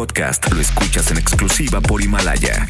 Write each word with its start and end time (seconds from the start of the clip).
podcast 0.00 0.50
lo 0.50 0.62
escuchas 0.62 1.10
en 1.10 1.18
exclusiva 1.18 1.78
por 1.82 2.00
Himalaya. 2.00 2.66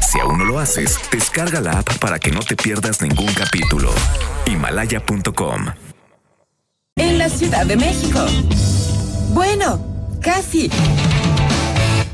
Si 0.00 0.18
aún 0.18 0.36
no 0.36 0.44
lo 0.44 0.58
haces, 0.58 0.98
descarga 1.12 1.60
la 1.60 1.78
app 1.78 1.98
para 1.98 2.18
que 2.18 2.32
no 2.32 2.40
te 2.40 2.56
pierdas 2.56 3.00
ningún 3.00 3.32
capítulo. 3.34 3.88
Himalaya.com. 4.46 5.66
En 6.96 7.18
la 7.18 7.28
Ciudad 7.28 7.64
de 7.66 7.76
México. 7.76 8.26
Bueno, 9.28 10.18
casi. 10.20 10.68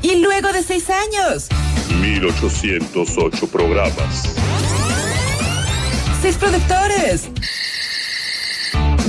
Y 0.03 0.17
luego 0.21 0.53
de 0.53 0.61
seis 0.61 0.85
años. 0.91 1.47
1808 1.99 3.47
programas. 3.47 4.35
Seis 6.21 6.35
productores. 6.35 7.29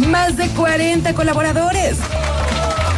Más 0.09 0.39
de 0.39 0.49
40 0.49 1.13
colaboradores. 1.13 1.99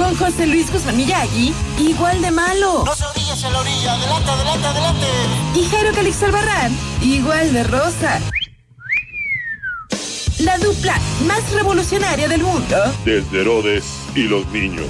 Con 0.00 0.16
José 0.16 0.46
Luis 0.46 0.72
Guzmán 0.72 0.96
Miyagi, 0.96 1.52
igual 1.78 2.22
de 2.22 2.30
malo. 2.30 2.84
No 2.86 2.94
se 2.94 3.04
orillas 3.04 3.44
a 3.44 3.50
la 3.50 3.58
orilla. 3.58 3.92
Adelante, 3.92 4.30
adelante, 4.30 4.66
adelante. 4.66 5.06
Y 5.54 5.64
Jairo 5.66 5.92
Calix 5.92 6.22
Albarrán, 6.22 6.72
igual 7.02 7.52
de 7.52 7.64
rosa. 7.64 8.18
La 10.38 10.56
dupla 10.56 10.98
más 11.26 11.52
revolucionaria 11.52 12.28
del 12.28 12.42
mundo. 12.42 12.76
Desde 13.04 13.42
Herodes 13.42 13.84
y 14.14 14.22
los 14.22 14.46
niños. 14.46 14.86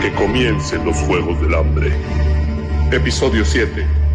Que 0.00 0.14
comiencen 0.14 0.82
los 0.86 0.96
Juegos 0.96 1.38
del 1.42 1.56
Hambre. 1.56 1.92
Episodio 2.90 3.44
7. 3.44 4.05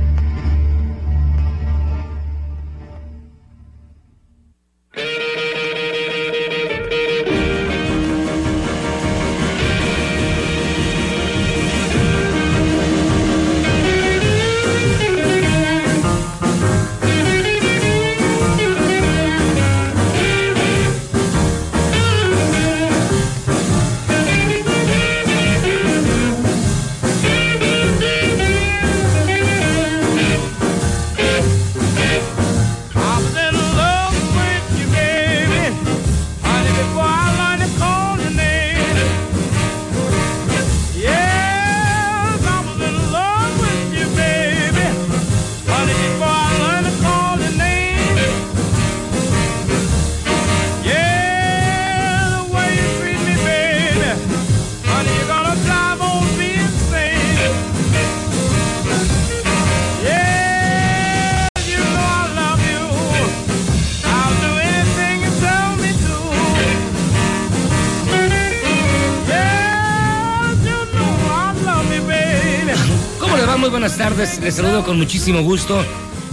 Les 74.51 74.57
saludo 74.57 74.84
con 74.84 74.97
muchísimo 74.97 75.44
gusto. 75.44 75.81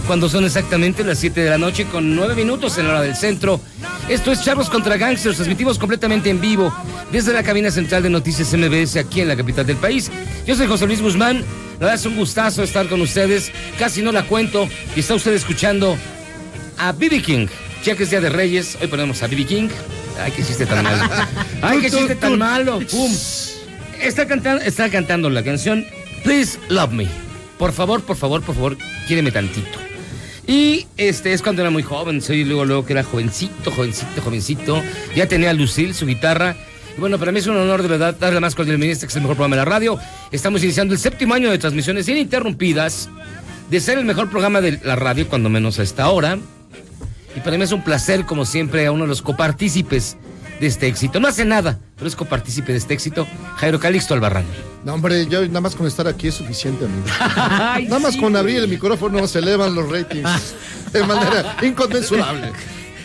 Cuando 0.05 0.27
son 0.27 0.43
exactamente 0.43 1.05
las 1.05 1.19
7 1.19 1.39
de 1.39 1.49
la 1.49 1.57
noche 1.57 1.85
con 1.85 2.17
9 2.17 2.35
minutos 2.35 2.77
en 2.77 2.85
la 2.85 2.95
hora 2.95 3.01
del 3.01 3.15
centro. 3.15 3.61
Esto 4.09 4.33
es 4.33 4.43
Charlos 4.43 4.69
contra 4.69 4.97
Gangsters, 4.97 5.37
transmitimos 5.37 5.79
completamente 5.79 6.29
en 6.29 6.41
vivo 6.41 6.75
desde 7.13 7.31
la 7.31 7.43
cabina 7.43 7.71
central 7.71 8.03
de 8.03 8.09
Noticias 8.09 8.53
MBS 8.53 8.97
aquí 8.97 9.21
en 9.21 9.29
la 9.29 9.37
capital 9.37 9.65
del 9.65 9.77
país. 9.77 10.11
Yo 10.45 10.53
soy 10.53 10.67
José 10.67 10.85
Luis 10.85 11.01
Guzmán. 11.01 11.45
La 11.75 11.85
verdad 11.85 11.93
es 11.93 12.05
un 12.05 12.17
gustazo 12.17 12.61
estar 12.61 12.89
con 12.89 12.99
ustedes. 12.99 13.53
Casi 13.77 14.01
no 14.01 14.11
la 14.11 14.23
cuento. 14.23 14.67
Y 14.97 14.99
está 14.99 15.15
usted 15.15 15.33
escuchando 15.33 15.95
a 16.77 16.91
BB 16.91 17.21
King. 17.21 17.47
Ya 17.85 17.95
que 17.95 18.03
es 18.03 18.09
Día 18.09 18.19
de 18.19 18.27
Reyes, 18.27 18.77
hoy 18.81 18.87
ponemos 18.87 19.23
a 19.23 19.27
BB 19.27 19.45
King. 19.45 19.69
Ay, 20.21 20.33
que 20.33 20.43
chiste 20.43 20.65
tan 20.65 20.83
malo. 20.83 21.09
Ay, 21.61 21.79
que 21.79 21.89
chiste 21.89 22.15
tan 22.15 22.37
malo. 22.37 22.81
Pum. 22.91 23.15
Está 24.01 24.27
cantando, 24.27 24.61
está 24.61 24.89
cantando 24.89 25.29
la 25.29 25.41
canción 25.41 25.85
Please 26.25 26.59
Love 26.67 26.91
Me. 26.91 27.28
Por 27.59 27.73
favor, 27.73 28.01
por 28.01 28.15
favor, 28.15 28.41
por 28.41 28.55
favor, 28.55 28.77
quiéreme 29.05 29.31
tantito. 29.31 29.77
Y 30.47 30.87
este 30.95 31.33
es 31.33 31.41
cuando 31.41 31.61
era 31.61 31.69
muy 31.69 31.83
joven, 31.83 32.21
soy 32.21 32.45
luego, 32.45 32.63
luego 32.63 32.85
que 32.85 32.93
era 32.93 33.03
jovencito, 33.03 33.69
jovencito, 33.69 34.21
jovencito. 34.21 34.81
Ya 35.13 35.27
tenía 35.27 35.51
Lucille, 35.53 35.93
su 35.93 36.05
guitarra. 36.05 36.55
Y 36.97 37.01
bueno, 37.01 37.19
para 37.19 37.33
mí 37.33 37.39
es 37.39 37.47
un 37.47 37.57
honor 37.57 37.81
de 37.81 37.89
verdad 37.89 38.15
darle 38.17 38.35
la 38.35 38.39
más 38.39 38.55
cordial 38.55 38.81
este 38.81 39.05
que 39.05 39.11
es 39.11 39.15
el 39.17 39.23
mejor 39.23 39.35
programa 39.35 39.57
de 39.57 39.61
la 39.63 39.65
radio. 39.65 39.99
Estamos 40.31 40.63
iniciando 40.63 40.93
el 40.93 40.99
séptimo 41.01 41.33
año 41.33 41.51
de 41.51 41.57
transmisiones 41.57 42.07
ininterrumpidas, 42.07 43.09
de 43.69 43.79
ser 43.81 43.97
el 43.97 44.05
mejor 44.05 44.29
programa 44.29 44.61
de 44.61 44.79
la 44.81 44.95
radio, 44.95 45.27
cuando 45.27 45.49
menos 45.49 45.79
a 45.79 45.83
esta 45.83 46.09
hora. 46.09 46.39
Y 47.35 47.41
para 47.41 47.57
mí 47.57 47.63
es 47.65 47.73
un 47.73 47.83
placer, 47.83 48.25
como 48.25 48.45
siempre, 48.45 48.85
a 48.85 48.93
uno 48.93 49.03
de 49.03 49.09
los 49.09 49.21
copartícipes 49.21 50.15
de 50.61 50.65
este 50.65 50.87
éxito. 50.87 51.19
No 51.19 51.27
hace 51.27 51.43
nada, 51.43 51.77
pero 51.97 52.07
es 52.07 52.15
copartícipe 52.15 52.71
de 52.71 52.77
este 52.77 52.93
éxito, 52.93 53.27
Jairo 53.57 53.81
Calixto 53.81 54.13
Albarrán. 54.13 54.45
No, 54.83 54.93
hombre, 54.93 55.27
yo 55.27 55.45
nada 55.47 55.61
más 55.61 55.75
con 55.75 55.87
estar 55.87 56.07
aquí 56.07 56.29
es 56.29 56.35
suficiente, 56.35 56.85
amigo. 56.85 57.03
Ay, 57.19 57.85
Nada 57.85 57.99
más 57.99 58.13
sí, 58.13 58.19
con 58.19 58.35
abrir 58.35 58.57
el 58.57 58.67
micrófono 58.67 59.27
se 59.27 59.39
elevan 59.39 59.75
los 59.75 59.89
ratings 59.89 60.55
de 60.93 61.03
manera 61.05 61.57
inconmensurable. 61.61 62.51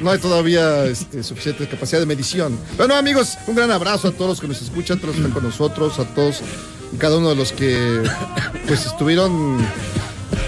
No 0.01 0.11
hay 0.11 0.19
todavía 0.19 0.85
este, 0.87 1.23
suficiente 1.23 1.69
capacidad 1.69 2.01
de 2.01 2.07
medición. 2.07 2.59
Bueno, 2.77 2.95
amigos, 2.95 3.37
un 3.47 3.55
gran 3.55 3.71
abrazo 3.71 4.09
a 4.09 4.13
todos 4.13 4.31
los 4.31 4.41
que 4.41 4.49
nos 4.49 4.61
escuchan, 4.63 4.99
a 4.99 5.01
todos 5.01 5.15
los 5.15 5.17
que 5.17 5.29
están 5.29 5.33
con 5.33 5.45
nosotros, 5.45 5.99
a 5.99 6.05
todos 6.15 6.43
y 6.93 6.97
cada 6.97 7.17
uno 7.19 7.31
de 7.31 7.37
los 7.37 7.53
que 7.53 8.03
pues 8.67 8.87
estuvieron 8.87 9.59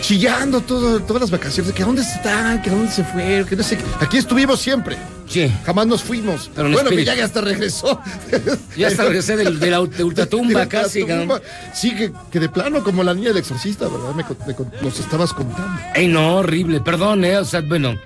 chillando 0.01 0.61
todo, 0.61 1.01
todas 1.01 1.23
las 1.23 1.31
vacaciones, 1.31 1.73
que 1.73 1.83
dónde 1.85 2.03
están, 2.03 2.63
que 2.63 2.71
dónde 2.71 2.91
se 2.91 3.05
fueron, 3.05 3.47
que 3.47 3.57
no 3.57 3.63
sé. 3.63 3.77
qué. 3.77 3.85
Aquí 4.01 4.17
estuvimos 4.19 4.61
siempre. 4.61 4.97
Sí. 5.29 5.51
Jamás 5.65 5.87
nos 5.89 6.03
fuimos. 6.03 6.51
Pero 6.55 6.69
en 6.69 6.75
bueno, 6.75 6.89
que 6.91 6.95
espíritu. 6.97 7.19
ya 7.19 7.25
hasta 7.25 7.41
regresó. 7.41 8.01
Ya 8.77 8.89
hasta 8.89 9.05
regresé 9.05 9.37
del- 9.37 9.59
de 9.59 9.71
la 9.71 9.81
de 9.85 10.05
ultratumba 10.05 10.61
De 10.63 10.69
casi. 10.69 11.01
ultratumba. 11.03 11.41
Sí, 11.75 11.95
que, 11.97 12.13
que 12.31 12.39
de 12.41 12.49
plano, 12.49 12.85
como 12.85 13.03
la 13.03 13.15
niña 13.15 13.29
del 13.29 13.39
exorcista, 13.39 13.89
¿verdad? 13.89 14.15
Me, 14.15 14.25
me 14.25 14.83
nos 14.83 15.01
estabas 15.01 15.33
contando. 15.33 15.81
Ey, 15.95 16.07
no, 16.09 16.37
horrible, 16.37 16.81
perdón, 16.81 17.25
eh. 17.25 17.39
O 17.39 17.45
sea, 17.45 17.61
bueno. 17.63 17.97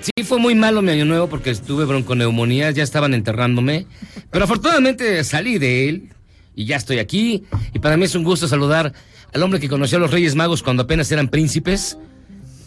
Sí, 0.00 0.24
fue 0.24 0.38
muy 0.40 0.56
malo 0.56 0.82
mi 0.82 0.90
año 0.90 1.04
nuevo 1.04 1.28
porque 1.28 1.50
estuve 1.50 1.84
bronconeumonía, 1.84 2.72
ya 2.72 2.82
estaban 2.82 3.14
enterrándome. 3.14 3.86
Pero 4.30 4.44
afortunadamente 4.46 5.22
salí 5.22 5.58
de 5.58 5.88
él 5.88 6.08
y 6.56 6.64
ya 6.64 6.74
estoy 6.76 6.98
aquí. 6.98 7.44
Y 7.72 7.78
para 7.78 7.96
mí 7.96 8.06
es 8.06 8.16
un 8.16 8.24
gusto 8.24 8.48
saludar 8.48 8.92
al 9.32 9.42
hombre 9.42 9.60
que 9.60 9.68
conoció 9.68 9.98
a 9.98 10.00
los 10.00 10.10
Reyes 10.10 10.34
Magos 10.34 10.62
cuando 10.62 10.82
apenas 10.84 11.10
eran 11.12 11.28
príncipes, 11.28 11.96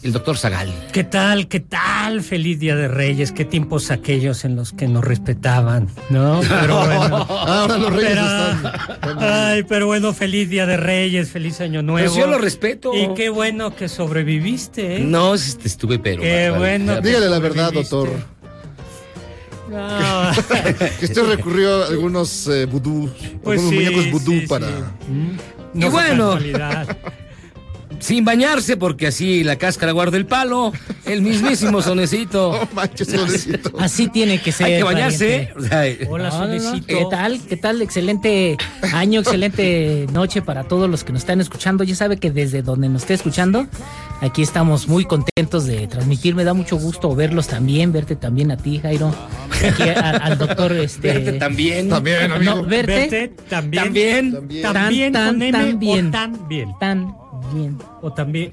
el 0.02 0.12
doctor 0.12 0.36
Zagal. 0.36 0.72
¿Qué 0.92 1.04
tal? 1.04 1.48
¿Qué 1.48 1.60
tal? 1.60 2.22
Feliz 2.22 2.60
Día 2.60 2.76
de 2.76 2.86
Reyes. 2.86 3.32
Qué 3.32 3.44
tiempos 3.44 3.90
aquellos 3.90 4.44
en 4.44 4.54
los 4.54 4.72
que 4.72 4.86
nos 4.88 5.04
respetaban, 5.04 5.88
¿no? 6.10 6.40
Pero 6.48 6.76
bueno. 6.86 7.16
Ahora 7.28 7.78
los 7.78 7.92
reyes 7.92 8.10
Pero- 8.10 8.26
están. 8.26 9.18
Ay, 9.18 9.62
pero 9.64 9.86
bueno, 9.86 10.12
feliz 10.12 10.48
Día 10.48 10.66
de 10.66 10.76
Reyes, 10.76 11.30
feliz 11.30 11.60
Año 11.60 11.82
Nuevo. 11.82 12.12
Pero 12.14 12.26
yo 12.26 12.30
lo 12.30 12.38
respeto. 12.38 12.92
Y 12.94 13.14
qué 13.14 13.30
bueno 13.30 13.74
que 13.74 13.88
sobreviviste, 13.88 14.98
¿eh? 14.98 15.00
No, 15.00 15.34
este, 15.34 15.66
estuve 15.66 15.98
pero. 15.98 16.22
Qué 16.22 16.52
bueno. 16.56 17.00
Dígale 17.00 17.28
la 17.28 17.38
verdad, 17.38 17.72
doctor. 17.72 18.08
No. 19.70 20.30
Que 21.00 21.06
usted 21.06 21.26
recurrió 21.26 21.82
a 21.84 21.88
algunos 21.88 22.46
eh, 22.46 22.66
vudú, 22.66 23.10
Pues 23.42 23.60
algunos 23.60 23.70
sí, 23.70 23.74
muñecos 23.90 24.10
vudú 24.12 24.32
sí, 24.32 24.40
sí. 24.42 24.46
para. 24.46 24.68
No 25.76 25.86
Y 25.86 25.90
bueno. 25.90 26.38
Sin 27.98 28.24
bañarse 28.24 28.76
porque 28.76 29.06
así 29.08 29.42
la 29.44 29.56
cáscara 29.56 29.92
guarda 29.92 30.16
el 30.16 30.26
palo. 30.26 30.72
El 31.04 31.22
mismísimo 31.22 31.82
sonecito. 31.82 32.52
No 32.66 32.68
manches, 32.74 33.08
pobrecito. 33.08 33.72
Así 33.78 34.08
tiene 34.08 34.40
que 34.40 34.52
ser. 34.52 34.66
Hay 34.66 34.76
que 34.78 34.82
bañarse. 34.82 35.50
sea, 35.68 35.84
Hola, 36.08 36.28
No, 36.30 36.38
no, 36.46 36.54
no. 36.54 36.60
Solecito. 36.60 36.86
¿Qué 36.86 37.06
tal? 37.10 37.40
¿Qué 37.40 37.56
tal? 37.56 37.82
Excelente 37.82 38.56
año, 38.92 39.20
excelente 39.20 40.06
noche 40.12 40.42
para 40.42 40.64
todos 40.64 40.88
los 40.90 41.04
que 41.04 41.12
nos 41.12 41.22
están 41.22 41.40
escuchando. 41.40 41.84
Ya 41.84 41.94
sabe 41.94 42.18
que 42.18 42.30
desde 42.30 42.62
donde 42.62 42.88
nos 42.88 43.02
esté 43.02 43.14
escuchando, 43.14 43.66
aquí 44.20 44.42
estamos 44.42 44.88
muy 44.88 45.04
contentos 45.04 45.66
de 45.66 45.86
transmitir. 45.86 46.34
Me 46.34 46.44
da 46.44 46.54
mucho 46.54 46.76
gusto 46.76 47.14
verlos 47.14 47.46
también, 47.48 47.92
verte 47.92 48.16
también 48.16 48.50
a 48.50 48.56
ti, 48.56 48.78
Jairo. 48.78 49.14
Aquí 49.64 49.88
a- 49.88 50.10
al 50.10 50.38
doctor. 50.38 50.72
Este, 50.72 51.12
Verte 51.12 51.32
también. 51.34 51.88
También, 51.88 52.30
amigo. 52.32 52.54
No, 52.56 52.64
verte, 52.64 52.92
Verte 53.10 53.28
también. 53.48 53.84
También. 53.84 54.32
También. 54.32 54.62
También 54.62 55.12
Tan, 55.12 55.26
con 55.28 55.38
tan, 55.38 55.48
M 55.48 55.52
tan 55.70 55.78
bien. 55.78 56.06
o 56.08 56.10
tan 56.10 56.48
bien. 56.48 56.68
Bien. 57.52 57.78
O 58.02 58.12
también. 58.12 58.50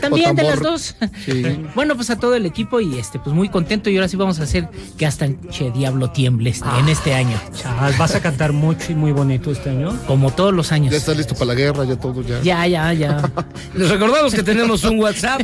También 0.00 0.34
de 0.36 0.42
las 0.42 0.60
dos. 0.60 0.96
Sí. 1.24 1.42
Bueno, 1.74 1.94
pues 1.94 2.10
a 2.10 2.18
todo 2.18 2.34
el 2.34 2.44
equipo 2.46 2.80
y 2.80 2.98
este, 2.98 3.18
pues 3.18 3.34
muy 3.34 3.48
contento. 3.48 3.88
Y 3.90 3.96
ahora 3.96 4.08
sí 4.08 4.16
vamos 4.16 4.40
a 4.40 4.42
hacer 4.44 4.68
que 4.96 5.06
hasta 5.06 5.28
Che 5.50 5.70
Diablo 5.70 6.10
tiemble 6.10 6.50
este- 6.50 6.68
en 6.78 6.88
este 6.88 7.14
año. 7.14 7.38
Chas, 7.54 7.96
vas 7.98 8.14
a 8.14 8.20
cantar 8.20 8.52
mucho 8.52 8.92
y 8.92 8.94
muy 8.94 9.12
bonito 9.12 9.50
este 9.50 9.70
año. 9.70 9.96
Como 10.06 10.32
todos 10.32 10.52
los 10.52 10.72
años. 10.72 10.90
Ya 10.92 10.98
está 10.98 11.14
listo 11.14 11.34
para 11.34 11.46
la 11.46 11.54
guerra, 11.54 11.84
ya 11.84 11.96
todo 11.96 12.22
ya. 12.22 12.40
Ya, 12.42 12.66
ya, 12.66 12.92
ya. 12.92 13.30
Les 13.74 13.88
recordamos 13.90 14.34
que 14.34 14.42
tenemos 14.42 14.82
un 14.84 14.98
WhatsApp 14.98 15.42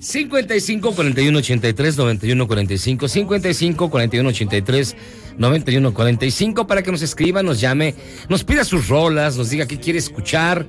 55 0.00 0.92
41 0.92 1.38
83 1.38 1.96
91 1.96 2.46
45 2.46 3.08
55 3.08 3.90
41 3.90 4.28
83 4.28 4.96
91 5.38 5.94
45 5.94 6.66
para 6.66 6.82
que 6.82 6.92
nos 6.92 7.02
escriba, 7.02 7.42
nos 7.42 7.60
llame, 7.60 7.94
nos 8.28 8.44
pida 8.44 8.64
sus 8.64 8.88
rolas, 8.88 9.36
nos 9.36 9.50
diga 9.50 9.66
qué 9.66 9.78
quiere 9.78 9.98
escuchar 9.98 10.66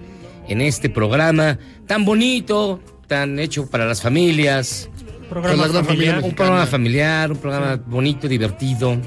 en 0.47 0.61
este 0.61 0.89
programa 0.89 1.59
tan 1.85 2.05
bonito, 2.05 2.79
tan 3.07 3.39
hecho 3.39 3.69
para 3.69 3.85
las 3.85 4.01
familias, 4.01 4.89
Programa 5.29 5.67
la 5.67 5.83
familia 5.83 5.83
familiar. 5.83 6.23
un 6.23 6.35
programa 6.35 6.65
familiar, 6.65 7.31
un 7.31 7.37
programa 7.37 7.75
bonito, 7.85 8.27
divertido. 8.27 8.97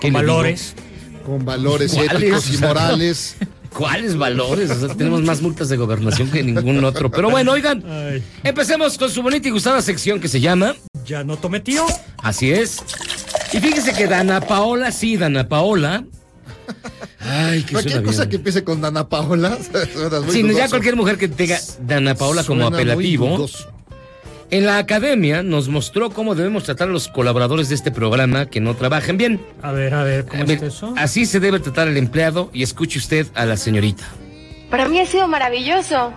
¿Qué 0.00 0.08
Con 0.08 0.12
valores. 0.12 0.74
Con 1.24 1.44
valores 1.44 1.96
éticos 1.96 2.52
y 2.52 2.58
morales. 2.58 3.36
¿Cuáles 3.72 4.18
valores? 4.18 4.70
O 4.70 4.86
sea, 4.86 4.94
tenemos 4.94 5.22
más 5.22 5.40
multas 5.40 5.70
de 5.70 5.78
gobernación 5.78 6.30
que 6.30 6.42
ningún 6.42 6.84
otro. 6.84 7.10
Pero 7.10 7.30
bueno, 7.30 7.52
oigan, 7.52 7.82
Ay, 7.88 8.22
empecemos 8.44 8.98
con 8.98 9.08
su 9.08 9.22
bonita 9.22 9.48
y 9.48 9.50
gustada 9.50 9.80
sección 9.80 10.20
que 10.20 10.28
se 10.28 10.40
llama 10.40 10.74
ya 11.04 11.24
no 11.24 11.36
tomé 11.36 11.60
tío. 11.60 11.84
Así 12.18 12.50
es. 12.50 12.78
Y 13.52 13.58
fíjese 13.58 13.92
que 13.92 14.06
Dana 14.06 14.40
Paola, 14.40 14.92
sí, 14.92 15.16
Dana 15.16 15.48
Paola. 15.48 16.04
Ay, 17.20 17.62
que 17.62 17.72
Cualquier 17.72 17.92
suena 17.94 18.06
cosa 18.06 18.22
bien. 18.22 18.30
que 18.30 18.36
empiece 18.36 18.64
con 18.64 18.80
Dana 18.80 19.08
Paola. 19.08 19.56
Sí, 20.30 20.42
ya 20.54 20.68
cualquier 20.68 20.96
mujer 20.96 21.18
que 21.18 21.28
tenga 21.28 21.58
Dana 21.80 22.14
Paola 22.14 22.42
como 22.44 22.62
Suena 22.62 22.70
muy 22.70 22.90
apelativo. 22.90 23.46
En 24.50 24.66
la 24.66 24.76
academia 24.76 25.42
nos 25.42 25.68
mostró 25.68 26.10
cómo 26.10 26.34
debemos 26.34 26.64
tratar 26.64 26.88
a 26.88 26.92
los 26.92 27.08
colaboradores 27.08 27.70
de 27.70 27.74
este 27.74 27.90
programa 27.90 28.46
que 28.46 28.60
no 28.60 28.74
trabajen 28.76 29.16
bien. 29.16 29.40
A 29.62 29.72
ver, 29.72 29.94
a 29.94 30.04
ver, 30.04 30.26
¿cómo 30.26 30.42
A 30.42 30.46
ver, 30.46 30.58
es 30.58 30.62
eso? 30.74 30.92
Así 30.98 31.24
se 31.24 31.40
debe 31.40 31.58
tratar 31.58 31.88
al 31.88 31.96
empleado 31.96 32.50
y 32.52 32.62
escuche 32.62 32.98
usted 32.98 33.26
a 33.34 33.46
la 33.46 33.56
señorita. 33.56 34.04
Para 34.68 34.88
mí 34.88 35.00
ha 35.00 35.06
sido 35.06 35.26
maravilloso. 35.26 36.12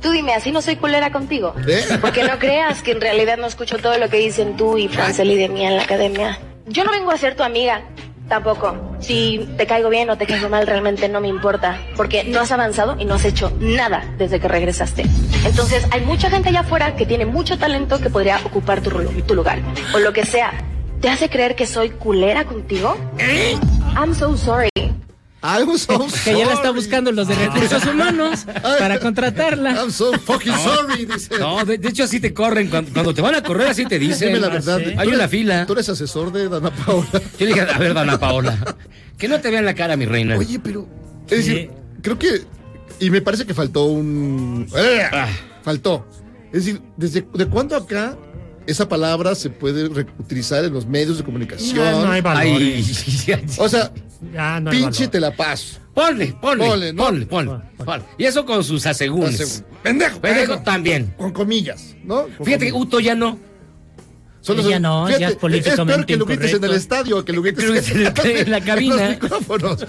Tú 0.00 0.12
dime, 0.12 0.34
así 0.34 0.52
no 0.52 0.62
soy 0.62 0.76
culera 0.76 1.10
contigo. 1.10 1.52
¿Eh? 1.66 1.82
Porque 2.00 2.22
no 2.22 2.38
creas 2.38 2.80
que 2.82 2.92
en 2.92 3.00
realidad 3.00 3.38
no 3.38 3.46
escucho 3.48 3.76
todo 3.78 3.98
lo 3.98 4.08
que 4.08 4.18
dicen 4.18 4.56
tú 4.56 4.78
y 4.78 4.86
Franceli 4.88 5.34
de 5.36 5.48
mí 5.48 5.66
en 5.66 5.76
la 5.76 5.82
academia. 5.82 6.38
Yo 6.66 6.84
no 6.84 6.92
vengo 6.92 7.10
a 7.10 7.18
ser 7.18 7.34
tu 7.34 7.42
amiga, 7.42 7.82
tampoco. 8.30 8.96
Si 9.00 9.46
te 9.58 9.66
caigo 9.66 9.90
bien 9.90 10.08
o 10.08 10.16
te 10.16 10.26
caigo 10.26 10.48
mal, 10.48 10.66
realmente 10.66 11.06
no 11.10 11.20
me 11.20 11.28
importa. 11.28 11.78
Porque 11.96 12.24
no 12.24 12.40
has 12.40 12.50
avanzado 12.50 12.96
y 12.98 13.04
no 13.04 13.14
has 13.14 13.26
hecho 13.26 13.52
nada 13.60 14.02
desde 14.16 14.40
que 14.40 14.48
regresaste. 14.48 15.02
Entonces, 15.44 15.86
hay 15.90 16.00
mucha 16.00 16.30
gente 16.30 16.48
allá 16.48 16.60
afuera 16.60 16.96
que 16.96 17.04
tiene 17.04 17.26
mucho 17.26 17.58
talento 17.58 18.00
que 18.00 18.08
podría 18.08 18.38
ocupar 18.44 18.80
tu, 18.80 18.90
tu 18.90 19.34
lugar. 19.34 19.58
O 19.94 19.98
lo 19.98 20.14
que 20.14 20.24
sea. 20.24 20.52
¿Te 21.02 21.08
hace 21.08 21.28
creer 21.28 21.56
que 21.56 21.66
soy 21.66 21.90
culera 21.90 22.44
contigo? 22.44 22.96
I'm 23.96 24.14
so 24.14 24.36
sorry. 24.36 24.70
I'm 25.42 25.78
so 25.78 26.06
Que 26.24 26.36
ya 26.36 26.46
la 26.46 26.52
está 26.52 26.70
buscando 26.70 27.12
los 27.12 27.26
de 27.26 27.34
recursos 27.34 27.84
humanos 27.86 28.44
para 28.62 29.00
contratarla. 29.00 29.72
I'm 29.72 29.90
so 29.90 30.12
fucking 30.12 30.52
sorry, 30.52 31.06
dice. 31.06 31.38
No, 31.38 31.64
de, 31.64 31.78
de 31.78 31.88
hecho 31.88 32.04
así 32.04 32.20
te 32.20 32.34
corren. 32.34 32.68
Cuando, 32.68 32.92
cuando 32.92 33.14
te 33.14 33.22
van 33.22 33.34
a 33.34 33.42
correr 33.42 33.68
así 33.68 33.86
te 33.86 33.98
dicen. 33.98 34.28
Dime 34.28 34.40
la 34.40 34.48
verdad. 34.48 34.78
sí. 34.78 34.94
Hay 34.98 35.08
¿tú 35.08 35.14
una 35.14 35.28
fila. 35.28 35.66
Tú 35.66 35.72
eres 35.72 35.88
asesor 35.88 36.30
de 36.32 36.48
Dana 36.48 36.70
Paola. 36.70 37.08
Yo 37.12 37.20
le 37.38 37.46
dije, 37.46 37.60
a 37.62 37.78
ver, 37.78 37.94
Dana 37.94 38.18
Paola, 38.18 38.76
que 39.16 39.28
no 39.28 39.40
te 39.40 39.50
vean 39.50 39.64
la 39.64 39.74
cara, 39.74 39.96
mi 39.96 40.04
reina. 40.04 40.36
Oye, 40.36 40.58
pero. 40.58 40.86
Es 41.28 41.46
decir, 41.46 41.70
creo 42.02 42.18
que. 42.18 42.42
Y 42.98 43.08
me 43.08 43.22
parece 43.22 43.46
que 43.46 43.54
faltó 43.54 43.84
un. 43.84 44.66
¡Eh! 44.76 45.02
Ah. 45.10 45.28
Faltó. 45.62 46.06
Es 46.52 46.64
decir, 46.66 46.82
¿desde 46.96 47.24
de 47.32 47.46
cuándo 47.46 47.76
acá 47.76 48.16
esa 48.70 48.88
palabra 48.88 49.34
se 49.34 49.50
puede 49.50 49.84
utilizar 50.18 50.64
en 50.64 50.72
los 50.72 50.86
medios 50.86 51.18
de 51.18 51.24
comunicación? 51.24 51.76
Ya 51.76 51.92
no 51.92 52.10
hay 52.10 52.16
Ay, 52.16 52.20
valores. 52.22 53.04
O 53.58 53.68
sea, 53.68 53.92
Ya 54.32 54.60
no 54.60 54.70
hay 54.70 54.78
pinche 54.78 55.00
valor. 55.00 55.10
te 55.12 55.20
la 55.20 55.36
paso. 55.36 55.78
ponle, 55.94 56.34
ponle, 56.40 56.66
Ponle, 56.66 56.92
ponle, 56.92 56.92
¿no? 56.92 57.28
ponle, 57.28 57.60
ponle. 57.84 58.04
Y 58.18 58.24
eso 58.24 58.44
con 58.46 58.62
sus 58.64 58.86
asegúnes. 58.86 59.64
Pendejo. 59.82 60.20
Pendejo 60.20 60.46
pendejo. 60.46 60.62
también. 60.64 61.14
Con 61.16 61.32
comillas, 61.32 61.96
¿no? 62.04 62.22
Con 62.36 62.46
Fíjate 62.46 62.66
que 62.66 62.70
comillas. 62.72 62.86
Uto 62.88 63.00
ya 63.00 63.14
no. 63.14 63.38
Solo 64.42 64.62
Ya 64.62 64.76
son- 64.76 64.82
no, 64.82 65.08
ya 65.10 65.14
es 65.16 65.20
Es 65.20 65.26
peor 65.28 65.38
políticamente 65.38 66.06
que 66.06 66.16
lo 66.16 66.24
grites 66.24 66.54
en 66.54 66.64
el 66.64 66.72
estadio, 66.72 67.22
que 67.24 67.32
lo 67.34 67.42
grites 67.42 67.64
Que 67.64 68.30
en 68.32 68.36
en 68.38 68.50
la 68.50 68.60
cabina. 68.62 68.94
En 69.12 69.18
los 69.20 69.22
micrófonos. 69.22 69.82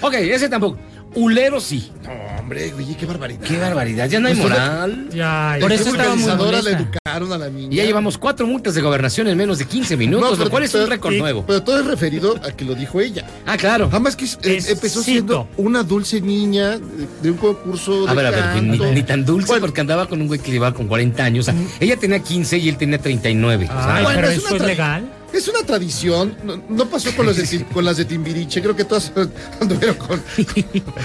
Ok, 0.00 0.14
ese 0.14 0.48
tampoco. 0.48 0.78
Ulero 1.14 1.60
sí. 1.60 1.90
No, 2.04 2.10
hombre, 2.38 2.72
oye, 2.74 2.96
qué 2.98 3.04
barbaridad. 3.06 3.40
Qué 3.40 3.58
barbaridad, 3.58 4.08
ya 4.08 4.20
no 4.20 4.28
hay 4.28 4.34
moral. 4.34 5.08
Ya, 5.12 5.56
Por 5.60 5.70
ya. 5.70 5.74
eso 5.74 5.84
¿Qué 5.84 5.90
estaba 5.90 6.14
muy 6.14 6.30
le 6.30 6.36
molesta. 6.36 6.70
educaron 6.70 7.32
a 7.32 7.38
la 7.38 7.48
niña? 7.48 7.72
Y 7.72 7.76
ya 7.76 7.84
llevamos 7.84 8.16
cuatro 8.16 8.46
multas 8.46 8.74
de 8.74 8.80
gobernación 8.80 9.26
en 9.28 9.36
menos 9.36 9.58
de 9.58 9.64
15 9.66 9.96
minutos, 9.96 10.22
No, 10.30 10.36
pero- 10.36 10.44
lo 10.44 10.50
cual 10.50 10.62
es 10.64 10.70
pero- 10.72 10.84
un 10.84 10.90
récord 10.90 11.14
nuevo. 11.14 11.44
Pero 11.46 11.62
todo 11.62 11.80
es 11.80 11.86
referido 11.86 12.36
a 12.44 12.52
que 12.52 12.64
lo 12.64 12.74
dijo 12.74 13.00
ella. 13.00 13.26
Ah, 13.46 13.56
claro. 13.56 13.90
Jamás 13.90 14.14
que 14.14 14.24
eh, 14.24 14.62
empezó 14.68 15.00
cito. 15.00 15.02
siendo 15.02 15.48
una 15.56 15.82
dulce 15.82 16.20
niña 16.20 16.78
de, 16.78 17.08
de 17.22 17.30
un 17.30 17.36
concurso 17.38 18.04
de 18.04 18.10
A 18.10 18.14
ver, 18.14 18.26
a 18.26 18.30
ver, 18.30 18.62
ni, 18.62 18.78
canto. 18.78 18.92
ni 18.92 19.02
tan 19.02 19.24
dulce 19.24 19.48
Bueno, 19.48 19.60
porque 19.62 19.80
andaba 19.80 20.06
con 20.06 20.20
un 20.20 20.28
güey 20.28 20.38
que 20.40 20.52
llevaba 20.52 20.74
con 20.74 20.86
40 20.86 21.24
años. 21.24 21.48
O 21.48 21.52
sea, 21.52 21.60
ella 21.80 21.96
tenía 21.96 22.20
15 22.20 22.56
y 22.58 22.68
él 22.68 22.76
tenía 22.76 22.98
39. 22.98 23.64
O 23.64 23.68
sea, 23.68 24.02
Bueno, 24.02 24.10
pero 24.20 24.28
es 24.28 24.38
eso 24.38 24.54
es 24.56 24.62
legal. 24.62 25.10
Es 25.32 25.46
una 25.48 25.62
tradición. 25.64 26.36
No, 26.44 26.62
no 26.68 26.86
pasó 26.86 27.14
con, 27.14 27.26
los 27.26 27.36
de, 27.36 27.64
con 27.66 27.84
las 27.84 27.96
de 27.96 28.04
Timbiriche. 28.04 28.60
Creo 28.60 28.74
que 28.74 28.84
todas 28.84 29.12
anduvieron 29.60 29.96
con. 29.96 30.20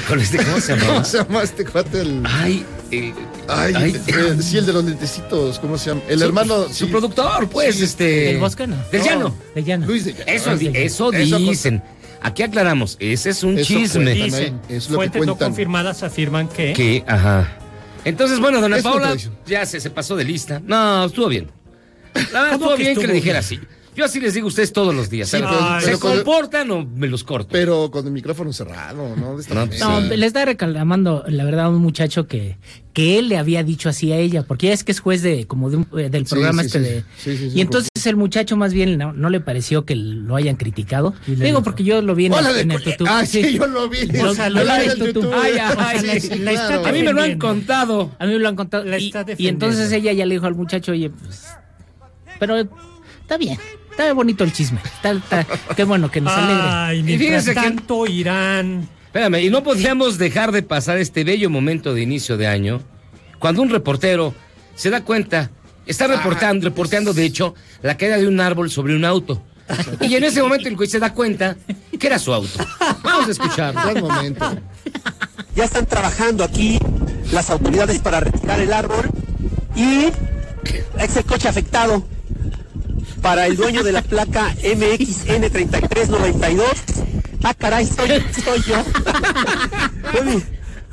con 0.07 0.19
este, 0.19 0.37
¿cómo 0.37 0.59
se 0.59 0.75
llama? 0.75 0.85
¿Cómo 0.87 1.05
se 1.05 1.17
llama 1.19 1.43
este 1.43 1.65
cuate? 1.65 2.01
El, 2.01 2.21
Ay, 2.25 2.65
ay, 2.91 3.13
ay, 3.75 4.01
eh, 4.07 4.35
sí, 4.41 4.57
el 4.57 4.65
de 4.65 4.73
los 4.73 4.83
lentecitos. 4.85 5.59
¿Cómo 5.59 5.77
se 5.77 5.91
llama? 5.91 6.01
El 6.07 6.19
su- 6.19 6.25
hermano. 6.25 6.63
Su 6.69 6.73
sí. 6.73 6.85
productor, 6.85 7.47
pues, 7.49 7.75
Sí. 7.75 7.83
este. 7.83 8.03
¿Del 8.03 8.37
Bosque 8.39 8.65
no? 8.67 8.77
Del 8.91 9.01
No. 9.01 9.05
llano. 9.07 9.35
De 9.53 9.63
llano. 9.63 9.85
Luis 9.87 10.05
de 10.05 10.13
Llano. 10.13 10.25
Eso, 10.27 10.49
Ah, 10.51 10.55
di- 10.55 10.65
sí. 10.67 10.71
eso 10.75 11.11
dicen. 11.11 11.83
Aquí 12.21 12.41
aclaramos, 12.41 12.97
ese 12.99 13.29
es 13.29 13.43
un 13.43 13.59
Eso 13.59 13.67
chisme. 13.67 14.03
cuentan. 14.05 14.25
Dicen, 14.25 14.59
es 14.67 14.85
lo 14.89 14.93
que 14.93 14.95
fuentes 14.95 15.21
no 15.21 15.33
cuentan. 15.35 15.49
confirmadas 15.49 16.01
afirman 16.01 16.47
que... 16.47 16.73
Que, 16.73 17.03
ajá. 17.05 17.55
Entonces, 18.03 18.39
bueno, 18.39 18.61
dona 18.61 18.77
Paula 18.81 19.15
ya 19.45 19.63
se, 19.67 19.79
se 19.79 19.91
pasó 19.91 20.15
de 20.15 20.23
lista. 20.23 20.59
No, 20.65 21.05
estuvo 21.05 21.27
bien. 21.27 21.51
La 22.15 22.41
verdad, 22.41 22.51
¿Cómo 22.53 22.53
estuvo 22.53 22.69
que 22.71 22.77
bien 22.77 22.85
que 22.95 23.01
estuvo 23.01 23.07
le 23.07 23.13
dijera 23.13 23.39
bien? 23.41 23.59
así. 23.61 23.74
Yo 23.95 24.03
así 24.05 24.19
les 24.19 24.33
digo 24.33 24.47
a 24.47 24.49
ustedes 24.49 24.73
todos 24.73 24.93
los 24.93 25.09
días. 25.09 25.29
¿Se 25.29 25.39
pero 25.39 25.99
comportan 25.99 26.69
o 26.71 26.85
me 26.85 27.07
los 27.07 27.23
corto? 27.23 27.49
Pero 27.51 27.89
con 27.91 28.05
el 28.05 28.11
micrófono 28.11 28.51
cerrado, 28.51 29.15
¿no? 29.15 29.35
De 29.35 29.41
esta 29.41 29.53
No, 29.53 29.61
manera. 29.61 29.85
No, 29.87 30.01
le 30.01 30.25
está 30.25 30.43
reclamando, 30.45 31.23
la 31.27 31.45
verdad, 31.45 31.65
a 31.65 31.69
un 31.69 31.77
muchacho 31.81 32.27
que, 32.27 32.57
que 32.93 33.17
él 33.19 33.29
le 33.29 33.37
había 33.37 33.63
dicho 33.63 33.87
así 33.87 34.11
a 34.11 34.17
ella, 34.17 34.43
porque 34.43 34.67
ella 34.67 34.73
es 34.73 34.83
que 34.83 34.91
es 34.91 34.99
juez 34.99 35.21
de, 35.21 35.47
como 35.47 35.69
de 35.69 35.77
un- 35.77 35.87
eh, 35.97 36.09
del 36.09 36.25
programa 36.25 36.61
sí, 36.63 36.67
este 36.67 36.79
sí, 36.79 36.83
de. 36.85 36.99
sí, 37.17 37.37
sí, 37.37 37.49
sí, 37.51 37.57
y 37.57 37.61
entonces 37.61 37.89
el 38.05 38.15
muchacho 38.17 38.57
más 38.57 38.73
bien 38.73 38.97
no, 38.97 39.13
no 39.13 39.29
le 39.29 39.39
pareció 39.39 39.85
que 39.85 39.95
lo 39.95 40.35
hayan 40.35 40.57
criticado. 40.57 41.13
Digo, 41.25 41.63
porque 41.63 41.83
yo 41.85 42.01
lo 42.01 42.15
vi 42.15 42.25
en, 42.27 42.33
Hola 42.33 42.51
el- 42.51 42.57
en 42.59 42.71
el 42.71 42.83
tutú. 42.83 43.05
Ah, 43.07 43.25
sí, 43.25 43.53
yo 43.57 43.65
lo 43.65 43.87
vi. 43.89 43.97
O 44.19 44.33
sea, 44.35 44.49
lo 44.49 44.61
Yo 44.61 44.65
vi 44.65 44.83
vi 44.83 44.89
en 44.91 46.47
el. 46.47 46.57
A 46.57 46.91
mí 46.91 47.01
me 47.01 47.13
lo 47.13 47.21
han 47.21 47.39
contado. 47.39 48.11
A 48.19 48.25
mí 48.25 48.33
me 48.33 48.39
lo 48.39 48.49
han 48.49 48.55
contado. 48.55 48.83
Y, 49.37 49.47
entonces 49.47 49.91
ella 49.91 50.11
ya 50.11 50.25
le 50.25 50.35
dijo 50.35 50.45
al 50.47 50.55
muchacho, 50.55 50.91
oye, 50.91 51.09
pues. 51.09 51.45
Pero 52.39 52.57
está 53.21 53.37
bien, 53.37 53.57
está 53.97 54.13
bonito 54.13 54.43
el 54.43 54.51
chisme. 54.53 54.79
Está, 54.83 55.11
está- 55.11 55.45
qué 55.75 55.83
bueno 55.83 56.11
que 56.11 56.21
nos 56.21 56.33
alegre. 56.33 56.63
Ay, 56.63 56.99
Y 56.99 57.17
fíjense 57.17 57.53
que- 57.53 57.61
tanto 57.61 58.05
Irán... 58.07 58.87
Espérame, 59.07 59.39
y 59.45 59.49
no 59.49 59.63
podíamos 59.63 60.17
dejar 60.17 60.51
de 60.51 60.61
pasar 60.61 60.97
este 60.97 61.23
bello 61.23 61.49
momento 61.49 61.93
de 61.93 62.01
inicio 62.01 62.35
de 62.35 62.47
año 62.47 62.81
cuando 63.39 63.61
un 63.61 63.69
reportero 63.69 64.33
se 64.75 64.89
da 64.89 65.05
cuenta, 65.05 65.51
está 65.85 66.07
reportando, 66.07 66.65
reporteando 66.65 67.13
de 67.13 67.23
hecho, 67.23 67.55
la 67.81 67.95
caída 67.95 68.17
de 68.17 68.27
un 68.27 68.41
árbol 68.41 68.69
sobre 68.69 68.93
un 68.93 69.05
auto. 69.05 69.41
Y 70.01 70.15
en 70.15 70.23
ese 70.25 70.41
momento 70.43 70.67
el 70.67 70.75
güey 70.75 70.89
se 70.89 70.99
da 70.99 71.13
cuenta 71.13 71.55
que 71.97 72.05
era 72.07 72.19
su 72.19 72.33
auto. 72.33 72.59
Vamos 73.03 73.29
a 73.29 73.31
escuchar. 73.31 73.73
Gran 73.73 74.01
momento. 74.01 74.57
Ya 75.55 75.63
están 75.63 75.85
trabajando 75.85 76.43
aquí 76.43 76.77
las 77.31 77.49
autoridades 77.49 77.99
para 77.99 78.19
retirar 78.19 78.59
el 78.59 78.73
árbol 78.73 79.09
y 79.77 80.07
es 80.99 81.15
el 81.15 81.23
coche 81.23 81.47
afectado 81.47 82.05
para 83.25 83.47
el 83.47 83.57
dueño 83.57 83.81
de 83.83 83.91
la 83.91 84.03
placa 84.03 84.53
MXN3392. 84.57 86.61
Ah, 87.43 87.55
caray, 87.55 87.87
soy, 87.87 88.23
soy 88.43 88.61
yo. 88.61 88.85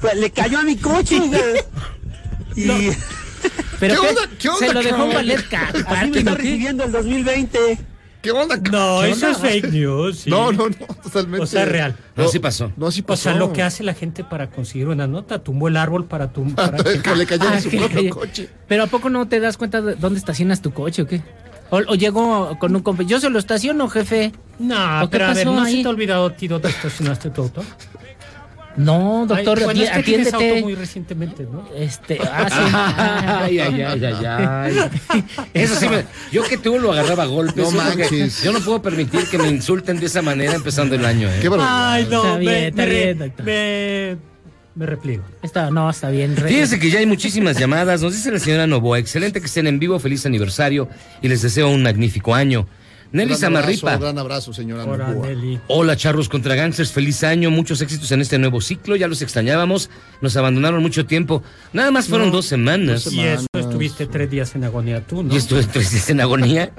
Pues, 0.01 0.17
le 0.17 0.31
cayó 0.31 0.59
a 0.59 0.63
mi 0.65 0.77
coche. 0.77 1.21
Y 2.57 2.67
Pero 3.79 4.01
¿Qué 4.01 4.09
onda? 4.09 4.23
¿Qué 4.39 4.49
onda, 4.49 4.67
se 4.67 4.73
lo 4.73 4.83
dejó 4.83 5.07
valer 5.09 5.47
ca- 5.49 5.71
así 5.87 6.11
me 6.11 6.19
está 6.21 6.33
¿o 6.33 6.37
qué? 6.37 6.43
recibiendo 6.43 6.85
el 6.85 6.93
2020. 6.93 7.79
¿Qué 8.23 8.31
onda? 8.33 8.57
No, 8.57 9.01
¿Qué 9.03 9.11
eso 9.11 9.27
onda? 9.27 9.39
es 9.39 9.39
fake 9.39 9.71
news. 9.71 10.19
sí. 10.21 10.31
No, 10.31 10.51
no, 10.53 10.69
no, 10.71 10.87
totalmente. 11.03 11.45
O 11.45 11.47
sea, 11.47 11.67
real. 11.67 11.95
No, 12.17 12.27
sí 12.29 12.39
pasó. 12.41 12.73
No, 12.79 12.91
sí 12.91 13.03
O 13.03 13.07
pasó. 13.07 13.25
sea, 13.25 13.35
lo 13.35 13.53
que 13.53 13.63
hace 13.63 13.85
la 13.85 13.93
gente 13.95 14.25
para 14.25 14.49
conseguir 14.51 14.89
una 14.89 15.07
nota, 15.07 15.45
tumbó 15.45 15.69
el 15.69 15.77
árbol 15.77 16.07
para 16.07 16.33
tumbar. 16.33 16.83
que 17.03 17.15
le 17.15 17.27
cayó 17.27 17.45
Ah, 17.49 17.61
su 17.61 17.69
propio 17.71 18.11
coche. 18.11 18.49
Pero 18.67 18.85
¿a 18.85 18.87
poco 18.89 19.09
no 19.11 19.29
te 19.29 19.39
das 19.39 19.57
cuenta 19.59 19.81
de 19.83 19.95
dónde 19.97 20.19
estacionas 20.19 20.63
tu 20.63 20.73
coche 20.73 21.03
o 21.03 21.07
qué? 21.07 21.21
O, 21.73 21.79
o 21.79 21.95
llegó 21.95 22.57
con 22.59 22.77
un 22.77 22.83
compa. 22.83 23.03
Yo 23.03 23.19
se 23.19 23.31
lo 23.31 23.39
estaciono, 23.39 23.89
jefe. 23.89 24.31
No, 24.59 25.03
¿O 25.05 25.09
qué 25.09 25.13
pero 25.13 25.25
a 25.25 25.35
ver, 25.35 25.47
pasó 25.47 25.57
¿no 25.59 25.65
se 25.65 25.71
ahí? 25.71 25.83
te 25.83 25.89
ha 25.89 25.91
olvidado 25.91 26.27
a 26.27 26.37
ti 26.37 26.47
dónde 26.47 26.69
estacionaste 26.69 27.31
tu 27.31 27.43
auto? 27.43 27.65
No, 28.77 29.27
doctor, 29.27 29.59
Ay, 29.59 29.65
bueno, 29.65 29.83
es 29.83 29.91
que 29.91 30.03
tienes 30.03 30.33
auto 30.33 30.57
muy 30.63 30.75
recientemente, 30.75 31.45
¿no? 31.51 31.67
Este, 31.77 32.19
ah, 32.23 33.41
Ay, 33.43 33.51
sí. 33.51 33.61
ay, 33.61 33.83
ay, 33.83 34.05
ay, 34.05 34.25
ay. 34.27 34.91
Eso 35.53 35.75
sí, 35.77 35.89
me- 35.89 36.05
yo 36.31 36.43
que 36.45 36.57
tú 36.57 36.79
lo 36.79 36.93
agarraba 36.93 37.25
a 37.25 37.27
golpes. 37.27 37.57
No 37.57 37.71
manches. 37.71 38.43
Yo 38.43 38.51
no 38.53 38.61
puedo 38.61 38.81
permitir 38.81 39.27
que 39.29 39.37
me 39.37 39.49
insulten 39.49 40.01
de 40.01 40.07
esa 40.07 40.23
manera 40.23 40.55
empezando 40.55 40.95
el 40.95 41.05
año. 41.05 41.29
¿eh? 41.29 41.39
Qué 41.43 41.49
barbaridad. 41.51 41.93
Ay, 41.93 42.07
no, 42.11 42.25
Está 42.25 42.37
bien, 42.39 42.53
me, 42.53 42.67
está 42.69 42.83
me, 42.83 42.89
bien, 42.89 43.19
doctor. 43.19 43.45
Me, 44.75 44.87
repliego. 44.87 45.25
Está, 45.43 45.71
no, 45.71 45.89
está 45.91 46.11
bien. 46.11 46.37
re- 46.37 46.49
Fíjense 46.49 46.79
que 46.79 46.91
ya 46.91 46.99
hay 47.01 47.07
muchísimas 47.07 47.59
llamadas. 47.59 48.03
Nos 48.03 48.13
dice 48.15 48.31
la 48.31 48.39
señora 48.39 48.67
Novoa, 48.67 48.99
excelente 48.99 49.41
que 49.41 49.47
estén 49.47 49.67
en 49.67 49.79
vivo, 49.79 49.99
feliz 49.99 50.25
aniversario 50.27 50.89
y 51.21 51.29
les 51.29 51.43
deseo 51.43 51.69
un 51.71 51.83
magnífico 51.83 52.35
año. 52.35 52.67
Nelly 53.13 53.35
Samarripa. 53.35 53.99
gran 53.99 54.19
abrazo, 54.19 54.55
señora 54.55 54.85
Ahora, 54.85 55.09
Novoa. 55.09 55.27
Nelly. 55.27 55.61
Hola 55.69 55.97
charros 55.97 56.31
contra 56.31 56.55
gangsters, 56.55 56.93
feliz 56.93 57.23
año, 57.25 57.51
muchos 57.51 57.83
éxitos 57.83 58.11
en 58.11 58.23
este 58.23 58.39
nuevo 58.39 58.63
ciclo, 58.63 58.97
ya 58.97 59.07
los 59.07 59.21
extrañábamos, 59.21 59.91
nos 60.23 60.35
abandonaron 60.39 60.81
mucho 60.83 61.05
tiempo, 61.05 61.43
nada 61.75 61.91
más 61.91 62.09
fueron 62.09 62.29
No, 62.29 62.37
dos 62.37 62.47
semanas. 62.47 63.05
dos 63.05 63.13
Y 63.13 63.21
eso 63.21 63.45
estuviste 63.55 64.07
tres 64.07 64.31
días 64.31 64.55
en 64.55 64.65
agonía 64.65 65.03
tú, 65.07 65.23
¿no? 65.23 65.35
Y 65.35 65.37
estuve 65.37 65.63
tres 65.65 65.91
días 65.91 66.09
en 66.09 66.23
agonía, 66.23 66.73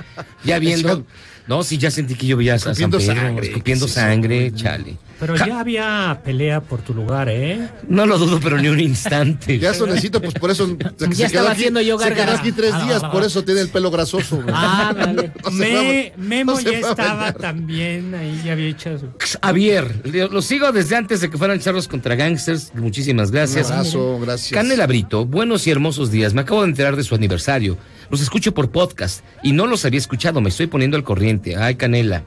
ya 0.43 0.57
viendo. 0.59 1.05
No, 1.47 1.61
sí, 1.63 1.77
ya 1.77 1.91
sentí 1.91 2.15
que 2.15 2.25
yo 2.25 2.37
veía 2.37 2.53
a 2.55 2.59
San 2.59 2.71
Escupiendo 2.71 2.97
Pedro, 2.99 3.13
sangre, 3.15 3.47
escupiendo 3.47 3.87
sangre, 3.87 4.51
chale. 4.55 4.97
Pero 5.19 5.37
Ja- 5.37 5.47
ya 5.47 5.59
había 5.59 6.21
pelea 6.23 6.61
por 6.61 6.81
tu 6.81 6.93
lugar, 6.93 7.29
¿eh? 7.29 7.69
No 7.87 8.05
lo 8.05 8.17
dudo, 8.17 8.39
pero 8.41 8.57
ni 8.57 8.67
un 8.67 8.79
instante. 8.79 9.57
Ya 9.59 9.73
sonecito, 9.73 10.21
pues 10.21 10.33
por 10.33 10.51
eso. 10.51 10.65
se- 10.67 10.77
Ya 11.09 11.15
se 11.15 11.23
estaba 11.25 11.51
aquí- 11.51 11.59
haciendo 11.61 11.81
yo 11.81 11.97
Se 11.99 12.13
quedó 12.13 12.31
aquí 12.31 12.51
tres 12.51 12.73
días, 12.85 13.03
por 13.05 13.23
eso 13.23 13.43
tiene 13.43 13.61
el 13.61 13.69
pelo 13.69 13.91
grasoso. 13.91 14.37
güey. 14.37 14.47
Ah, 14.53 14.93
dale. 14.95 15.31
No 15.43 15.51
Me- 15.51 16.13
Memo 16.17 16.53
no 16.53 16.59
ya 16.61 16.71
estaba 16.79 17.31
también 17.33 18.13
ahí, 18.15 18.41
ya 18.43 18.53
había 18.53 18.67
hecho 18.69 18.97
su... 18.97 19.07
Javier, 19.41 20.01
lo 20.31 20.41
sigo 20.41 20.71
desde 20.71 20.95
antes 20.95 21.21
de 21.21 21.29
que 21.29 21.37
fueran 21.37 21.59
charros 21.59 21.87
contra 21.87 22.15
gangsters, 22.15 22.71
muchísimas 22.75 23.29
Un 23.29 23.35
gracias. 23.35 23.69
abrazo, 23.71 24.19
gracias. 24.19 24.51
Canela 24.53 24.87
Brito, 24.87 25.25
buenos 25.25 25.67
y 25.67 25.71
hermosos 25.71 26.11
días. 26.11 26.33
Me 26.33 26.41
acabo 26.41 26.61
de 26.63 26.69
enterar 26.69 26.95
de 26.95 27.03
su 27.03 27.15
aniversario. 27.15 27.77
Los 28.13 28.21
escucho 28.21 28.53
por 28.53 28.69
podcast 28.69 29.25
y 29.41 29.53
no 29.53 29.65
los 29.65 29.85
había 29.85 29.97
escuchado. 29.97 30.39
Me 30.39 30.49
estoy 30.49 30.67
poniendo 30.67 30.97
al 30.97 31.03
corriente. 31.03 31.55
Ay, 31.55 31.73
Canela. 31.73 32.21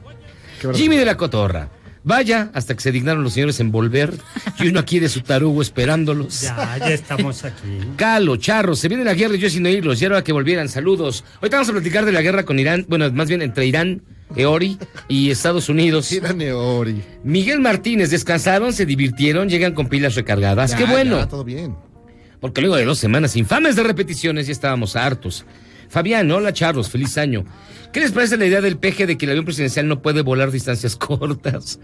Jimmy 0.73 0.97
de 0.97 1.05
la 1.05 1.15
Cotorra. 1.15 1.69
Vaya, 2.03 2.51
hasta 2.53 2.75
que 2.75 2.81
se 2.81 2.91
dignaron 2.91 3.23
los 3.23 3.31
señores 3.31 3.61
en 3.61 3.71
volver. 3.71 4.13
Y 4.59 4.67
uno 4.67 4.81
aquí 4.81 4.99
de 4.99 5.07
su 5.07 5.21
tarugo 5.21 5.61
esperándolos. 5.61 6.41
Ya, 6.41 6.77
ya 6.77 6.89
estamos 6.89 7.45
aquí. 7.45 7.79
Calo, 7.95 8.35
Charro, 8.35 8.75
se 8.75 8.89
viene 8.89 9.05
la 9.05 9.13
guerra 9.13 9.35
y 9.35 9.39
yo 9.39 9.49
sin 9.49 9.65
oírlos. 9.65 10.01
Ya 10.01 10.07
era 10.07 10.25
que 10.25 10.33
volvieran. 10.33 10.67
Saludos. 10.67 11.23
Ahorita 11.35 11.55
vamos 11.55 11.69
a 11.69 11.71
platicar 11.71 12.03
de 12.03 12.11
la 12.11 12.21
guerra 12.21 12.43
con 12.43 12.59
Irán. 12.59 12.85
Bueno, 12.89 13.09
más 13.13 13.29
bien 13.29 13.41
entre 13.41 13.65
Irán, 13.65 14.01
Eori 14.35 14.77
y 15.07 15.31
Estados 15.31 15.69
Unidos. 15.69 16.11
Era 16.11 16.33
Neori. 16.33 17.01
Miguel 17.23 17.61
Martínez, 17.61 18.09
descansaron, 18.09 18.73
se 18.73 18.85
divirtieron, 18.85 19.47
llegan 19.47 19.73
con 19.73 19.87
pilas 19.87 20.15
recargadas. 20.15 20.71
Ya, 20.71 20.79
¡Qué 20.79 20.83
bueno! 20.83 21.19
ya, 21.19 21.29
todo 21.29 21.45
bien. 21.45 21.77
Porque 22.41 22.59
luego 22.59 22.75
de 22.75 22.83
dos 22.83 22.99
semanas 22.99 23.37
infames 23.37 23.77
de 23.77 23.83
repeticiones 23.83 24.47
ya 24.47 24.51
estábamos 24.51 24.97
hartos. 24.97 25.45
Fabián, 25.89 26.29
hola 26.31 26.53
Charlos, 26.53 26.89
feliz 26.89 27.17
año. 27.17 27.45
¿Qué 27.93 27.99
les 28.01 28.11
parece 28.11 28.37
la 28.37 28.45
idea 28.45 28.61
del 28.61 28.77
peje 28.77 29.07
de 29.07 29.17
que 29.17 29.25
el 29.25 29.31
avión 29.31 29.45
presidencial 29.45 29.87
no 29.87 30.01
puede 30.01 30.21
volar 30.21 30.51
distancias 30.51 30.95
cortas? 30.97 31.79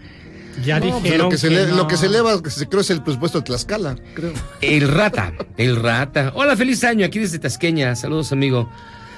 Ya 0.64 0.78
No, 0.78 0.90
pues, 0.90 1.02
dijeron 1.02 1.24
lo, 1.26 1.30
que 1.30 1.38
se 1.38 1.48
que 1.48 1.54
le- 1.54 1.66
no. 1.66 1.76
lo 1.76 1.88
que 1.88 1.96
se 1.96 2.06
eleva, 2.06 2.40
que 2.42 2.50
se 2.50 2.68
creo 2.68 2.82
es 2.82 2.90
el 2.90 3.02
presupuesto 3.02 3.38
de 3.38 3.44
Tlaxcala, 3.44 3.96
creo. 4.14 4.32
El 4.60 4.88
rata, 4.88 5.32
el 5.56 5.76
rata. 5.76 6.32
Hola, 6.36 6.56
feliz 6.56 6.84
año, 6.84 7.04
aquí 7.04 7.18
desde 7.18 7.38
Tasqueña. 7.40 7.96
Saludos, 7.96 8.30
amigo. 8.30 8.70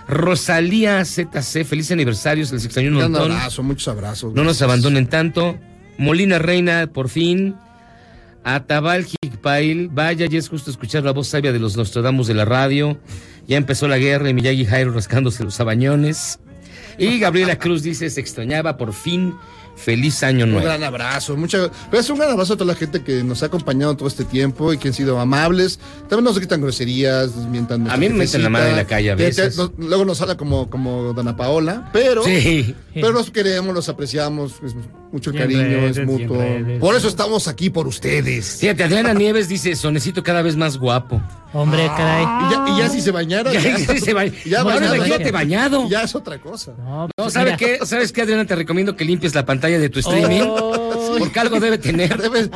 Rosalía 0.09 1.05
ZC, 1.05 1.64
feliz 1.64 1.90
aniversario, 1.90 2.47
se 2.47 2.55
les 2.55 2.64
extrañó 2.64 2.90
un 2.97 3.16
abrazo, 3.16 3.62
muchos 3.62 3.88
abrazos. 3.88 4.33
No 4.35 4.45
nos 4.45 4.62
abandonen 4.62 5.09
tanto. 5.09 5.59
Molina 5.99 6.38
Reina, 6.38 6.87
por 6.87 7.09
fin. 7.09 7.57
Atabal 8.45 9.05
Hikpail, 9.05 9.88
vaya, 9.88 10.26
ya 10.26 10.38
es 10.38 10.49
justo 10.49 10.71
escuchar 10.71 11.02
la 11.02 11.11
voz 11.12 11.26
sabia 11.28 11.52
de 11.52 11.59
los 11.59 11.76
Nostradamus 11.76 12.28
de 12.28 12.35
la 12.35 12.45
radio. 12.45 12.99
Ya 13.47 13.57
empezó 13.57 13.87
la 13.88 13.99
guerra 13.99 14.29
y 14.29 14.35
Miyagi 14.35 14.65
Jairo 14.65 14.93
rascándose 14.93 15.45
los 15.45 15.55
sabañones. 15.55 16.38
Y 16.99 17.19
Gabriela 17.19 17.59
Cruz 17.59 17.83
dice, 17.83 18.09
se 18.11 18.21
extrañaba 18.21 18.76
por 18.76 18.93
fin. 18.93 19.35
Feliz 19.76 20.23
año 20.23 20.47
Un 20.47 20.53
nuevo. 20.53 20.65
gran 20.67 20.83
abrazo, 20.85 21.37
mucha, 21.37 21.71
pero 21.91 22.00
es 22.00 22.09
un 22.09 22.17
gran 22.17 22.31
abrazo 22.31 22.55
a 22.55 22.57
toda 22.57 22.73
la 22.73 22.79
gente 22.79 23.03
que 23.05 23.23
nos 23.23 23.43
ha 23.43 23.47
acompañado 23.47 23.95
todo 23.95 24.09
este 24.09 24.25
tiempo 24.25 24.73
y 24.73 24.79
que 24.79 24.88
han 24.88 24.95
sido 24.95 25.21
amables. 25.21 25.79
También 26.09 26.25
nos 26.25 26.38
gritan 26.38 26.62
groserías, 26.62 27.37
nos 27.37 27.47
mientan. 27.49 27.91
A 27.91 27.99
mí 27.99 28.09
me 28.09 28.15
meten 28.15 28.43
la 28.43 28.49
madre 28.49 28.71
en 28.71 28.76
la 28.76 28.87
calle 28.87 29.11
a 29.11 29.17
Te- 29.17 29.25
te- 29.31 29.43
veces. 29.43 29.59
nos- 29.59 29.73
luego 29.76 30.07
nos 30.07 30.19
habla 30.23 30.38
como, 30.38 30.71
como 30.71 31.12
Dana 31.12 31.37
Paola, 31.37 31.91
pero, 31.93 32.25
Sí. 32.25 32.75
pero 32.95 33.12
los 33.12 33.31
queremos, 33.31 33.75
los 33.75 33.91
apreciamos, 33.91 34.55
es 34.65 34.75
mucho 35.13 35.33
cariño, 35.33 35.87
es 35.87 36.05
mutuo. 36.05 36.45
Por 36.81 36.95
eso 36.95 37.09
estamos 37.09 37.49
aquí 37.49 37.71
por 37.71 37.87
ustedes. 37.87 38.59
Fíjate, 38.61 38.85
Adriana 38.85 39.15
Nieves 39.15 39.49
dice, 39.49 39.75
sonecito 39.77 40.23
cada 40.23 40.43
vez 40.43 40.57
más 40.57 40.77
guapo. 40.79 41.21
Hombre, 41.53 41.87
caray. 41.97 42.25
Y 42.25 42.51
ya, 42.53 42.65
y 42.75 42.79
ya 42.81 42.89
si 42.91 43.01
se 43.01 43.11
bañara, 43.13 43.53
Ya, 43.53 43.61
ya, 43.61 43.77
ya 43.95 44.01
se 44.01 44.13
ba- 44.13 44.27
ya 44.27 44.61
Ahora 44.61 44.75
bañado, 44.77 44.97
imagínate 44.97 45.31
bañado. 45.33 45.89
ya 45.89 46.03
es 46.03 46.15
otra 46.15 46.39
cosa. 46.39 46.73
No, 46.79 47.03
No, 47.07 47.09
pues, 47.17 47.33
¿sabes 47.33 47.57
qué? 47.57 47.79
¿Sabes 47.85 48.13
qué, 48.13 48.23
Adriana? 48.23 48.45
Te 48.45 48.55
recomiendo 48.57 48.95
que 48.97 49.05
limpies 49.05 49.35
la 49.35 49.47
pantalla 49.47 49.79
de 49.79 49.89
tu 49.89 50.01
streaming. 50.01 50.43
Oh, 50.45 51.17
Porque 51.19 51.41
algo 51.41 51.59
debe 51.61 51.79
tener. 51.79 52.17
Debe- 52.21 52.51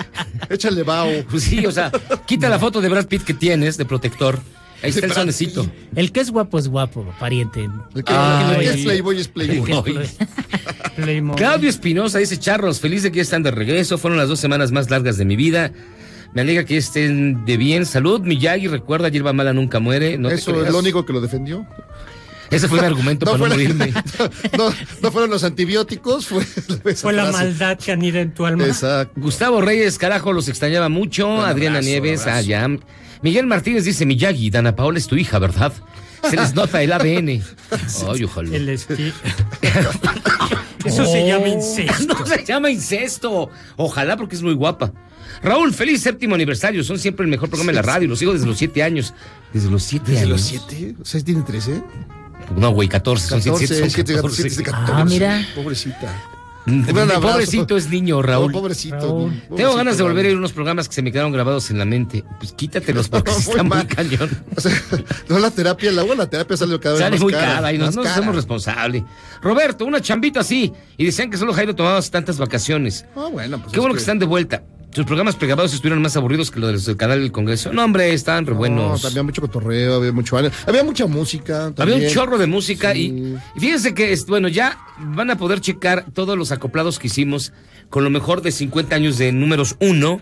échale 0.50 0.82
bao. 0.82 1.08
Pues 1.30 1.44
sí, 1.44 1.64
o 1.64 1.72
sea, 1.72 1.90
quita 2.26 2.48
la 2.48 2.58
foto 2.58 2.80
de 2.80 2.88
Brad 2.88 3.06
Pitt 3.06 3.22
que 3.24 3.32
tienes 3.34 3.76
de 3.78 3.84
protector. 3.86 4.38
Ahí 4.82 4.90
está 4.90 5.06
el 5.06 5.12
sonecito. 5.12 5.66
el 5.94 6.12
que 6.12 6.20
es 6.20 6.30
guapo 6.30 6.58
es 6.58 6.68
guapo, 6.68 7.06
pariente. 7.18 7.68
El 7.94 8.04
que, 8.04 8.12
Ay. 8.14 8.54
el 8.54 8.60
que 8.60 8.70
es 8.70 8.84
Playboy 8.84 9.20
es 9.20 9.26
El 9.26 9.32
Playboy. 10.96 11.36
Claudio 11.36 11.68
Espinosa 11.68 12.18
dice, 12.18 12.38
Charros, 12.38 12.80
feliz 12.80 13.02
de 13.02 13.10
que 13.10 13.16
ya 13.16 13.22
están 13.22 13.42
de 13.42 13.50
regreso. 13.50 13.98
Fueron 13.98 14.18
las 14.18 14.28
dos 14.28 14.40
semanas 14.40 14.72
más 14.72 14.90
largas 14.90 15.16
de 15.16 15.24
mi 15.24 15.36
vida. 15.36 15.72
Me 16.32 16.42
alegra 16.42 16.64
que 16.64 16.76
estén 16.76 17.44
de 17.44 17.56
bien. 17.56 17.84
Salud, 17.86 18.20
Miyagi. 18.20 18.68
Recuerda, 18.68 19.08
hierba 19.08 19.32
mala 19.32 19.52
nunca 19.52 19.80
muere. 19.80 20.16
No 20.16 20.30
Eso 20.30 20.64
es 20.64 20.70
lo 20.70 20.78
único 20.78 21.04
que 21.04 21.12
lo 21.12 21.20
defendió. 21.20 21.66
Ese 22.50 22.68
fue 22.68 22.80
mi 22.80 22.86
argumento 22.86 23.26
para 23.26 23.38
no 23.38 23.46
morirme. 23.46 23.92
no, 24.58 24.74
no 25.02 25.12
fueron 25.12 25.30
los 25.30 25.44
antibióticos, 25.44 26.26
fue, 26.26 26.44
la 27.12 27.30
maldad 27.30 27.78
que 27.78 27.92
anida 27.92 28.20
en 28.20 28.34
tu 28.34 28.44
alma. 28.44 28.66
Exacto. 28.66 29.20
Gustavo 29.20 29.60
Reyes, 29.60 29.98
carajo, 29.98 30.32
los 30.32 30.48
extrañaba 30.48 30.88
mucho. 30.88 31.28
Un 31.28 31.44
Adriana 31.44 31.78
abrazo, 31.78 31.88
Nieves, 31.88 32.22
abrazo. 32.22 32.80
Miguel 33.22 33.46
Martínez 33.46 33.84
dice, 33.84 34.06
Miyagi, 34.06 34.50
Dana 34.50 34.74
Paola 34.74 34.98
es 34.98 35.06
tu 35.06 35.16
hija, 35.16 35.38
¿verdad? 35.38 35.72
Se 36.28 36.36
les 36.36 36.54
nota 36.54 36.82
el 36.82 36.92
ADN. 36.92 37.28
Ay, 38.08 38.24
ojalá. 38.24 38.54
El 38.54 38.68
esti- 38.68 39.12
Eso 40.84 41.04
se 41.06 41.26
llama 41.26 41.48
incesto. 41.48 42.14
No 42.18 42.26
se 42.26 42.44
llama 42.44 42.70
incesto. 42.70 43.50
Ojalá 43.76 44.16
porque 44.16 44.36
es 44.36 44.42
muy 44.42 44.54
guapa. 44.54 44.92
Raúl, 45.42 45.72
feliz 45.74 46.02
séptimo 46.02 46.34
aniversario. 46.34 46.82
Son 46.84 46.98
siempre 46.98 47.24
el 47.24 47.30
mejor 47.30 47.48
programa 47.48 47.72
de 47.72 47.76
la 47.76 47.82
radio. 47.82 48.08
Los 48.08 48.18
sigo 48.18 48.32
desde 48.32 48.46
los 48.46 48.58
siete 48.58 48.82
años. 48.82 49.14
Desde 49.52 49.70
los 49.70 49.82
siete 49.82 50.12
¿Desde 50.12 50.24
años. 50.24 50.30
los 50.32 50.40
siete? 50.42 50.94
O 51.00 51.04
sea, 51.04 51.20
tiene 51.22 51.42
13. 51.42 51.82
No, 52.56 52.70
güey, 52.70 52.88
14. 52.88 53.28
Son 53.28 53.38
14, 53.38 53.66
siete, 53.66 53.80
son 53.82 53.90
7, 53.90 54.14
14. 54.16 54.42
7, 54.50 54.62
14. 54.62 54.92
Ah, 54.94 55.04
mira. 55.04 55.46
Pobrecita. 55.54 56.22
Mm, 56.70 56.74
Un 56.74 56.86
gran 56.86 57.10
abrazo. 57.10 57.20
Pobrecito 57.20 57.76
es 57.76 57.88
niño, 57.88 58.22
Raúl. 58.22 58.52
No, 58.52 58.58
pobrecito. 58.60 58.96
Raúl. 58.96 59.30
pobrecito, 59.32 59.54
Tengo 59.56 59.74
ganas 59.76 59.96
de 59.96 60.02
volver 60.02 60.26
a 60.26 60.28
ir 60.30 60.34
a 60.34 60.38
unos 60.38 60.52
programas 60.52 60.88
que 60.88 60.94
se 60.94 61.02
me 61.02 61.10
quedaron 61.12 61.32
grabados 61.32 61.70
en 61.70 61.78
la 61.78 61.84
mente. 61.84 62.24
Pues 62.38 62.52
quítatelos 62.52 63.08
porque 63.10 63.30
Muy 63.30 63.40
está 63.40 63.62
muy 63.62 63.84
cañón. 63.86 64.30
O 64.56 64.60
sea, 64.60 64.72
no 65.28 65.38
la 65.38 65.50
terapia, 65.50 65.92
la, 65.92 66.04
la 66.04 66.28
terapia 66.30 66.56
sale 66.56 66.78
cada 66.78 66.94
vez 66.94 67.02
Sale 67.02 67.16
más 67.16 67.20
muy 67.22 67.32
cara. 67.32 67.54
cara 67.54 67.72
y 67.72 67.78
nos, 67.78 67.88
más 67.88 67.96
nos 67.96 68.04
cara. 68.04 68.16
hacemos 68.16 68.34
responsables. 68.36 69.02
Roberto, 69.42 69.84
una 69.84 70.00
chambita 70.00 70.40
así. 70.40 70.72
Y 70.96 71.04
decían 71.04 71.30
que 71.30 71.36
solo 71.36 71.52
Jairo 71.52 71.74
tomaba 71.74 72.00
tantas 72.02 72.38
vacaciones. 72.38 73.04
Ah, 73.16 73.28
bueno, 73.32 73.58
pues 73.60 73.72
Qué 73.72 73.80
bueno 73.80 73.94
que 73.94 74.00
están 74.00 74.18
de 74.18 74.26
vuelta. 74.26 74.62
Sus 74.92 75.04
programas 75.06 75.36
pregrabados 75.36 75.72
estuvieron 75.72 76.02
más 76.02 76.16
aburridos 76.16 76.50
que 76.50 76.58
los 76.58 76.84
del 76.84 76.96
canal 76.96 77.20
del 77.20 77.30
Congreso. 77.30 77.72
No, 77.72 77.84
hombre, 77.84 78.12
estaban 78.12 78.44
re 78.44 78.52
No, 78.54 78.58
buenos. 78.58 79.04
había 79.04 79.22
mucho 79.22 79.40
cotorreo, 79.40 79.94
había 79.94 80.10
mucho 80.12 80.36
había 80.36 80.82
mucha 80.84 81.06
música. 81.06 81.72
Había 81.76 81.94
un 81.94 82.08
chorro 82.08 82.38
de 82.38 82.46
música 82.48 82.92
Sí. 82.92 83.38
y, 83.56 83.60
fíjense 83.60 83.94
que, 83.94 84.12
es- 84.12 84.26
bueno, 84.26 84.48
ya 84.48 84.78
van 84.98 85.30
a 85.30 85.36
poder 85.38 85.60
checar 85.60 86.06
todos 86.12 86.36
los 86.36 86.50
acoplados 86.50 86.98
que 86.98 87.06
hicimos 87.06 87.52
con 87.88 88.02
lo 88.02 88.10
mejor 88.10 88.42
de 88.42 88.50
50 88.50 88.96
años 88.96 89.16
de 89.16 89.30
números 89.30 89.76
1. 89.80 90.20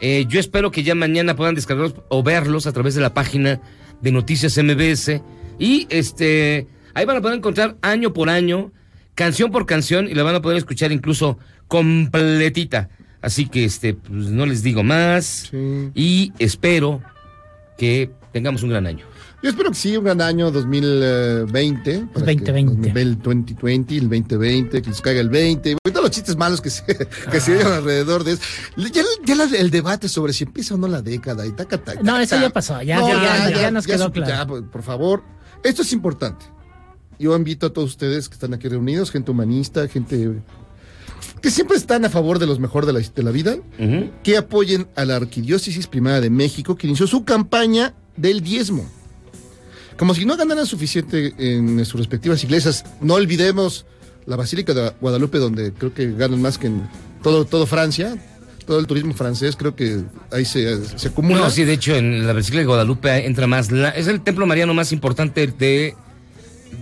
Eh, 0.00 0.26
yo 0.28 0.40
espero 0.40 0.72
que 0.72 0.82
ya 0.82 0.94
mañana 0.96 1.36
puedan 1.36 1.54
descargarlos 1.54 1.94
o 2.08 2.22
verlos 2.24 2.66
a 2.66 2.72
través 2.72 2.94
de 2.96 3.02
la 3.02 3.14
página 3.14 3.60
de 4.00 4.10
Noticias 4.12 4.56
MBS. 4.58 5.22
Y 5.60 5.86
este, 5.90 6.66
ahí 6.94 7.04
van 7.04 7.18
a 7.18 7.20
poder 7.20 7.36
encontrar 7.38 7.76
año 7.82 8.12
por 8.12 8.28
año, 8.28 8.72
canción 9.14 9.52
por 9.52 9.66
canción, 9.66 10.08
y 10.08 10.14
la 10.14 10.22
van 10.24 10.34
a 10.34 10.42
poder 10.42 10.56
escuchar 10.58 10.90
incluso 10.90 11.38
completita. 11.68 12.88
Así 13.22 13.46
que 13.48 13.64
este, 13.64 13.94
pues, 13.94 14.28
no 14.28 14.46
les 14.46 14.62
digo 14.62 14.82
más. 14.82 15.48
Sí. 15.50 15.90
Y 15.94 16.32
espero 16.38 17.02
que 17.76 18.10
tengamos 18.32 18.62
un 18.62 18.70
gran 18.70 18.86
año. 18.86 19.04
Yo 19.42 19.48
espero 19.48 19.70
que 19.70 19.76
sí, 19.76 19.96
un 19.96 20.04
gran 20.04 20.20
año 20.20 20.50
2020. 20.50 22.06
para 22.12 22.26
que 22.26 22.34
2020. 22.34 23.00
El 23.00 23.18
2020, 23.18 23.94
el 23.96 24.08
2020, 24.08 24.82
que 24.82 24.90
les 24.90 25.00
caiga 25.00 25.20
el 25.20 25.30
20. 25.30 25.70
Y 25.70 25.90
todos 25.90 26.02
los 26.02 26.10
chistes 26.10 26.36
malos 26.36 26.60
que 26.60 26.68
se, 26.70 26.84
que 26.84 27.40
se 27.40 27.54
dieron 27.54 27.72
alrededor 27.72 28.24
de 28.24 28.32
eso. 28.32 28.42
Ya, 28.76 29.02
ya 29.24 29.34
la- 29.34 29.44
el 29.56 29.70
debate 29.70 30.08
sobre 30.08 30.32
si 30.34 30.44
empieza 30.44 30.74
o 30.74 30.78
no 30.78 30.88
la 30.88 31.00
década 31.00 31.46
y 31.46 31.52
taca, 31.52 31.78
taca, 31.78 32.02
No, 32.02 32.18
eso 32.18 32.38
ya 32.40 32.50
pasó, 32.50 32.82
ya- 32.82 33.00
ya- 33.00 33.50
ya- 33.50 33.60
ya 33.62 33.70
nos 33.70 33.86
quedó 33.86 34.12
claro. 34.12 34.28
ya, 34.30 34.46
por, 34.46 34.70
por 34.70 34.82
favor, 34.82 35.22
esto 35.64 35.82
es 35.82 35.92
importante. 35.92 36.44
Yo 37.18 37.34
invito 37.36 37.66
a 37.66 37.72
todos 37.72 37.90
ustedes 37.90 38.28
que 38.28 38.34
están 38.34 38.54
aquí 38.54 38.68
reunidos, 38.68 39.10
gente 39.10 39.30
humanista, 39.30 39.86
gente 39.88 40.40
que 41.40 41.50
siempre 41.50 41.76
están 41.76 42.04
a 42.04 42.10
favor 42.10 42.38
de 42.38 42.46
los 42.46 42.58
mejor 42.58 42.86
de 42.86 42.92
la, 42.92 43.00
de 43.00 43.22
la 43.22 43.30
vida, 43.30 43.56
que 44.22 44.36
apoyen 44.36 44.86
a 44.96 45.04
la 45.04 45.16
Arquidiócesis 45.16 45.86
Primada 45.86 46.20
de 46.20 46.30
México, 46.30 46.76
que 46.76 46.86
inició 46.86 47.06
su 47.06 47.24
campaña 47.24 47.94
del 48.16 48.40
diezmo. 48.42 48.86
Como 49.96 50.14
si 50.14 50.24
no 50.24 50.36
ganaran 50.36 50.66
suficiente 50.66 51.34
en 51.38 51.84
sus 51.84 51.98
respectivas 52.00 52.42
iglesias, 52.44 52.84
no 53.00 53.14
olvidemos 53.14 53.84
la 54.26 54.36
Basílica 54.36 54.72
de 54.74 54.92
Guadalupe, 55.00 55.38
donde 55.38 55.72
creo 55.72 55.92
que 55.92 56.12
ganan 56.12 56.40
más 56.40 56.56
que 56.58 56.68
en 56.68 56.88
todo, 57.22 57.44
todo 57.44 57.66
Francia, 57.66 58.16
todo 58.66 58.78
el 58.78 58.86
turismo 58.86 59.14
francés, 59.14 59.56
creo 59.56 59.74
que 59.74 60.02
ahí 60.30 60.44
se, 60.44 60.86
se 60.98 61.08
acumula. 61.08 61.40
No, 61.40 61.50
sí, 61.50 61.64
de 61.64 61.72
hecho, 61.72 61.94
en 61.96 62.26
la 62.26 62.32
Basílica 62.32 62.60
de 62.60 62.66
Guadalupe 62.66 63.26
entra 63.26 63.46
más. 63.46 63.70
la- 63.72 63.90
es 63.90 64.06
el 64.06 64.20
templo 64.22 64.46
mariano 64.46 64.72
más 64.74 64.92
importante 64.92 65.46
de, 65.48 65.94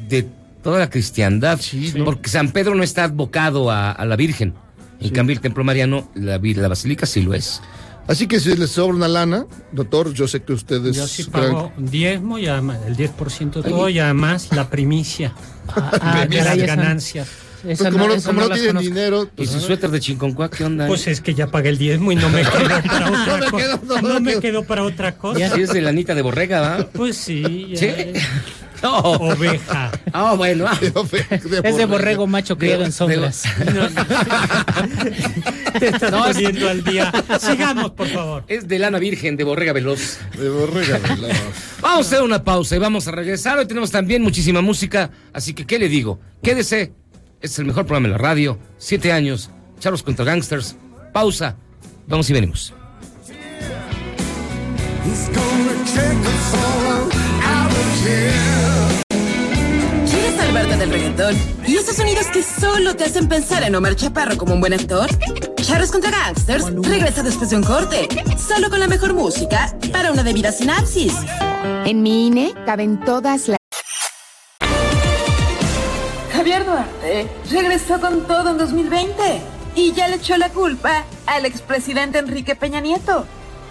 de 0.08 0.28
toda 0.68 0.80
la 0.80 0.90
cristiandad. 0.90 1.58
Porque 2.04 2.28
San 2.28 2.50
Pedro 2.52 2.74
no 2.74 2.82
está 2.82 3.04
advocado 3.04 3.70
a, 3.70 3.90
a 3.92 4.04
la 4.04 4.16
Virgen. 4.16 4.52
En 5.00 5.10
cambio, 5.10 5.34
el 5.34 5.40
templo 5.40 5.64
mariano, 5.64 6.10
la, 6.14 6.38
la 6.38 6.68
basílica 6.68 7.06
sí 7.06 7.22
lo 7.22 7.32
es. 7.32 7.62
Así 8.06 8.26
que 8.26 8.38
si 8.40 8.54
les 8.54 8.70
sobra 8.70 8.94
una 8.96 9.08
lana, 9.08 9.46
doctor, 9.72 10.12
yo 10.12 10.28
sé 10.28 10.42
que 10.42 10.52
ustedes... 10.52 10.94
Yo 10.96 11.06
sí 11.06 11.24
pago 11.24 11.72
diezmo 11.78 12.38
y 12.38 12.48
además 12.48 12.78
el 12.86 12.96
10% 12.96 13.62
de 13.62 13.70
todo 13.70 13.88
y 13.88 13.98
además 13.98 14.48
la 14.54 14.68
primicia 14.68 15.32
ah, 15.74 16.26
de 16.28 16.36
caray, 16.36 16.44
las 16.44 16.56
esa- 16.56 16.66
ganancias. 16.66 17.28
esa 17.66 17.84
Pues 17.84 17.92
como 17.92 18.08
no- 18.08 18.22
como 18.22 18.40
no 18.42 18.48
no 18.48 18.54
tienen 18.54 18.78
dinero... 18.78 19.24
¿Y 19.24 19.36
pues, 19.36 19.50
su 19.50 19.60
suéter 19.60 19.90
de 19.90 20.00
chinconcuá 20.00 20.50
qué 20.50 20.64
onda? 20.64 20.86
Pues 20.86 21.06
es 21.06 21.20
que 21.20 21.34
ya 21.34 21.46
pagué 21.48 21.68
el 21.70 21.78
diezmo 21.78 22.10
y 22.12 22.16
no 22.16 22.28
me 22.30 22.42
quedó 22.50 22.82
para 22.82 23.10
No 23.10 23.22
otra 23.22 23.38
me 23.38 23.50
cosa. 23.50 23.64
quedó, 23.64 24.02
no 24.02 24.08
No 24.08 24.20
me 24.20 24.40
quedó. 24.40 24.64
para 24.64 24.82
otra 24.84 25.14
cosa. 25.16 25.38
Ya 25.38 25.50
sí 25.54 25.62
es 25.62 25.72
de 25.72 25.80
lanita 25.82 26.14
de 26.14 26.22
borrega, 26.22 26.60
¿va? 26.60 26.86
Pues 26.92 27.16
sí. 27.16 27.68
ya 27.72 27.78
¿Sí? 27.78 27.86
es. 27.86 28.22
No. 28.82 28.98
Oveja. 28.98 29.90
Ah, 30.12 30.34
bueno. 30.34 30.64
ah. 30.66 30.78
Es 30.80 31.76
de 31.76 31.84
borrego 31.84 32.26
macho 32.26 32.56
criado 32.56 32.80
en 32.82 32.88
De- 32.88 32.92
sombras. 32.92 33.42
Te 35.78 35.88
estás 35.88 36.10
No, 36.10 36.26
es- 36.26 36.34
poniendo 36.36 36.68
al 36.68 36.82
día. 36.82 37.12
Sigamos, 37.40 37.90
por 37.92 38.08
favor. 38.08 38.44
Es 38.48 38.66
de 38.66 38.78
lana 38.78 38.98
virgen, 38.98 39.36
de 39.36 39.44
borrega 39.44 39.72
veloz. 39.74 40.18
De 40.38 40.48
borrega, 40.48 40.98
veloz. 40.98 41.36
Vamos 41.82 42.06
a 42.06 42.08
hacer 42.08 42.22
una 42.22 42.42
pausa 42.42 42.74
y 42.76 42.78
vamos 42.78 43.06
a 43.06 43.10
regresar. 43.12 43.58
Hoy 43.58 43.66
tenemos 43.66 43.90
también 43.90 44.22
muchísima 44.22 44.60
música, 44.62 45.10
así 45.32 45.52
que 45.54 45.66
¿qué 45.66 45.78
le 45.78 45.88
digo? 45.88 46.18
Quédese. 46.42 46.92
Este 47.40 47.46
es 47.46 47.58
el 47.60 47.66
mejor 47.66 47.86
programa 47.86 48.08
en 48.08 48.12
la 48.12 48.18
radio. 48.18 48.58
Siete 48.78 49.12
años. 49.12 49.50
Charlos 49.78 50.02
contra 50.02 50.24
Gangsters. 50.24 50.74
Pausa. 51.12 51.56
Vamos 52.06 52.28
y 52.30 52.32
venimos. 52.32 52.72
¿Quieres 55.94 56.87
del 60.78 60.90
reggaetón? 60.90 61.36
¿Y 61.66 61.76
esos 61.76 61.96
sonidos 61.96 62.26
que 62.26 62.42
solo 62.42 62.94
te 62.94 63.04
hacen 63.04 63.28
pensar 63.28 63.64
en 63.64 63.74
Omar 63.74 63.96
Chaparro 63.96 64.36
como 64.36 64.54
un 64.54 64.60
buen 64.60 64.72
actor? 64.72 65.08
Charros 65.56 65.90
contra 65.90 66.10
Gangsters 66.10 66.66
regresa 66.82 67.22
después 67.22 67.50
de 67.50 67.56
un 67.56 67.64
corte, 67.64 68.08
solo 68.36 68.70
con 68.70 68.78
la 68.78 68.86
mejor 68.86 69.12
música 69.12 69.74
para 69.92 70.12
una 70.12 70.22
debida 70.22 70.52
sinapsis. 70.52 71.14
En 71.84 72.02
mi 72.02 72.28
INE 72.28 72.54
caben 72.64 73.00
todas 73.00 73.48
las... 73.48 73.58
Javier 76.32 76.64
Duarte 76.64 77.28
regresó 77.50 78.00
con 78.00 78.26
todo 78.26 78.50
en 78.50 78.58
2020 78.58 79.40
y 79.74 79.92
ya 79.92 80.06
le 80.06 80.16
echó 80.16 80.36
la 80.36 80.50
culpa 80.50 81.04
al 81.26 81.44
expresidente 81.44 82.18
Enrique 82.18 82.54
Peña 82.54 82.80
Nieto. 82.80 83.26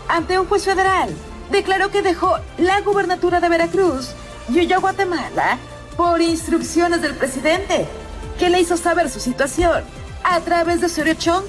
Ante 0.10 0.38
un 0.38 0.48
juez 0.48 0.66
federal, 0.66 1.10
declaró 1.52 1.90
que 1.90 2.02
dejó 2.02 2.38
la 2.58 2.82
gubernatura 2.82 3.40
de 3.40 3.50
Veracruz 3.50 4.10
y 4.50 4.60
huyó 4.60 4.76
a 4.76 4.80
Guatemala 4.80 5.58
por 5.98 6.22
instrucciones 6.22 7.02
del 7.02 7.16
presidente, 7.16 7.88
que 8.40 8.50
le 8.50 8.62
hizo 8.62 8.78
saber 8.78 9.10
su 9.10 9.20
situación 9.20 9.84
a 10.24 10.40
través 10.42 10.80
de 10.80 10.86
Osorio 10.86 11.16
Chong. 11.16 11.44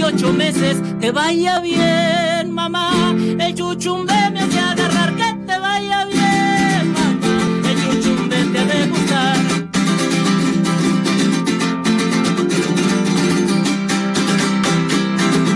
18 0.00 0.32
meses. 0.32 0.78
Te 0.98 1.10
vaya 1.10 1.60
bien, 1.60 2.50
mamá. 2.52 3.14
El 3.38 3.54
chuchumbe 3.54 4.14
me 4.32 4.40
hace 4.40 4.58
agarrar. 4.58 5.14
Que 5.14 5.34
te 5.46 5.58
vaya 5.58 6.06
bien, 6.06 6.92
mamá. 6.92 7.60
El 7.68 7.76
chuchumbe 7.82 8.36
te 8.46 8.58
ha 8.58 8.64
de 8.64 8.86
gustar. 8.86 9.36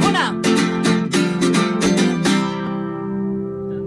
Una. 0.06 0.40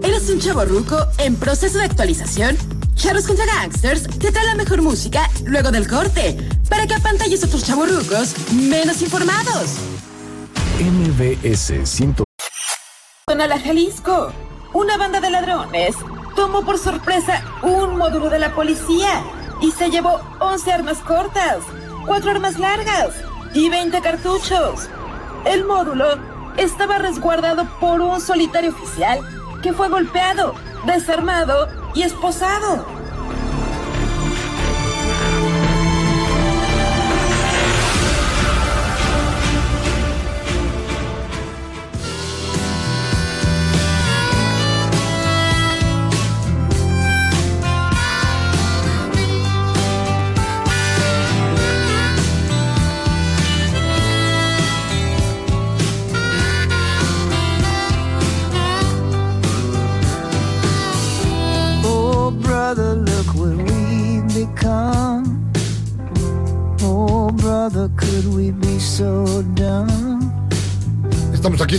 ¿Eres 0.02 0.28
un 0.28 0.40
chavo 0.40 0.64
ruco 0.64 1.06
en 1.18 1.36
proceso 1.36 1.78
de 1.78 1.84
actualización? 1.84 2.56
Charros 2.96 3.28
contra 3.28 3.46
Gangsters 3.46 4.08
te 4.18 4.32
trae 4.32 4.44
la 4.44 4.56
mejor 4.56 4.82
música 4.82 5.30
luego 5.44 5.70
del 5.70 5.86
corte 5.86 6.36
para 6.68 6.84
que 6.88 6.94
apantalles 6.94 7.44
a 7.44 7.46
otros 7.46 7.62
chavos 7.62 7.88
rucos 7.88 8.34
menos 8.50 9.00
informados. 9.02 9.97
MBS 11.18 11.84
100. 11.84 12.22
la 13.26 13.58
Jalisco. 13.58 14.32
Una 14.72 14.96
banda 14.96 15.20
de 15.20 15.30
ladrones 15.30 15.96
tomó 16.36 16.64
por 16.64 16.78
sorpresa 16.78 17.42
un 17.62 17.96
módulo 17.96 18.30
de 18.30 18.38
la 18.38 18.54
policía 18.54 19.24
y 19.60 19.72
se 19.72 19.90
llevó 19.90 20.20
11 20.38 20.72
armas 20.72 20.98
cortas, 20.98 21.64
4 22.06 22.30
armas 22.30 22.60
largas 22.60 23.16
y 23.52 23.68
20 23.68 24.00
cartuchos. 24.00 24.88
El 25.44 25.64
módulo 25.64 26.20
estaba 26.56 26.98
resguardado 26.98 27.66
por 27.80 28.00
un 28.00 28.20
solitario 28.20 28.70
oficial 28.70 29.18
que 29.60 29.72
fue 29.72 29.88
golpeado, 29.88 30.54
desarmado 30.86 31.68
y 31.96 32.02
esposado. 32.02 32.97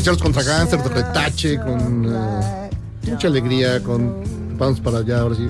Charles 0.01 0.21
contra 0.21 0.43
Gánster, 0.43 0.81
de 0.81 0.89
retache, 0.89 1.57
con 1.59 2.05
eh, 2.05 2.69
mucha 3.11 3.27
alegría, 3.27 3.81
con 3.83 4.57
vamos 4.57 4.79
para 4.79 4.99
allá 4.99 5.19
ahora 5.21 5.35
sí, 5.35 5.47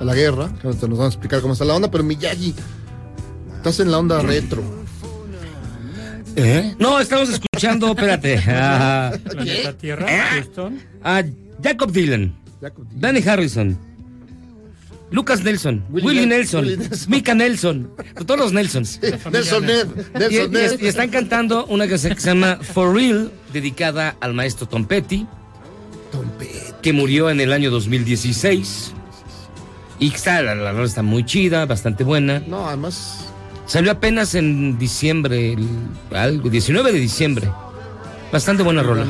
a 0.00 0.04
la 0.04 0.14
guerra. 0.14 0.50
que 0.60 0.68
nos 0.68 0.80
van 0.98 1.02
a 1.02 1.06
explicar 1.06 1.40
cómo 1.40 1.52
está 1.52 1.64
la 1.64 1.74
onda, 1.74 1.90
pero 1.90 2.04
Miyagi, 2.04 2.54
estás 3.56 3.80
en 3.80 3.90
la 3.90 3.98
onda 3.98 4.20
retro. 4.22 4.62
¿Eh? 6.36 6.74
No, 6.78 7.00
estamos 7.00 7.28
escuchando, 7.28 7.88
espérate. 7.88 8.38
a- 8.46 9.12
Planeta 9.30 9.72
Tierra, 9.76 10.06
Houston. 10.34 10.80
a 11.02 11.22
Jacob 11.62 11.90
Dylan, 11.92 12.34
Danny 12.94 13.20
Harrison, 13.26 13.76
Lucas 15.10 15.42
Nelson, 15.42 15.84
Nel- 15.90 16.26
Nelson, 16.26 16.64
Willie 16.64 16.76
Nelson. 16.76 17.10
Mika 17.10 17.34
Nelson, 17.34 17.90
todos 18.26 18.38
los 18.38 18.52
Nelsons. 18.52 19.00
Nelson 19.32 19.66
Ned, 19.66 19.86
Nelson 20.14 20.44
Y, 20.44 20.48
Ned. 20.48 20.80
y 20.80 20.86
están 20.86 21.10
cantando 21.10 21.66
una 21.66 21.88
canción 21.88 22.14
que 22.14 22.20
se 22.20 22.28
llama 22.28 22.58
For 22.62 22.94
Real, 22.94 23.32
dedicada 23.52 24.16
al 24.20 24.34
maestro 24.34 24.68
Tom 24.68 24.84
Petty, 24.84 25.26
que 26.82 26.92
murió 26.92 27.28
en 27.30 27.40
el 27.40 27.52
año 27.52 27.70
2016. 27.70 28.92
Y 29.98 30.08
está, 30.14 30.40
la, 30.42 30.54
rola 30.72 30.84
está 30.86 31.02
muy 31.02 31.24
chida, 31.24 31.66
bastante 31.66 32.04
buena. 32.04 32.42
No, 32.46 32.66
además. 32.68 33.26
Salió 33.66 33.92
apenas 33.92 34.34
en 34.34 34.78
diciembre, 34.78 35.52
el- 35.52 35.68
algo, 36.16 36.48
19 36.48 36.92
de 36.92 36.98
diciembre. 36.98 37.48
Bastante 38.32 38.62
buena 38.62 38.82
rola. 38.82 39.04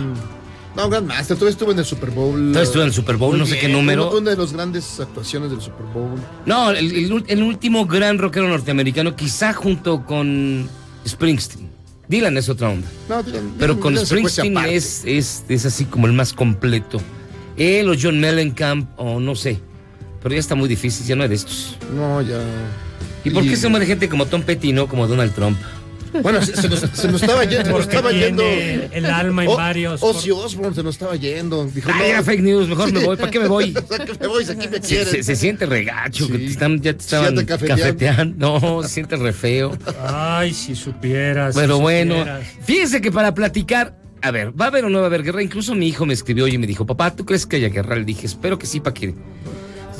No, 0.76 0.88
Grandmaster, 0.88 1.36
todavía 1.36 1.50
estuvo 1.52 1.72
en 1.72 1.78
el 1.80 1.84
Super 1.84 2.10
Bowl. 2.10 2.34
Todavía 2.38 2.62
estuvo 2.62 2.82
en 2.82 2.88
el 2.88 2.94
Super 2.94 3.16
Bowl, 3.16 3.36
no 3.38 3.44
sé 3.46 3.58
qué 3.58 3.68
número. 3.68 4.08
Una, 4.10 4.18
una 4.18 4.30
de 4.30 4.36
las 4.36 4.52
grandes 4.52 5.00
actuaciones 5.00 5.50
del 5.50 5.60
Super 5.60 5.86
Bowl. 5.92 6.18
No, 6.46 6.70
el, 6.70 6.92
el 6.92 7.10
ul- 7.12 7.24
el 7.26 7.42
último 7.42 7.86
gran 7.86 8.18
rockero 8.18 8.48
norteamericano, 8.48 9.16
quizá 9.16 9.52
junto 9.52 10.04
con 10.06 10.68
Springsteen. 11.06 11.68
Dylan 12.08 12.36
es 12.36 12.48
otra 12.48 12.70
onda. 12.70 12.86
No, 13.08 13.22
Dylan- 13.22 13.52
Pero 13.58 13.74
Dylan- 13.74 13.80
con 13.80 13.92
Dylan 13.94 14.06
Springsteen 14.06 14.58
es, 14.58 15.02
es, 15.04 15.44
es 15.48 15.66
así 15.66 15.84
como 15.86 16.06
el 16.06 16.12
más 16.12 16.32
completo. 16.32 17.00
Él 17.56 17.88
o 17.88 17.94
John 18.00 18.20
Mellencamp, 18.20 18.88
o 18.96 19.18
no 19.20 19.34
sé. 19.34 19.60
Pero 20.22 20.34
ya 20.34 20.40
está 20.40 20.54
muy 20.54 20.68
difícil, 20.68 21.04
ya 21.06 21.16
no 21.16 21.22
hay 21.24 21.28
de 21.30 21.34
estos. 21.34 21.76
No, 21.94 22.22
ya. 22.22 22.38
¿Y 23.24 23.30
por 23.30 23.42
qué 23.42 23.56
se 23.56 23.68
muere 23.68 23.86
gente 23.86 24.08
como 24.08 24.26
Tom 24.26 24.42
Petty 24.42 24.68
y 24.70 24.72
no 24.72 24.86
como 24.86 25.06
Donald 25.06 25.34
Trump? 25.34 25.58
Bueno, 26.22 26.42
se, 26.42 26.56
se 26.56 26.68
nos, 26.68 26.80
se 26.80 27.08
nos 27.08 27.22
estaba 27.22 27.44
yendo. 27.44 27.64
Se 27.66 27.70
nos 27.72 27.80
estaba 27.82 28.12
yendo. 28.12 28.42
el 28.44 29.06
alma 29.06 29.44
en 29.44 29.50
O- 29.50 29.56
varios. 29.56 30.02
Ozzy 30.02 30.30
Osbourne 30.30 30.74
se 30.74 30.82
nos 30.82 30.94
estaba 30.96 31.16
yendo. 31.16 31.64
Dijo, 31.66 31.90
Ay, 31.92 31.98
no, 32.00 32.04
era 32.04 32.22
fake 32.22 32.40
news, 32.42 32.68
mejor 32.68 32.92
me 32.92 33.04
voy. 33.04 33.16
¿Para 33.16 33.30
qué 33.30 33.38
me 33.40 33.48
voy? 33.48 33.72
Sea, 33.88 33.98
que 34.04 34.12
me 34.20 34.26
voy, 34.26 34.44
si 34.44 34.52
aquí 34.52 34.68
me 34.68 34.76
Se, 34.76 34.80
quieren. 34.80 35.06
se- 35.06 35.22
se 35.22 35.36
siente 35.36 35.66
regacho, 35.66 36.26
que 36.28 36.38
te 36.38 36.46
están, 36.46 36.80
ya 36.80 36.94
te 36.94 37.02
Sí, 37.02 37.10
ya 37.10 37.18
estaban 37.18 37.34
te 37.36 37.46
cafetean. 37.46 37.78
cafeteando. 37.78 38.60
No, 38.60 38.82
se 38.82 38.88
siente 38.88 39.16
re 39.16 39.32
feo. 39.32 39.76
Ay, 40.06 40.52
si 40.52 40.74
supieras. 40.74 41.54
Pero 41.54 41.76
si 41.76 41.82
bueno, 41.82 42.18
supieras. 42.18 42.46
fíjense 42.64 43.00
que 43.00 43.12
para 43.12 43.34
platicar, 43.34 43.96
a 44.22 44.30
ver, 44.30 44.58
¿va 44.58 44.66
a 44.66 44.68
haber 44.68 44.84
o 44.84 44.90
no 44.90 44.98
va 44.98 45.04
a 45.04 45.06
haber 45.06 45.22
guerra? 45.22 45.42
Incluso 45.42 45.74
mi 45.74 45.88
hijo 45.88 46.06
me 46.06 46.14
escribió 46.14 46.46
y 46.48 46.58
me 46.58 46.66
dijo, 46.66 46.84
papá, 46.86 47.14
¿tú 47.14 47.24
crees 47.24 47.46
que 47.46 47.56
haya 47.56 47.68
guerra? 47.68 47.96
Le 47.96 48.04
dije, 48.04 48.26
espero 48.26 48.58
que 48.58 48.66
sí, 48.66 48.80
para 48.80 48.94
que 48.94 49.14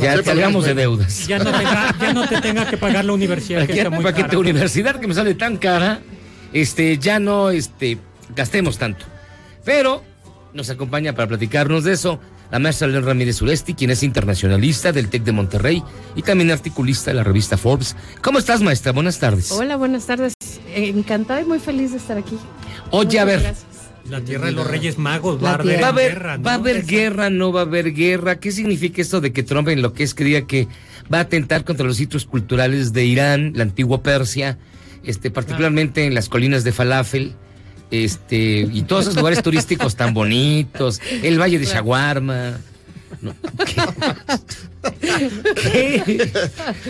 ya 0.01 0.17
más, 0.17 0.25
de 0.25 0.51
bueno. 0.51 0.75
deudas. 0.75 1.27
Ya 1.27 1.39
no, 1.39 1.45
tenga, 1.45 1.95
ya 2.01 2.13
no 2.13 2.29
te 2.29 2.41
tenga 2.41 2.69
que 2.69 2.77
pagar 2.77 3.05
la 3.05 3.13
universidad, 3.13 3.61
Para 3.61 3.67
que 3.73 3.79
está 3.79 3.91
muy 3.91 4.05
para 4.05 4.17
que 4.17 4.25
tu 4.25 4.41
universidad 4.41 5.01
que 5.01 5.07
me 5.07 5.15
sale 5.15 5.35
tan 5.35 5.57
cara, 5.57 6.01
este, 6.53 6.99
ya 6.99 7.19
no 7.19 7.51
este, 7.51 7.99
gastemos 8.35 8.79
tanto. 8.79 9.07
Pero 9.65 10.03
nos 10.53 10.71
acompaña 10.71 11.15
para 11.15 11.29
platicarnos 11.29 11.85
de 11.85 11.93
eso 11.93 12.21
la 12.51 12.59
maestra 12.59 12.89
León 12.89 13.05
Ramírez 13.05 13.41
Uresti, 13.43 13.75
quien 13.75 13.91
es 13.91 14.03
internacionalista 14.03 14.93
del 14.93 15.09
TEC 15.09 15.23
de 15.23 15.33
Monterrey 15.33 15.83
y 16.17 16.23
también 16.23 16.51
articulista 16.51 17.11
de 17.11 17.17
la 17.17 17.25
revista 17.25 17.57
Forbes. 17.57 17.95
¿Cómo 18.23 18.39
estás, 18.39 18.61
maestra? 18.61 18.93
Buenas 18.93 19.19
tardes. 19.19 19.53
Hola, 19.53 19.77
buenas 19.77 20.07
tardes. 20.07 20.35
Encantada 20.75 21.41
y 21.43 21.45
muy 21.45 21.61
feliz 21.61 21.93
de 21.93 21.99
estar 21.99 22.19
aquí. 22.19 22.37
Oye, 22.91 23.21
a 23.21 23.25
ver, 23.25 23.41
gracias. 23.41 23.70
La 24.11 24.21
tierra 24.23 24.47
de 24.47 24.53
los 24.53 24.67
Reyes 24.67 24.99
Magos 24.99 25.41
La 25.41 25.43
va 25.43 25.51
a 25.51 25.55
arder 25.55 25.77
tierra. 25.79 25.83
¿Va 25.83 25.87
a 25.87 25.91
en 25.91 25.95
haber, 25.95 26.13
guerra, 26.13 26.39
¿no? 26.39 26.43
¿Va 26.43 26.51
a 26.51 26.55
haber 26.55 26.85
guerra? 26.85 27.31
¿No 27.31 27.53
va 27.53 27.61
a 27.61 27.65
haber 27.65 27.93
guerra? 27.93 28.41
¿Qué 28.41 28.51
significa 28.51 29.01
esto 29.01 29.21
de 29.21 29.33
que 29.33 29.43
Trump 29.45 29.69
en 29.69 29.83
lo 29.83 29.93
que 29.93 30.03
es 30.03 30.15
creía 30.15 30.47
que 30.47 30.67
va 31.13 31.19
a 31.19 31.23
atentar 31.23 31.65
contra 31.65 31.87
los 31.87 31.97
sitios 31.97 32.27
culturales 32.27 32.93
de 32.93 33.05
Irán, 33.05 33.53
la 33.55 33.63
antigua 33.63 34.03
Persia, 34.03 34.59
este, 35.05 35.31
particularmente 35.31 36.07
en 36.07 36.15
las 36.15 36.29
colinas 36.29 36.65
de 36.65 36.73
Falafel? 36.73 37.35
Este, 37.93 38.69
y 38.73 38.83
todos 38.83 39.05
esos 39.05 39.17
lugares 39.17 39.43
turísticos 39.45 39.95
tan 39.95 40.13
bonitos, 40.13 41.01
el 41.23 41.41
Valle 41.41 41.59
de 41.59 41.67
Shawarma. 41.67 42.59
No, 43.23 43.35
¿Qué? 45.63 46.31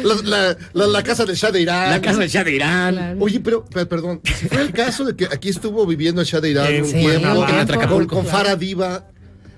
La, 0.02 0.14
la- 0.22 0.56
la- 0.72 0.86
la 0.86 1.02
casa 1.02 1.24
del 1.24 1.36
Shah 1.36 1.50
de 1.50 1.60
Irán. 1.62 1.90
La 1.90 2.00
casa 2.00 2.18
del 2.20 2.28
Shah 2.28 2.44
de 2.44 2.54
Irán. 2.54 3.16
Oye, 3.20 3.40
pero, 3.40 3.64
pero, 3.72 3.88
perdón, 3.88 4.20
si 4.24 4.48
fue 4.48 4.62
el 4.62 4.72
caso 4.72 5.04
de 5.04 5.16
que 5.16 5.24
aquí 5.26 5.48
estuvo 5.48 5.84
viviendo 5.86 6.20
el 6.20 6.26
Shah 6.26 6.40
de 6.40 6.50
Irán 6.50 6.66
un 6.82 6.92
tiempo 6.92 7.44
En 7.44 7.88
con, 7.88 8.06
con 8.06 8.26
Farah 8.26 8.56
Diva 8.56 9.06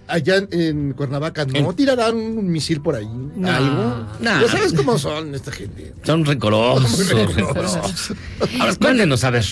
allá 0.09 0.37
en, 0.37 0.49
en 0.53 0.93
Cuernavaca, 0.95 1.45
¿no 1.45 1.57
En- 1.71 1.77
tirarán 1.77 2.17
un 2.17 2.49
misil 2.51 2.81
por 2.81 2.95
ahí? 2.97 3.05
¿Algo? 3.05 4.07
No. 4.21 4.41
Ya 4.43 4.49
sabes 4.49 4.73
cómo 4.73 4.99
son 4.99 5.35
esta 5.35 5.53
gente. 5.53 5.93
Son 6.05 6.25
rencorosos. 6.25 7.09
rencorosos. 7.09 8.13
Ahora, 8.61 8.75
cuéntenos, 8.77 9.25
a 9.25 9.31
ver. 9.31 9.45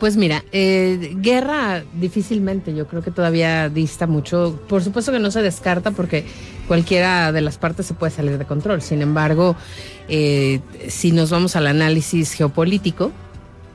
Pues 0.00 0.16
mira, 0.16 0.42
eh, 0.50 1.14
guerra 1.16 1.84
difícilmente, 1.92 2.74
yo 2.74 2.86
creo 2.86 3.02
que 3.02 3.10
todavía 3.10 3.68
dista 3.68 4.06
mucho. 4.06 4.58
Por 4.66 4.82
supuesto 4.82 5.12
que 5.12 5.18
no 5.18 5.30
se 5.30 5.42
descarta 5.42 5.90
porque 5.90 6.24
cualquiera 6.66 7.32
de 7.32 7.42
las 7.42 7.58
partes 7.58 7.84
se 7.84 7.92
puede 7.92 8.10
salir 8.10 8.38
de 8.38 8.46
control. 8.46 8.80
Sin 8.80 9.02
embargo, 9.02 9.56
eh, 10.08 10.60
si 10.88 11.12
nos 11.12 11.28
vamos 11.30 11.54
al 11.54 11.66
análisis 11.66 12.32
geopolítico, 12.32 13.12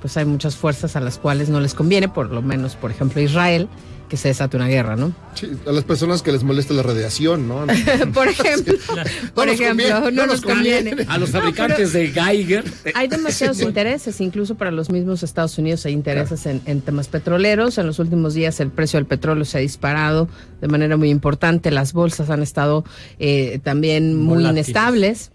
pues 0.01 0.17
hay 0.17 0.25
muchas 0.25 0.55
fuerzas 0.55 0.95
a 0.95 0.99
las 0.99 1.19
cuales 1.19 1.49
no 1.49 1.59
les 1.59 1.75
conviene, 1.75 2.09
por 2.09 2.31
lo 2.31 2.41
menos, 2.41 2.75
por 2.75 2.89
ejemplo, 2.89 3.21
Israel, 3.21 3.69
que 4.09 4.17
se 4.17 4.27
desate 4.27 4.55
una 4.55 4.67
guerra, 4.67 4.95
¿no? 4.95 5.13
Sí, 5.33 5.49
a 5.67 5.71
las 5.71 5.83
personas 5.83 6.21
que 6.21 6.31
les 6.31 6.43
molesta 6.43 6.73
la 6.73 6.83
radiación, 6.83 7.47
¿no? 7.47 7.65
por 8.13 8.27
ejemplo, 8.27 8.73
por 9.33 9.47
nos 9.47 9.55
ejemplo, 9.59 9.85
conviene, 9.89 9.99
no, 9.99 10.11
no 10.11 10.27
nos 10.27 10.41
conviene. 10.41 10.89
conviene. 10.91 11.11
A 11.11 11.17
los 11.17 11.31
No, 11.33 11.39
fabricantes 11.39 11.93
de 11.93 12.07
Geiger. 12.11 12.63
Hay 12.93 13.07
demasiados 13.07 13.59
intereses, 13.61 14.21
incluso 14.21 14.55
para 14.55 14.71
los 14.71 14.89
mismos 14.89 15.23
Estados 15.23 15.57
Unidos 15.57 15.85
hay 15.85 15.93
intereses 15.93 16.45
en, 16.45 16.61
en 16.65 16.81
temas 16.81 17.07
petroleros. 17.07 17.77
En 17.77 17.87
los 17.87 17.99
últimos 17.99 18.33
días 18.33 18.59
el 18.59 18.69
precio 18.69 18.97
del 18.97 19.07
petróleo 19.07 19.43
se 19.45 19.57
ha 19.57 19.61
disparado 19.61 20.29
de 20.61 20.67
manera 20.67 20.97
muy 20.97 21.09
importante. 21.09 21.71
Las 21.71 21.93
bolsas 21.93 22.29
han 22.29 22.43
estado 22.43 22.85
eh, 23.19 23.59
también 23.63 24.15
muy 24.15 24.37
Volátiles. 24.43 24.67
inestables. 24.69 25.31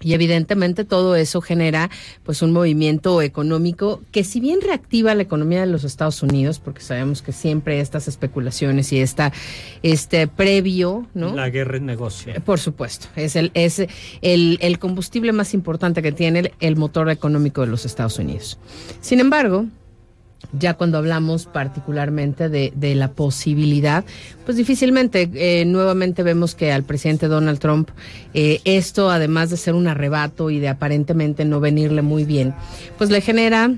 Y 0.00 0.12
evidentemente 0.12 0.84
todo 0.84 1.16
eso 1.16 1.40
genera 1.40 1.88
pues 2.24 2.42
un 2.42 2.52
movimiento 2.52 3.22
económico 3.22 4.02
que 4.10 4.24
si 4.24 4.40
bien 4.40 4.60
reactiva 4.60 5.14
la 5.14 5.22
economía 5.22 5.60
de 5.60 5.66
los 5.66 5.84
Estados 5.84 6.22
Unidos, 6.22 6.58
porque 6.58 6.82
sabemos 6.82 7.22
que 7.22 7.32
siempre 7.32 7.80
estas 7.80 8.08
especulaciones 8.08 8.92
y 8.92 8.98
esta 8.98 9.32
este 9.82 10.26
previo, 10.26 11.06
¿no? 11.14 11.34
La 11.34 11.48
guerra 11.48 11.76
es 11.76 11.82
negocio. 11.82 12.34
Por 12.44 12.58
supuesto, 12.58 13.06
es 13.16 13.36
el, 13.36 13.50
es 13.54 13.78
el, 14.20 14.58
el 14.60 14.78
combustible 14.78 15.32
más 15.32 15.54
importante 15.54 16.02
que 16.02 16.12
tiene 16.12 16.40
el, 16.40 16.52
el 16.60 16.76
motor 16.76 17.08
económico 17.08 17.62
de 17.62 17.68
los 17.68 17.86
Estados 17.86 18.18
Unidos. 18.18 18.58
Sin 19.00 19.20
embargo, 19.20 19.66
ya 20.52 20.74
cuando 20.74 20.98
hablamos 20.98 21.46
particularmente 21.46 22.48
de, 22.48 22.72
de 22.74 22.94
la 22.94 23.08
posibilidad, 23.08 24.04
pues 24.44 24.56
difícilmente 24.56 25.30
eh, 25.34 25.64
nuevamente 25.64 26.22
vemos 26.22 26.54
que 26.54 26.72
al 26.72 26.84
presidente 26.84 27.28
Donald 27.28 27.58
Trump 27.58 27.90
eh, 28.34 28.60
esto, 28.64 29.10
además 29.10 29.50
de 29.50 29.56
ser 29.56 29.74
un 29.74 29.88
arrebato 29.88 30.50
y 30.50 30.58
de 30.58 30.68
aparentemente 30.68 31.44
no 31.44 31.60
venirle 31.60 32.02
muy 32.02 32.24
bien, 32.24 32.54
pues 32.98 33.10
le 33.10 33.20
genera 33.20 33.72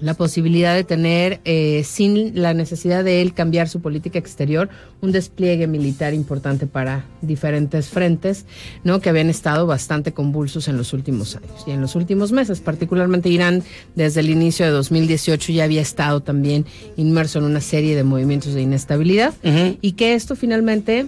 la 0.00 0.14
posibilidad 0.14 0.74
de 0.74 0.84
tener, 0.84 1.40
eh, 1.44 1.82
sin 1.84 2.40
la 2.40 2.54
necesidad 2.54 3.02
de 3.02 3.20
él 3.20 3.34
cambiar 3.34 3.68
su 3.68 3.80
política 3.80 4.18
exterior, 4.18 4.68
un 5.00 5.10
despliegue 5.12 5.66
militar 5.66 6.14
importante 6.14 6.66
para 6.66 7.04
diferentes 7.20 7.88
frentes, 7.88 8.44
¿no? 8.84 9.00
Que 9.00 9.08
habían 9.08 9.28
estado 9.28 9.66
bastante 9.66 10.12
convulsos 10.12 10.68
en 10.68 10.76
los 10.76 10.92
últimos 10.92 11.34
años 11.36 11.64
y 11.66 11.72
en 11.72 11.80
los 11.80 11.94
últimos 11.96 12.30
meses. 12.32 12.60
Particularmente 12.60 13.28
Irán, 13.28 13.62
desde 13.96 14.20
el 14.20 14.30
inicio 14.30 14.66
de 14.66 14.72
2018, 14.72 15.52
ya 15.52 15.64
había 15.64 15.80
estado 15.82 16.20
también 16.20 16.64
inmerso 16.96 17.38
en 17.40 17.44
una 17.46 17.60
serie 17.60 17.96
de 17.96 18.04
movimientos 18.04 18.54
de 18.54 18.62
inestabilidad 18.62 19.34
y 19.82 19.92
que 19.92 20.14
esto 20.14 20.36
finalmente 20.36 21.06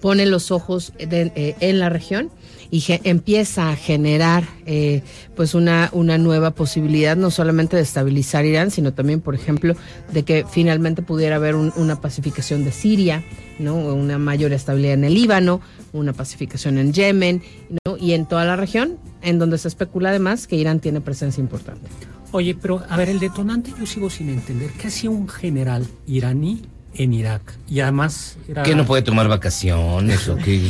pone 0.00 0.24
los 0.24 0.50
ojos 0.50 0.92
de- 0.98 1.32
eh, 1.34 1.54
en 1.60 1.78
la 1.78 1.90
región 1.90 2.30
y 2.70 2.84
empieza 3.04 3.70
a 3.70 3.76
generar 3.76 4.44
eh, 4.66 5.02
pues 5.34 5.54
una, 5.54 5.88
una 5.92 6.18
nueva 6.18 6.52
posibilidad 6.52 7.16
no 7.16 7.30
solamente 7.30 7.76
de 7.76 7.82
estabilizar 7.82 8.44
Irán, 8.44 8.70
sino 8.70 8.92
también, 8.92 9.20
por 9.20 9.34
ejemplo, 9.34 9.74
de 10.12 10.22
que 10.22 10.44
finalmente 10.48 11.02
pudiera 11.02 11.36
haber 11.36 11.56
un- 11.56 11.72
una 11.76 12.00
pacificación 12.00 12.64
de 12.64 12.70
Siria, 12.72 13.24
¿no? 13.58 13.74
una 13.76 14.18
mayor 14.18 14.52
estabilidad 14.52 14.94
en 14.94 15.04
el 15.04 15.14
Líbano, 15.14 15.60
una 15.92 16.12
pacificación 16.12 16.78
en 16.78 16.92
Yemen 16.92 17.42
¿no? 17.84 17.96
y 17.96 18.12
en 18.12 18.26
toda 18.26 18.44
la 18.44 18.54
región, 18.56 18.98
en 19.22 19.38
donde 19.40 19.58
se 19.58 19.66
especula 19.68 20.10
además 20.10 20.46
que 20.46 20.56
Irán 20.56 20.78
tiene 20.80 21.00
presencia 21.00 21.40
importante. 21.40 21.88
Oye, 22.32 22.54
pero 22.54 22.84
a 22.88 22.96
ver, 22.96 23.08
el 23.08 23.18
detonante 23.18 23.72
yo 23.76 23.84
sigo 23.86 24.08
sin 24.08 24.28
entender. 24.28 24.70
¿Qué 24.80 24.86
hacía 24.86 25.10
un 25.10 25.28
general 25.28 25.84
iraní 26.06 26.62
en 26.94 27.12
Irak? 27.14 27.42
Y 27.68 27.80
además 27.80 28.36
era... 28.48 28.62
Que 28.64 28.74
no 28.74 28.84
puede 28.84 29.02
tomar 29.02 29.28
vacaciones 29.28 30.28
o 30.28 30.36
que, 30.36 30.60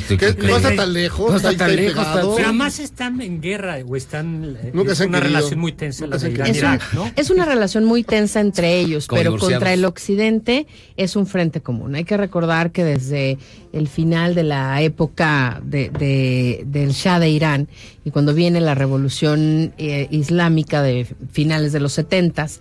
no 0.46 0.56
está 0.56 0.76
tan 0.76 0.92
lejos, 0.92 1.30
No 1.30 1.36
está 1.38 1.56
tan 1.56 1.74
lejos. 1.74 2.06
Pero 2.36 2.44
además 2.48 2.78
están 2.78 3.20
en 3.22 3.40
guerra 3.40 3.78
o 3.86 3.96
están... 3.96 4.56
eh, 4.62 4.70
Nunca 4.74 4.92
es 4.92 4.98
se 4.98 5.04
han 5.04 5.08
una 5.10 5.20
querido. 5.20 5.36
relación 5.38 5.60
muy 5.60 5.72
tensa 5.72 6.06
la 6.06 6.18
de 6.18 6.30
Irán 6.30 6.46
querido. 6.46 6.66
Irak, 6.66 6.92
¿no? 6.92 7.10
Es 7.16 7.30
una 7.30 7.44
relación 7.46 7.84
muy 7.84 8.04
tensa 8.04 8.40
entre 8.40 8.78
ellos, 8.80 9.06
Como 9.06 9.18
pero 9.20 9.38
contra 9.38 9.72
el 9.72 9.84
occidente 9.84 10.66
es 10.96 11.16
un 11.16 11.26
frente 11.26 11.62
común. 11.62 11.94
Hay 11.94 12.04
que 12.04 12.16
recordar 12.18 12.70
que 12.70 12.84
desde 12.84 13.38
el 13.72 13.88
final 13.88 14.34
de 14.34 14.42
la 14.42 14.82
época 14.82 15.60
de, 15.64 15.88
de- 15.90 16.64
del 16.66 16.90
Shah 16.90 17.18
de 17.18 17.30
Irán 17.30 17.68
y 18.04 18.10
cuando 18.10 18.34
viene 18.34 18.60
la 18.60 18.74
revolución 18.74 19.72
eh, 19.78 20.08
islámica 20.10 20.82
de 20.82 21.06
finales 21.32 21.72
de 21.72 21.80
los 21.80 21.92
setentas, 21.92 22.60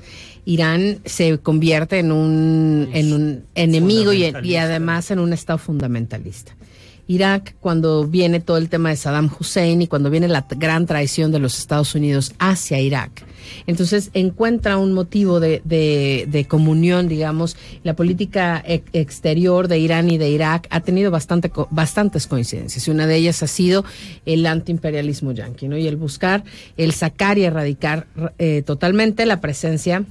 Irán 0.49 0.97
se 1.05 1.37
convierte 1.37 1.99
en 1.99 2.11
un, 2.11 2.89
en 2.93 3.13
un 3.13 3.43
enemigo 3.53 4.11
y, 4.13 4.55
además 4.55 5.11
en 5.11 5.19
un 5.19 5.31
estado 5.31 5.59
fundamentalista. 5.59 6.55
Irak, 7.07 7.55
cuando 7.59 8.05
viene 8.05 8.39
todo 8.39 8.57
el 8.57 8.69
tema 8.69 8.89
de 8.89 8.95
Saddam 8.95 9.29
Hussein 9.39 9.81
y 9.81 9.87
cuando 9.87 10.09
viene 10.11 10.27
la 10.27 10.45
gran 10.57 10.85
traición 10.85 11.31
de 11.31 11.39
los 11.39 11.57
Estados 11.57 11.93
Unidos 11.95 12.33
hacia 12.37 12.79
Irak, 12.79 13.25
entonces 13.65 14.11
encuentra 14.13 14.77
un 14.77 14.93
motivo 14.93 15.39
de, 15.39 15.61
de- 15.65 16.27
de 16.29 16.45
comunión, 16.45 17.07
digamos. 17.07 17.55
La 17.83 17.95
política 17.95 18.63
exterior 18.93 19.67
de 19.67 19.79
Irán 19.79 20.11
y 20.11 20.17
de 20.19 20.29
Irak 20.29 20.67
ha 20.69 20.81
tenido 20.81 21.09
bastante, 21.09 21.49
co- 21.49 21.67
bastantes 21.71 22.27
coincidencias 22.27 22.87
y 22.87 22.91
una 22.91 23.07
de 23.07 23.15
ellas 23.15 23.41
ha 23.41 23.47
sido 23.47 23.85
el 24.27 24.45
antiimperialismo 24.45 25.31
yanqui, 25.31 25.67
¿no? 25.67 25.77
Y 25.77 25.87
el 25.87 25.95
buscar, 25.95 26.43
el 26.77 26.91
sacar 26.93 27.39
y 27.39 27.43
erradicar 27.45 28.05
eh, 28.37 28.61
totalmente 28.63 29.25
la 29.25 29.41
presencia 29.41 30.03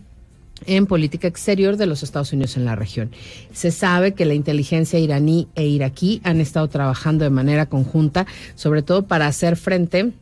en 0.66 0.86
política 0.86 1.28
exterior 1.28 1.76
de 1.76 1.86
los 1.86 2.02
Estados 2.02 2.32
Unidos 2.32 2.56
en 2.56 2.64
la 2.64 2.76
región. 2.76 3.10
Se 3.52 3.70
sabe 3.70 4.14
que 4.14 4.24
la 4.24 4.34
inteligencia 4.34 4.98
iraní 4.98 5.48
e 5.54 5.66
iraquí 5.66 6.20
han 6.24 6.40
estado 6.40 6.68
trabajando 6.68 7.24
de 7.24 7.30
manera 7.30 7.66
conjunta, 7.66 8.26
sobre 8.54 8.82
todo 8.82 9.06
para 9.06 9.26
hacer 9.26 9.56
frente 9.56 10.12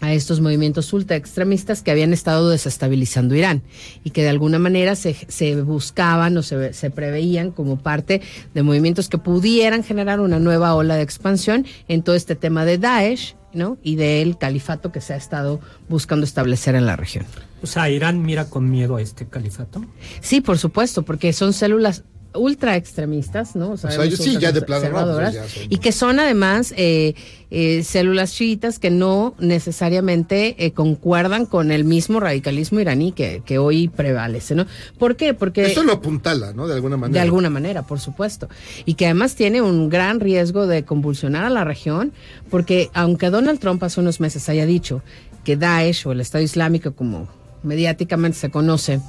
a 0.00 0.12
estos 0.12 0.40
movimientos 0.40 0.92
ultra 0.92 1.16
extremistas 1.16 1.82
que 1.82 1.90
habían 1.90 2.12
estado 2.12 2.48
desestabilizando 2.48 3.34
Irán 3.34 3.62
y 4.02 4.10
que 4.10 4.22
de 4.22 4.30
alguna 4.30 4.58
manera 4.58 4.96
se, 4.96 5.14
se 5.28 5.60
buscaban 5.60 6.36
o 6.36 6.42
se, 6.42 6.72
se 6.72 6.90
preveían 6.90 7.50
como 7.50 7.78
parte 7.78 8.22
de 8.54 8.62
movimientos 8.62 9.08
que 9.08 9.18
pudieran 9.18 9.84
generar 9.84 10.20
una 10.20 10.38
nueva 10.38 10.74
ola 10.74 10.96
de 10.96 11.02
expansión 11.02 11.66
en 11.88 12.02
todo 12.02 12.16
este 12.16 12.34
tema 12.34 12.64
de 12.64 12.78
Daesh 12.78 13.36
¿no? 13.52 13.78
y 13.82 13.96
del 13.96 14.38
califato 14.38 14.92
que 14.92 15.00
se 15.00 15.12
ha 15.12 15.16
estado 15.16 15.60
buscando 15.88 16.24
establecer 16.24 16.74
en 16.74 16.86
la 16.86 16.96
región. 16.96 17.26
O 17.62 17.66
sea, 17.66 17.90
Irán 17.90 18.22
mira 18.22 18.46
con 18.46 18.70
miedo 18.70 18.96
a 18.96 19.02
este 19.02 19.26
califato. 19.26 19.84
Sí, 20.20 20.40
por 20.40 20.58
supuesto, 20.58 21.02
porque 21.02 21.32
son 21.32 21.52
células 21.52 22.04
ultra 22.34 22.76
extremistas, 22.76 23.56
¿no? 23.56 23.76
sea, 23.76 23.90
ellos 24.04 24.20
sí, 24.20 24.36
ya 24.38 24.52
de 24.52 24.62
plano, 24.62 24.88
no, 24.88 25.14
pues 25.16 25.66
y 25.68 25.78
que 25.78 25.90
son 25.92 26.20
además 26.20 26.72
eh, 26.76 27.14
eh, 27.50 27.82
células 27.82 28.32
chiitas 28.32 28.78
que 28.78 28.90
no 28.90 29.34
necesariamente 29.38 30.64
eh, 30.64 30.72
concuerdan 30.72 31.46
con 31.46 31.72
el 31.72 31.84
mismo 31.84 32.20
radicalismo 32.20 32.78
iraní 32.78 33.12
que, 33.12 33.42
que 33.44 33.58
hoy 33.58 33.88
prevalece, 33.88 34.54
¿no? 34.54 34.66
¿Por 34.98 35.16
qué? 35.16 35.34
Porque 35.34 35.66
Esto 35.66 35.82
lo 35.82 35.92
apuntala, 35.94 36.52
¿no? 36.52 36.68
De 36.68 36.74
alguna 36.74 36.96
manera. 36.96 37.20
de 37.20 37.24
alguna 37.24 37.50
manera, 37.50 37.82
por 37.82 37.98
supuesto. 37.98 38.48
Y 38.84 38.94
que 38.94 39.06
además 39.06 39.34
tiene 39.34 39.60
un 39.60 39.88
gran 39.88 40.20
riesgo 40.20 40.66
de 40.66 40.84
convulsionar 40.84 41.44
a 41.44 41.50
la 41.50 41.64
región, 41.64 42.12
porque 42.48 42.90
aunque 42.94 43.30
Donald 43.30 43.58
Trump 43.58 43.82
hace 43.82 44.00
unos 44.00 44.20
meses 44.20 44.48
haya 44.48 44.66
dicho 44.66 45.02
que 45.44 45.56
Daesh 45.56 46.06
o 46.06 46.12
el 46.12 46.20
Estado 46.20 46.44
Islámico, 46.44 46.92
como 46.92 47.28
mediáticamente 47.62 48.38
se 48.38 48.50
conoce, 48.50 49.00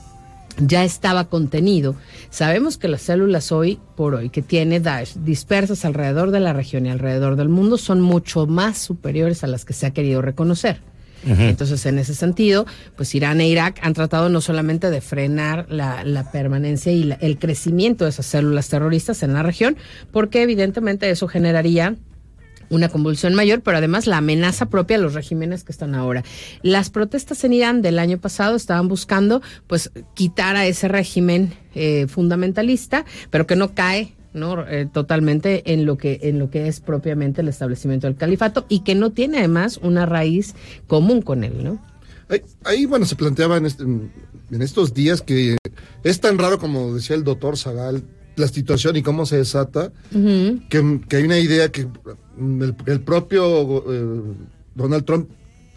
ya 0.59 0.83
estaba 0.83 1.25
contenido. 1.25 1.95
Sabemos 2.29 2.77
que 2.77 2.87
las 2.89 3.01
células 3.01 3.51
hoy 3.51 3.79
por 3.95 4.15
hoy 4.15 4.29
que 4.29 4.41
tiene 4.41 4.79
Daesh 4.79 5.15
dispersas 5.23 5.85
alrededor 5.85 6.31
de 6.31 6.41
la 6.41 6.53
región 6.53 6.85
y 6.85 6.89
alrededor 6.89 7.35
del 7.37 7.49
mundo 7.49 7.77
son 7.77 8.01
mucho 8.01 8.47
más 8.47 8.77
superiores 8.77 9.43
a 9.43 9.47
las 9.47 9.63
que 9.65 9.73
se 9.73 9.85
ha 9.85 9.91
querido 9.91 10.21
reconocer. 10.21 10.81
Entonces, 11.23 11.85
en 11.85 11.99
ese 11.99 12.15
sentido, 12.15 12.65
pues 12.97 13.13
Irán 13.13 13.41
e 13.41 13.47
Irak 13.47 13.79
han 13.83 13.93
tratado 13.93 14.27
no 14.29 14.41
solamente 14.41 14.89
de 14.89 15.01
frenar 15.01 15.67
la, 15.69 16.03
la 16.03 16.31
permanencia 16.31 16.91
y 16.91 17.03
la- 17.03 17.15
el 17.21 17.37
crecimiento 17.37 18.05
de 18.05 18.09
esas 18.09 18.25
células 18.25 18.69
terroristas 18.69 19.21
en 19.21 19.33
la 19.33 19.43
región, 19.43 19.77
porque 20.11 20.41
evidentemente 20.41 21.07
eso 21.11 21.27
generaría 21.27 21.95
una 22.71 22.89
convulsión 22.89 23.35
mayor, 23.35 23.61
pero 23.61 23.77
además 23.77 24.07
la 24.07 24.17
amenaza 24.17 24.67
propia 24.67 24.97
a 24.97 24.99
los 24.99 25.13
regímenes 25.13 25.63
que 25.63 25.71
están 25.71 25.93
ahora. 25.93 26.23
Las 26.63 26.89
protestas 26.89 27.43
en 27.43 27.53
Irán 27.53 27.81
del 27.83 27.99
año 27.99 28.17
pasado 28.17 28.55
estaban 28.55 28.87
buscando, 28.87 29.41
pues, 29.67 29.91
quitar 30.15 30.55
a 30.55 30.65
ese 30.65 30.87
régimen 30.87 31.53
eh, 31.75 32.07
fundamentalista, 32.07 33.05
pero 33.29 33.45
que 33.45 33.55
no 33.55 33.75
cae. 33.75 34.15
¿no? 34.33 34.65
Eh, 34.65 34.87
totalmente 34.89 35.73
en 35.73 35.85
lo 35.85 35.97
que 35.97 36.21
en 36.23 36.39
lo 36.39 36.49
que 36.49 36.69
es 36.69 36.79
propiamente 36.79 37.41
el 37.41 37.49
establecimiento 37.49 38.07
del 38.07 38.15
califato 38.15 38.65
y 38.69 38.79
que 38.79 38.95
no 38.95 39.11
tiene 39.11 39.39
además 39.39 39.77
una 39.83 40.05
raíz 40.05 40.55
común 40.87 41.21
con 41.21 41.43
él, 41.43 41.61
¿no? 41.61 41.85
Ahí, 42.63 42.85
bueno, 42.85 43.05
se 43.05 43.17
planteaba 43.17 43.57
este- 43.57 43.83
en 43.83 44.61
estos 44.61 44.93
días 44.93 45.21
que 45.21 45.57
es 46.05 46.21
tan 46.21 46.37
raro 46.37 46.59
como 46.59 46.93
decía 46.93 47.17
el 47.17 47.25
doctor 47.25 47.57
Zagal, 47.57 48.03
la 48.35 48.47
situación 48.47 48.95
y 48.95 49.01
cómo 49.01 49.25
se 49.25 49.37
desata, 49.37 49.91
que, 50.11 51.01
que 51.07 51.15
hay 51.15 51.23
una 51.23 51.39
idea 51.39 51.71
que 51.71 51.87
el, 52.39 52.75
el 52.85 53.01
propio 53.01 53.83
eh, 53.91 54.21
Donald 54.75 55.05
Trump 55.05 55.29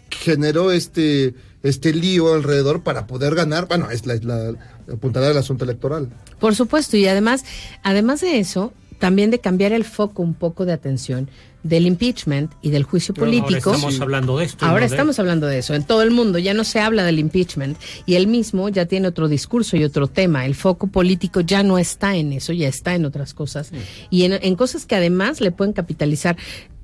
generó 0.09 0.71
este, 0.71 1.33
este 1.63 1.93
lío 1.93 2.33
alrededor 2.33 2.83
para 2.83 3.07
poder 3.07 3.35
ganar, 3.35 3.67
bueno, 3.67 3.89
es 3.91 4.05
la, 4.05 4.15
la, 4.15 4.53
la 4.87 4.95
puntada 4.95 5.27
del 5.27 5.37
asunto 5.37 5.65
electoral. 5.65 6.09
Por 6.39 6.55
supuesto, 6.55 6.97
y 6.97 7.07
además, 7.07 7.43
además 7.83 8.21
de 8.21 8.39
eso, 8.39 8.73
también 8.99 9.31
de 9.31 9.39
cambiar 9.39 9.73
el 9.73 9.83
foco 9.83 10.23
un 10.23 10.33
poco 10.33 10.65
de 10.65 10.73
atención 10.73 11.29
del 11.65 11.87
impeachment 11.87 12.51
y 12.61 12.69
del 12.69 12.83
juicio 12.83 13.13
político. 13.15 13.71
Ahora 13.71 13.77
estamos 13.79 13.99
hablando 14.01 14.37
de 14.37 14.45
esto. 14.45 14.63
y 14.65 14.67
Ahora 14.67 14.81
no 14.81 14.89
de- 14.89 14.95
estamos 14.95 15.17
hablando 15.19 15.47
de 15.47 15.57
eso. 15.57 15.73
En 15.73 15.83
todo 15.83 16.03
el 16.03 16.11
mundo 16.11 16.37
ya 16.37 16.53
no 16.53 16.63
se 16.63 16.79
habla 16.79 17.03
del 17.03 17.17
impeachment 17.17 17.75
y 18.05 18.13
él 18.15 18.27
mismo 18.27 18.69
ya 18.69 18.85
tiene 18.85 19.07
otro 19.07 19.27
discurso 19.27 19.75
y 19.75 19.83
otro 19.83 20.05
tema. 20.05 20.45
El 20.45 20.53
foco 20.53 20.85
político 20.87 21.41
ya 21.41 21.63
no 21.63 21.79
está 21.79 22.15
en 22.17 22.33
eso, 22.33 22.53
ya 22.53 22.67
está 22.67 22.93
en 22.93 23.03
otras 23.05 23.33
cosas 23.33 23.71
y 24.11 24.23
en, 24.25 24.33
en 24.33 24.55
cosas 24.55 24.85
que 24.85 24.93
además 24.95 25.41
le 25.41 25.51
pueden 25.51 25.73
capitalizar 25.73 26.37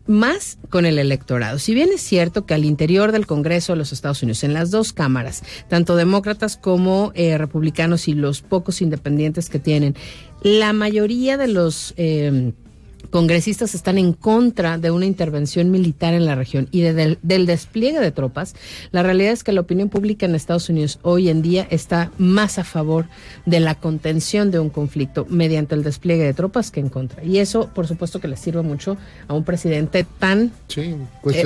más 0.08 0.58
con 0.72 0.88
el 0.88 0.98
electorado. 0.98 1.60
Si 1.60 1.76
bien 1.76 1.90
es 1.94 2.02
cierto 2.02 2.48
que 2.48 2.56
al 2.56 2.66
interior 2.66 3.12
del 3.12 3.28
Congreso 3.28 3.74
de 3.74 3.78
los 3.78 3.94
Estados 3.94 4.24
Unidos, 4.24 4.44
en 4.44 4.54
las 4.56 4.72
dos 4.72 4.94
cámaras, 4.94 5.44
tanto 5.70 5.96
demócratas 5.96 6.58
como 6.58 7.12
eh, 7.14 7.38
republicanos 7.38 8.08
y 8.08 8.16
los 8.16 8.42
pocos 8.42 8.82
independientes 8.82 9.48
que 9.48 9.60
tienen, 9.60 9.96
la 10.42 10.74
mayoría 10.74 11.38
de 11.38 11.48
los... 11.48 11.94
eh, 11.98 12.54
congresistas 13.10 13.76
están 13.76 13.98
en 13.98 14.14
contra 14.14 14.78
de 14.78 14.92
una 14.92 15.06
intervención 15.06 15.72
militar 15.72 16.14
en 16.14 16.26
la 16.26 16.36
región 16.36 16.68
y 16.72 16.82
de- 16.82 16.94
del, 16.94 17.20
del 17.22 17.46
despliegue 17.46 18.00
de 18.00 18.12
tropas, 18.12 18.56
la 18.92 19.04
realidad 19.04 19.32
es 19.34 19.44
que 19.44 19.52
la 19.52 19.62
opinión 19.62 19.90
pública 19.90 20.26
en 20.26 20.36
Estados 20.36 20.70
Unidos 20.70 21.00
hoy 21.02 21.30
en 21.30 21.42
día 21.42 21.68
está 21.70 22.12
más 22.18 22.60
a 22.60 22.64
favor 22.64 23.08
de 23.46 23.60
la 23.60 23.76
contención 23.76 24.52
de 24.52 24.60
un 24.60 24.70
conflicto 24.70 25.26
mediante 25.30 25.76
el 25.76 25.84
despliegue 25.84 26.24
de 26.24 26.34
tropas 26.34 26.72
que 26.72 26.80
en 26.80 26.90
contra. 26.90 27.24
Y 27.24 27.40
eso, 27.40 27.70
por 27.74 27.88
supuesto, 27.88 28.20
que 28.20 28.28
le 28.28 28.38
sirve 28.38 28.62
mucho 28.62 28.98
a 29.28 29.34
un 29.34 29.44
presidente 29.44 30.06
tan 30.20 30.52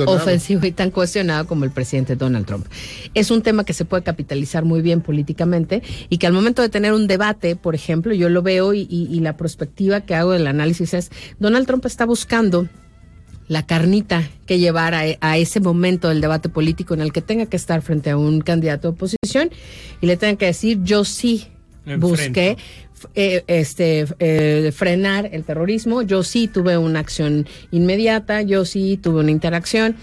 ofensivo 0.22 0.66
y 0.66 0.72
tan 0.72 0.90
cuestionado 0.90 1.46
como 1.46 1.64
el 1.64 1.70
presidente 1.70 2.16
Donald 2.16 2.46
Trump. 2.46 2.66
Es 3.14 3.30
un 3.30 3.42
tema 3.42 3.64
que 3.64 3.72
se 3.72 3.84
puede 3.84 4.02
capitalizar 4.02 4.64
muy 4.64 4.80
bien 4.82 5.00
políticamente 5.00 5.82
y 6.08 6.18
que 6.18 6.26
al 6.26 6.32
momento 6.32 6.62
de 6.62 6.68
tener 6.68 6.92
un 6.92 7.06
debate, 7.06 7.56
por 7.56 7.74
ejemplo, 7.74 8.12
yo 8.14 8.28
lo 8.28 8.42
veo 8.42 8.74
y, 8.74 8.86
y- 8.90 9.08
y 9.10 9.20
la 9.20 9.36
perspectiva 9.36 10.00
que 10.02 10.14
hago 10.14 10.32
del 10.32 10.46
análisis 10.46 10.94
es, 10.94 11.10
Donald 11.46 11.64
Trump 11.64 11.86
está 11.86 12.06
buscando 12.06 12.68
la 13.46 13.64
carnita 13.64 14.28
que 14.46 14.58
llevar 14.58 14.94
a, 14.94 15.04
a 15.20 15.38
ese 15.38 15.60
momento 15.60 16.08
del 16.08 16.20
debate 16.20 16.48
político 16.48 16.92
en 16.92 17.00
el 17.00 17.12
que 17.12 17.22
tenga 17.22 17.46
que 17.46 17.56
estar 17.56 17.82
frente 17.82 18.10
a 18.10 18.16
un 18.16 18.40
candidato 18.40 18.88
de 18.88 18.94
oposición 18.94 19.50
y 20.00 20.06
le 20.08 20.16
tenga 20.16 20.36
que 20.38 20.46
decir 20.46 20.80
yo 20.82 21.04
sí 21.04 21.46
busqué 22.00 22.56
eh, 23.14 23.44
este 23.46 24.06
eh, 24.18 24.72
frenar 24.74 25.30
el 25.32 25.44
terrorismo, 25.44 26.02
yo 26.02 26.24
sí 26.24 26.48
tuve 26.48 26.78
una 26.78 26.98
acción 26.98 27.46
inmediata, 27.70 28.42
yo 28.42 28.64
sí 28.64 28.98
tuve 29.00 29.20
una 29.20 29.30
interacción. 29.30 29.94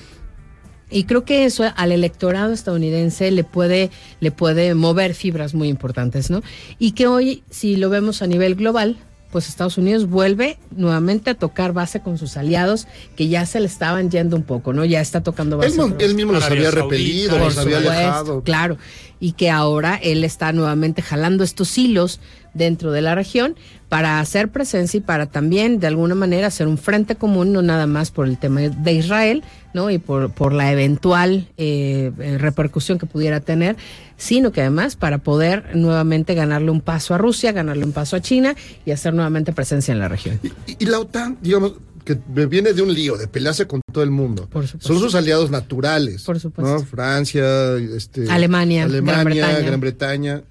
Y 0.90 1.04
creo 1.04 1.26
que 1.26 1.44
eso 1.44 1.66
al 1.76 1.92
electorado 1.92 2.54
estadounidense 2.54 3.32
le 3.32 3.44
puede, 3.44 3.90
le 4.22 4.32
puede 4.32 4.76
mover 4.76 5.14
fibras 5.14 5.54
muy 5.54 5.68
importantes, 5.68 6.30
¿no? 6.30 6.42
Y 6.80 6.92
que 6.94 7.08
hoy, 7.08 7.44
si 7.50 7.76
lo 7.76 7.90
vemos 7.90 8.22
a 8.22 8.28
nivel 8.28 8.56
global, 8.56 8.96
pues 9.34 9.50
Estados 9.50 9.80
Unidos 9.80 10.08
vuelve 10.08 10.60
nuevamente 10.70 11.32
a 11.32 11.34
tocar 11.34 11.74
base 11.74 12.02
con 12.02 12.20
sus 12.20 12.38
aliados 12.38 12.88
que 13.16 13.28
ya 13.30 13.48
se 13.48 13.60
le 13.60 13.66
estaban 13.66 14.12
yendo 14.12 14.36
un 14.36 14.44
poco, 14.44 14.74
¿no? 14.74 14.86
Ya 14.86 15.02
está 15.02 15.24
tocando 15.24 15.58
base. 15.58 15.82
Él, 15.82 15.96
él 15.98 16.14
mismo 16.14 16.34
los 16.34 16.44
había 16.44 16.70
repelido, 16.70 17.32
Por 17.32 17.40
los 17.48 17.58
había 17.58 17.78
alejado. 17.78 18.44
Claro, 18.44 18.78
y 19.20 19.34
que 19.34 19.50
ahora 19.50 19.96
él 20.02 20.24
está 20.24 20.52
nuevamente 20.52 21.02
jalando 21.02 21.44
estos 21.44 21.78
hilos 21.78 22.20
dentro 22.54 22.92
de 22.92 23.02
la 23.02 23.16
región 23.16 23.56
para 23.90 24.20
hacer 24.20 24.50
presencia 24.50 24.98
y 24.98 25.02
para 25.02 25.28
también 25.28 25.80
de 25.80 25.88
alguna 25.88 26.16
manera 26.16 26.48
hacer 26.48 26.68
un 26.68 26.78
frente 26.78 27.16
común, 27.16 27.54
no 27.54 27.62
nada 27.62 27.88
más 27.88 28.12
por 28.12 28.28
el 28.28 28.38
tema 28.38 28.62
de 28.62 28.94
Israel, 28.94 29.44
¿no? 29.74 29.90
Y 29.90 29.98
por, 29.98 30.32
por 30.32 30.54
la 30.54 30.72
eventual 30.72 31.48
eh, 31.58 32.12
eh, 32.20 32.38
repercusión 32.38 32.98
que 32.98 33.06
pudiera 33.06 33.40
tener, 33.40 33.76
sino 34.18 34.52
que 34.52 34.62
además 34.62 34.96
para 34.96 35.20
poder 35.20 35.76
nuevamente 35.76 36.34
ganarle 36.34 36.72
un 36.72 36.82
paso 36.82 37.14
a 37.14 37.18
Rusia, 37.18 37.52
ganarle 37.52 37.86
un 37.86 37.92
paso 37.92 38.16
a 38.16 38.22
China 38.22 38.56
y 38.86 38.92
hacer 38.92 39.14
nuevamente 39.14 39.54
presencia 39.54 39.92
en 39.92 40.00
la 40.00 40.08
región. 40.08 40.40
Y 40.80 40.86
la 40.86 41.00
OTAN, 41.00 41.38
digamos, 41.42 41.74
que 42.04 42.18
viene 42.28 42.74
de 42.74 42.82
un 42.82 42.94
lío, 42.94 43.18
de 43.18 43.28
pelearse 43.28 43.66
con 43.68 43.82
todo 43.92 44.04
el 44.04 44.12
mundo. 44.12 44.50
Son 44.80 45.00
sus 45.00 45.16
aliados 45.16 45.50
naturales. 45.52 46.24
Por 46.24 46.40
supuesto. 46.40 46.74
¿no? 46.74 46.80
Francia, 46.86 47.76
este, 47.78 48.30
Alemania, 48.30 48.84
Alemania, 48.84 49.14
Gran 49.14 49.26
Bretaña. 49.26 49.60
Gran 49.68 49.80
Bretaña. 49.80 50.44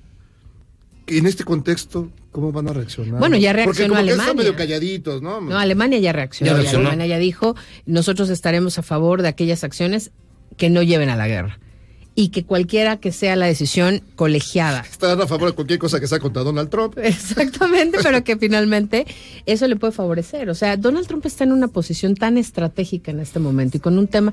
Y 1.07 1.19
en 1.19 1.27
este 1.27 1.45
contexto, 1.45 2.11
¿cómo 2.31 2.53
van 2.53 2.69
a 2.69 2.73
reaccionar? 2.73 3.19
Bueno, 3.19 3.37
ya 3.37 3.51
Porque 3.51 3.65
reaccionó 3.65 3.95
como 3.95 4.05
que 4.07 4.11
están 4.13 4.27
Alemania. 4.29 4.51
medio 4.51 4.57
calladitos, 4.57 5.23
¿no? 5.23 5.41
No, 5.41 5.59
Alemania 5.59 5.99
ya 5.99 6.13
reaccionó. 6.13 6.53
Ya 6.53 6.57
reaccionó. 6.57 6.89
Alemania 6.89 7.17
ya 7.17 7.19
dijo, 7.19 7.55
nosotros 7.87 8.31
estaremos 8.31 8.79
a 8.79 8.83
favor 8.83 9.23
de 9.23 9.29
aquellas 9.29 9.65
acciones 9.65 10.13
que 10.57 10.71
no 10.71 10.83
lleven 10.83 11.09
a 11.09 11.17
la 11.17 11.29
guerra. 11.29 11.59
Y 12.15 12.29
que 12.29 12.45
cualquiera 12.45 12.99
que 12.99 13.11
sea 13.11 13.37
la 13.37 13.47
decisión 13.47 14.03
colegiada. 14.17 14.81
Están 14.91 15.21
a 15.21 15.27
favor 15.27 15.51
de 15.51 15.55
cualquier 15.55 15.79
cosa 15.79 15.99
que 15.99 16.07
sea 16.07 16.19
contra 16.19 16.43
Donald 16.43 16.69
Trump. 16.69 16.99
Exactamente, 16.99 17.99
pero 18.03 18.23
que 18.23 18.37
finalmente 18.37 19.07
eso 19.47 19.67
le 19.67 19.77
puede 19.77 19.93
favorecer. 19.93 20.51
O 20.51 20.55
sea, 20.55 20.77
Donald 20.77 21.07
Trump 21.07 21.25
está 21.27 21.45
en 21.45 21.53
una 21.53 21.69
posición 21.69 22.15
tan 22.15 22.37
estratégica 22.37 23.11
en 23.11 23.21
este 23.21 23.39
momento 23.39 23.79
y 23.79 23.81
con 23.81 23.99
un 23.99 24.09
tema. 24.09 24.33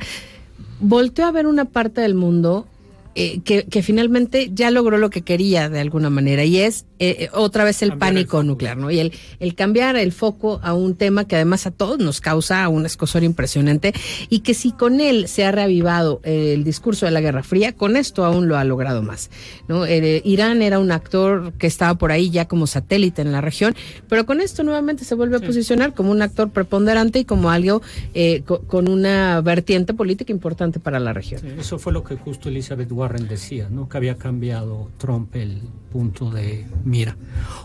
Volteó 0.82 1.26
a 1.26 1.32
ver 1.32 1.48
una 1.48 1.66
parte 1.66 2.02
del 2.02 2.16
mundo 2.16 2.68
eh, 3.16 3.42
que, 3.44 3.64
que 3.66 3.82
finalmente 3.84 4.52
ya 4.54 4.72
logró 4.72 4.98
lo 4.98 5.10
que 5.10 5.22
quería 5.24 5.70
de 5.70 5.80
alguna 5.80 6.10
manera 6.10 6.44
y 6.46 6.58
es 6.58 6.86
eh, 7.00 7.16
eh, 7.20 7.30
otra 7.34 7.64
vez 7.64 7.82
el 7.82 7.98
pánico 7.98 8.44
nuclear, 8.44 8.78
¿no? 8.78 8.92
Y 8.92 9.00
el, 9.00 9.14
el 9.40 9.56
cambiar 9.56 9.96
el 9.96 10.12
foco 10.12 10.60
a 10.64 10.74
un 10.74 10.96
tema 10.96 11.26
que 11.28 11.36
además 11.36 11.66
a 11.66 11.72
todos 11.72 11.98
nos 12.00 12.20
causa 12.22 12.68
un 12.70 12.86
escosor 12.86 13.24
impresionante 13.24 13.94
y 14.30 14.40
que 14.40 14.54
si 14.54 14.72
con 14.74 15.00
él 15.00 15.28
se 15.28 15.46
ha 15.46 15.52
reavivado 15.52 16.20
eh, 16.24 16.54
el 16.54 16.64
discurso 16.64 17.06
de 17.06 17.12
la 17.12 17.22
Guerra 17.22 17.42
Fría, 17.44 17.74
con 17.74 17.96
esto 17.96 18.26
aún 18.26 18.48
lo 18.48 18.58
ha 18.58 18.64
logrado 18.64 19.02
más, 19.02 19.30
¿no? 19.68 19.86
Eh, 19.86 20.22
Irán 20.26 20.62
era 20.62 20.78
un 20.80 20.92
actor 20.92 21.54
que 21.58 21.68
estaba 21.68 21.96
por 21.96 22.12
ahí 22.12 22.30
ya 22.30 22.48
como 22.48 22.68
satélite 22.68 23.22
en 23.22 23.32
la 23.32 23.42
región, 23.42 23.76
pero 24.08 24.26
con 24.26 24.42
esto 24.42 24.64
nuevamente 24.64 25.06
se 25.06 25.16
vuelve 25.16 25.38
a 25.38 25.40
posicionar 25.40 25.94
como 25.94 26.12
un 26.12 26.22
actor 26.22 26.50
preponderante 26.50 27.20
y 27.20 27.26
como 27.26 27.50
algo 27.50 27.82
eh, 28.14 28.44
co- 28.46 28.62
con 28.62 28.90
una 28.90 29.40
vertiente 29.42 29.94
política 29.94 30.32
importante 30.34 30.80
para 30.80 31.00
la 31.00 31.14
región. 31.14 31.42
Eso 31.60 31.80
fue 31.80 31.94
lo 31.94 32.04
que 32.04 32.16
justo 32.16 32.50
Elizabeth 32.50 32.90
Warren 33.00 33.28
decía, 33.28 33.68
¿no? 33.70 33.88
Que 33.88 33.98
había 33.98 34.18
cambiado 34.18 34.90
Trump 34.98 35.36
el 35.36 35.62
punto 35.92 36.30
de 36.30 36.66
mira. 36.84 37.16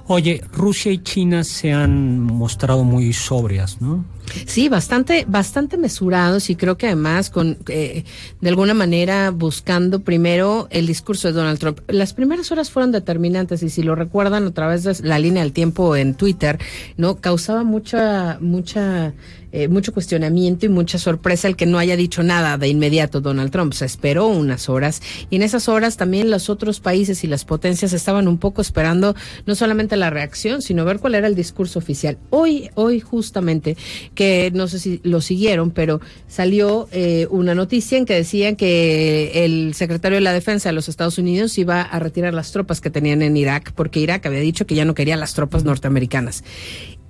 Oye, 0.06 0.42
Rusia 0.52 0.92
y 0.92 0.98
China 0.98 1.44
se 1.44 1.72
han 1.72 2.20
mostrado 2.20 2.84
muy 2.84 3.12
sobrias, 3.12 3.80
¿no? 3.80 4.04
Sí, 4.46 4.68
bastante, 4.68 5.26
bastante 5.28 5.76
mesurados 5.76 6.48
y 6.48 6.56
creo 6.56 6.78
que 6.78 6.86
además 6.86 7.28
con 7.28 7.58
eh, 7.68 8.04
de 8.40 8.48
alguna 8.48 8.72
manera 8.72 9.30
buscando 9.30 10.00
primero 10.00 10.66
el 10.70 10.86
discurso 10.86 11.28
de 11.28 11.34
Donald 11.34 11.58
Trump. 11.58 11.80
Las 11.88 12.14
primeras 12.14 12.50
horas 12.50 12.70
fueron 12.70 12.90
determinantes 12.90 13.62
y 13.62 13.68
si 13.68 13.82
lo 13.82 13.94
recuerdan 13.94 14.46
a 14.46 14.52
través 14.52 14.84
de 14.84 14.96
la 15.06 15.18
línea 15.18 15.42
del 15.42 15.52
tiempo 15.52 15.94
en 15.94 16.14
Twitter, 16.14 16.58
no 16.96 17.16
causaba 17.16 17.64
mucha, 17.64 18.38
mucha, 18.40 19.12
eh, 19.56 19.68
mucho 19.68 19.92
cuestionamiento 19.92 20.66
y 20.66 20.68
mucha 20.68 20.98
sorpresa 20.98 21.46
el 21.46 21.54
que 21.54 21.64
no 21.64 21.78
haya 21.78 21.94
dicho 21.94 22.24
nada 22.24 22.58
de 22.58 22.66
inmediato 22.66 23.20
Donald 23.20 23.52
Trump. 23.52 23.72
Se 23.72 23.84
esperó 23.84 24.26
unas 24.26 24.68
horas 24.68 25.00
y 25.30 25.36
en 25.36 25.42
esas 25.42 25.68
horas 25.68 25.96
también 25.96 26.28
los 26.28 26.50
otros 26.50 26.80
países 26.80 27.22
y 27.22 27.28
las 27.28 27.44
potencias 27.44 27.92
estaban 27.92 28.26
un 28.26 28.38
poco 28.38 28.60
esperando 28.60 29.14
no 29.46 29.54
solamente 29.54 29.94
la 29.94 30.10
reacción, 30.10 30.60
sino 30.60 30.84
ver 30.84 30.98
cuál 30.98 31.14
era 31.14 31.28
el 31.28 31.36
discurso 31.36 31.78
oficial. 31.78 32.18
Hoy, 32.30 32.68
hoy 32.74 32.98
justamente 32.98 33.76
que 34.16 34.50
no 34.52 34.66
sé 34.66 34.80
si 34.80 35.00
lo 35.04 35.20
siguieron, 35.20 35.70
pero 35.70 36.00
salió 36.26 36.88
eh, 36.90 37.28
una 37.30 37.54
noticia 37.54 37.96
en 37.96 38.06
que 38.06 38.14
decían 38.14 38.56
que 38.56 39.44
el 39.44 39.74
secretario 39.74 40.16
de 40.16 40.22
la 40.22 40.32
Defensa 40.32 40.70
de 40.70 40.72
los 40.72 40.88
Estados 40.88 41.16
Unidos 41.18 41.56
iba 41.58 41.80
a 41.80 42.00
retirar 42.00 42.34
las 42.34 42.50
tropas 42.50 42.80
que 42.80 42.90
tenían 42.90 43.22
en 43.22 43.36
Irak, 43.36 43.72
porque 43.76 44.00
Irak 44.00 44.26
había 44.26 44.40
dicho 44.40 44.66
que 44.66 44.74
ya 44.74 44.84
no 44.84 44.94
quería 44.94 45.16
las 45.16 45.34
tropas 45.34 45.62
norteamericanas. 45.62 46.42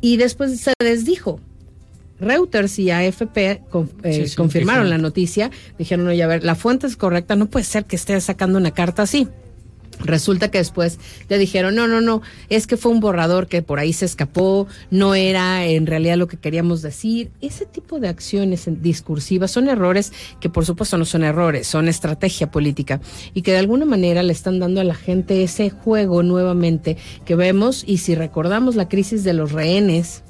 Y 0.02 0.18
después 0.18 0.60
se 0.60 0.74
desdijo. 0.78 1.40
Reuters 2.20 2.78
y 2.78 2.90
AFP 2.90 3.62
con- 3.70 3.90
eh, 4.02 4.12
Sí, 4.14 4.28
sí, 4.28 4.36
confirmaron 4.36 4.88
la 4.90 4.98
noticia, 4.98 5.50
dijeron, 5.78 6.06
oye, 6.08 6.22
a 6.22 6.26
ver, 6.26 6.44
la 6.44 6.54
fuente 6.54 6.86
es 6.86 6.96
correcta, 6.96 7.36
no 7.36 7.46
puede 7.46 7.64
ser 7.64 7.84
que 7.84 7.96
esté 7.96 8.20
sacando 8.20 8.58
una 8.58 8.70
carta 8.72 9.02
así. 9.02 9.28
Resulta 10.00 10.50
que 10.50 10.58
después 10.58 10.98
ya 11.30 11.38
dijeron, 11.38 11.76
no, 11.76 11.86
no, 11.86 12.00
no, 12.00 12.20
es 12.48 12.66
que 12.66 12.76
fue 12.76 12.90
un 12.90 12.98
borrador 12.98 13.46
que 13.46 13.62
por 13.62 13.78
ahí 13.78 13.92
se 13.92 14.04
escapó, 14.04 14.66
no 14.90 15.14
era 15.14 15.64
en 15.66 15.86
realidad 15.86 16.16
lo 16.16 16.26
que 16.26 16.36
queríamos 16.36 16.82
decir. 16.82 17.30
Ese 17.40 17.64
tipo 17.64 18.00
de 18.00 18.08
acciones 18.08 18.64
discursivas 18.82 19.52
son 19.52 19.68
errores 19.68 20.12
que 20.40 20.48
por 20.50 20.66
supuesto 20.66 20.98
no 20.98 21.04
son 21.04 21.22
errores, 21.22 21.68
son 21.68 21.86
estrategia 21.86 22.50
política 22.50 23.00
y 23.34 23.42
que 23.42 23.52
de 23.52 23.58
alguna 23.58 23.84
manera 23.84 24.24
le 24.24 24.32
están 24.32 24.58
dando 24.58 24.80
a 24.80 24.84
la 24.84 24.96
gente 24.96 25.44
ese 25.44 25.70
juego 25.70 26.24
nuevamente 26.24 26.96
que 27.24 27.36
vemos 27.36 27.84
y 27.86 27.98
si 27.98 28.16
recordamos 28.16 28.74
la 28.74 28.88
crisis 28.88 29.22
de 29.22 29.32
los 29.34 29.52
rehenes, 29.52 30.24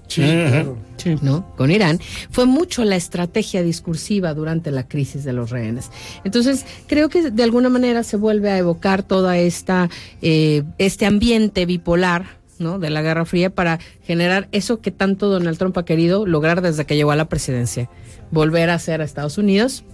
¿no? 1.22 1.46
Con 1.56 1.70
Irán, 1.70 2.00
fue 2.30 2.46
mucho 2.46 2.84
la 2.84 2.96
estrategia 2.96 3.62
discursiva 3.62 4.34
durante 4.34 4.70
la 4.70 4.86
crisis 4.88 5.24
de 5.24 5.32
los 5.32 5.50
rehenes. 5.50 5.90
Entonces, 6.24 6.64
creo 6.86 7.08
que 7.08 7.30
de 7.30 7.42
alguna 7.42 7.68
manera 7.68 8.02
se 8.02 8.16
vuelve 8.16 8.50
a 8.50 8.58
evocar 8.58 9.02
toda 9.02 9.38
esta, 9.38 9.90
eh, 10.22 10.62
este 10.78 11.06
ambiente 11.06 11.66
bipolar, 11.66 12.26
¿no? 12.58 12.78
De 12.78 12.90
la 12.90 13.02
Guerra 13.02 13.24
Fría 13.24 13.50
para 13.50 13.80
generar 14.04 14.48
eso 14.52 14.80
que 14.80 14.90
tanto 14.90 15.28
Donald 15.28 15.58
Trump 15.58 15.76
ha 15.78 15.84
querido 15.84 16.24
lograr 16.26 16.60
desde 16.62 16.84
que 16.86 16.96
llegó 16.96 17.10
a 17.10 17.16
la 17.16 17.28
presidencia. 17.28 17.90
Volver 18.30 18.70
a 18.70 18.78
ser 18.78 19.00
a 19.00 19.04
Estados 19.04 19.38
Unidos 19.38 19.84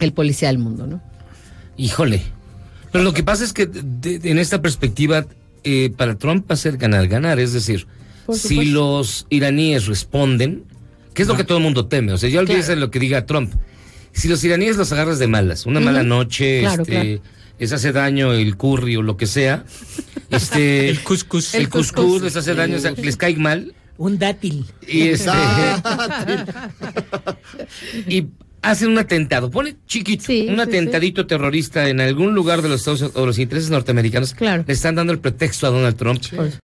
el 0.00 0.12
policía 0.12 0.48
del 0.48 0.58
mundo, 0.58 0.86
¿no? 0.86 1.02
Híjole. 1.76 2.22
Pero 2.92 3.02
lo 3.04 3.12
que 3.12 3.22
pasa 3.22 3.42
es 3.44 3.52
que 3.52 3.66
de- 3.66 4.18
de- 4.18 4.30
en 4.30 4.38
esta 4.38 4.60
perspectiva, 4.62 5.26
eh, 5.64 5.92
para 5.96 6.14
Trump 6.16 6.48
va 6.48 6.54
a 6.54 6.56
ser 6.58 6.76
ganar, 6.76 7.08
ganar. 7.08 7.40
Es 7.40 7.52
decir, 7.52 7.86
si 8.32 8.64
los 8.66 9.26
iraníes 9.30 9.86
responden, 9.86 10.64
que 11.12 11.22
es 11.22 11.28
lo 11.28 11.36
que 11.36 11.44
todo 11.44 11.58
el 11.58 11.64
mundo 11.64 11.86
teme, 11.86 12.12
o 12.12 12.18
sea, 12.18 12.28
ya 12.28 12.40
olvídese 12.40 12.66
Claro. 12.68 12.80
lo 12.80 12.90
que 12.90 12.98
diga 12.98 13.26
Trump. 13.26 13.52
Si 14.12 14.28
los 14.28 14.42
iraníes 14.44 14.76
los 14.76 14.92
agarras 14.92 15.18
de 15.18 15.26
malas, 15.26 15.66
una 15.66 15.80
mala 15.80 16.02
noche, 16.02 16.60
Claro, 16.60 16.82
este, 16.82 16.92
claro. 17.18 17.20
les 17.58 17.72
hace 17.72 17.92
daño 17.92 18.32
el 18.32 18.56
curry 18.56 18.96
o 18.96 19.02
lo 19.02 19.16
que 19.16 19.26
sea, 19.26 19.64
este, 20.30 20.88
el 20.88 21.00
cuscús, 21.00 21.54
el 21.54 21.62
El 21.62 21.68
cuscús 21.68 21.92
cuscús. 22.04 22.22
les 22.22 22.36
hace 22.36 22.54
daño, 22.54 22.76
o 22.76 22.80
sea, 22.80 22.92
les 22.92 23.16
cae 23.16 23.36
mal 23.36 23.74
Un 23.98 24.18
dátil. 24.18 24.64
y 24.88 25.08
este 25.08 25.30
y 28.08 28.26
hacen 28.64 28.88
un 28.88 28.98
atentado, 28.98 29.50
pone 29.50 29.76
chiquito, 29.86 30.22
un 30.22 30.26
sí, 30.26 30.48
atentadito 30.60 31.26
terrorista 31.26 31.88
en 31.88 32.00
algún 32.00 32.34
lugar 32.34 32.62
de 32.62 32.68
los 32.68 32.80
Estados 32.80 33.00
Unidos 33.02 33.20
o 33.20 33.26
los 33.26 33.38
intereses 33.38 33.70
norteamericanos, 33.70 34.34
le 34.40 34.64
están 34.72 34.94
dando 34.94 35.12
el 35.12 35.18
pretexto 35.20 35.66
a 35.66 35.70
Donald 35.70 35.96
Trump 35.96 36.22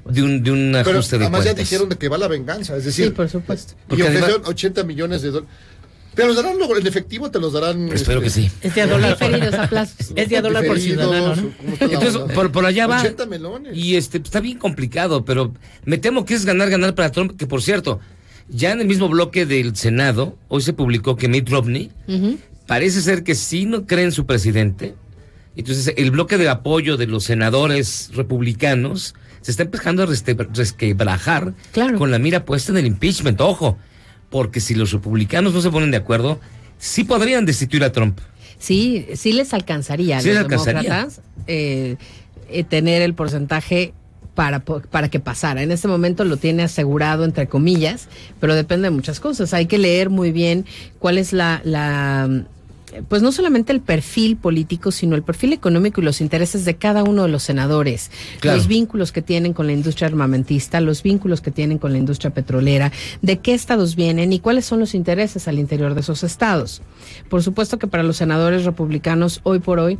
de 0.05 0.23
un, 0.23 0.43
de 0.43 0.51
un 0.51 0.71
Pero 0.83 0.91
ajuste 0.97 1.17
de 1.17 1.25
además 1.25 1.45
ya 1.45 1.53
dijeron 1.53 1.89
de 1.89 1.95
que 1.97 2.07
va 2.10 2.17
la 2.17 2.27
venganza, 2.27 2.77
es 2.77 2.86
decir, 2.86 3.05
Sí, 3.05 3.12
por 3.12 3.29
supuesto. 3.29 3.73
y 3.73 3.89
Porque 3.89 4.03
ofrecieron 4.03 4.29
además- 4.31 4.49
80 4.49 4.83
millones 4.83 5.21
de 5.21 5.31
dólares. 5.31 5.55
¿Te 6.15 6.25
los 6.25 6.36
darán 6.36 6.57
luego 6.57 6.75
en 6.75 6.88
efectivo? 6.88 7.29
¿Te 7.29 7.39
los 7.39 7.53
darán? 7.53 7.89
Espero 7.89 8.21
que 8.21 8.31
sí. 8.31 8.49
Es 8.63 8.73
de 8.73 8.81
a 8.81 8.88
dólar. 8.88 9.15
A 9.60 9.67
plazos. 9.67 10.13
Es 10.15 10.29
de 10.29 10.38
a 10.38 10.41
dólar 10.41 10.65
por 10.65 10.79
ciudadano, 10.79 11.35
¿no? 11.35 11.52
¿cómo 11.56 11.73
está 11.73 11.85
la 11.87 11.93
Entonces, 11.93 12.33
por, 12.33 12.52
por 12.52 12.65
allá 12.65 12.87
va. 12.87 13.00
80 13.02 13.27
melones. 13.27 13.77
Y 13.77 13.95
este 13.98 14.17
está 14.17 14.39
bien 14.39 14.58
complicado, 14.58 15.23
pero 15.25 15.54
me 15.85 16.00
temo 16.00 16.25
que 16.25 16.33
es 16.33 16.43
ganar, 16.43 16.71
ganar 16.71 16.95
para 16.95 17.12
Trump, 17.12 17.37
que 17.37 17.45
por 17.45 17.62
cierto, 17.62 18.00
ya 18.50 18.71
en 18.71 18.81
el 18.81 18.87
mismo 18.87 19.10
bloque 19.10 19.45
del 19.45 19.75
Senado, 19.75 20.37
hoy 20.48 20.62
se 20.62 20.73
publicó 20.73 21.15
que 21.15 21.27
Mitt 21.27 21.50
Romney 21.50 21.91
parece 22.65 23.02
ser 23.02 23.23
que 23.23 23.35
sí 23.35 23.65
no 23.65 23.85
cree 23.85 24.06
en 24.06 24.12
su 24.12 24.25
presidente. 24.25 24.95
Entonces, 25.56 25.93
el 25.98 26.12
bloque 26.12 26.37
de 26.37 26.50
apoyo 26.50 26.98
de 26.98 27.08
los 27.08 27.23
senadores 27.23 28.12
republicanos 28.13 29.15
se 29.41 29.52
está 29.52 29.63
empezando 29.63 30.04
a 30.04 30.06
resquebrajar 30.06 31.54
Claro. 31.71 31.98
con 31.98 32.12
la 32.12 32.19
mira 32.19 32.45
puesta 32.45 32.71
en 32.71 32.77
el 32.77 32.85
impeachment. 32.85 33.39
Ojo, 33.41 33.77
porque 34.29 34.60
si 34.60 34.75
los 34.75 34.91
republicanos 34.91 35.54
no 35.54 35.62
se 35.62 35.71
ponen 35.71 35.89
de 35.91 35.98
acuerdo, 35.98 36.39
sí 36.77 37.04
podrían 37.04 37.45
destituir 37.45 37.83
a 37.83 37.91
Trump. 37.91 38.19
Sí, 38.60 39.08
sí 39.15 39.33
les 39.33 39.54
alcanzaría 39.54 40.17
a 40.17 40.21
Sí 40.21 40.27
los 40.27 40.35
les 40.35 40.43
alcanzaría. 40.43 40.81
demócratas 40.81 41.21
eh, 41.48 41.95
eh, 42.50 42.63
tener 42.63 43.02
el 43.02 43.13
porcentaje 43.13 43.93
para, 44.38 44.60
para 44.60 45.10
que 45.10 45.19
pasara. 45.19 45.63
En 45.63 45.71
este 45.71 45.88
momento 45.88 46.23
lo 46.23 46.38
tiene 46.38 46.62
asegurado, 46.62 47.25
entre 47.25 47.48
comillas, 47.48 48.08
pero 48.40 48.54
depende 48.54 48.85
de 48.85 48.92
muchas 48.92 49.19
cosas. 49.19 49.52
Hay 49.56 49.65
que 49.65 49.79
leer 49.79 50.12
muy 50.12 50.31
bien 50.31 50.63
cuál 51.00 51.17
es 51.17 51.33
la, 51.33 51.60
la 51.63 52.29
pues 53.10 53.23
no 53.23 53.31
solamente 53.31 53.73
el 53.73 53.81
perfil 53.81 54.38
político, 54.38 54.92
sino 54.92 55.15
el 55.15 55.23
perfil 55.23 55.54
económico 55.54 56.02
y 56.02 56.04
los 56.04 56.21
intereses 56.21 56.65
de 56.65 56.75
cada 56.75 57.04
uno 57.04 57.23
de 57.23 57.29
los 57.29 57.42
senadores, 57.42 58.12
Claro. 58.40 58.58
los 58.58 58.67
vínculos 58.67 59.12
que 59.12 59.23
tienen 59.23 59.54
con 59.54 59.65
la 59.65 59.73
industria 59.73 60.08
armamentista, 60.08 60.79
los 60.81 61.02
vínculos 61.02 61.42
que 61.42 61.50
tienen 61.50 61.79
con 61.79 61.92
la 61.92 61.98
industria 61.98 62.29
petrolera, 62.31 62.92
de 63.23 63.40
qué 63.40 63.56
estados 63.56 63.96
vienen 63.96 64.33
y 64.33 64.40
cuáles 64.40 64.65
son 64.65 64.79
los 64.79 64.94
intereses 64.94 65.48
al 65.48 65.58
interior 65.58 65.96
de 65.96 66.02
esos 66.02 66.23
estados. 66.23 66.83
Por 67.27 67.42
supuesto 67.42 67.79
que 67.79 67.88
para 67.88 68.04
los 68.04 68.17
senadores 68.17 68.65
republicanos 68.65 69.42
hoy 69.44 69.58
por 69.60 69.79
hoy 69.79 69.98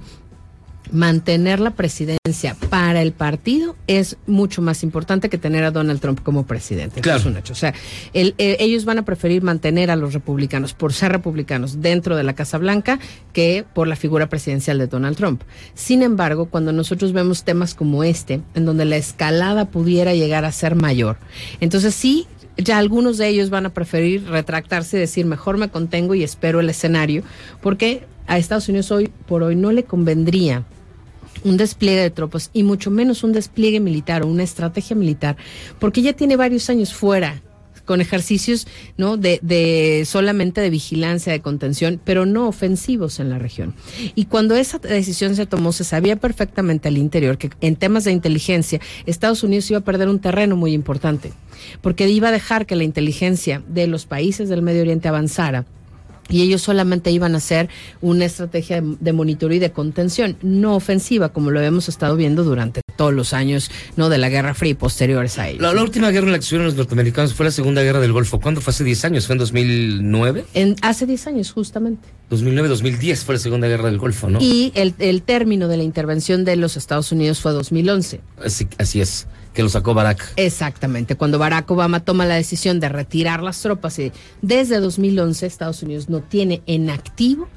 mantener 0.92 1.60
la 1.60 1.72
presidencia 1.72 2.56
para 2.70 3.02
el 3.02 3.12
partido 3.12 3.76
es 3.88 4.18
mucho 4.28 4.62
más 4.62 4.84
importante 4.84 5.30
que 5.30 5.38
tener 5.38 5.64
a 5.64 5.72
Donald 5.72 6.00
Trump 6.00 6.22
como 6.24 6.46
presidente. 6.46 7.00
Eso 7.00 7.04
Claro. 7.04 7.20
Es 7.20 7.26
un 7.26 7.38
hecho. 7.38 7.54
O 7.54 7.56
sea, 7.56 7.74
el- 8.14 8.36
eh, 8.38 8.58
ellos 8.60 8.86
van 8.86 9.00
a 9.00 9.06
preferir 9.06 9.42
mantener 9.44 9.92
a 9.92 9.96
los 9.96 10.14
republicanos 10.14 10.74
por 10.74 10.94
ser 10.94 11.12
republicanos 11.12 11.82
dentro 11.82 12.16
de 12.16 12.24
la 12.24 12.34
Casa 12.34 12.58
Blanca 12.58 13.00
que 13.34 13.66
por 13.74 13.88
la 13.88 13.96
figura 13.96 14.30
presidencial 14.30 14.78
de 14.78 14.88
Donald 14.88 15.18
Trump. 15.18 15.42
Sin 15.74 16.02
embargo, 16.04 16.48
cuando 16.48 16.72
nosotros 16.72 17.14
vemos 17.14 17.44
temas 17.44 17.74
como 17.76 18.04
este, 18.04 18.42
en 18.56 18.66
donde 18.66 18.86
la 18.86 18.98
escalada 18.98 19.66
pudiera 19.66 20.14
llegar 20.14 20.46
a 20.46 20.52
ser 20.52 20.76
mayor, 20.76 21.18
entonces 21.60 21.94
sí 21.96 22.28
ya 22.60 22.80
algunos 22.80 23.20
de 23.20 23.28
ellos 23.28 23.52
van 23.52 23.68
a 23.68 23.74
preferir 23.74 24.26
retractarse 24.30 24.98
y 24.98 25.00
decir 25.00 25.26
mejor 25.28 25.58
me 25.58 25.70
contengo 25.70 26.16
y 26.16 26.24
espero 26.24 26.60
el 26.60 26.70
escenario, 26.72 27.22
porque 27.62 28.04
a 28.26 28.40
Estados 28.40 28.68
Unidos 28.68 28.90
hoy 28.92 29.12
por 29.28 29.44
hoy 29.44 29.56
no 29.56 29.72
le 29.72 29.84
convendría 29.84 30.64
un 31.48 31.58
despliegue 31.58 32.02
de 32.02 32.10
tropas 32.10 32.50
y 32.54 32.64
mucho 32.64 32.92
menos 32.92 33.24
un 33.24 33.34
despliegue 33.34 33.80
militar 33.80 34.24
o 34.24 34.28
una 34.28 34.44
estrategia 34.44 34.96
militar, 34.96 35.38
porque 35.80 36.02
ya 36.02 36.14
tiene 36.14 36.36
varios 36.36 36.70
años 36.70 36.94
fuera 36.94 37.42
con 37.86 38.02
ejercicios 38.02 38.68
no 38.98 39.16
de, 39.16 39.40
de 39.42 40.04
solamente 40.06 40.60
de 40.60 40.70
vigilancia 40.70 41.32
de 41.32 41.40
contención 41.40 42.02
pero 42.04 42.26
no 42.26 42.50
ofensivos 42.50 43.22
en 43.22 43.30
la 43.30 43.40
región. 43.40 43.74
Y 44.14 44.26
cuando 44.26 44.56
esa 44.56 44.78
decisión 44.78 45.36
se 45.36 45.46
tomó 45.46 45.72
se 45.72 45.86
sabía 45.86 46.18
perfectamente 46.18 46.90
al 46.90 46.98
interior 46.98 47.38
que 47.38 47.50
en 47.62 47.78
temas 47.78 48.04
de 48.04 48.12
inteligencia 48.12 48.82
Estados 49.06 49.42
Unidos 49.42 49.72
iba 49.72 49.80
a 49.80 49.84
perder 49.84 50.10
un 50.10 50.20
terreno 50.20 50.58
muy 50.58 50.74
importante 50.74 51.32
porque 51.82 52.10
iba 52.10 52.28
a 52.28 52.32
dejar 52.34 52.66
que 52.66 52.76
la 52.76 52.84
inteligencia 52.84 53.64
de 53.68 53.88
los 53.88 54.06
países 54.06 54.50
del 54.50 54.62
Medio 54.62 54.82
Oriente 54.82 55.08
avanzara 55.08 55.66
y 56.30 56.42
ellos 56.42 56.62
solamente 56.62 57.12
iban 57.12 57.36
a 57.36 57.38
hacer 57.38 57.70
una 58.02 58.26
estrategia 58.26 58.82
de, 58.82 59.14
monitoreo 59.14 59.58
y 59.58 59.60
de 59.60 59.72
contención, 59.72 60.38
no 60.42 60.76
ofensiva, 60.76 61.30
como 61.30 61.52
lo 61.52 61.62
hemos 61.62 61.90
estado 61.90 62.16
viendo 62.16 62.44
durante 62.44 62.82
todos 62.96 63.14
los 63.14 63.34
años 63.34 63.70
no 63.96 64.10
de 64.10 64.18
la 64.18 64.30
Guerra 64.30 64.54
Fría 64.54 64.72
y 64.72 64.74
posteriores 64.76 65.38
a 65.40 65.50
ello. 65.50 65.62
La, 65.62 65.74
la 65.74 65.84
última 65.84 66.10
guerra 66.12 66.28
en 66.28 66.32
la 66.34 66.40
que 66.40 66.44
estuvieron 66.44 66.66
los 66.66 66.76
norteamericanos 66.76 67.34
fue 67.34 67.46
la 67.46 67.52
Segunda 67.52 67.82
Guerra 67.84 68.00
del 68.00 68.12
Golfo. 68.12 68.40
¿Cuándo 68.40 68.62
fue? 68.62 68.72
Hace 68.72 68.84
10 68.84 69.06
años. 69.06 69.28
¿Fue 69.28 69.34
en 69.34 69.40
2009? 69.40 70.46
En, 70.54 70.76
hace 70.82 71.06
10 71.06 71.28
años, 71.28 71.52
justamente. 71.52 72.08
2009-2010 72.32 73.18
fue 73.18 73.36
la 73.36 73.40
Segunda 73.40 73.68
Guerra 73.68 73.86
del 73.86 73.98
Golfo, 73.98 74.30
¿no? 74.30 74.40
Y 74.42 74.72
el, 74.76 74.94
el 75.00 75.22
término 75.22 75.68
de 75.68 75.78
la 75.78 75.84
intervención 75.84 76.44
de 76.44 76.56
los 76.56 76.76
Estados 76.76 77.12
Unidos 77.12 77.40
fue 77.40 77.54
2011. 77.54 78.22
Así, 78.44 78.68
así 78.78 79.02
es, 79.02 79.28
que 79.58 79.64
lo 79.64 79.70
sacó 79.70 79.96
Barack. 79.96 80.34
Exactamente, 80.36 81.16
cuando 81.16 81.40
Barack 81.40 81.72
Obama 81.72 82.00
toma 82.02 82.28
la 82.28 82.36
decisión 82.36 82.80
de 82.80 82.90
retirar 82.90 83.42
las 83.42 83.60
tropas 83.60 83.98
y 83.98 84.12
desde 84.44 84.80
2011 84.80 85.48
Estados 85.48 85.82
Unidos 85.82 86.10
no 86.10 86.22
tiene 86.22 86.62
en 86.68 86.92
activo 86.92 87.50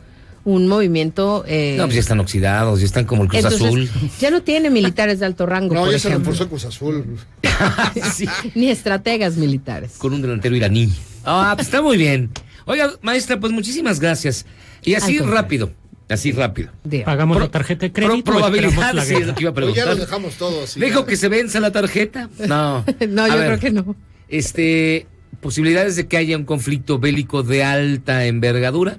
un 0.47 0.67
movimiento... 0.67 1.45
eh, 1.47 1.75
No, 1.77 1.85
pues 1.85 1.97
ya 1.97 2.01
están 2.01 2.19
oxidados, 2.21 2.81
ya 2.81 2.87
están 2.87 3.05
como 3.05 3.25
el 3.25 3.29
Cruz 3.29 3.45
entonces, 3.45 3.67
Azul. 3.67 3.91
Ya 4.19 4.31
no 4.31 4.41
tiene 4.43 4.71
militares 4.71 5.21
de 5.21 5.27
alto 5.27 5.45
rango, 5.45 5.75
No, 5.75 5.83
por 5.83 5.93
ya 5.93 5.99
se 5.99 6.09
reforzó 6.09 6.45
el 6.45 6.49
Cruz 6.49 6.65
Azul. 6.65 7.19
Ni 8.55 8.71
estrategas 8.71 9.37
militares. 9.37 9.97
Con 9.99 10.15
un 10.15 10.23
delantero 10.23 10.57
iraní. 10.57 10.91
Ah, 11.27 11.53
pues 11.55 11.67
está 11.67 11.83
muy 11.83 11.99
bien. 11.99 12.31
Oiga, 12.65 12.93
maestra, 13.03 13.39
pues 13.39 13.53
muchísimas 13.53 14.01
gracias. 14.01 14.47
Y 14.83 14.95
así 14.95 15.19
rápido, 15.19 15.71
así 16.15 16.33
rápido. 16.33 16.71
¿Pagamos 17.05 17.39
la 17.41 17.49
tarjeta 17.49 17.87
de 17.87 17.93
crédito? 17.93 18.25
Pro- 18.25 18.35
probabilidades, 18.37 18.95
la 18.95 19.05
sí, 19.05 19.15
es 19.15 19.27
lo 19.27 19.35
que 19.35 19.43
iba 19.45 19.51
a 19.51 19.55
Pues 19.55 19.67
ya 19.67 19.73
preguntar. 19.85 19.87
los 19.89 19.99
dejamos 20.01 20.35
todos. 20.35 20.71
sí, 20.71 20.81
¿Dejo 20.81 21.01
ya. 21.01 21.07
que 21.07 21.17
se 21.17 21.29
venza 21.29 21.61
la 21.61 21.71
tarjeta? 21.73 22.29
No. 22.47 22.85
No, 23.09 23.25
A 23.25 23.29
yo 23.29 23.37
ver, 23.37 23.47
creo 23.47 23.61
que 23.61 23.71
no. 23.71 23.97
Este, 24.29 25.07
posibilidades 25.41 25.97
de 25.97 26.07
que 26.07 26.17
haya 26.17 26.37
un 26.37 26.45
conflicto 26.45 26.99
bélico 26.99 27.43
de 27.43 27.65
alta 27.65 28.27
envergadura. 28.27 28.99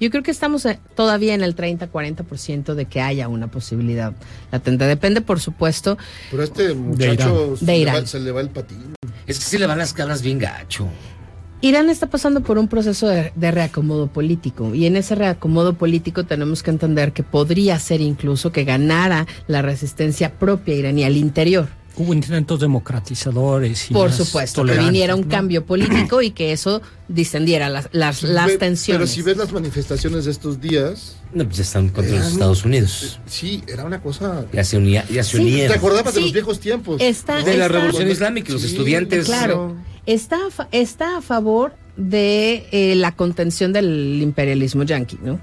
Yo 0.00 0.10
creo 0.10 0.22
que 0.24 0.32
estamos 0.32 0.66
eh, 0.66 0.80
todavía 0.96 1.34
en 1.34 1.42
el 1.42 1.54
30-40% 1.56 2.74
de 2.74 2.84
que 2.86 3.00
haya 3.00 3.28
una 3.28 3.46
posibilidad 3.46 4.12
latente. 4.50 4.84
Depende, 4.86 5.20
por 5.20 5.40
supuesto. 5.40 5.96
Pero 6.30 6.42
a 6.42 6.44
este 6.46 6.74
muchacho 6.74 7.56
se, 7.56 7.64
De 7.64 7.72
le 7.72 7.78
Irán. 7.78 8.02
va, 8.02 8.06
se 8.06 8.18
le 8.20 8.32
va 8.32 8.40
el 8.40 8.50
patín. 8.50 8.94
Es 9.26 9.38
que 9.38 9.44
se 9.44 9.58
le 9.58 9.66
van 9.66 9.78
las 9.78 9.92
cabras 9.92 10.20
bien 10.20 10.38
gacho. 10.40 10.88
Irán 11.66 11.88
está 11.88 12.08
pasando 12.10 12.42
por 12.42 12.58
un 12.58 12.68
proceso 12.68 13.08
de, 13.08 13.32
de 13.34 13.50
reacomodo 13.50 14.06
político 14.08 14.74
y 14.74 14.84
en 14.84 14.96
ese 14.96 15.14
reacomodo 15.14 15.72
político 15.72 16.24
tenemos 16.24 16.62
que 16.62 16.70
entender 16.70 17.12
que 17.14 17.22
podría 17.22 17.78
ser 17.78 18.02
incluso 18.02 18.52
que 18.52 18.64
ganara 18.64 19.26
la 19.46 19.62
resistencia 19.62 20.34
propia 20.38 20.74
iraní 20.74 21.04
al 21.04 21.16
interior. 21.16 21.68
Hubo 21.96 22.12
intentos 22.12 22.60
democratizadores. 22.60 23.90
Y 23.90 23.94
Por 23.94 24.12
supuesto, 24.12 24.62
que 24.64 24.76
viniera 24.76 25.14
un 25.14 25.22
¿no? 25.22 25.28
cambio 25.28 25.64
político 25.66 26.20
y 26.20 26.32
que 26.32 26.52
eso 26.52 26.82
distendiera 27.08 27.70
las, 27.70 27.88
las, 27.92 28.22
las 28.24 28.46
Ve- 28.48 28.58
tensiones. 28.58 28.98
Pero 28.98 29.06
si 29.06 29.22
ves 29.22 29.36
las 29.38 29.52
manifestaciones 29.52 30.26
de 30.26 30.32
estos 30.32 30.60
días. 30.60 31.16
No, 31.32 31.44
pues 31.44 31.56
ya 31.56 31.62
están 31.62 31.88
contra 31.88 32.16
los 32.16 32.26
Estados 32.32 32.64
Unidos. 32.66 33.20
Sí, 33.26 33.62
era 33.68 33.84
una 33.84 34.02
cosa. 34.02 34.44
Ya 34.52 34.64
se, 34.64 34.76
unía, 34.76 35.04
ya 35.10 35.22
se 35.24 35.38
Sí, 35.38 35.42
unieron. 35.44 35.72
¿Te 35.72 35.78
acordabas 35.78 36.14
de 36.14 36.20
los 36.20 36.32
viejos 36.32 36.60
tiempos? 36.60 37.00
Está- 37.00 37.36
De 37.42 37.56
la 37.56 37.66
está- 37.66 37.68
Revolución 37.78 38.10
Islámica, 38.10 38.52
los 38.52 38.60
Sí, 38.62 38.68
estudiantes. 38.68 39.26
Claro, 39.26 39.76
está, 40.06 40.38
está 40.72 41.18
a 41.18 41.20
favor 41.22 41.74
de 41.96 42.66
eh, 42.72 42.94
la 42.96 43.12
contención 43.12 43.72
del 43.72 44.20
imperialismo 44.22 44.82
yanqui, 44.82 45.18
¿no? 45.22 45.38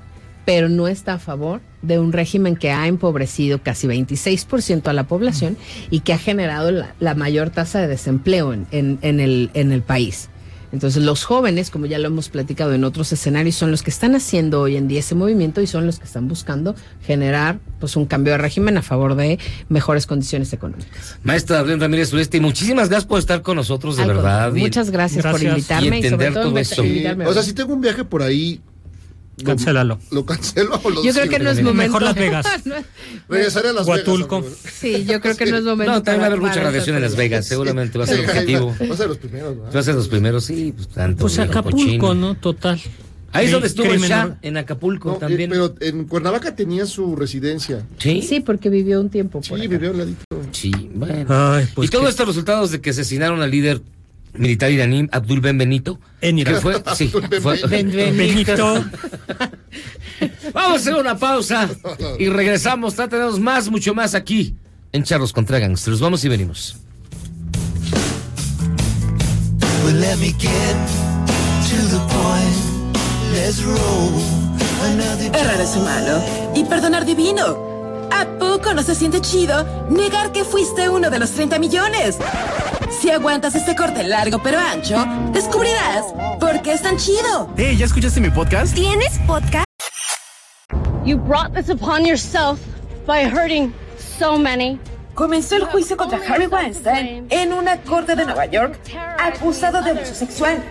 Pero 0.45 0.70
no 0.70 0.88
está 0.88 1.14
a 1.14 1.20
favor 1.20 1.62
de 1.82 1.99
un 1.99 2.12
régimen 2.12 2.55
que 2.55 2.72
ha 2.72 2.88
empobrecido 2.88 3.62
casi 3.62 3.88
26% 3.88 4.88
a 4.88 4.93
la 4.93 5.03
población 5.07 5.55
y 5.91 5.99
que 6.01 6.14
ha 6.14 6.18
generado 6.18 6.72
la, 6.99 7.16
mayor 7.16 7.51
tasa 7.51 7.80
de 7.80 7.88
desempleo 7.88 8.51
en- 8.53 8.68
en 8.72 9.20
el, 9.20 9.49
en 9.53 9.72
el 9.72 9.82
país. 9.82 10.30
Entonces 10.72 11.03
los 11.03 11.24
jóvenes, 11.24 11.69
como 11.69 11.86
ya 11.86 11.99
lo 11.99 12.07
hemos 12.07 12.30
platicado 12.30 12.74
en 12.74 12.84
otros 12.84 13.11
escenarios, 13.11 13.55
son 13.55 13.72
los 13.72 13.84
que 13.84 13.89
están 13.89 14.15
haciendo 14.15 14.61
hoy 14.61 14.78
en 14.78 14.88
día 14.88 14.99
ese 14.99 15.15
movimiento 15.15 15.61
y 15.61 15.67
son 15.67 15.86
los 15.86 15.99
que 15.99 16.05
están 16.05 16.28
buscando 16.28 16.76
generar 17.05 17.59
pues 17.80 17.95
un 17.95 18.05
cambio 18.05 18.34
de 18.34 18.38
régimen 18.38 18.78
a 18.78 18.82
favor 18.82 19.15
de 19.15 19.39
mejores 19.69 20.07
condiciones 20.07 20.53
económicas. 20.53 21.17
Maestra 21.24 21.59
Arlene 21.59 21.82
Ramírez 21.82 22.13
Uresti, 22.13 22.39
muchísimas 22.39 22.89
gracias 22.89 23.07
por 23.07 23.19
estar 23.19 23.41
con 23.41 23.57
nosotros, 23.57 23.97
de 23.97 24.05
verdad. 24.05 24.53
Muchas 24.53 24.91
gracias, 24.91 25.26
por 25.26 25.41
invitarme 25.41 25.99
Y 25.99 25.99
y, 25.99 26.09
sobre 26.09 26.28
entender 26.28 26.34
todo 26.34 26.53
todo 26.53 26.86
invitarme. 26.86 27.28
O 27.28 27.34
sea, 27.34 27.43
si 27.43 27.53
tengo 27.53 27.74
un 27.74 27.82
viaje 27.82 28.03
por 28.05 28.22
ahí. 28.22 28.61
Lo- 29.41 29.47
Cancélalo. 29.47 29.99
¿Lo 30.11 30.25
cancelo 30.25 30.79
o 30.83 30.89
lo 30.89 31.03
Yo 31.03 31.13
creo 31.13 31.29
que 31.29 31.39
no 31.39 31.49
es 31.49 31.57
Mejor 31.57 31.73
momento. 31.73 31.99
Las 31.99 32.15
Vegas. 32.15 32.45
No 32.65 32.75
es- 32.75 32.85
Regresaré 33.29 33.69
a 33.69 33.73
Las 33.73 33.87
Huatulco. 33.87 34.41
Vegas. 34.41 34.57
sí, 34.79 35.05
yo 35.05 35.19
creo 35.21 35.35
que 35.35 35.45
no 35.45 35.57
es 35.57 35.63
momento. 35.63 35.91
No, 35.93 36.03
también 36.03 36.21
va 36.21 36.23
a 36.25 36.27
haber 36.27 36.39
mucha 36.41 36.61
radiación 36.61 36.95
en 36.95 37.01
Las 37.03 37.15
Vegas, 37.15 37.45
seguramente 37.45 37.97
va 37.97 38.03
a 38.05 38.07
ser 38.07 38.19
objetivo. 38.21 38.75
Va 38.89 38.93
a 38.93 38.97
ser 38.97 39.07
los 39.07 39.17
primeros. 39.17 39.57
Va 39.75 39.79
a 39.79 39.83
ser 39.83 39.95
los 39.95 40.07
primeros, 40.07 40.43
sí, 40.45 40.73
pues 40.75 40.87
tanto. 40.89 41.21
Pues 41.21 41.39
Acapulco, 41.39 41.77
cochino. 41.77 42.13
¿no? 42.15 42.35
Total. 42.35 42.79
Ahí 43.33 43.45
es 43.45 43.51
donde 43.53 43.67
estuvo 43.67 43.87
Shah, 43.95 44.37
en 44.41 44.57
Acapulco 44.57 45.11
No, 45.11 45.15
eh, 45.15 45.19
también. 45.21 45.49
pero 45.49 45.73
en 45.79 46.03
Cuernavaca 46.03 46.53
tenía 46.53 46.85
su 46.85 47.15
residencia. 47.15 47.85
sí, 47.97 48.21
Sí, 48.21 48.41
porque 48.41 48.69
vivió 48.69 48.99
un 48.99 49.09
tiempo. 49.09 49.41
Sí, 49.41 49.53
acá. 49.53 49.61
vivió 49.67 49.91
al 49.91 49.97
ladito. 49.99 50.21
sí, 50.51 50.71
bueno. 50.93 51.25
Ay, 51.29 51.65
pues 51.73 51.87
y 51.87 51.91
todos 51.91 52.09
estos 52.09 52.27
resultados 52.27 52.71
de 52.71 52.81
que 52.81 52.89
asesinaron 52.89 53.41
al 53.41 53.49
líder 53.49 53.81
militar 54.34 54.71
iraní, 54.71 55.07
Abdul 55.11 55.41
Ben 55.41 55.57
Benito. 55.57 55.99
En 56.21 56.36
que 56.36 56.41
Irak. 56.41 56.61
fue, 56.61 56.84
sí, 56.95 57.11
Abdul 57.13 57.27
Ben 57.27 57.41
fue-. 57.41 57.61
Vamos 60.53 60.71
a 60.71 60.75
hacer 60.75 60.95
una 60.95 61.17
pausa 61.17 61.69
y 62.19 62.29
regresamos. 62.29 62.95
Tenemos 62.95 63.39
más, 63.39 63.69
mucho 63.69 63.93
más 63.93 64.15
aquí 64.15 64.55
en 64.91 65.03
Charlos 65.03 65.34
contra 65.34 65.59
Gangsters. 65.59 65.99
Vamos 65.99 66.23
y 66.23 66.29
venimos. 66.29 66.77
Well, 69.84 69.99
let 69.99 70.17
me 70.17 70.32
get 70.38 70.75
to 71.69 71.77
the 71.89 71.99
point. 72.07 72.71
Let's 73.34 73.63
roll 73.63 74.21
another 74.84 75.32
Errar 75.36 75.61
es 75.61 75.75
humano 75.75 76.21
y 76.53 76.63
perdonar 76.65 77.05
divino. 77.05 77.70
¿A 78.22 78.38
poco 78.38 78.72
no 78.76 78.84
se 78.84 78.93
siente 78.93 79.19
chido 79.19 79.65
negar 79.89 80.32
que 80.32 80.43
fuiste 80.43 80.88
uno 80.89 81.09
de 81.09 81.17
los 81.17 81.32
30 81.32 81.57
millones? 81.57 82.19
Si 82.91 83.09
aguantas 83.09 83.55
este 83.55 83.76
corte 83.76 84.03
largo 84.03 84.39
pero 84.43 84.59
ancho, 84.59 85.03
descubrirás 85.34 86.05
por 86.39 86.61
qué 86.61 86.74
es 86.74 86.84
tan 86.84 86.97
chido. 86.97 87.49
Hey, 87.57 87.78
¿ya 87.78 87.86
escuchaste 87.86 88.22
mi 88.22 88.30
podcast? 88.30 88.76
¿Tienes 88.76 89.17
podcast? 89.26 89.65
You 91.03 91.17
brought 91.17 91.55
this 91.55 91.72
upon 91.72 92.05
yourself 92.05 92.59
by 93.07 93.26
hurting 93.26 93.74
so 94.19 94.38
many. 94.38 94.78
Comenzó 95.15 95.55
el 95.55 95.65
juicio 95.65 95.97
contra 95.97 96.19
Harry 96.30 96.45
Weinstein 96.45 97.26
en 97.28 97.53
una 97.53 97.78
corte 97.78 98.15
de 98.15 98.24
Nueva 98.26 98.45
York 98.45 98.78
acusado 99.17 99.82
de 99.82 99.91
abuso 99.91 100.13
sexual. 100.13 100.63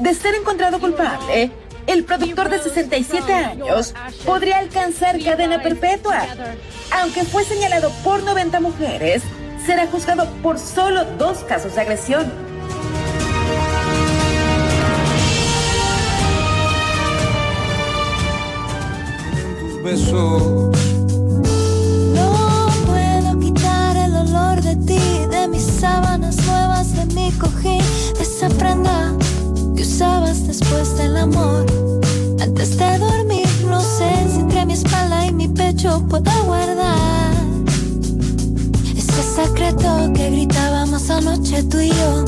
De 0.00 0.12
ser 0.12 0.34
encontrado 0.34 0.80
culpable, 0.80 1.52
el 1.86 2.04
productor 2.04 2.48
de 2.50 2.58
67 2.58 3.32
años 3.32 3.94
podría 4.24 4.58
alcanzar 4.58 5.22
cadena 5.22 5.62
perpetua. 5.62 6.26
Aunque 6.90 7.24
fue 7.24 7.44
señalado 7.44 7.90
por 8.04 8.22
90 8.22 8.60
mujeres, 8.60 9.22
será 9.64 9.86
juzgado 9.86 10.28
por 10.42 10.58
solo 10.58 11.04
dos 11.18 11.38
casos 11.38 11.74
de 11.74 11.80
agresión. 11.80 12.32
No 22.14 22.68
puedo 22.86 23.38
quitar 23.38 23.96
el 23.96 24.16
olor 24.16 24.60
de 24.60 24.74
ti, 24.76 25.26
de 25.30 25.46
mis 25.48 25.62
sábanas 25.62 26.36
nuevas, 26.44 26.96
de 26.96 27.14
mi 27.14 27.30
cojín, 27.32 27.82
de 28.16 28.22
esa 28.22 28.48
que 29.76 29.82
usabas 29.82 30.46
después 30.46 30.96
del 30.96 31.16
amor. 31.16 31.66
Antes 32.40 32.76
de 32.76 32.98
dormir, 32.98 33.46
no 33.68 33.80
sé 33.80 34.10
si 34.32 34.40
entre 34.40 34.66
mi 34.66 34.72
espalda 34.72 35.26
y 35.26 35.32
mi 35.32 35.48
pecho 35.48 36.02
puedo 36.08 36.32
guardar 36.44 37.34
ese 38.96 39.22
secreto 39.22 40.12
que 40.14 40.30
gritábamos 40.30 41.10
anoche 41.10 41.62
tú 41.64 41.78
y 41.78 41.90
yo. 41.90 42.24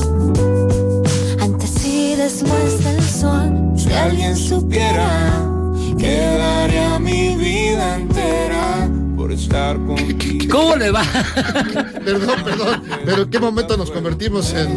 Antes 1.41 1.85
y 1.85 2.15
después 2.15 2.83
del 2.83 3.01
sol, 3.01 3.73
Si 3.75 3.91
alguien 3.91 4.35
supiera 4.35 5.09
que 5.97 6.15
daría 6.37 6.99
mi 6.99 7.35
vida 7.35 7.95
entera 7.95 8.88
por 9.29 9.37
estar 9.37 9.77
contigo. 9.85 10.57
¿Cómo 10.57 10.75
le 10.75 10.89
va? 10.89 11.03
Perdón, 12.03 12.43
perdón, 12.43 12.83
pero 13.05 13.21
¿en 13.23 13.29
qué 13.29 13.37
momento 13.39 13.77
nos 13.77 13.91
convertimos 13.91 14.51
en...? 14.55 14.69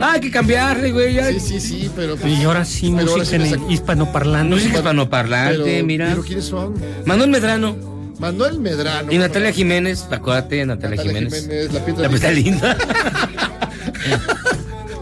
Ah, 0.00 0.12
hay 0.14 0.20
que 0.20 0.30
cambiarle, 0.32 0.90
güey. 0.90 1.14
ya. 1.14 1.28
Sí, 1.30 1.38
sí, 1.38 1.60
sí, 1.60 1.90
pero... 1.94 2.16
pues, 2.16 2.36
Y 2.36 2.42
ahora 2.42 2.64
sí, 2.64 2.92
pero 2.96 3.10
ahora 3.12 3.22
música 3.22 3.24
sí 3.24 3.34
en 3.36 3.42
me 3.42 3.50
sac- 3.56 3.70
hispanoparlante. 3.70 4.54
Música 4.56 4.78
hispanoparlante, 4.78 5.62
pero- 5.62 5.86
mira. 5.86 6.08
¿Pero 6.08 6.22
quiénes 6.24 6.44
son? 6.46 6.74
Manuel 7.06 7.30
Medrano 7.30 7.76
Manuel 8.18 8.58
Medrano. 8.58 9.12
y 9.12 9.18
Natalia 9.18 9.52
Jiménez. 9.52 10.06
Acuérdate, 10.10 10.66
Natalia, 10.66 10.96
Natalia 10.96 11.12
Jiménez. 11.20 11.42
Jiménez, 11.42 11.72
la 11.72 11.84
piedra 11.84 12.08
La 12.08 12.30
linda. 12.32 12.76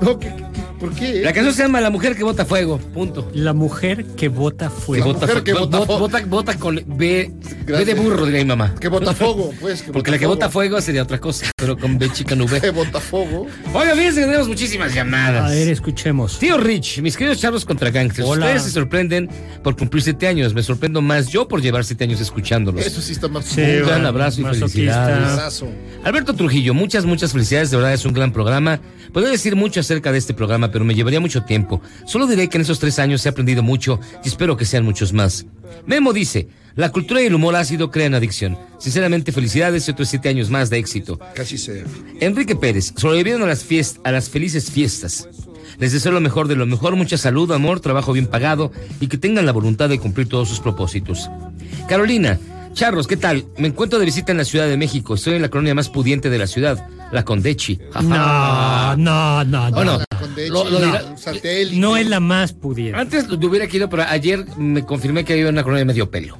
No, 0.02 0.18
¿qué- 0.18 0.34
qué- 0.36 0.41
¿Por 0.82 0.92
qué? 0.96 1.20
La 1.22 1.32
canción 1.32 1.54
se 1.54 1.62
llama 1.62 1.80
La 1.80 1.90
mujer 1.90 2.16
que 2.16 2.24
bota 2.24 2.44
fuego. 2.44 2.76
Punto. 2.78 3.30
La 3.34 3.52
mujer 3.52 4.04
que 4.16 4.28
vota 4.28 4.66
Que 4.68 4.74
fuego. 4.74 5.12
bota, 5.12 5.26
mujer 5.28 5.42
que 5.44 5.52
bota 5.52 5.78
bota, 5.78 5.86
fuego. 5.86 6.00
bota, 6.00 6.24
bota 6.26 6.58
con 6.58 6.74
B, 6.86 7.30
B 7.66 7.84
de 7.84 7.94
burro, 7.94 8.26
diría 8.26 8.40
mi 8.40 8.46
mamá. 8.48 8.74
Que 8.80 8.88
Botafogo, 8.88 9.54
pues. 9.60 9.82
Que 9.82 9.92
Porque 9.92 10.10
la 10.10 10.18
que 10.18 10.26
bota 10.26 10.50
fuego 10.50 10.80
sería 10.80 11.04
otra 11.04 11.20
cosa, 11.20 11.46
pero 11.56 11.78
con 11.78 11.98
B 12.00 12.10
chica 12.10 12.34
no 12.34 12.46
Que 12.48 12.54
V. 12.58 12.70
Botafogo. 12.72 13.46
Oiga, 13.72 13.94
fíjense 13.94 14.18
que 14.22 14.26
tenemos 14.26 14.48
muchísimas 14.48 14.92
llamadas. 14.92 15.44
A 15.52 15.54
ver, 15.54 15.68
escuchemos. 15.68 16.40
Tío 16.40 16.58
Rich, 16.58 17.00
mis 17.00 17.16
queridos 17.16 17.38
charlos 17.38 17.64
contra 17.64 17.90
gangsters, 17.92 18.26
Hola. 18.26 18.46
ustedes 18.46 18.64
se 18.64 18.70
sorprenden 18.72 19.30
por 19.62 19.76
cumplir 19.76 20.02
siete 20.02 20.26
años. 20.26 20.52
Me 20.52 20.64
sorprendo 20.64 21.00
más 21.00 21.28
yo 21.28 21.46
por 21.46 21.62
llevar 21.62 21.84
siete 21.84 22.02
años 22.02 22.20
escuchándolos. 22.20 22.84
Eso 22.84 23.00
sí 23.00 23.12
está 23.12 23.28
más... 23.28 23.44
Sí, 23.44 23.60
Un 23.60 23.86
gran 23.86 24.04
abrazo 24.04 24.40
y 24.40 24.44
felicidades. 24.46 25.28
Abrazo. 25.30 25.68
Alberto 26.02 26.34
Trujillo, 26.34 26.74
muchas, 26.74 27.04
muchas 27.04 27.30
felicidades. 27.30 27.70
De 27.70 27.76
verdad 27.76 27.92
es 27.94 28.04
un 28.04 28.12
gran 28.14 28.32
programa. 28.32 28.80
Podría 29.12 29.30
decir 29.30 29.54
mucho 29.54 29.78
acerca 29.78 30.10
de 30.10 30.18
este 30.18 30.34
programa, 30.34 30.71
pero 30.72 30.84
me 30.84 30.94
llevaría 30.94 31.20
mucho 31.20 31.42
tiempo. 31.44 31.80
Solo 32.06 32.26
diré 32.26 32.48
que 32.48 32.56
en 32.58 32.62
esos 32.62 32.78
tres 32.80 32.98
años 32.98 33.24
he 33.24 33.28
aprendido 33.28 33.62
mucho 33.62 34.00
y 34.24 34.28
espero 34.28 34.56
que 34.56 34.64
sean 34.64 34.84
muchos 34.84 35.12
más. 35.12 35.46
Memo 35.86 36.12
dice, 36.12 36.48
la 36.74 36.90
cultura 36.90 37.22
y 37.22 37.26
el 37.26 37.34
humor 37.34 37.54
ácido 37.54 37.90
crean 37.90 38.14
adicción. 38.14 38.58
Sinceramente, 38.78 39.30
felicidades 39.32 39.86
y 39.86 39.90
otros 39.92 40.08
siete 40.08 40.28
años 40.28 40.50
más 40.50 40.70
de 40.70 40.78
éxito. 40.78 41.18
Casi 41.34 41.58
sea. 41.58 41.84
Enrique 42.20 42.56
Pérez, 42.56 42.92
sobrevivieron 42.96 43.42
a 43.42 43.46
las, 43.46 43.68
fiest- 43.68 44.00
a 44.04 44.10
las 44.10 44.28
felices 44.28 44.70
fiestas. 44.70 45.28
Les 45.78 45.92
deseo 45.92 46.12
lo 46.12 46.20
mejor 46.20 46.48
de 46.48 46.56
lo 46.56 46.66
mejor, 46.66 46.96
mucha 46.96 47.16
salud, 47.16 47.50
amor, 47.52 47.80
trabajo 47.80 48.12
bien 48.12 48.26
pagado 48.26 48.70
y 49.00 49.06
que 49.08 49.16
tengan 49.18 49.46
la 49.46 49.52
voluntad 49.52 49.88
de 49.88 49.98
cumplir 49.98 50.28
todos 50.28 50.48
sus 50.48 50.60
propósitos. 50.60 51.30
Carolina, 51.88 52.38
Charros, 52.74 53.06
¿qué 53.06 53.16
tal? 53.16 53.44
Me 53.58 53.68
encuentro 53.68 53.98
de 53.98 54.04
visita 54.04 54.32
en 54.32 54.38
la 54.38 54.44
Ciudad 54.44 54.66
de 54.66 54.76
México. 54.76 55.14
Estoy 55.14 55.34
en 55.34 55.42
la 55.42 55.48
colonia 55.50 55.74
más 55.74 55.88
pudiente 55.90 56.30
de 56.30 56.38
la 56.38 56.46
ciudad, 56.46 56.86
la 57.10 57.22
Condechi. 57.24 57.78
No, 58.02 58.96
no, 58.96 59.44
no, 59.44 59.70
no. 59.70 59.70
Bueno, 59.72 59.98
Con 60.32 60.36
Dechi, 60.36 60.50
lo- 60.50 60.64
lo 60.70 60.78
no, 60.80 60.86
dirá- 60.86 61.04
un 61.10 61.18
satélite. 61.18 61.76
No 61.76 61.96
es 61.96 62.06
la 62.08 62.20
más 62.20 62.52
pudiente. 62.52 62.98
antes 62.98 63.28
lo 63.28 63.36
hubiera 63.48 63.66
querido, 63.66 63.88
pero 63.88 64.04
ayer 64.04 64.44
me 64.56 64.84
confirmé 64.84 65.24
que 65.24 65.32
había 65.34 65.48
una 65.48 65.62
colonia 65.62 65.80
de 65.80 65.84
medio 65.86 66.10
pelo. 66.10 66.38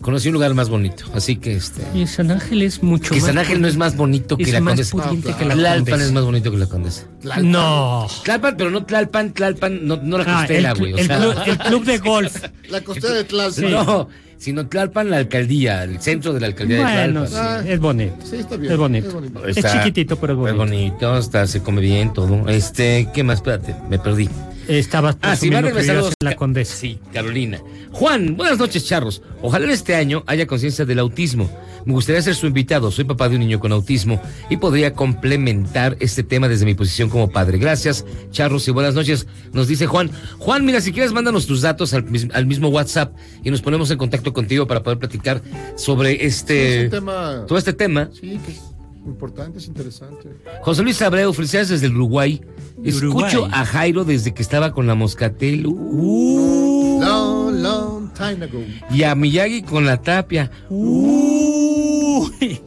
Conocí 0.00 0.28
un 0.28 0.34
lugar 0.34 0.54
más 0.54 0.68
bonito, 0.68 1.04
así 1.12 1.36
que 1.36 1.56
este. 1.56 1.82
Y 1.92 2.06
San 2.06 2.30
Ángel 2.30 2.62
es 2.62 2.82
mucho 2.84 3.12
Que 3.12 3.20
más. 3.20 3.26
San 3.30 3.38
Ángel 3.38 3.60
no 3.60 3.66
es 3.66 3.76
más 3.76 3.96
bonito 3.96 4.36
que 4.36 4.44
es 4.44 4.52
la 4.52 4.60
más 4.60 4.72
Condesa. 4.90 4.96
pudiente 4.96 5.34
que 5.34 5.44
la 5.44 5.54
Tlalpan 5.54 5.84
Condesa. 5.84 6.06
es 6.06 6.12
más 6.12 6.24
bonito 6.24 6.50
que 6.52 6.56
la 6.56 6.66
Condesa. 6.66 7.06
No. 7.42 8.06
Tlalpan, 8.24 8.56
pero 8.56 8.70
no 8.70 8.84
Tlalpan, 8.84 9.32
Tlalpan, 9.32 9.86
no, 9.86 9.96
no 10.00 10.18
la 10.18 10.24
Ah, 10.26 10.32
el, 10.42 10.46
costela, 10.46 10.72
güey. 10.74 10.92
o 10.94 10.98
el 10.98 11.10
el 11.50 11.58
club 11.58 11.84
de 11.84 11.98
golf. 12.10 12.44
La 12.70 12.80
costera 12.82 13.14
de 13.14 13.24
Tlalpan. 13.24 13.70
No, 13.72 14.08
sino 14.38 14.68
Tlalpan, 14.68 15.10
la 15.10 15.16
alcaldía, 15.16 15.82
el 15.82 16.00
centro 16.00 16.32
de 16.32 16.40
la 16.40 16.46
alcaldía 16.46 16.80
Bueno, 16.82 17.22
de 17.22 17.26
sí, 17.26 17.32
Tlalpan. 17.34 17.66
es 17.66 17.80
bonito. 17.80 18.14
Sí, 18.24 18.36
está 18.36 18.56
bien. 18.56 18.72
Es 18.72 18.78
bonito. 18.78 19.08
es 19.08 19.14
bonito. 19.14 19.46
Es 19.46 19.56
chiquitito, 19.56 20.16
pero 20.16 20.34
es 20.46 20.52
Es 20.52 20.56
bonito. 20.56 21.08
bonito, 21.08 21.18
está, 21.18 21.44
se 21.48 21.60
come 21.60 21.80
bien 21.80 22.12
todo. 22.12 22.48
Este, 22.48 23.08
¿qué 23.12 23.24
más? 23.24 23.38
Espérate, 23.38 23.74
me 23.90 23.98
perdí. 23.98 24.28
Estabas 24.68 25.16
Ah, 25.22 25.34
sí, 25.34 25.48
presumiendo 25.48 25.74
van 25.74 25.84
saludos. 25.86 26.14
en 26.20 26.24
la 26.28 26.36
Condesa. 26.36 26.76
Sí, 26.76 27.00
Carolina. 27.12 27.58
Juan, 27.92 28.36
buenas 28.36 28.58
noches, 28.58 28.84
charros. 28.84 29.22
Ojalá 29.42 29.64
en 29.64 29.70
este 29.70 29.94
año 29.94 30.22
haya 30.26 30.46
conciencia 30.46 30.84
del 30.84 30.98
autismo. 30.98 31.50
Me 31.86 31.94
gustaría 31.94 32.20
ser 32.20 32.34
su 32.34 32.46
invitado. 32.46 32.90
Soy 32.90 33.04
papá 33.04 33.28
de 33.30 33.36
un 33.36 33.40
niño 33.40 33.60
con 33.60 33.72
autismo 33.72 34.20
y 34.50 34.58
podría 34.58 34.92
complementar 34.92 35.96
este 36.00 36.22
tema 36.22 36.48
desde 36.48 36.66
mi 36.66 36.74
posición 36.74 37.08
como 37.08 37.30
padre. 37.30 37.56
Gracias, 37.56 38.04
charros, 38.30 38.68
y 38.68 38.72
buenas 38.72 38.94
noches. 38.94 39.26
Nos 39.54 39.68
dice 39.68 39.86
Juan. 39.86 40.10
Juan, 40.38 40.64
mira, 40.66 40.82
si 40.82 40.92
quieres, 40.92 41.12
mándanos 41.12 41.46
tus 41.46 41.62
datos 41.62 41.94
al, 41.94 42.04
al 42.34 42.46
mismo 42.46 42.68
WhatsApp 42.68 43.16
y 43.42 43.50
nos 43.50 43.62
ponemos 43.62 43.90
en 43.90 43.96
contacto 43.96 44.34
contigo 44.34 44.66
para 44.66 44.82
poder 44.82 44.98
platicar 44.98 45.40
sobre 45.76 46.10
Sí, 46.18 46.26
este. 46.26 46.88
tema... 46.90 47.44
todo 47.48 47.56
este 47.56 47.72
tema. 47.72 48.10
Sí, 48.12 48.38
que 48.44 48.52
es 48.52 48.60
importante, 49.06 49.58
es 49.58 49.66
interesante. 49.66 50.28
José 50.60 50.82
Luis 50.82 51.00
Abreu, 51.00 51.32
felicidades 51.32 51.70
desde 51.70 51.86
el 51.86 51.94
Uruguay. 51.94 52.42
Escucho 52.84 53.42
Uruguay. 53.42 53.50
a 53.52 53.64
Jairo 53.64 54.04
desde 54.04 54.32
que 54.34 54.42
estaba 54.42 54.72
con 54.72 54.86
la 54.86 54.94
Moscatel. 54.94 55.66
Uh, 55.66 57.00
Long, 57.00 57.54
long 57.62 58.12
time 58.14 58.44
ago. 58.44 58.60
y 58.90 59.02
a 59.02 59.14
Miyagi 59.14 59.62
con 59.62 59.84
la 59.86 59.96
tapia. 60.00 60.50
Uy. 60.70 62.60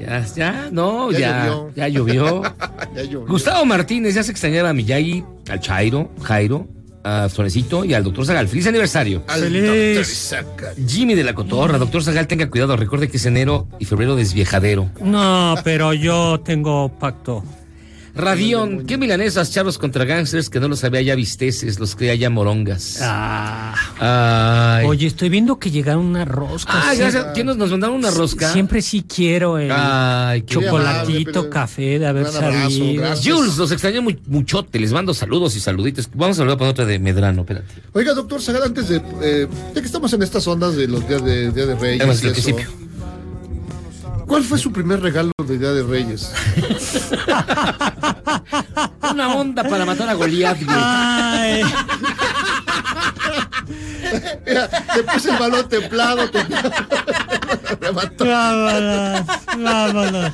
Ya, 0.00 0.24
ya, 0.34 0.68
no, 0.72 1.12
Ya 1.12 1.18
ya, 1.18 1.46
llovió. 1.46 1.72
ya 1.76 1.88
llovió. 1.88 2.42
Ya 2.94 3.02
llovió. 3.02 3.26
Gustavo 3.26 3.64
Martínez, 3.64 4.14
ya 4.14 4.22
se 4.22 4.30
extrañaba 4.32 4.70
a 4.70 4.72
Miyagi, 4.72 5.24
al 5.48 5.60
Chairo, 5.60 6.10
Jairo, 6.22 6.66
a 7.02 7.28
Solecito 7.28 7.84
y 7.84 7.94
al 7.94 8.04
doctor 8.04 8.24
Zagal. 8.26 8.48
¡Feliz 8.48 8.66
aniversario! 8.66 9.24
Al 9.28 9.40
Feliz. 9.40 9.64
doctor 9.64 10.04
Zagal. 10.04 10.74
Jimmy 10.88 11.14
de 11.14 11.24
la 11.24 11.34
Cotorra, 11.34 11.78
doctor 11.78 12.02
Zagal, 12.02 12.26
tenga 12.26 12.48
cuidado, 12.50 12.76
recuerde 12.76 13.08
que 13.08 13.16
es 13.18 13.26
enero 13.26 13.68
y 13.78 13.84
febrero 13.84 14.14
desviejadero. 14.16 14.90
No, 15.02 15.54
pero 15.64 15.92
yo 15.94 16.40
tengo 16.40 16.88
pacto. 16.98 17.42
Radión, 18.14 18.86
¿qué 18.86 18.96
milanesas, 18.96 19.50
charros 19.50 19.76
contra 19.76 20.04
gangsters 20.04 20.48
que 20.48 20.60
no 20.60 20.68
los 20.68 20.84
había 20.84 21.02
ya 21.02 21.14
visteces, 21.16 21.80
los 21.80 21.96
creía 21.96 22.14
ya 22.14 22.30
morongas? 22.30 22.98
Ah. 23.02 23.74
Ay. 24.78 24.86
Oye, 24.86 25.06
estoy 25.08 25.28
viendo 25.28 25.58
que 25.58 25.70
llegaron 25.70 26.04
unas 26.06 26.28
roscas. 26.28 26.76
Ah, 26.78 26.90
Sí. 26.92 26.98
gracias. 26.98 27.26
¿Quién 27.34 27.46
nos, 27.46 27.56
nos 27.56 27.70
mandaron 27.72 27.96
una 27.96 28.10
rosca? 28.10 28.52
Siempre 28.52 28.82
sí 28.82 29.02
quiero 29.02 29.58
el 29.58 29.70
Ay, 29.72 30.42
qué 30.42 30.54
chocolatito, 30.54 31.30
amable, 31.40 31.50
café 31.50 31.98
de 31.98 32.06
haber 32.06 32.24
gracias. 32.30 33.20
Jules, 33.24 33.56
los 33.56 33.72
extraño 33.72 34.02
mu- 34.02 34.12
muchote, 34.26 34.78
les 34.78 34.92
mando 34.92 35.12
saludos 35.12 35.56
y 35.56 35.60
saluditos. 35.60 36.08
Vamos 36.14 36.38
a 36.38 36.42
hablar 36.42 36.56
con 36.58 36.68
otra 36.68 36.84
de 36.84 36.98
Medrano, 36.98 37.40
espérate. 37.42 37.66
Oiga, 37.92 38.14
doctor 38.14 38.40
Zagal, 38.40 38.62
antes 38.62 38.88
de... 38.88 39.02
Eh, 39.22 39.48
ya 39.74 39.80
que 39.80 39.86
estamos 39.86 40.12
en 40.12 40.22
estas 40.22 40.46
ondas 40.46 40.76
de 40.76 40.86
los 40.86 41.06
días 41.08 41.24
de, 41.24 41.50
Día 41.50 41.66
de 41.66 41.74
Reyes 41.74 42.00
Además, 42.00 42.22
y 42.22 42.26
eso, 42.26 42.32
principio. 42.32 42.83
¿Cuál 44.26 44.42
fue 44.42 44.58
su 44.58 44.72
primer 44.72 45.00
regalo 45.00 45.32
de 45.46 45.58
Día 45.58 45.72
de 45.72 45.82
Reyes? 45.82 46.30
Una 49.10 49.34
onda 49.34 49.62
para 49.64 49.84
matar 49.84 50.08
a 50.08 50.14
Goliat, 50.14 50.62
güey. 50.62 50.76
Ay, 50.78 51.62
Mira, 54.46 54.68
le 54.96 55.02
puse 55.04 55.30
el 55.30 55.38
balón 55.38 55.68
templado, 55.68 56.30
templado. 56.30 56.70
Vámonos, 58.18 59.26
vámonos. 59.56 60.32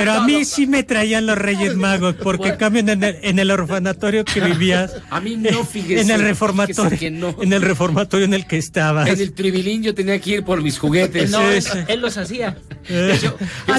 Pero 0.00 0.12
a 0.12 0.24
mí 0.26 0.44
sí 0.44 0.66
me 0.66 0.82
traían 0.82 1.26
los 1.26 1.36
Reyes 1.38 1.76
Magos, 1.76 2.14
porque 2.22 2.56
cambian 2.56 2.88
en 2.88 3.04
el, 3.04 3.16
en 3.22 3.38
el 3.38 3.50
orfanatorio 3.50 4.24
que 4.24 4.40
vivías. 4.40 4.94
A 5.10 5.20
mí 5.20 5.36
no, 5.36 5.64
fíjese. 5.64 6.00
En 6.00 6.10
el 6.10 6.20
reformatorio. 6.22 6.98
que 6.98 7.10
no. 7.10 7.34
En 7.40 7.52
el 7.52 7.62
reformatorio 7.62 8.24
en 8.26 8.34
el 8.34 8.46
que 8.46 8.56
estabas. 8.58 9.08
En 9.08 9.20
el 9.20 9.32
tribilín 9.32 9.82
yo 9.82 9.94
tenía 9.94 10.18
que 10.20 10.30
ir 10.30 10.44
por 10.44 10.62
mis 10.62 10.78
juguetes. 10.78 11.30
No, 11.30 11.40
Sí, 11.52 11.60
sí. 11.62 11.70
sí. 11.72 11.78
Él 11.88 12.00
los 12.00 12.16
hacía. 12.16 12.56
Eh. 12.88 13.18
Yo, 13.22 13.36
yo 13.38 13.46
Ah, 13.68 13.76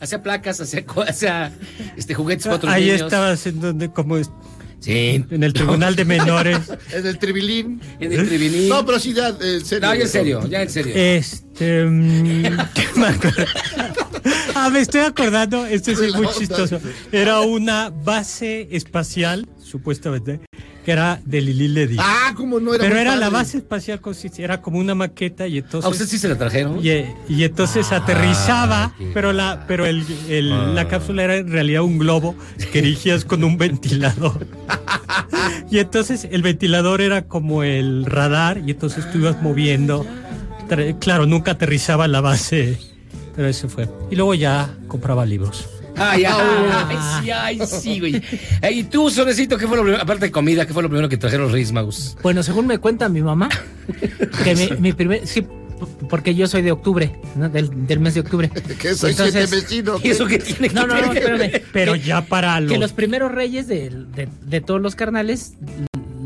hacía, 0.00 0.22
placas, 0.22 0.60
hacía, 0.60 0.84
hacía, 1.06 1.52
este, 1.96 2.14
juguetes 2.14 2.44
para 2.44 2.56
otros 2.56 2.72
Ahí 2.72 2.84
niños. 2.86 3.02
estabas 3.02 3.46
en 3.46 3.60
donde, 3.60 3.88
como 3.90 4.16
Sí. 4.84 5.24
en 5.30 5.42
el 5.42 5.52
tribunal 5.52 5.96
de 5.96 6.04
menores. 6.16 6.58
En 6.92 7.06
el 7.06 7.18
tribilín. 7.18 7.80
En 7.98 8.12
el 8.12 8.28
tribilín. 8.28 8.68
No, 8.68 8.84
pero 8.84 8.98
sí, 8.98 9.14
ya, 9.14 9.28
eh, 9.30 9.58
en 9.60 9.64
serio. 9.64 9.88
No, 9.88 9.94
ya 9.94 10.02
en 10.02 10.08
serio, 10.08 10.46
ya 10.48 10.62
en 10.62 10.70
serio. 10.70 10.92
Este. 10.94 11.84
mm, 11.84 12.42
¿qué 12.74 12.86
me 12.96 13.06
acuerdo? 13.06 13.44
Ah, 14.54 14.70
me 14.70 14.80
estoy 14.80 15.00
acordando, 15.00 15.66
esto 15.66 15.90
es 15.90 16.14
muy 16.14 16.28
chistoso. 16.28 16.80
Era 17.12 17.40
una 17.40 17.90
base 17.90 18.68
espacial, 18.70 19.48
supuestamente, 19.62 20.40
que 20.84 20.92
era 20.92 21.20
de 21.24 21.40
Lili 21.40 21.68
Ledy. 21.68 21.96
Ah, 21.98 22.34
como 22.36 22.60
no 22.60 22.74
era 22.74 22.84
Pero 22.84 22.98
era 22.98 23.16
la 23.16 23.30
base 23.30 23.58
espacial, 23.58 24.00
era 24.38 24.60
como 24.60 24.78
una 24.78 24.94
maqueta 24.94 25.46
y 25.46 25.58
entonces... 25.58 25.86
¿A 25.86 25.88
usted 25.88 26.06
sí 26.06 26.18
se 26.18 26.28
la 26.28 26.36
trajeron? 26.36 26.78
Y, 26.84 26.90
y 27.28 27.44
entonces 27.44 27.90
aterrizaba, 27.92 28.92
pero 29.14 29.32
la 29.32 29.64
pero 29.66 29.86
el, 29.86 30.04
el- 30.28 30.52
Ah. 30.52 30.72
la 30.74 30.88
cápsula 30.88 31.24
era 31.24 31.36
en 31.36 31.50
realidad 31.50 31.82
un 31.82 31.98
globo 31.98 32.34
que 32.72 32.82
dirigías 32.82 33.24
con 33.24 33.42
un 33.44 33.56
ventilador. 33.56 34.46
y 35.70 35.78
entonces 35.78 36.28
el 36.30 36.42
ventilador 36.42 37.00
era 37.00 37.22
como 37.22 37.62
el 37.62 38.04
radar 38.04 38.62
y 38.66 38.72
entonces 38.72 39.10
tú 39.10 39.18
ibas 39.18 39.40
moviendo. 39.42 40.06
Claro, 41.00 41.26
nunca 41.26 41.52
aterrizaba 41.52 42.08
la 42.08 42.20
base, 42.20 42.78
pero 43.36 43.48
ese 43.48 43.68
fue. 43.68 43.88
Y 44.10 44.16
luego 44.16 44.34
ya 44.34 44.74
compraba 44.88 45.24
libros. 45.26 45.68
Ay, 45.96 46.24
ay, 46.24 46.34
ay, 46.88 46.96
sí, 47.22 47.30
ay, 47.30 47.60
sí, 47.66 48.00
güey. 48.00 48.22
¿Y 48.70 48.84
tú, 48.84 49.10
Sorecito, 49.10 49.56
qué 49.58 49.66
fue 49.66 49.76
lo 49.76 49.82
primero, 49.82 50.02
aparte 50.02 50.26
de 50.26 50.32
comida, 50.32 50.66
qué 50.66 50.72
fue 50.72 50.82
lo 50.82 50.88
primero 50.88 51.08
que 51.08 51.16
trajeron 51.16 51.44
los 51.46 51.52
Reyes 51.52 51.72
Magos? 51.72 52.16
Bueno, 52.22 52.42
según 52.42 52.66
me 52.66 52.78
cuenta 52.78 53.08
mi 53.08 53.22
mamá, 53.22 53.48
que 54.42 54.54
mi, 54.56 54.68
mi 54.80 54.92
primer. 54.92 55.26
Sí, 55.26 55.46
porque 56.08 56.34
yo 56.34 56.46
soy 56.46 56.62
de 56.62 56.72
octubre, 56.72 57.14
¿no? 57.36 57.48
del, 57.48 57.86
del 57.86 58.00
mes 58.00 58.14
de 58.14 58.20
octubre. 58.20 58.50
¿Qué 58.80 58.94
soy 58.94 59.12
siete 59.14 59.46
vecino? 59.46 59.96
¿Y 60.02 60.08
eso 60.10 60.26
qué 60.26 60.38
tiene 60.38 60.68
que 60.68 60.74
No, 60.74 60.86
no, 60.86 60.94
no, 61.00 61.12
espérame. 61.12 61.62
Pero 61.72 61.92
Que- 61.94 62.00
ya 62.00 62.22
para 62.22 62.60
los... 62.60 62.72
Que 62.72 62.78
los 62.78 62.92
primeros 62.92 63.32
reyes 63.32 63.66
de, 63.68 63.90
de- 64.14 64.28
de 64.46 64.60
todos 64.60 64.80
los 64.80 64.94
carnales, 64.94 65.54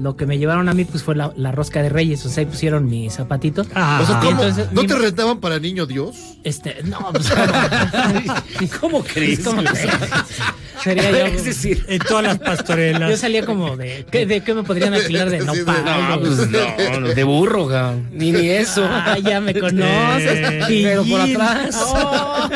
lo 0.00 0.16
que 0.16 0.26
me 0.26 0.38
llevaron 0.38 0.68
a 0.68 0.74
mí 0.74 0.84
pues 0.84 1.02
fue 1.02 1.14
la, 1.16 1.32
la 1.36 1.52
rosca 1.52 1.82
de 1.82 1.88
reyes, 1.88 2.24
o 2.24 2.28
sea, 2.28 2.42
ahí 2.42 2.46
pusieron 2.46 2.86
mis 2.88 3.14
zapatitos. 3.14 3.66
Ah. 3.74 4.00
O 4.02 4.06
sea, 4.06 4.16
Y 4.16 4.18
¿cómo? 4.26 4.30
entonces, 4.42 4.72
¿No 4.72 4.82
mi- 4.82 4.86
te 4.88 4.94
rentaban 4.94 5.40
para 5.40 5.58
niño 5.58 5.86
Dios? 5.86 6.16
Este, 6.44 6.76
no, 6.84 6.98
pues, 7.12 7.30
¿Cómo 8.80 9.02
crees? 9.02 9.40
¿Cómo 9.40 9.62
crees? 9.64 9.88
Sería 10.82 11.10
yo. 11.10 11.16
Es 11.26 11.44
decir, 11.44 11.84
En 11.88 11.98
todas 11.98 12.22
las 12.24 12.38
pastorelas. 12.38 13.10
Yo 13.10 13.16
salía 13.16 13.44
como 13.44 13.76
de. 13.76 14.06
¿qué, 14.10 14.26
¿De 14.26 14.42
qué 14.42 14.54
me 14.54 14.62
podrían 14.62 14.94
alquilar 14.94 15.28
de 15.28 15.38
nopal? 15.44 15.84
no, 15.84 16.20
pues 16.20 16.48
no, 16.48 17.00
no, 17.00 17.08
de 17.08 17.24
burro, 17.24 17.66
cabrón. 17.68 18.08
Ni 18.12 18.30
ni 18.30 18.48
eso. 18.48 18.84
Ah, 18.88 19.18
ya 19.18 19.40
me 19.40 19.52
conoces. 19.58 20.64
Pero 20.68 21.04
por 21.04 21.20
atrás. 21.20 21.76
Oh. 21.84 22.48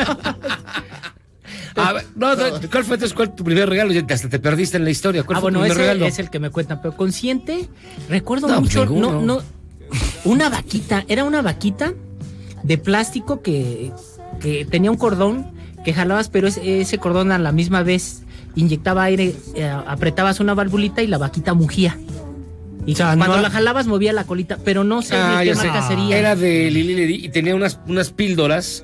A 1.75 1.93
ver, 1.93 2.05
no, 2.15 2.35
no, 2.35 2.43
¿cuál 2.71 2.83
fue 2.83 2.95
entonces 2.95 3.13
cuál 3.13 3.33
tu 3.35 3.43
primer 3.43 3.67
regalo? 3.69 3.91
Ya 3.93 4.05
Hasta 4.09 4.29
te 4.29 4.39
perdiste 4.39 4.77
en 4.77 4.83
la 4.83 4.89
historia. 4.91 5.23
¿Cuál 5.23 5.37
Ah, 5.37 5.41
fue 5.41 5.51
tu 5.51 5.57
bueno, 5.59 5.73
primer 5.73 5.77
ese 5.85 5.93
regalo? 5.93 6.05
es 6.07 6.19
el 6.19 6.29
que 6.29 6.39
me 6.39 6.49
cuentan, 6.49 6.81
pero 6.81 6.95
consciente, 6.95 7.67
recuerdo 8.09 8.47
No, 8.47 8.59
pues 8.59 8.75
mucho, 8.75 8.85
ninguno. 8.85 9.11
no, 9.21 9.21
no, 9.37 9.41
una 10.25 10.49
vaquita, 10.49 11.03
era 11.07 11.23
una 11.23 11.41
vaquita 11.41 11.93
de 12.63 12.77
plástico 12.77 13.41
que, 13.41 13.91
que 14.39 14.65
tenía 14.65 14.89
un 14.91 14.97
cordón 14.97 15.47
que 15.83 15.93
jalabas, 15.93 16.29
pero 16.29 16.47
ese, 16.47 16.81
ese 16.81 16.97
cordón 16.97 17.31
a 17.31 17.37
la 17.39 17.51
misma 17.51 17.83
vez 17.83 18.23
inyectaba 18.55 19.03
aire, 19.03 19.35
eh, 19.55 19.65
apretabas 19.65 20.39
una 20.39 20.53
valvulita 20.53 21.01
y 21.01 21.07
la 21.07 21.17
vaquita 21.17 21.53
mugía. 21.53 21.97
Y 22.85 22.93
O 22.93 22.95
sea, 22.95 23.15
cuando 23.17 23.37
no- 23.37 23.41
la 23.41 23.49
jalabas 23.49 23.87
movía 23.87 24.13
la 24.13 24.25
colita, 24.25 24.57
pero 24.63 24.83
no 24.83 25.01
sé 25.01 25.15
Ah, 25.15 25.39
de 25.39 25.45
qué 25.45 25.55
sé. 25.55 25.67
marca 25.67 25.87
sería. 25.87 26.17
Era 26.17 26.35
de 26.35 26.69
Lili 26.69 26.95
Ledi 26.95 27.15
y 27.25 27.29
tenía 27.29 27.55
unas, 27.55 27.79
unas 27.87 28.11
píldoras 28.11 28.83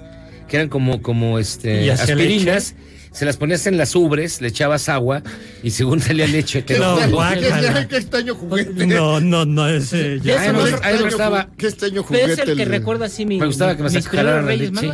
que 0.50 0.58
eran 0.58 0.68
como, 0.70 1.02
como 1.02 1.40
este, 1.40 1.86
¿Y 1.86 1.90
hacía 1.90 2.16
aspirinas. 2.16 2.76
Se 3.12 3.26
las 3.26 3.38
ponías 3.38 3.66
en 3.66 3.76
las 3.78 3.96
ubres, 3.96 4.40
le 4.40 4.50
echabas 4.50 4.88
agua 4.88 5.24
y 5.64 5.72
según 5.72 6.00
salía 6.02 6.28
leche. 6.28 6.62
te 6.62 6.78
No, 6.78 6.96
guácala. 7.10 7.82
¿Qué, 7.82 7.88
qué 7.90 7.98
extraño 7.98 8.36
juguete? 8.36 8.86
No, 8.86 9.20
no, 9.20 9.46
no, 9.46 9.68
ese 9.68 10.20
ya. 10.20 10.34
Eso 10.36 10.42
Ay, 10.44 10.48
no 10.54 10.60
no, 10.60 10.68
es- 10.68 10.74
a 10.74 10.92
mí 10.92 10.98
me 10.98 11.04
gustaba. 11.06 11.50
Qué 11.58 11.68
extraño 11.68 12.04
juguete. 12.04 12.34
es 12.34 12.40
el 12.40 12.56
que 12.56 12.64
el- 12.64 12.70
recuerda 12.70 13.06
así 13.08 13.26
mi, 13.26 13.40
Me 13.40 13.48
gustaba 13.48 13.76
que 13.76 13.82
me 13.84 14.02
jalaran 14.02 14.46
la 14.46 14.56
leche. 14.56 14.92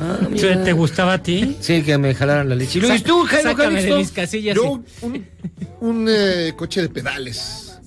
Ah, 0.00 0.18
mira. 0.30 0.64
¿Te 0.64 0.72
gustaba 0.72 1.12
a 1.14 1.22
ti? 1.22 1.56
Sí, 1.60 1.82
que 1.82 1.96
me 1.98 2.12
jalaran 2.14 2.48
la 2.48 2.54
leche. 2.56 2.80
¿y 2.80 3.00
tú, 3.02 3.24
Jairo 3.24 3.50
de 3.50 3.54
Calixto? 3.56 3.98
mis 3.98 4.10
casillas. 4.10 4.56
Yo, 4.56 4.82
sí. 4.86 5.06
un, 5.06 5.26
un, 5.80 6.06
eh, 6.10 6.54
coche 6.56 6.82
de 6.82 6.88
pedales. 6.88 7.78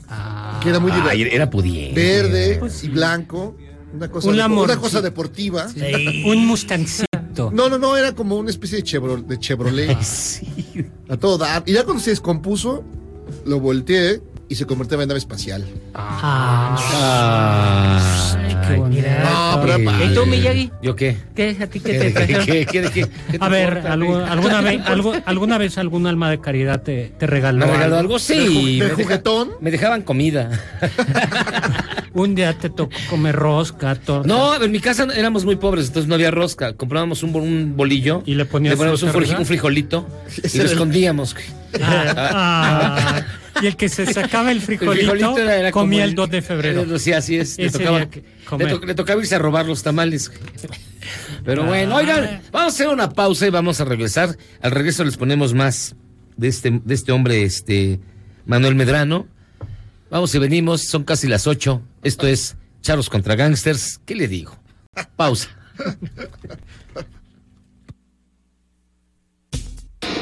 que 0.62 0.70
era 0.70 0.80
muy 0.80 0.92
divertido. 0.94 1.30
era 1.32 1.50
pudiente. 1.50 2.00
Verde 2.00 2.56
Pues 2.60 2.84
y 2.86 2.88
blanco. 2.90 3.58
Una 3.96 4.10
cosa, 4.10 4.28
Un 4.30 4.36
de- 4.36 4.42
amor. 4.42 4.66
una 4.70 4.78
cosa 4.78 5.02
deportiva. 5.02 5.68
Un 6.26 6.46
mustancito. 6.46 7.52
No, 7.54 7.70
no, 7.70 7.78
no, 7.78 7.96
era 7.98 8.14
como 8.14 8.36
una 8.38 8.50
especie 8.50 8.78
de, 8.78 8.84
Chevro- 8.84 9.24
de 9.26 9.38
Chevrolet. 9.40 9.98
A 11.10 11.18
todo 11.18 11.38
dar. 11.38 11.64
Y 11.66 11.74
ya 11.74 11.84
cuando 11.84 12.02
se 12.04 12.10
descompuso, 12.12 12.84
lo 13.46 13.60
volteé 13.60 14.22
y 14.48 14.56
se 14.56 14.66
convirtió 14.66 15.02
en 15.02 15.08
nave 15.08 15.18
espacial. 15.20 15.66
Ah. 15.94 16.78
Qué 18.68 18.76
bonito. 18.78 19.08
No, 19.24 19.62
pero 19.62 19.78
¿Y 20.06 20.14
tú, 20.16 20.26
Miyagi? 20.26 20.72
¿Yo 20.82 20.96
qué? 20.96 21.18
¿Qué? 21.36 21.56
¿A 21.62 21.68
ti 21.68 21.80
qué 21.80 21.92
¿Qué, 21.92 21.98
te 22.00 22.06
qué, 22.06 22.12
trajeron? 22.14 22.46
qué, 22.46 22.66
qué, 22.66 22.82
qué- 22.82 23.08
qué 23.32 23.40
te 23.40 23.46
A 23.46 23.50
ver, 23.50 23.68
importa, 23.70 23.94
alguna, 23.94 24.62
vez, 24.62 24.82
algo- 24.86 25.14
¿alguna 25.26 25.58
vez 25.60 25.78
algún 25.78 26.08
alma 26.08 26.30
de 26.32 26.40
caridad 26.40 26.82
te, 26.82 27.14
te 27.18 27.28
regaló, 27.28 27.66
¿Me 27.66 27.72
regaló 27.74 27.98
algo? 27.98 28.14
¿De 28.16 28.20
Sí. 28.20 28.80
ju- 28.80 28.84
de 28.84 28.90
juguetón? 29.04 29.52
me 29.62 29.70
dejaban 29.72 30.02
comida. 30.02 30.50
Un 32.16 32.34
día 32.34 32.54
te 32.58 32.70
tocó 32.70 32.96
comer 33.10 33.36
rosca, 33.36 33.94
torta. 33.96 34.26
No, 34.28 34.56
en 34.64 34.72
mi 34.72 34.80
casa 34.80 35.06
éramos 35.16 35.44
muy 35.46 35.58
pobres, 35.58 35.88
entonces 35.88 36.08
no 36.08 36.16
había 36.16 36.32
rosca. 36.32 36.74
Comprábamos 36.74 37.22
un, 37.24 37.34
bo- 37.34 37.40
un 37.40 37.76
bolillo. 37.76 38.24
¿Y 38.26 38.36
le 38.36 38.46
poníamos 38.46 39.04
un, 39.04 39.10
frijolito 39.46 40.08
y 40.54 40.58
lo 40.58 40.64
escondíamos. 40.64 41.36
Ah, 41.82 43.22
y 43.62 43.68
el 43.68 43.76
que 43.76 43.90
se 43.90 44.06
sacaba 44.12 44.52
el 44.52 44.58
El 44.60 44.64
frijolito, 44.64 45.38
era- 45.38 45.58
era 45.58 45.72
como 45.72 45.84
comía 45.86 46.04
el 46.06 46.16
2 46.16 46.30
de 46.30 46.42
febrero. 46.42 46.82
Eh, 46.96 47.00
Sí, 47.00 47.12
así 47.12 47.38
es. 47.38 47.58
Tocaba, 47.72 48.08
to- 48.08 48.86
le 48.86 48.96
tocaba 48.96 49.20
irse 49.22 49.36
a 49.36 49.40
robar 49.40 49.66
los 49.66 49.84
tamales. 49.84 50.32
Pero 51.44 51.64
Ah. 51.64 51.68
bueno, 51.68 51.96
oigan, 51.98 52.42
vamos 52.52 52.74
a 52.74 52.76
hacer 52.76 52.88
una 52.88 53.10
pausa 53.10 53.46
y 53.46 53.50
vamos 53.50 53.82
a 53.82 53.86
regresar. 53.86 54.38
Al 54.62 54.72
regreso 54.72 55.04
les 55.04 55.18
ponemos 55.18 55.54
más 55.54 55.96
de 56.38 56.48
este, 56.48 56.82
de 56.84 56.94
este 56.94 57.12
hombre, 57.12 57.44
este 57.44 58.00
Manuel 58.46 58.76
Medrano. 58.76 59.28
Vamos 60.16 60.34
y 60.34 60.40
venimos, 60.40 60.84
son 60.84 61.04
casi 61.04 61.28
las 61.28 61.46
8. 61.46 61.82
Esto 62.02 62.26
es 62.26 62.56
Charlos 62.82 63.10
contra 63.10 63.36
Gangsters. 63.36 64.00
¿Qué 64.06 64.16
le 64.16 64.30
digo? 64.30 64.58
Pausa. 65.18 65.50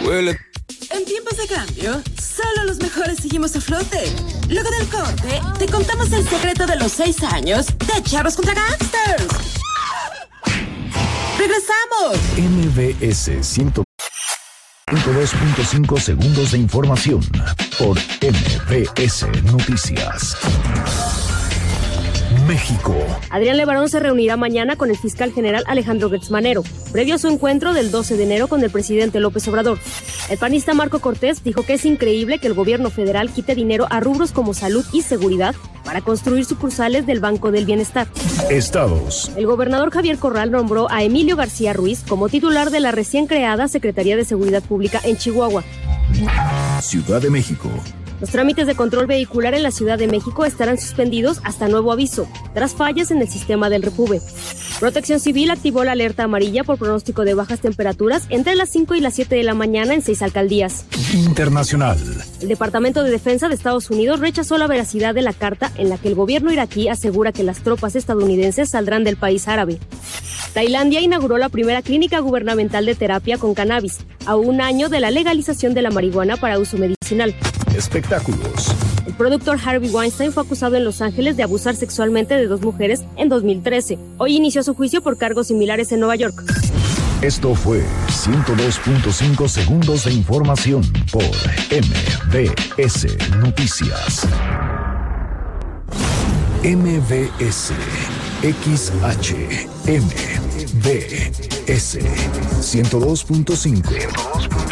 En 0.10 1.06
tiempos 1.06 1.38
de 1.38 1.48
cambio, 1.48 2.02
solo 2.20 2.64
los 2.66 2.80
mejores 2.80 3.20
seguimos 3.20 3.56
a 3.56 3.62
flote. 3.62 4.12
Luego 4.50 4.72
del 4.72 4.88
corte, 4.88 5.40
te 5.60 5.68
contamos 5.68 6.12
el 6.12 6.28
secreto 6.28 6.66
de 6.66 6.78
los 6.78 6.92
seis 6.92 7.22
años 7.22 7.68
de 7.68 8.02
Charros 8.02 8.36
contra 8.36 8.56
Gangsters. 8.56 9.28
¡Regresamos! 11.38 12.18
MBS 12.40 13.46
102.5 14.88 16.00
segundos 16.00 16.52
de 16.52 16.58
información 16.60 17.22
por 17.80 17.98
MBS 18.22 19.26
Noticias. 19.52 20.38
México. 22.48 22.96
Adrián 23.30 23.58
Levarón 23.58 23.90
se 23.90 24.00
reunirá 24.00 24.38
mañana 24.38 24.76
con 24.76 24.90
el 24.90 24.98
fiscal 24.98 25.32
general 25.32 25.64
Alejandro 25.68 26.10
Gertzmanero, 26.10 26.64
previo 26.92 27.16
a 27.16 27.18
su 27.18 27.28
encuentro 27.28 27.74
del 27.74 27.92
12 27.92 28.18
de 28.18 28.24
enero 28.24 28.48
con 28.48 28.64
el 28.64 28.70
presidente 28.70 29.20
López 29.20 29.48
Obrador. 29.48 29.80
El 30.30 30.38
panista 30.38 30.74
Marco 30.74 31.00
Cortés 31.00 31.44
dijo 31.44 31.64
que 31.64 31.74
es 31.74 31.86
increíble 31.86 32.40
que 32.40 32.48
el 32.48 32.54
gobierno 32.54 32.90
federal 32.90 33.30
quite 33.30 33.56
dinero 33.56 33.88
a 33.90 34.00
rubros 34.00 34.32
como 34.32 34.54
salud 34.54 34.86
y 34.94 35.02
seguridad 35.02 35.56
para 35.84 36.02
construir 36.02 36.46
sucursales 36.46 37.06
del 37.06 37.20
Banco 37.20 37.52
del 37.52 37.66
Bienestar. 37.66 38.08
Estados. 38.50 39.32
El 39.36 39.46
gobernador 39.46 39.92
Javier 39.92 40.18
Corral 40.18 40.52
nombró 40.52 40.90
a 40.90 41.04
Emilio 41.04 41.36
García 41.36 41.74
Ruiz 41.74 42.04
como 42.08 42.30
titular 42.30 42.70
de 42.70 42.80
la 42.80 42.92
recién 42.92 43.28
creada 43.28 43.68
Secretaría 43.68 44.16
de 44.16 44.26
Seguridad 44.26 44.64
Pública 44.64 45.02
en 45.04 45.18
Chihuahua. 45.18 45.64
Ciudad 46.82 47.22
de 47.22 47.30
México. 47.30 47.70
Los 48.24 48.32
trámites 48.32 48.68
de 48.68 48.76
control 48.76 49.06
vehicular 49.06 49.54
en 49.54 49.64
la 49.64 49.72
Ciudad 49.72 50.00
de 50.00 50.08
México 50.08 50.46
estarán 50.46 50.78
suspendidos 50.78 51.42
hasta 51.44 51.68
nuevo 51.68 51.92
aviso, 51.92 52.26
tras 52.54 52.74
fallas 52.74 53.12
en 53.12 53.22
el 53.22 53.28
sistema 53.28 53.70
del 53.70 53.84
Repube. 53.84 54.22
Protección 54.80 55.20
Civil 55.20 55.52
activó 55.52 55.84
la 55.84 55.92
alerta 55.92 56.24
amarilla 56.24 56.64
por 56.64 56.78
pronóstico 56.78 57.26
de 57.26 57.34
bajas 57.34 57.60
temperaturas 57.60 58.24
entre 58.30 58.56
las 58.56 58.70
5 58.70 58.96
y 58.96 59.02
las 59.02 59.16
7 59.16 59.36
de 59.36 59.44
la 59.44 59.56
mañana 59.56 59.94
en 59.94 60.02
seis 60.02 60.22
alcaldías. 60.22 60.86
Internacional. 61.14 62.00
El 62.40 62.48
Departamento 62.48 63.04
de 63.04 63.12
Defensa 63.12 63.50
de 63.50 63.56
Estados 63.56 63.90
Unidos 63.90 64.22
rechazó 64.22 64.58
la 64.58 64.68
veracidad 64.68 65.14
de 65.14 65.22
la 65.22 65.34
carta 65.34 65.74
en 65.76 65.90
la 65.90 65.98
que 65.98 66.08
el 66.08 66.16
gobierno 66.16 66.50
iraquí 66.50 66.88
asegura 66.88 67.34
que 67.34 67.44
las 67.44 67.60
tropas 67.60 67.98
estadounidenses 67.98 68.70
saldrán 68.70 69.04
del 69.04 69.18
país 69.18 69.50
árabe. 69.50 69.80
Tailandia 70.54 71.02
inauguró 71.02 71.38
la 71.38 71.50
primera 71.50 71.82
clínica 71.82 72.20
gubernamental 72.20 72.86
de 72.86 72.96
terapia 72.96 73.38
con 73.38 73.54
cannabis, 73.54 73.98
a 74.26 74.38
un 74.38 74.62
año 74.62 74.88
de 74.88 75.02
la 75.02 75.12
legalización 75.12 75.74
de 75.74 75.82
la 75.82 75.92
marihuana 75.92 76.38
para 76.38 76.58
uso 76.58 76.78
medicinal 76.78 77.36
espectáculos. 77.76 78.74
El 79.06 79.14
productor 79.14 79.60
Harvey 79.64 79.90
Weinstein 79.90 80.32
fue 80.32 80.44
acusado 80.44 80.76
en 80.76 80.86
Los 80.86 81.02
Ángeles 81.02 81.38
de 81.38 81.44
abusar 81.44 81.76
sexualmente 81.76 82.36
de 82.36 82.48
dos 82.48 82.62
mujeres 82.62 83.02
en 83.16 83.30
2013. 83.30 83.98
Hoy 84.18 84.36
inició 84.36 84.64
su 84.64 84.74
juicio 84.74 85.02
por 85.02 85.18
cargos 85.18 85.48
similares 85.48 85.92
en 85.92 86.00
Nueva 86.00 86.16
York. 86.16 86.44
Esto 87.22 87.56
fue 87.56 87.82
102.5 88.10 89.48
segundos 89.48 90.04
de 90.04 90.14
información 90.14 90.84
por 91.12 91.24
MBS 91.72 93.08
Noticias. 93.38 94.28
MBS 96.64 97.72
XHMBS 98.44 98.94
102.5. 102.62 104.53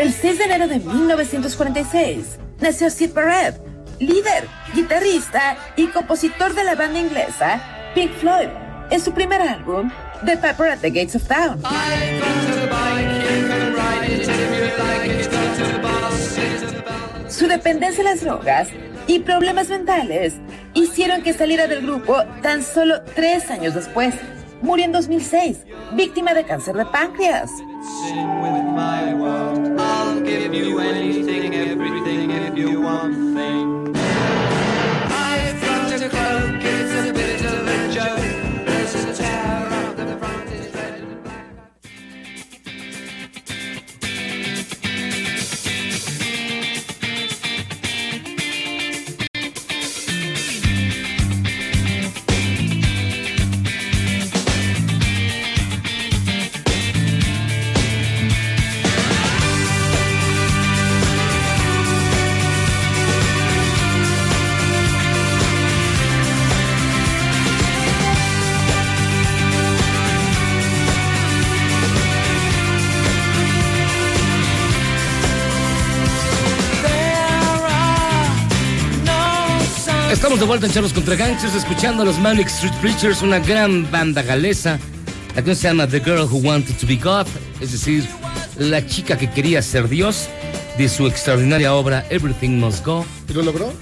El 0.00 0.14
6 0.14 0.38
de 0.38 0.44
enero 0.44 0.66
de 0.66 0.78
1946 0.78 2.38
nació 2.58 2.88
Sid 2.88 3.12
Barrett, 3.12 3.60
líder, 3.98 4.46
guitarrista 4.74 5.58
y 5.76 5.88
compositor 5.88 6.54
de 6.54 6.64
la 6.64 6.74
banda 6.74 6.98
inglesa 6.98 7.60
Pink 7.94 8.10
Floyd, 8.14 8.48
en 8.88 8.98
su 8.98 9.12
primer 9.12 9.42
álbum, 9.42 9.90
The 10.24 10.38
Pepper 10.38 10.70
at 10.70 10.78
the 10.78 10.88
Gates 10.88 11.16
of 11.16 11.24
Town. 11.28 11.60
Su 17.28 17.46
dependencia 17.46 18.00
a 18.00 18.04
las 18.04 18.22
drogas 18.22 18.68
y 19.06 19.18
problemas 19.18 19.68
mentales 19.68 20.32
hicieron 20.72 21.20
que 21.22 21.34
saliera 21.34 21.66
del 21.66 21.82
grupo 21.82 22.24
tan 22.40 22.64
solo 22.64 23.02
tres 23.14 23.50
años 23.50 23.74
después. 23.74 24.14
Murió 24.62 24.84
en 24.84 24.92
2006, 24.92 25.64
víctima 25.94 26.34
de 26.34 26.44
cáncer 26.44 26.76
de 26.76 26.84
páncreas. 26.86 27.50
Estamos 80.30 80.42
de 80.42 80.46
vuelta 80.46 80.66
en 80.66 80.72
Charlos 80.72 80.92
contra 80.92 81.16
Gangsters, 81.16 81.56
escuchando 81.56 82.02
a 82.04 82.06
los 82.06 82.16
Manic 82.20 82.46
Street 82.46 82.72
Preachers, 82.80 83.20
una 83.20 83.40
gran 83.40 83.90
banda 83.90 84.22
galesa. 84.22 84.78
La 85.30 85.34
canción 85.34 85.56
se 85.56 85.62
llama 85.66 85.88
The 85.88 85.98
Girl 85.98 86.20
Who 86.20 86.36
Wanted 86.38 86.76
to 86.76 86.86
Be 86.86 86.94
God, 86.94 87.26
es 87.60 87.72
decir, 87.72 88.04
la 88.56 88.86
chica 88.86 89.18
que 89.18 89.28
quería 89.28 89.60
ser 89.60 89.88
Dios, 89.88 90.28
de 90.78 90.88
su 90.88 91.08
extraordinaria 91.08 91.74
obra 91.74 92.06
Everything 92.10 92.60
Must 92.60 92.86
Go. 92.86 93.04
¿Y 93.28 93.32
lo 93.32 93.42
logró? 93.42 93.72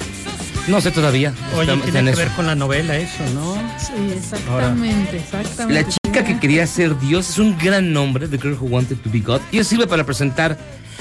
No 0.69 0.81
sé 0.81 0.91
todavía. 0.91 1.35
Oye, 1.53 1.65
Está- 1.65 1.75
está 1.75 1.85
tiene 1.85 1.99
en 1.99 2.17
que 2.17 2.23
ver 2.23 2.33
con 2.35 2.47
la 2.47 2.55
novela 2.55 2.97
eso, 2.97 3.25
¿no? 3.35 3.55
Sí, 3.79 4.15
exactamente, 4.17 5.19
exactamente. 5.19 5.83
La 5.83 5.87
chica 5.87 6.25
que 6.25 6.41
quería 6.41 6.67
ser 6.67 6.99
Dios 6.99 7.29
es 7.29 7.39
un 7.39 7.59
gran 7.59 7.93
nombre, 7.93 8.27
The 8.27 8.39
Girl 8.39 8.55
Who 8.59 8.69
Wanted 8.69 8.97
to 8.97 9.11
Be 9.11 9.21
God, 9.21 9.43
y 9.53 9.59
eso 9.59 9.69
sirve 9.69 9.87
para 9.87 10.07
presentar 10.07 10.57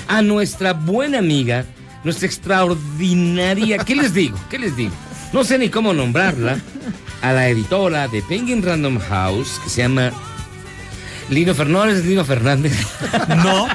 a 0.10 0.22
nuestra 0.22 0.74
buena 0.74 1.20
amiga, 1.20 1.64
nuestra 2.04 2.26
extraordinaria. 2.26 3.78
¿Qué 3.78 3.96
les 3.96 4.14
digo? 4.14 4.38
¿Qué 4.50 4.60
les 4.60 4.76
digo? 4.76 4.92
No 5.34 5.44
sé 5.44 5.58
ni 5.58 5.70
cómo 5.70 5.94
nombrarla. 5.94 6.58
A 7.22 7.34
la 7.34 7.50
editora 7.50 8.08
de 8.08 8.22
Penguin 8.22 8.62
Random 8.62 9.00
House, 9.00 9.60
que 9.64 9.70
se 9.70 9.82
llama 9.82 10.12
Lino 11.30 11.54
Fernández, 11.56 12.06
Lino 12.06 12.24
Fernández. 12.26 12.74
No. 13.44 13.66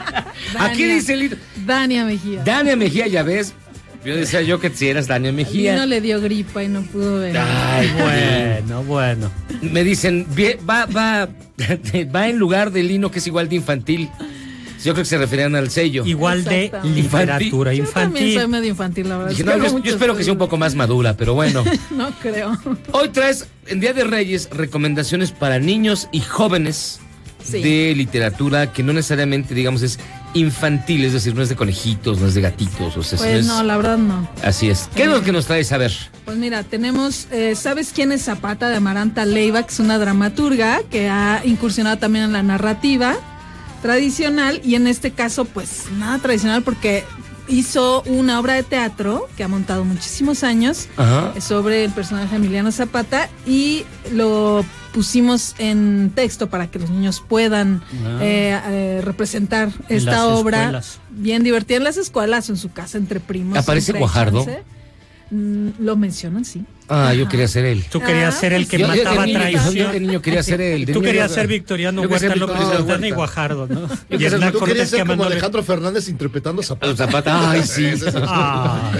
Aquí 0.58 0.82
Dania. 0.82 0.94
dice 0.94 1.16
Lino. 1.16 1.36
Dania 1.66 2.04
Mejía. 2.04 2.42
Dania 2.44 2.76
Mejía, 2.76 3.06
ya 3.06 3.22
ves. 3.22 3.54
Yo 4.04 4.16
decía 4.16 4.42
yo 4.42 4.58
que 4.58 4.70
si 4.70 4.88
eras 4.88 5.06
Dania 5.06 5.32
Mejía. 5.32 5.72
Lino 5.74 5.86
le 5.86 6.00
dio 6.00 6.20
gripa 6.20 6.62
y 6.62 6.68
no 6.68 6.82
pudo 6.82 7.20
venir. 7.20 7.38
Ay, 7.38 7.90
Bueno, 7.98 8.82
bueno. 8.84 9.30
Me 9.60 9.84
dicen, 9.84 10.26
va, 10.68 10.86
va, 10.86 11.28
va 12.14 12.28
en 12.28 12.38
lugar 12.38 12.70
de 12.72 12.82
Lino, 12.82 13.10
que 13.10 13.18
es 13.20 13.26
igual 13.26 13.48
de 13.48 13.56
infantil. 13.56 14.08
Yo 14.84 14.92
creo 14.94 15.04
que 15.04 15.08
se 15.08 15.18
referían 15.18 15.54
al 15.54 15.70
sello. 15.70 16.04
Igual 16.04 16.44
de 16.44 16.70
literatura 16.84 17.72
Yo 17.72 17.84
también 17.84 18.24
soy 18.24 18.32
infantil. 18.32 18.48
medio 18.48 18.68
infantil, 18.70 19.08
la 19.08 19.16
verdad. 19.18 19.30
Dije, 19.30 19.44
no, 19.44 19.78
yo, 19.80 19.92
espero 19.92 20.16
que 20.16 20.24
sea 20.24 20.32
un 20.32 20.38
poco 20.38 20.56
más 20.56 20.74
madura, 20.74 21.16
pero 21.16 21.34
bueno. 21.34 21.64
No 21.90 22.10
creo. 22.20 22.58
Hoy 22.92 23.08
traes, 23.10 23.46
en 23.66 23.80
Día 23.80 23.92
de 23.92 24.04
Reyes, 24.04 24.48
recomendaciones 24.50 25.30
para 25.32 25.58
niños 25.58 26.08
y 26.12 26.20
jóvenes 26.20 27.00
Sí. 27.44 27.60
de 27.60 27.92
literatura 27.96 28.72
que 28.72 28.84
no 28.84 28.92
necesariamente, 28.92 29.52
digamos, 29.52 29.82
es 29.82 29.98
infantil, 30.32 31.04
es 31.04 31.12
decir, 31.12 31.34
no 31.34 31.42
es 31.42 31.48
de 31.48 31.56
conejitos, 31.56 32.20
no 32.20 32.28
es 32.28 32.34
de 32.34 32.40
gatitos. 32.40 32.96
O 32.96 33.02
sea, 33.02 33.18
Pues 33.18 33.40
es- 33.40 33.46
no, 33.46 33.64
la 33.64 33.76
verdad 33.76 33.98
no. 33.98 34.28
Así 34.44 34.70
es. 34.70 34.88
¿Qué 34.94 35.02
es 35.02 35.08
lo 35.08 35.22
que 35.22 35.32
nos 35.32 35.46
traes 35.46 35.72
a 35.72 35.76
ver? 35.76 35.92
Pues 36.24 36.36
mira, 36.36 36.62
tenemos, 36.62 37.26
eh, 37.32 37.56
¿sabes 37.56 37.90
quién 37.92 38.12
es 38.12 38.22
Zapata 38.22 38.68
de 38.68 38.76
Amaranta 38.76 39.24
Leiva? 39.24 39.64
Que 39.64 39.72
es 39.72 39.80
una 39.80 39.98
dramaturga 39.98 40.82
que 40.88 41.08
ha 41.08 41.42
incursionado 41.44 41.98
también 41.98 42.26
en 42.26 42.32
la 42.32 42.44
narrativa 42.44 43.16
tradicional 43.82 44.60
y 44.64 44.74
en 44.76 44.86
este 44.86 45.10
caso, 45.10 45.44
pues 45.44 45.84
nada 45.98 46.18
tradicional 46.18 46.62
porque 46.62 47.04
hizo 47.48 48.02
una 48.06 48.38
obra 48.40 48.54
de 48.54 48.62
teatro 48.62 49.28
que 49.36 49.42
ha 49.44 49.48
montado 49.48 49.84
muchísimos 49.84 50.44
años 50.44 50.88
Ajá. 50.96 51.32
eh, 51.36 51.40
sobre 51.40 51.84
el 51.84 51.90
personaje 51.90 52.36
Emiliano 52.36 52.70
Zapata 52.72 53.28
y 53.46 53.84
lo 54.12 54.64
pusimos 54.94 55.54
en 55.58 56.12
texto 56.14 56.48
para 56.48 56.70
que 56.70 56.78
los 56.78 56.88
niños 56.90 57.22
puedan 57.26 57.82
Ah. 58.04 58.18
eh, 58.22 58.60
eh, 58.68 59.00
representar 59.02 59.70
En 59.88 59.96
esta 59.96 60.12
las 60.12 60.20
obra 60.38 60.58
escuelas. 60.60 61.00
bien 61.10 61.42
divertida 61.42 61.78
en 61.78 61.84
las 61.84 61.96
escuelas 61.96 62.48
o 62.48 62.52
en 62.52 62.58
su 62.58 62.70
casa 62.72 62.96
entre 62.98 63.18
primos. 63.18 63.58
¿Aparece 63.58 63.92
hay 63.92 63.98
Guajardo? 63.98 64.44
chance. 64.44 64.62
Mm, 65.30 65.68
lo 65.80 65.96
mencionan, 65.96 66.44
sí. 66.44 66.62
Ah, 66.94 67.14
yo 67.14 67.26
quería 67.28 67.48
ser 67.48 67.64
él. 67.64 67.84
Tú 67.90 68.00
querías 68.00 68.34
Ah, 68.36 68.40
ser 68.40 68.52
el 68.52 68.68
que 68.68 68.78
Yo- 68.78 68.86
yo 68.86 68.92
de 68.92 69.04
mataba 69.04 69.26
niño- 69.26 69.38
traición. 69.38 69.74
yo 69.74 69.92
de 69.92 70.00
niño 70.00 70.20
quería 70.22 70.42
ser 70.42 70.60
él. 70.60 70.86
Tú 70.92 71.00
querías 71.00 71.30
yo- 71.30 71.34
ser 71.36 71.46
Victoriano 71.46 72.02
yo 72.02 72.08
Huerta 72.08 72.36
López 72.36 72.56
Santana 72.68 73.08
y. 73.08 73.10
Guajardo, 73.12 73.66
¿no? 73.66 73.88
Yo 74.10 74.18
Y 74.18 74.24
Hernán 74.24 74.52
Cortés 74.52 74.90
ser 74.90 75.06
como 75.06 75.24
Alejandro 75.24 75.62
Fernández 75.62 76.08
interpretando 76.08 76.62
Zapata. 76.62 76.94
Zapata, 76.96 77.50
ay, 77.50 77.62
sí. 77.62 77.86
Ah. 78.16 78.92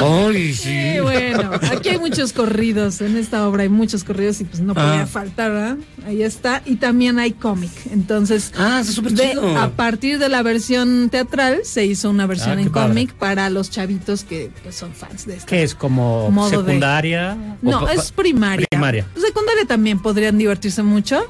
Ay, 0.00 0.54
sí. 0.54 1.00
Bueno, 1.02 1.50
aquí 1.72 1.88
hay 1.90 1.98
muchos 1.98 2.32
corridos, 2.32 3.00
en 3.00 3.16
esta 3.16 3.46
obra 3.48 3.62
hay 3.64 3.68
muchos 3.68 4.04
corridos 4.04 4.40
y 4.40 4.44
pues 4.44 4.60
no 4.60 4.74
podía 4.74 5.02
Ah. 5.02 5.06
faltar, 5.06 5.50
¿verdad? 5.50 5.76
Ahí 6.06 6.22
está, 6.22 6.62
y 6.66 6.76
también 6.76 7.18
hay 7.18 7.32
cómic, 7.32 7.70
entonces 7.92 8.52
Ah, 8.56 8.78
eso 8.80 8.90
es 8.90 8.96
súper 8.96 9.12
de- 9.12 9.30
chido. 9.30 9.58
a 9.58 9.70
partir 9.70 10.18
de 10.18 10.28
la 10.28 10.42
versión 10.42 11.08
teatral 11.10 11.58
se 11.64 11.84
hizo 11.84 12.10
una 12.10 12.26
versión 12.26 12.58
Ah, 12.58 12.62
en 12.62 12.68
cómic 12.70 13.12
para 13.14 13.50
los 13.50 13.70
chavitos 13.70 14.24
que 14.24 14.50
pues, 14.62 14.74
son 14.76 14.92
fans 14.92 15.26
de 15.26 15.34
esta. 15.34 15.46
¿Qué 15.46 15.62
es? 15.62 15.74
¿Como 15.74 16.30
Modo 16.30 16.50
de- 16.50 16.56
secundaria? 16.56 17.36
No, 17.62 17.88
es 17.88 18.12
primaria. 18.12 18.66
Primaria. 18.70 19.06
Secundaria 19.16 19.64
también 19.66 20.00
podrían 20.00 20.38
divertirse 20.38 20.82
mucho, 20.82 21.22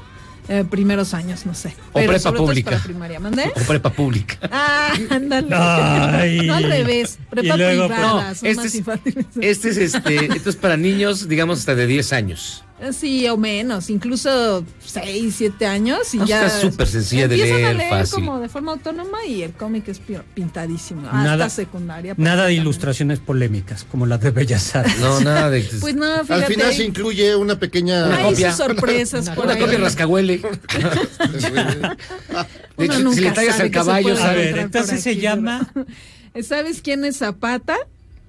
eh, 0.47 0.63
primeros 0.69 1.13
años, 1.13 1.45
no 1.45 1.53
sé. 1.53 1.73
O 1.91 1.99
Pero 1.99 2.13
prepa 2.13 2.33
pública. 2.33 2.71
para 2.71 2.83
primaria, 2.83 3.19
¿mandé? 3.19 3.51
O 3.55 3.59
prepa 3.67 3.89
pública. 3.91 4.37
Ah, 4.51 4.93
ándale. 5.09 5.47
Ay. 5.55 6.47
No 6.47 6.55
al 6.55 6.63
revés, 6.63 7.19
prepa 7.29 7.55
luego, 7.57 7.87
privada, 7.87 8.25
pues, 8.27 8.39
son 8.39 8.47
este 8.49 8.55
más 8.61 8.65
es- 8.65 8.75
infantiles. 8.75 9.25
Este 9.39 9.69
es 9.69 9.77
este, 9.77 10.25
esto 10.35 10.49
es 10.49 10.55
para 10.55 10.77
niños, 10.77 11.27
digamos, 11.27 11.59
hasta 11.59 11.75
de 11.75 11.87
10 11.87 12.11
años. 12.13 12.63
Sí, 12.93 13.27
o 13.29 13.37
menos, 13.37 13.89
incluso 13.91 14.65
6, 14.83 15.35
7 15.37 15.67
años 15.67 16.13
y 16.15 16.17
No, 16.17 16.25
ya. 16.25 16.47
está 16.47 16.59
súper 16.61 16.87
sencilla 16.87 17.27
de 17.27 17.37
leer, 17.37 17.65
a 17.65 17.73
leer 17.73 17.89
fácil. 17.91 18.15
como 18.15 18.39
de 18.39 18.49
forma 18.49 18.71
autónoma 18.71 19.23
y 19.27 19.43
el 19.43 19.51
cómic 19.53 19.87
es 19.87 19.99
pi- 19.99 20.17
pintadísimo. 20.33 21.03
Nada- 21.03 21.45
hasta 21.45 21.49
secundaria. 21.61 22.15
Nada 22.17 22.45
de 22.47 22.53
ilustraciones 22.55 23.19
polémicas, 23.19 23.83
como 23.83 24.07
las 24.07 24.19
de 24.21 24.31
Bellas 24.31 24.75
Artes. 24.75 24.99
No, 24.99 25.21
nada 25.21 25.49
de. 25.51 25.61
Pues 25.79 25.93
no, 25.95 26.05
fíjate. 26.23 26.33
Al 26.33 26.43
final 26.45 26.73
se 26.73 26.83
incluye 26.85 27.35
una 27.35 27.59
pequeña 27.59 28.15
hay 28.15 28.23
copia. 28.31 28.49
sus 28.51 28.57
sorpresas 28.65 29.29
por 29.29 29.45
una 29.45 29.53
ahí. 29.53 29.59
copia 29.61 29.77
rascahuele. 29.77 30.41
De 32.77 32.85
Uno 32.85 32.85
hecho, 32.85 32.97
si 32.97 33.03
nunca 33.03 33.21
le 33.21 33.31
tallas 33.31 33.55
sabe 33.57 33.63
al 33.67 33.71
caballo, 33.71 34.15
por 34.15 34.37
entonces 34.39 35.01
se 35.03 35.17
llama 35.17 35.71
¿Sabes 36.41 36.81
quién 36.81 37.05
es 37.05 37.17
Zapata? 37.17 37.75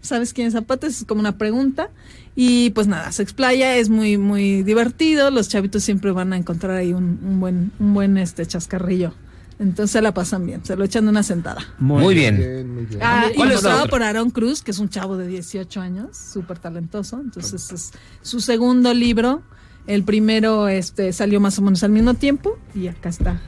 ¿Sabes 0.00 0.32
quién 0.32 0.48
es 0.48 0.53
Zapata? 0.55 0.86
Es 0.88 1.05
como 1.07 1.20
una 1.20 1.38
pregunta. 1.38 1.88
Y 2.35 2.70
pues 2.70 2.87
nada, 2.87 3.12
se 3.12 3.22
explaya, 3.22 3.76
es 3.76 3.91
muy, 3.91 4.16
muy 4.16 4.62
divertido. 4.62 5.30
Los 5.30 5.49
chavitos 5.49 5.83
siempre 5.83 6.12
van 6.12 6.33
a 6.33 6.37
encontrar 6.37 6.76
ahí 6.76 6.93
un, 6.93 7.20
un 7.22 7.41
buen, 7.41 7.72
un 7.78 7.95
buen 7.95 8.16
este 8.16 8.47
chascarrillo 8.47 9.12
Entonces 9.59 9.91
se 9.91 10.01
la 10.01 10.14
pasan 10.14 10.47
bien, 10.47 10.64
se 10.64 10.74
lo 10.76 10.85
echan 10.85 11.05
de 11.05 11.11
una 11.11 11.22
sentada. 11.22 11.62
Muy, 11.78 12.14
bien. 12.14 12.89
Ah, 13.03 13.26
¿Cuál 13.26 13.33
es 13.33 13.37
la 13.37 13.45
ilustrado 13.45 13.78
otra? 13.80 13.91
por 13.91 14.03
Aaron 14.03 14.30
Cruz, 14.30 14.62
que 14.62 14.70
es 14.70 14.78
un 14.78 14.89
chavo 14.89 15.18
de 15.18 15.26
18 15.26 15.80
años, 15.80 16.16
súper 16.16 16.59
talentoso. 16.59 17.20
Entonces 17.20 17.70
es 17.70 17.93
su 18.22 18.41
segundo 18.41 18.95
libro. 18.95 19.43
El 19.87 20.05
primero 20.05 20.68
este, 20.68 21.12
salió 21.12 21.41
más 21.41 21.59
o 21.59 21.62
menos 21.62 21.83
al 21.83 21.91
mismo 21.91 22.14
tiempo 22.14 22.57
y 22.74 22.87
acá 22.87 23.09
está 23.09 23.41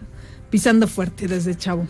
pisando 0.50 0.88
fuerte 0.88 1.26
desde 1.26 1.56
chavo. 1.56 1.86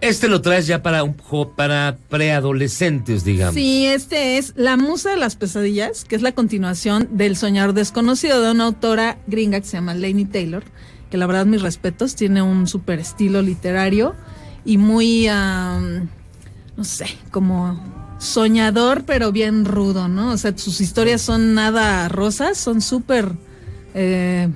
Este 0.00 0.28
lo 0.28 0.40
traes 0.40 0.66
ya 0.68 0.82
para 0.82 1.02
un 1.02 1.16
para 1.56 1.98
preadolescentes, 2.08 3.24
digamos. 3.24 3.54
Sí, 3.54 3.86
este 3.86 4.38
es 4.38 4.52
La 4.56 4.76
Musa 4.76 5.10
de 5.10 5.16
las 5.16 5.34
Pesadillas, 5.34 6.04
que 6.04 6.14
es 6.14 6.22
la 6.22 6.32
continuación 6.32 7.08
del 7.12 7.36
Soñador 7.36 7.74
Desconocido 7.74 8.40
de 8.40 8.52
una 8.52 8.66
autora 8.66 9.18
gringa 9.26 9.60
que 9.60 9.66
se 9.66 9.76
llama 9.76 9.94
Lainey 9.94 10.26
Taylor, 10.26 10.62
que 11.10 11.16
la 11.16 11.26
verdad 11.26 11.46
mis 11.46 11.62
respetos, 11.62 12.14
tiene 12.14 12.42
un 12.42 12.68
súper 12.68 13.00
estilo 13.00 13.42
literario 13.42 14.14
y 14.64 14.78
muy, 14.78 15.26
am, 15.26 16.08
no 16.76 16.84
sé, 16.84 17.06
como 17.32 18.16
soñador, 18.18 19.04
pero 19.04 19.32
bien 19.32 19.64
rudo, 19.64 20.06
¿no? 20.06 20.30
O 20.32 20.36
sea, 20.36 20.56
sus 20.56 20.80
historias 20.80 21.22
son 21.22 21.54
nada 21.54 22.08
rosas, 22.08 22.56
son 22.56 22.80
súper... 22.80 23.32
eh, 23.94 24.48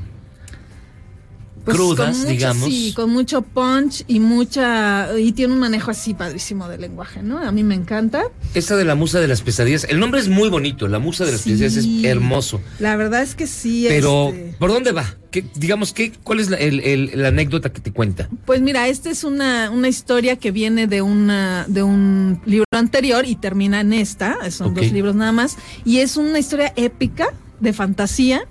pues, 1.65 1.77
Crudas, 1.77 2.17
mucho- 2.19 2.31
digamos. 2.31 2.69
Sí, 2.69 2.93
con 2.95 3.11
mucho 3.11 3.43
punch 3.43 4.05
y 4.09 4.21
mucha... 4.21 5.09
Y 5.19 5.33
tiene 5.33 5.53
un 5.53 5.61
manejo 5.61 5.91
así 5.91 6.15
padrísimo 6.15 6.69
del 6.69 6.81
lenguaje, 6.81 7.23
¿no? 7.23 7.39
A 7.39 7.53
mí 7.53 7.63
me 7.63 7.75
encanta. 7.75 8.25
Esta 8.55 8.77
de 8.77 8.85
la 8.85 8.95
musa 8.95 9.21
de 9.21 9.29
las 9.29 9.43
pesadillas. 9.43 9.85
El 9.89 10.01
nombre 10.01 10.21
es 10.21 10.29
muy 10.29 10.49
bonito. 10.49 10.89
La 10.89 10.99
musa 10.99 11.25
de 11.25 11.33
las 11.33 11.41
Sí. 11.43 11.51
pesadillas 11.53 11.77
es 11.77 12.05
hermoso. 12.05 12.61
La 12.79 12.97
verdad 12.97 13.23
es 13.23 13.35
que 13.35 13.47
sí. 13.47 13.87
Pero, 13.89 14.29
este, 14.31 14.57
¿por 14.59 14.71
dónde 14.73 14.93
va? 14.93 15.17
¿Qué, 15.31 15.45
digamos, 15.55 15.93
¿qué, 15.95 16.13
¿cuál 16.23 16.41
es 16.41 16.51
la, 16.51 16.59
el- 16.59 16.81
el- 16.81 17.11
la 17.15 17.29
anécdota 17.29 17.73
que 17.73 17.81
te 17.81 17.91
cuenta? 17.93 18.29
Pues 18.45 18.61
mira, 18.61 18.89
esta 18.89 19.09
es 19.11 19.25
una, 19.25 19.71
una 19.71 19.89
historia 19.89 20.37
que 20.37 20.51
viene 20.51 20.87
de 20.87 21.01
una 21.01 21.65
de 21.69 21.83
un 21.83 22.41
libro 22.45 22.67
anterior 22.73 23.25
y 23.27 23.37
termina 23.37 23.81
en 23.81 23.93
esta. 23.95 24.37
Son 24.51 24.75
dos 24.75 24.93
libros 24.93 25.15
nada 25.15 25.33
más. 25.33 25.57
Y 25.87 25.99
es 25.99 26.17
una 26.19 26.39
historia 26.39 26.73
épica 26.77 27.29
de 27.61 27.73
fantasía, 27.73 28.43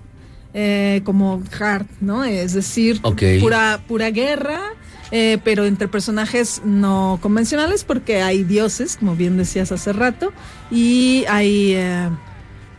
eh, 0.53 1.01
como 1.03 1.41
hard, 1.59 1.85
¿no? 2.01 2.23
Es 2.23 2.53
decir, 2.53 3.01
pura, 3.01 3.81
pura 3.87 4.09
guerra. 4.11 4.59
eh, 5.11 5.39
pero 5.43 5.65
entre 5.65 5.87
personajes 5.89 6.61
no 6.63 7.19
convencionales 7.21 7.83
porque 7.83 8.21
hay 8.21 8.43
dioses, 8.43 8.95
como 8.97 9.15
bien 9.15 9.37
decías 9.37 9.71
hace 9.71 9.91
rato, 9.93 10.31
y 10.71 11.25
hay 11.27 11.73
eh, 11.75 12.09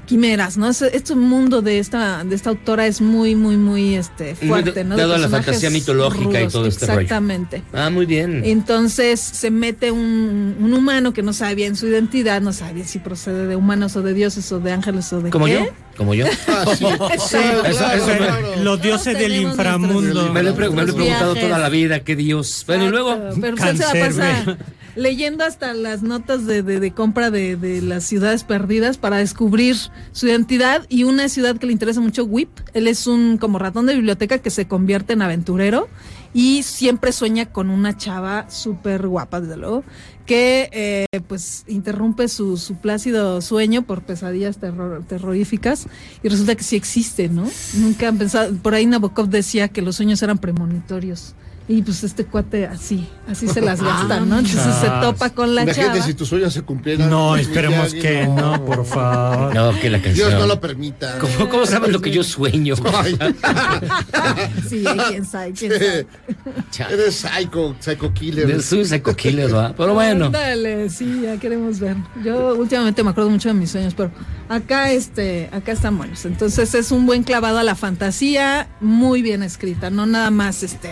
quimeras, 0.06 0.56
¿no? 0.56 0.68
Este, 0.68 0.96
este 0.96 1.14
mundo 1.14 1.62
de 1.62 1.78
esta, 1.78 2.24
de 2.24 2.34
esta 2.34 2.50
autora 2.50 2.86
es 2.86 3.00
muy, 3.00 3.34
muy, 3.36 3.56
muy 3.56 3.94
este, 3.94 4.34
fuerte, 4.34 4.82
¿no? 4.84 4.96
Dado 4.96 5.14
a 5.14 5.18
la 5.18 5.28
fantasía 5.28 5.70
mitológica 5.70 6.40
y 6.42 6.48
todo 6.48 6.66
este 6.66 6.86
rollo. 6.86 7.00
Exactamente. 7.00 7.62
Ah, 7.72 7.88
muy 7.90 8.04
bien. 8.06 8.42
Entonces 8.44 9.20
se 9.20 9.50
mete 9.50 9.90
un, 9.90 10.56
un 10.58 10.72
humano 10.74 11.12
que 11.12 11.22
no 11.22 11.32
sabe 11.32 11.54
bien 11.54 11.76
su 11.76 11.86
identidad, 11.86 12.40
no 12.40 12.52
sabe 12.52 12.74
bien 12.74 12.88
si 12.88 12.98
procede 12.98 13.46
de 13.46 13.56
humanos 13.56 13.94
o 13.96 14.02
de 14.02 14.12
dioses 14.14 14.50
o 14.52 14.58
de 14.60 14.72
ángeles 14.72 15.12
o 15.12 15.20
de 15.22 15.30
¿Como 15.30 15.46
qué. 15.46 15.52
yo? 15.54 15.66
¿Como 15.96 16.14
yo? 16.14 16.26
sí. 16.76 16.84
Los 18.62 18.80
dioses 18.80 19.18
del 19.18 19.36
inframundo. 19.36 20.32
Me 20.32 20.42
lo 20.42 20.50
he, 20.50 20.52
pre- 20.52 20.70
me 20.70 20.76
lo 20.76 20.82
he 20.82 20.84
nuestros 20.86 20.94
preguntado 20.96 21.34
toda 21.34 21.58
la 21.58 21.68
vida, 21.68 22.00
qué 22.00 22.16
Dios. 22.16 22.64
Bueno, 22.66 22.84
y 22.86 22.88
luego. 22.88 23.18
Pero 23.40 23.54
usted 23.54 23.76
se 23.76 23.98
la 23.98 24.06
pasa 24.06 24.56
leyendo 24.94 25.42
hasta 25.44 25.72
las 25.72 26.02
notas 26.02 26.44
de, 26.46 26.62
de- 26.62 26.78
de 26.78 26.90
compra 26.92 27.30
de, 27.30 27.56
de 27.56 27.80
las 27.80 28.04
ciudades 28.04 28.44
perdidas 28.44 28.98
para 28.98 29.16
descubrir 29.18 29.76
su 30.12 30.26
identidad 30.26 30.84
y 30.90 31.04
una 31.04 31.28
ciudad 31.30 31.56
que 31.56 31.66
le 31.66 31.72
interesa 31.72 32.00
mucho, 32.00 32.24
Whip. 32.24 32.50
Él 32.74 32.86
es 32.88 33.06
un 33.06 33.38
como 33.38 33.58
ratón 33.58 33.86
de 33.86 33.94
biblioteca 33.94 34.38
que 34.38 34.50
se 34.50 34.68
convierte 34.68 35.14
en 35.14 35.22
aventurero 35.22 35.88
y 36.34 36.62
siempre 36.62 37.12
sueña 37.12 37.46
con 37.46 37.68
una 37.70 37.96
chava 37.96 38.46
súper 38.50 39.06
guapa, 39.06 39.40
desde 39.40 39.56
luego, 39.56 39.82
que 40.26 40.70
eh, 40.72 41.06
pues 41.28 41.64
interrumpe 41.66 42.28
su, 42.28 42.56
su 42.56 42.76
plácido 42.76 43.40
sueño 43.40 43.82
por 43.82 44.02
pesadillas 44.02 44.58
terror- 44.58 45.02
terroríficas 45.06 45.86
y 46.22 46.28
resulta 46.28 46.54
que 46.54 46.62
sí 46.62 46.76
existe, 46.76 47.28
¿no? 47.28 47.48
Nunca 47.74 48.08
han 48.08 48.18
pensado, 48.18 48.54
por 48.56 48.74
ahí 48.74 48.86
Nabokov 48.86 49.28
decía 49.28 49.68
que 49.68 49.82
los 49.82 49.96
sueños 49.96 50.22
eran 50.22 50.38
premonitorios. 50.38 51.34
Y 51.68 51.80
pues 51.82 52.02
este 52.02 52.24
cuate 52.24 52.66
así, 52.66 53.08
así 53.28 53.46
se 53.46 53.60
las 53.60 53.80
gasta, 53.80 54.20
¿no? 54.20 54.38
Entonces 54.40 54.74
se 54.80 54.88
topa 55.00 55.30
con 55.30 55.54
la 55.54 55.62
Imagínate 55.62 55.98
chava. 55.98 56.06
si 56.06 56.14
tus 56.14 56.28
sueños 56.28 56.52
se 56.52 56.62
cumplieran. 56.62 57.08
No, 57.08 57.36
esperemos 57.36 57.94
que 57.94 58.26
no, 58.26 58.64
por 58.64 58.84
favor. 58.84 59.54
No, 59.54 59.78
que 59.78 59.88
la 59.88 60.02
canción. 60.02 60.28
Dios 60.28 60.40
no 60.40 60.46
lo 60.46 60.60
permita. 60.60 61.18
¿Cómo, 61.18 61.48
cómo 61.48 61.66
sabes 61.66 61.92
lo 61.92 62.00
que 62.00 62.10
yo 62.10 62.24
sueño? 62.24 62.74
Sí, 64.68 64.84
quién 65.08 65.24
sabe, 65.24 65.52
quién 65.52 65.72
sabe. 65.72 66.06
Eres 66.94 67.14
psycho, 67.14 67.76
psycho 67.78 68.12
killer. 68.12 68.62
Soy 68.62 68.80
un 68.80 68.86
psycho 68.86 69.14
killer, 69.14 69.54
¿va? 69.54 69.74
Pero 69.76 69.94
bueno. 69.94 70.30
Dale, 70.30 70.90
sí, 70.90 71.22
ya 71.22 71.36
queremos 71.38 71.78
ver. 71.78 71.96
Yo 72.24 72.54
últimamente 72.56 73.02
me 73.04 73.10
acuerdo 73.10 73.30
mucho 73.30 73.48
de 73.48 73.54
mis 73.54 73.70
sueños, 73.70 73.94
pero 73.94 74.10
acá 74.48 74.90
este, 74.92 75.48
acá 75.52 75.72
están 75.72 75.96
buenos. 75.96 76.24
Entonces 76.24 76.74
es 76.74 76.90
un 76.90 77.06
buen 77.06 77.22
clavado 77.22 77.58
a 77.58 77.62
la 77.62 77.74
fantasía, 77.74 78.68
muy 78.80 79.22
bien 79.22 79.42
escrita, 79.42 79.90
no 79.90 80.06
nada 80.06 80.30
más 80.30 80.62
este 80.62 80.90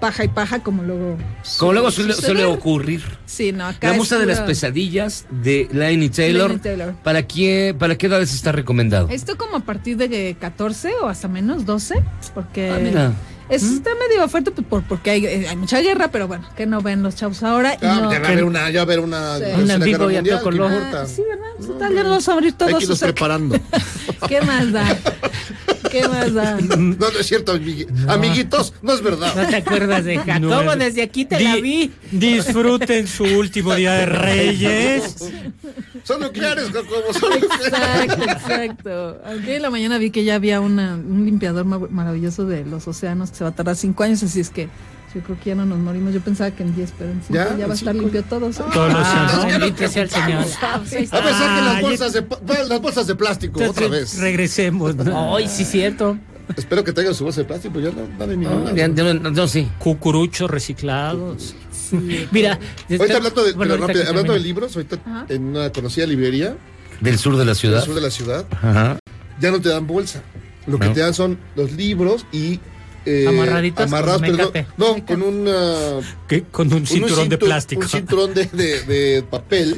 paja 0.00 0.24
y 0.24 0.28
paja 0.28 0.60
como 0.60 0.82
luego 0.82 1.16
Como 1.58 1.72
luego 1.72 1.90
suele, 1.90 2.14
suele 2.14 2.44
ocurrir. 2.44 3.02
Sí, 3.26 3.52
no, 3.52 3.66
acá 3.66 3.88
La 3.90 3.94
musa 3.94 4.18
de 4.18 4.26
las 4.26 4.40
pesadillas 4.40 5.26
de 5.30 5.68
Lainey 5.72 6.08
Taylor. 6.10 6.50
Lainey 6.50 6.62
Taylor. 6.62 6.94
¿Para 7.02 7.22
qué, 7.26 7.74
¿Para 7.78 7.96
qué 7.96 8.06
edades 8.06 8.34
está 8.34 8.52
recomendado? 8.52 9.08
Esto 9.10 9.36
como 9.36 9.56
a 9.56 9.60
partir 9.60 9.96
de 9.96 10.36
14 10.40 10.92
o 11.02 11.06
hasta 11.08 11.28
menos 11.28 11.64
12, 11.66 12.02
porque 12.34 12.70
Ah, 12.70 12.78
mira. 12.82 13.12
es- 13.48 13.62
está 13.62 13.90
medio 13.94 14.28
fuerte 14.28 14.50
pues, 14.50 14.66
por, 14.66 14.82
porque 14.84 15.10
hay, 15.10 15.24
eh, 15.26 15.46
hay 15.48 15.56
mucha 15.56 15.80
guerra, 15.80 16.08
pero 16.10 16.28
bueno, 16.28 16.46
que 16.56 16.66
no 16.66 16.80
ven 16.82 17.02
los 17.02 17.16
chavos 17.16 17.42
ahora. 17.42 17.74
y 17.74 17.78
Ah, 17.86 18.00
no- 18.02 18.12
ya 18.12 18.20
va 18.20 18.26
a 18.28 18.30
haber 18.32 18.44
una, 18.44 18.70
ya 18.70 18.78
va 18.80 18.80
a 18.80 18.94
haber 18.94 19.00
una 19.00 19.38
Sí. 19.38 19.44
Una 19.62 19.76
vivo 19.78 20.10
y 20.10 20.16
a. 20.16 20.20
Ah, 20.20 21.06
sí, 21.06 21.22
¿verdad? 21.28 21.66
Total, 21.66 21.94
ya 21.94 22.02
nos 22.02 22.10
vamos 22.10 22.28
a 22.28 22.32
abrir 22.32 22.52
todos. 22.52 22.72
Hay 22.72 22.78
que 22.78 22.84
irnos 22.84 22.96
o 22.96 22.98
sea, 22.98 23.08
preparando. 23.08 23.56
¿Qué 24.28 24.40
más 24.42 24.72
da? 24.72 24.84
¿Qué 25.90 26.06
más 26.08 26.32
da? 26.34 26.58
No, 26.76 27.10
no 27.10 27.18
es 27.18 27.26
cierto, 27.26 27.54
amigui- 27.54 27.86
amiguitos, 28.08 28.74
no 28.82 28.92
es 28.94 29.02
verdad. 29.02 29.34
¿No 29.34 29.48
te 29.48 29.56
acuerdas 29.56 30.04
de 30.04 30.18
Jacobo? 30.18 30.62
No, 30.62 30.76
Desde 30.76 31.02
aquí 31.02 31.24
te 31.24 31.40
la 31.40 31.56
vi. 31.56 31.90
Disfruten 32.10 33.06
su 33.06 33.24
último 33.24 33.74
día 33.74 33.92
de 33.94 34.06
Reyes. 34.06 35.16
Son 36.04 36.20
nucleares, 36.20 36.66
Jacobo. 36.70 37.12
Son 37.18 37.32
Exacto, 37.32 38.22
exacto. 38.22 39.20
Aunque 39.24 39.56
en 39.56 39.62
la 39.62 39.70
mañana 39.70 39.98
vi 39.98 40.10
que 40.10 40.24
ya 40.24 40.36
había 40.36 40.60
una, 40.60 40.94
un 40.94 41.24
limpiador 41.24 41.64
ma- 41.64 41.78
maravilloso 41.78 42.44
de 42.46 42.64
los 42.64 42.86
océanos 42.86 43.30
que 43.30 43.36
se 43.38 43.44
va 43.44 43.50
a 43.50 43.54
tardar 43.54 43.76
cinco 43.76 44.04
años, 44.04 44.22
así 44.22 44.40
es 44.40 44.50
que 44.50 44.68
yo 45.14 45.20
creo 45.22 45.38
que 45.40 45.50
ya 45.50 45.54
no 45.54 45.64
nos 45.66 45.78
morimos. 45.78 46.12
Yo 46.12 46.20
pensaba 46.20 46.50
que 46.50 46.62
en 46.62 46.74
10, 46.74 46.92
pero 46.98 47.10
en 47.10 47.20
5 47.22 47.34
Ya, 47.34 47.56
ya, 47.56 47.66
va 47.66 47.72
a 47.72 47.76
estar 47.76 47.94
limpio 47.94 48.22
todo. 48.24 48.52
¿sí? 48.52 48.60
Todos 48.72 48.92
los 48.92 49.02
Ah, 49.06 49.42
años. 49.44 49.60
bendito 49.60 49.88
sea 49.88 50.02
el 50.02 50.10
Señor. 50.10 50.44
A 50.62 50.78
pesar 50.80 51.00
que 51.10 51.64
las 51.64 51.80
bolsas 51.80 52.12
de, 52.12 52.24
las 52.68 52.80
bolsas 52.80 53.06
de 53.06 53.14
plástico, 53.14 53.64
otra 53.64 53.88
vez. 53.88 54.18
Regresemos. 54.18 54.94
¿no? 54.96 55.36
Ay, 55.36 55.48
sí, 55.48 55.64
cierto. 55.64 56.18
Espero 56.56 56.84
que 56.84 56.92
traigan 56.92 57.12
su 57.14 57.24
bolsa 57.24 57.40
de 57.40 57.46
plástico, 57.46 57.80
ya 57.80 57.90
no, 57.90 58.26
de 58.26 58.36
ninguna. 58.36 58.72
Ya, 58.72 58.86
ya, 58.88 59.14
no, 59.14 59.30
no, 59.30 59.48
sí. 59.48 59.68
Cucuruchos 59.78 60.48
reciclados. 60.50 61.56
Mira, 62.30 62.58
Ahorita 62.90 63.16
hablando 63.16 63.44
de, 63.44 63.52
Bueno, 63.52 63.74
pero 63.74 63.84
ahorita 63.84 63.86
rápido, 63.86 64.08
hablando 64.10 64.32
de 64.32 64.40
libros, 64.40 64.76
ahorita 64.76 64.96
Ajá. 65.04 65.26
en 65.28 65.44
una 65.44 65.70
conocida 65.70 66.06
librería 66.06 66.56
Del 67.00 67.18
sur 67.18 67.32
de 67.36 67.40
la 67.44 67.50
del 67.50 67.56
ciudad. 67.56 67.84
sur 67.84 67.94
de 67.94 68.00
la 68.00 68.10
ciudad, 68.10 68.44
Ajá. 68.50 68.98
ya 69.40 69.50
no 69.50 69.60
te 69.60 69.68
dan 69.70 69.86
bolsa. 69.86 70.22
Lo 70.66 70.78
que 70.78 70.86
No. 70.88 70.92
te 70.92 71.00
dan 71.00 71.14
son 71.14 71.38
los 71.56 71.72
libros 71.72 72.26
y 72.32 72.60
eh, 73.06 73.26
Amarraditos 73.28 73.84
amarrados, 73.86 74.20
con 74.22 74.30
pero 74.36 74.52
no, 74.76 74.94
mecate. 74.94 75.04
con 75.14 75.22
un 75.22 75.48
ah, 75.48 76.00
¿Qué? 76.28 76.42
Con 76.42 76.72
un 76.72 76.86
cinturón 76.86 77.28
de 77.28 77.38
cintu- 77.38 77.44
plástico. 77.44 77.82
Un 77.82 77.88
cinturón 77.88 78.34
de, 78.34 78.46
de- 78.46 78.82
de 78.82 79.22
papel. 79.22 79.76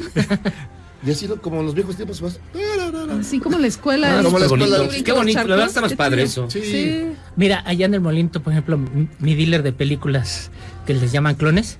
y 1.05 1.11
así 1.11 1.27
como 1.41 1.59
en 1.61 1.65
los 1.67 1.75
viejos 1.75 1.95
tiempos 1.95 2.19
vas. 2.21 2.39
Así 3.19 3.39
como 3.39 3.57
la 3.59 3.67
escuela. 3.67 4.19
Ah, 4.19 4.23
como 4.23 4.39
la 4.39 4.45
súper 4.47 4.61
escuela. 4.63 4.85
bonito. 4.85 5.03
Qué 5.05 5.11
bonito, 5.11 5.39
la 5.39 5.45
verdad 5.55 5.67
está 5.67 5.81
más 5.81 5.91
¿Qué 5.91 5.97
padre 5.97 6.23
eso. 6.23 6.49
Sí. 6.49 6.61
Sí. 6.63 7.05
Mira, 7.35 7.63
allá 7.65 7.85
en 7.85 7.93
el 7.93 8.01
Molinto, 8.01 8.41
por 8.41 8.53
ejemplo, 8.53 8.79
mi 9.19 9.35
dealer 9.35 9.63
de 9.63 9.71
películas 9.73 10.51
que 10.85 10.93
les 10.93 11.11
llaman 11.11 11.35
clones. 11.35 11.77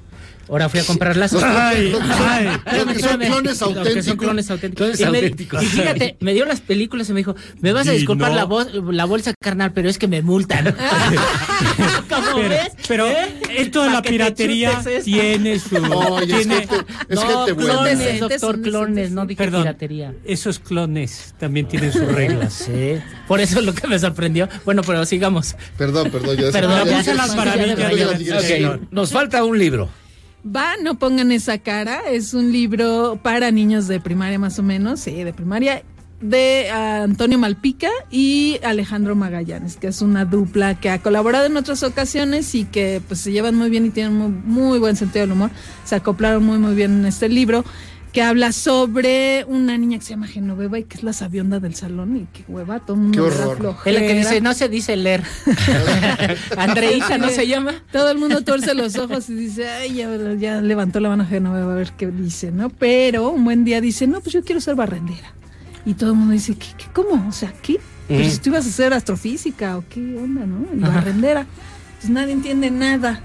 Ahora 0.49 0.67
fui 0.69 0.79
a 0.79 0.83
comprarlas. 0.83 1.31
Los- 1.31 1.43
Ay, 1.43 1.93
ay. 2.19 2.47
que 2.93 2.99
son 2.99 3.19
clones 3.19 3.51
que 3.51 3.55
son 3.55 3.77
auténticos. 3.77 4.15
clones 4.17 4.49
auténticos. 4.51 4.85
Clones 4.87 4.99
y, 4.99 5.03
me- 5.03 5.17
auténticos. 5.17 5.63
y 5.63 5.65
fíjate, 5.67 6.17
me 6.19 6.33
dio 6.33 6.45
las 6.45 6.61
películas 6.61 7.07
y 7.09 7.13
me 7.13 7.19
dijo, 7.19 7.35
me 7.61 7.71
vas 7.71 7.87
a 7.87 7.91
disculpar 7.91 8.31
no. 8.31 8.35
la, 8.37 8.43
voz, 8.45 8.67
la 8.73 9.05
bolsa 9.05 9.33
carnal, 9.39 9.71
pero 9.73 9.89
es 9.89 9.97
que 9.97 10.07
me 10.07 10.21
multan. 10.21 10.75
¿Cómo 12.09 12.25
Pero, 12.35 12.49
ves? 12.49 12.71
pero 12.87 13.07
¿Eh? 13.07 13.27
esto 13.57 13.83
de 13.83 13.89
la 13.91 14.01
piratería 14.01 14.81
tiene 15.03 15.59
su. 15.59 15.69
Es 15.79 16.25
tiene, 16.25 16.55
gente, 16.59 16.75
es 17.09 17.15
no, 17.15 17.21
gente 17.45 17.51
buena. 17.53 17.73
clones, 17.73 18.19
doctor, 18.19 18.61
clones, 18.61 19.11
no 19.11 19.25
dije 19.25 19.37
Perdón. 19.43 19.61
piratería. 19.63 20.13
esos 20.25 20.59
clones 20.59 21.33
también 21.37 21.67
tienen 21.67 21.91
sus 21.93 22.07
reglas. 22.07 22.53
Sí, 22.69 22.97
por 23.27 23.39
eso 23.39 23.59
es 23.59 23.65
lo 23.65 23.73
que 23.73 23.87
me 23.87 23.97
sorprendió. 23.99 24.47
Bueno, 24.65 24.81
pero 24.85 25.05
sigamos. 25.05 25.55
Perdón, 25.77 26.11
perdón. 26.11 26.35
Ya 26.37 26.51
Perdón, 26.51 26.85
ya- 26.85 26.91
Vamos 26.91 27.05
ya- 27.05 27.11
a 27.11 27.15
las 27.15 27.35
maravillas. 27.35 28.79
Nos 28.91 29.11
falta 29.11 29.43
un 29.43 29.57
libro. 29.57 29.89
Va, 30.45 30.77
no 30.81 30.97
pongan 30.97 31.31
esa 31.31 31.57
cara. 31.57 32.01
Es 32.09 32.33
un 32.33 32.51
libro 32.51 33.19
para 33.21 33.51
niños 33.51 33.87
de 33.87 33.99
primaria 33.99 34.39
más 34.39 34.57
o 34.59 34.63
menos, 34.63 35.01
sí, 35.01 35.23
de 35.23 35.33
primaria. 35.33 35.83
de 36.21 36.69
ah, 36.69 37.03
Antonio 37.03 37.37
Malpica 37.37 37.89
y 38.11 38.59
Alejandro 38.63 39.15
Magallanes, 39.15 39.77
que 39.77 39.87
es 39.87 40.01
una 40.01 40.25
dupla 40.25 40.77
que 40.79 40.89
ha 40.89 41.01
colaborado 41.01 41.45
en 41.45 41.55
otras 41.55 41.81
ocasiones 41.83 42.55
y 42.55 42.65
que 42.65 43.01
pues 43.07 43.21
se 43.21 43.31
llevan 43.31 43.55
muy 43.55 43.69
bien 43.69 43.85
y 43.85 43.89
tienen 43.89 44.17
muy, 44.17 44.29
muy 44.29 44.79
buen 44.79 44.97
sentido 44.97 45.21
del 45.21 45.31
humor. 45.31 45.51
Se 45.85 45.95
acoplaron 45.95 46.43
muy 46.43 46.57
muy 46.57 46.75
bien 46.75 46.91
en 46.99 47.05
este 47.05 47.29
libro 47.29 47.63
que 48.11 48.21
habla 48.23 48.51
sobre 48.51 49.45
una 49.47 49.77
niña 49.77 49.99
que 49.99 50.03
se 50.05 50.11
llama 50.11 50.27
Genoveva 50.27 50.79
y 50.79 50.83
que 50.83 50.97
es 50.97 51.03
la 51.03 51.13
sabionda 51.13 51.59
del 51.59 51.75
salón 51.75 52.17
y 52.17 52.25
que 52.25 52.43
hueva, 52.51 52.79
todo 52.79 52.95
el 52.95 53.01
mundo. 53.03 53.27
Es 53.85 53.93
la 53.93 53.99
que 53.99 54.13
dice, 54.15 54.41
no 54.41 54.53
se 54.53 54.67
dice 54.67 54.95
leer. 54.95 55.23
Andreita, 56.57 57.17
¿no 57.17 57.29
se 57.29 57.47
llama? 57.47 57.73
Todo 57.91 58.11
el 58.11 58.17
mundo 58.17 58.41
tuerce 58.43 58.73
los 58.73 58.97
ojos 58.97 59.29
y 59.29 59.35
dice, 59.35 59.67
ay, 59.69 59.93
ya, 59.95 60.09
ya 60.37 60.61
levantó 60.61 60.99
la 60.99 61.09
mano 61.09 61.25
Genoveva 61.27 61.73
a 61.73 61.75
ver 61.75 61.91
qué 61.93 62.07
dice, 62.07 62.51
¿no? 62.51 62.69
Pero 62.69 63.29
un 63.29 63.43
buen 63.43 63.63
día 63.63 63.81
dice, 63.81 64.07
no, 64.07 64.21
pues 64.21 64.33
yo 64.33 64.43
quiero 64.43 64.61
ser 64.61 64.75
barrendera. 64.75 65.33
Y 65.85 65.93
todo 65.93 66.11
el 66.11 66.15
mundo 66.17 66.33
dice, 66.33 66.55
¿qué, 66.55 66.67
qué, 66.77 66.85
cómo? 66.93 67.27
O 67.27 67.31
sea, 67.31 67.53
¿qué? 67.61 67.79
Pero 68.07 68.25
Mm. 68.25 68.29
si 68.29 68.37
tú 68.39 68.49
ibas 68.49 68.65
a 68.65 68.71
ser 68.71 68.93
astrofísica 68.93 69.77
o 69.77 69.83
qué 69.87 69.99
onda, 70.17 70.45
¿no? 70.45 70.65
Y 70.75 70.79
barrendera. 70.79 71.45
Pues 71.99 72.09
nadie 72.09 72.33
entiende 72.33 72.71
nada. 72.71 73.21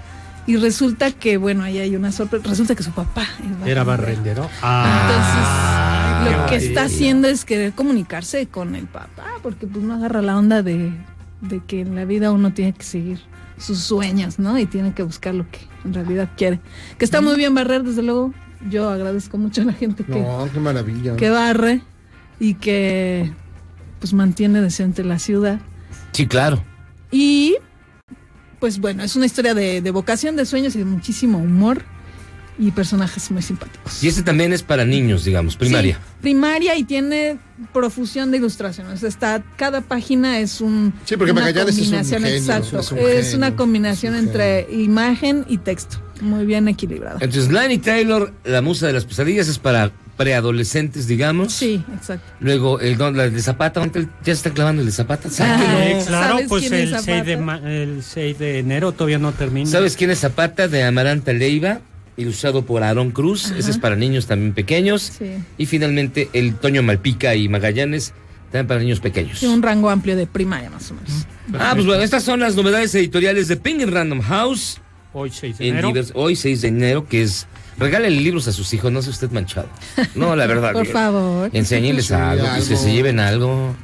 Y 0.46 0.56
resulta 0.56 1.10
que, 1.10 1.36
bueno, 1.38 1.62
ahí 1.62 1.78
hay 1.78 1.96
una 1.96 2.12
sorpresa. 2.12 2.48
Resulta 2.48 2.74
que 2.74 2.82
su 2.82 2.90
papá 2.92 3.22
es 3.22 3.66
Era 3.68 3.82
barrendero. 3.84 4.42
barrendero. 4.42 4.50
Ah, 4.62 6.22
Entonces, 6.22 6.38
lo 6.38 6.46
que 6.46 6.56
está 6.56 6.84
haciendo 6.84 7.28
es 7.28 7.44
querer 7.44 7.72
comunicarse 7.72 8.46
con 8.46 8.74
el 8.74 8.86
papá, 8.86 9.24
porque 9.42 9.66
pues 9.66 9.82
no 9.84 9.94
agarra 9.94 10.20
la 10.22 10.36
onda 10.36 10.62
de, 10.62 10.92
de 11.40 11.60
que 11.66 11.80
en 11.80 11.94
la 11.94 12.04
vida 12.04 12.30
uno 12.30 12.52
tiene 12.52 12.72
que 12.74 12.84
seguir 12.84 13.20
sus 13.56 13.78
sueños, 13.80 14.38
¿no? 14.38 14.58
Y 14.58 14.66
tiene 14.66 14.92
que 14.92 15.02
buscar 15.02 15.34
lo 15.34 15.48
que 15.50 15.60
en 15.84 15.94
realidad 15.94 16.28
quiere. 16.36 16.60
Que 16.98 17.04
está 17.04 17.20
muy 17.20 17.36
bien 17.36 17.54
barrer, 17.54 17.82
desde 17.82 18.02
luego. 18.02 18.32
Yo 18.68 18.88
agradezco 18.90 19.36
mucho 19.38 19.62
a 19.62 19.64
la 19.64 19.72
gente 19.74 20.04
que, 20.04 20.12
No, 20.20 20.48
qué 20.52 20.58
maravilla. 20.60 21.16
que 21.16 21.30
barre 21.30 21.82
y 22.40 22.54
que 22.54 23.32
pues 24.00 24.12
mantiene 24.12 24.60
decente 24.60 25.04
la 25.04 25.18
ciudad. 25.18 25.60
Sí, 26.12 26.26
claro. 26.26 26.62
Y 27.10 27.56
pues 28.64 28.78
bueno, 28.78 29.04
es 29.04 29.14
una 29.14 29.26
historia 29.26 29.52
de, 29.52 29.82
de 29.82 29.90
vocación, 29.90 30.36
de 30.36 30.46
sueños 30.46 30.74
y 30.74 30.78
de 30.78 30.86
muchísimo 30.86 31.36
humor 31.36 31.82
y 32.58 32.70
personajes 32.70 33.30
muy 33.30 33.42
simpáticos. 33.42 34.02
Y 34.02 34.08
este 34.08 34.22
también 34.22 34.54
es 34.54 34.62
para 34.62 34.86
niños, 34.86 35.22
digamos, 35.26 35.54
primaria. 35.54 35.96
Sí, 35.96 36.12
primaria 36.22 36.74
y 36.74 36.84
tiene 36.84 37.36
profusión 37.74 38.30
de 38.30 38.38
ilustraciones. 38.38 39.02
Está, 39.02 39.42
cada 39.56 39.82
página 39.82 40.38
es 40.38 40.62
un 40.62 40.94
Sí, 41.04 41.18
porque 41.18 41.32
una 41.32 41.42
Magallanes 41.42 41.74
es 41.76 41.80
un 41.80 41.84
combinación, 41.90 42.22
genio, 42.22 42.38
exacto. 42.38 42.80
es 42.80 42.90
un 42.90 42.98
Es 43.00 43.24
genio, 43.24 43.36
una 43.36 43.54
combinación 43.54 44.14
entre 44.14 44.66
imagen 44.72 45.44
y 45.46 45.58
texto, 45.58 45.98
muy 46.22 46.46
bien 46.46 46.66
equilibrada. 46.66 47.18
Entonces, 47.20 47.52
Lani 47.52 47.76
Taylor, 47.76 48.32
la 48.44 48.62
musa 48.62 48.86
de 48.86 48.94
las 48.94 49.04
pesadillas, 49.04 49.46
es 49.46 49.58
para 49.58 49.92
preadolescentes, 50.16 51.06
digamos. 51.06 51.52
Sí, 51.52 51.82
exacto. 51.94 52.24
Luego, 52.40 52.80
el 52.80 52.96
don 52.96 53.16
la 53.16 53.28
de 53.30 53.42
Zapata, 53.42 53.80
¿dónde 53.80 54.02
ya 54.20 54.26
se 54.26 54.32
está 54.32 54.50
clavando 54.50 54.80
el 54.82 54.86
de 54.86 54.92
Zapata? 54.92 55.28
Eh, 55.28 56.02
claro, 56.06 56.34
¿Sabes 56.34 56.48
pues 56.48 56.70
el 56.72 56.96
6, 56.98 57.24
de 57.26 57.36
ma- 57.36 57.60
el 57.64 58.02
6 58.02 58.38
de 58.38 58.58
enero 58.58 58.92
todavía 58.92 59.18
no 59.18 59.32
termina. 59.32 59.68
¿Sabes 59.70 59.96
quién 59.96 60.10
es 60.10 60.20
Zapata? 60.20 60.68
De 60.68 60.82
Amaranta 60.84 61.32
Leiva, 61.32 61.80
ilustrado 62.16 62.64
por 62.64 62.82
Aarón 62.82 63.10
Cruz. 63.10 63.50
Ese 63.56 63.70
es 63.70 63.78
para 63.78 63.96
niños 63.96 64.26
también 64.26 64.52
pequeños. 64.54 65.12
Sí. 65.18 65.26
Y 65.58 65.66
finalmente, 65.66 66.28
el 66.32 66.54
Toño 66.56 66.82
Malpica 66.82 67.34
y 67.34 67.48
Magallanes, 67.48 68.12
también 68.52 68.66
para 68.68 68.80
niños 68.80 69.00
pequeños. 69.00 69.40
Tiene 69.40 69.54
un 69.54 69.62
rango 69.62 69.90
amplio 69.90 70.16
de 70.16 70.26
primaria, 70.26 70.70
más 70.70 70.90
o 70.90 70.94
menos. 70.94 71.26
Ah, 71.58 71.72
pues 71.74 71.86
bueno, 71.86 72.02
estas 72.02 72.22
son 72.22 72.40
las 72.40 72.54
novedades 72.56 72.94
editoriales 72.94 73.48
de 73.48 73.56
Penguin 73.56 73.90
Random 73.92 74.20
House. 74.22 74.80
Hoy 75.12 75.30
6 75.30 75.58
de 75.58 75.68
En 75.68 75.74
enero. 75.74 75.90
divers- 75.90 76.10
hoy 76.14 76.34
6 76.36 76.62
de 76.62 76.68
enero, 76.68 77.06
que 77.08 77.22
es... 77.22 77.46
Regálale 77.78 78.10
libros 78.20 78.46
a 78.48 78.52
sus 78.52 78.72
hijos, 78.74 78.92
no 78.92 79.02
sea 79.02 79.10
usted 79.10 79.30
manchado. 79.30 79.68
No, 80.14 80.36
la 80.36 80.46
verdad. 80.46 80.72
Por 80.74 80.86
favor. 80.86 81.50
Enséñeles 81.52 82.10
algo, 82.12 82.46
que 82.54 82.62
se, 82.62 82.92
lleven 82.92 83.20
algo. 83.20 83.74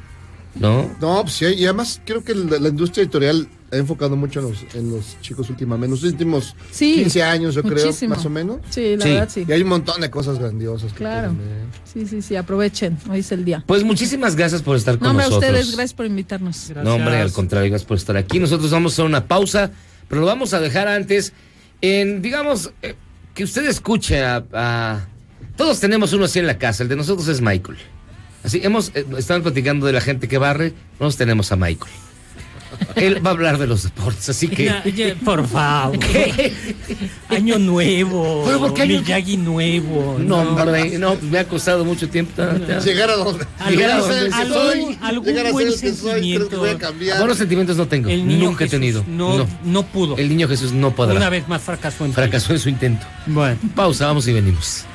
¿No? 0.55 0.89
No, 0.99 1.21
pues 1.21 1.35
sí, 1.35 1.45
y 1.45 1.63
además 1.63 2.01
creo 2.05 2.23
que 2.25 2.35
la, 2.35 2.59
la 2.59 2.67
industria 2.67 3.03
editorial 3.03 3.47
ha 3.71 3.77
enfocado 3.77 4.17
mucho 4.17 4.41
en 4.41 4.49
los, 4.49 4.75
en 4.75 4.91
los 4.91 5.17
chicos 5.21 5.49
últimamente, 5.49 5.85
en 5.85 5.91
los 5.91 6.03
últimos 6.03 6.55
Sí, 6.71 6.95
15 6.95 7.23
años, 7.23 7.55
yo 7.55 7.63
creo, 7.63 7.89
más 8.09 8.25
o 8.25 8.29
menos. 8.29 8.57
Sí, 8.69 8.97
la 8.97 9.03
Sí. 9.05 9.09
verdad 9.11 9.29
sí. 9.33 9.45
Y 9.47 9.51
hay 9.53 9.61
un 9.61 9.69
montón 9.69 10.01
de 10.01 10.09
cosas 10.09 10.39
grandiosas. 10.39 10.91
que 10.91 10.97
Claro. 10.97 11.29
ver. 11.29 11.67
Sí, 11.85 12.05
sí, 12.05 12.21
sí, 12.21 12.35
aprovechen. 12.35 12.97
Hoy 13.09 13.19
es 13.19 13.31
el 13.31 13.45
día. 13.45 13.63
Pues 13.65 13.85
muchísimas 13.85 14.35
gracias 14.35 14.61
por 14.61 14.75
estar 14.75 14.95
con 14.97 15.03
No, 15.05 15.09
hombre, 15.11 15.25
a 15.25 15.29
nosotros. 15.29 15.51
ustedes, 15.51 15.71
gracias 15.75 15.93
por 15.93 16.05
invitarnos. 16.05 16.69
No, 16.83 16.95
hombre, 16.95 17.15
al 17.21 17.31
contrario, 17.31 17.69
gracias 17.69 17.87
por 17.87 17.95
estar 17.95 18.17
aquí. 18.17 18.37
Nosotros 18.39 18.69
vamos 18.71 18.91
a 18.91 18.95
hacer 18.95 19.05
una 19.05 19.25
pausa, 19.27 19.71
pero 20.09 20.19
lo 20.19 20.27
vamos 20.27 20.53
a 20.53 20.59
dejar 20.59 20.89
antes 20.89 21.31
en, 21.81 22.21
digamos, 22.21 22.73
eh, 22.81 22.95
que 23.41 23.45
usted 23.45 23.65
escuche 23.65 24.23
a, 24.23 25.07
Todos 25.57 25.79
tenemos 25.79 26.13
uno 26.13 26.25
así 26.25 26.37
en 26.37 26.45
la 26.45 26.59
casa, 26.59 26.83
el 26.83 26.89
de 26.89 26.95
nosotros 26.95 27.27
es 27.27 27.41
Michael. 27.41 27.79
Así, 28.43 28.61
hemos 28.63 28.91
eh, 28.93 29.03
platicando 29.41 29.87
de 29.87 29.93
la 29.93 30.01
gente 30.01 30.27
que 30.27 30.37
barre, 30.37 30.73
nosotros 30.99 31.17
tenemos 31.17 31.51
a 31.51 31.55
Michael. 31.55 31.91
Él 32.95 33.25
va 33.25 33.29
a 33.31 33.33
hablar 33.33 33.57
de 33.57 33.67
los 33.67 33.83
deportes, 33.83 34.27
así 34.29 34.47
que... 34.47 34.65
Ya, 34.65 34.83
ya, 34.85 35.15
por 35.23 35.47
favor. 35.47 35.97
¿Qué? 36.11 36.53
Año 37.29 37.57
nuevo. 37.59 38.43
¿Pero 38.45 38.59
por 38.59 38.73
qué 38.73 38.81
año- 38.83 38.99
Miyagi 39.01 39.37
nuevo. 39.37 40.17
No, 40.19 40.37
hombre, 40.39 40.97
no, 40.97 41.13
pues 41.15 41.23
me 41.23 41.39
ha 41.39 41.47
costado 41.47 41.85
mucho 41.85 42.09
tiempo. 42.09 42.31
ta- 42.35 42.79
Llegar 42.79 43.09
a 43.09 43.15
donde, 43.15 43.45
llegar 43.69 43.91
a 43.91 44.01
ser 44.01 44.23
el 44.25 44.29
que 44.29 44.35
algún- 44.35 44.53
soy, 44.53 44.97
algún 45.01 45.25
llegar 45.27 45.45
a 45.45 45.49
ser 45.49 45.53
buen 45.53 45.67
el 45.67 45.73
que 45.79 45.79
soy, 45.79 45.91
creo 45.91 45.93
que 45.93 46.19
sentimiento. 46.21 46.59
voy 46.59 46.69
a 46.69 46.77
cambiar. 46.77 47.17
Buenos 47.19 47.37
sentimientos 47.37 47.77
no 47.77 47.87
tengo, 47.87 48.09
El 48.09 48.27
niño 48.27 48.45
nunca 48.49 48.65
he 48.65 48.69
tenido. 48.69 49.03
No, 49.07 49.37
no. 49.37 49.47
no 49.63 49.83
pudo. 49.83 50.17
El 50.17 50.29
niño 50.29 50.47
Jesús 50.47 50.71
no 50.73 50.93
podrá. 50.95 51.15
Una 51.15 51.29
vez 51.29 51.47
más 51.47 51.61
fracasó 51.61 52.05
en 52.05 52.13
Fracasó 52.13 52.53
en 52.53 52.59
su 52.59 52.69
intento. 52.69 53.05
Bueno. 53.27 53.57
Pausa, 53.75 54.07
vamos 54.07 54.27
y 54.27 54.33
venimos. 54.33 54.85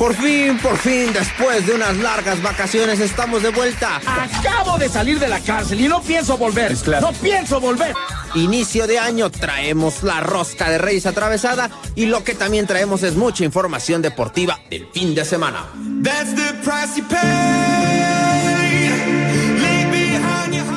Por 0.00 0.14
fin, 0.14 0.56
por 0.56 0.78
fin, 0.78 1.12
después 1.12 1.66
de 1.66 1.74
unas 1.74 1.94
largas 1.98 2.40
vacaciones, 2.40 3.00
estamos 3.00 3.42
de 3.42 3.50
vuelta. 3.50 3.98
Acabo 3.98 4.78
de 4.78 4.88
salir 4.88 5.20
de 5.20 5.28
la 5.28 5.40
cárcel 5.40 5.78
y 5.78 5.88
no 5.88 6.00
pienso 6.00 6.38
volver. 6.38 6.74
No 7.02 7.12
pienso 7.12 7.60
volver. 7.60 7.94
Inicio 8.34 8.86
de 8.86 8.98
año 8.98 9.28
traemos 9.28 10.02
la 10.02 10.22
rosca 10.22 10.70
de 10.70 10.78
Reyes 10.78 11.04
atravesada 11.04 11.68
y 11.96 12.06
lo 12.06 12.24
que 12.24 12.34
también 12.34 12.66
traemos 12.66 13.02
es 13.02 13.14
mucha 13.14 13.44
información 13.44 14.00
deportiva 14.00 14.58
del 14.70 14.86
fin 14.86 15.14
de 15.14 15.26
semana. 15.26 15.66
That's 16.02 16.34
the 16.34 16.54
price 16.64 16.96
you 16.96 17.06
pay. 17.06 19.19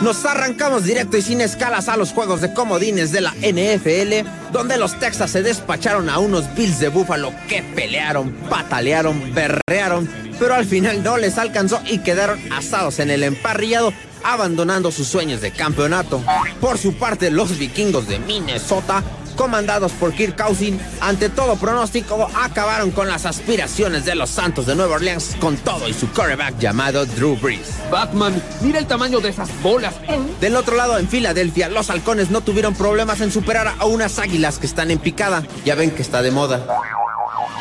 Nos 0.03 0.25
arrancamos 0.25 0.83
directo 0.83 1.15
y 1.15 1.21
sin 1.21 1.39
escalas 1.39 1.87
a 1.87 1.95
los 1.95 2.11
juegos 2.11 2.41
de 2.41 2.53
comodines 2.53 3.13
de 3.13 3.21
la 3.21 3.31
NFL, 3.35 4.27
donde 4.51 4.75
los 4.75 4.99
Texas 4.99 5.31
se 5.31 5.41
despacharon 5.41 6.09
a 6.09 6.19
unos 6.19 6.53
Bills 6.55 6.81
de 6.81 6.89
Buffalo 6.89 7.31
que 7.47 7.63
pelearon, 7.63 8.33
patalearon, 8.49 9.33
berrearon, 9.33 10.09
pero 10.37 10.55
al 10.55 10.65
final 10.65 11.03
no 11.03 11.17
les 11.17 11.37
alcanzó 11.37 11.81
y 11.85 11.99
quedaron 11.99 12.37
asados 12.51 12.99
en 12.99 13.11
el 13.11 13.23
emparrillado, 13.23 13.93
abandonando 14.25 14.91
sus 14.91 15.07
sueños 15.07 15.39
de 15.39 15.51
campeonato. 15.51 16.21
Por 16.59 16.77
su 16.77 16.95
parte, 16.95 17.31
los 17.31 17.57
vikingos 17.57 18.09
de 18.09 18.19
Minnesota 18.19 19.01
comandados 19.33 19.91
por 19.93 20.13
Kirk 20.13 20.41
Cousins, 20.41 20.81
ante 21.01 21.29
todo 21.29 21.55
pronóstico, 21.55 22.29
acabaron 22.35 22.91
con 22.91 23.07
las 23.07 23.25
aspiraciones 23.25 24.05
de 24.05 24.15
los 24.15 24.29
Santos 24.29 24.65
de 24.65 24.75
Nueva 24.75 24.95
Orleans 24.95 25.35
con 25.39 25.57
todo 25.57 25.87
y 25.87 25.93
su 25.93 26.09
quarterback 26.09 26.57
llamado 26.59 27.05
Drew 27.05 27.35
Brees. 27.35 27.69
Batman, 27.91 28.41
mira 28.61 28.79
el 28.79 28.87
tamaño 28.87 29.19
de 29.19 29.29
esas 29.29 29.49
bolas. 29.61 29.95
Del 30.39 30.55
otro 30.55 30.75
lado, 30.75 30.97
en 30.97 31.07
Filadelfia, 31.07 31.69
los 31.69 31.89
halcones 31.89 32.29
no 32.29 32.41
tuvieron 32.41 32.75
problemas 32.75 33.21
en 33.21 33.31
superar 33.31 33.73
a 33.77 33.85
unas 33.85 34.19
águilas 34.19 34.57
que 34.57 34.67
están 34.67 34.91
en 34.91 34.99
picada. 34.99 35.43
Ya 35.65 35.75
ven 35.75 35.91
que 35.91 36.01
está 36.01 36.21
de 36.21 36.31
moda. 36.31 36.65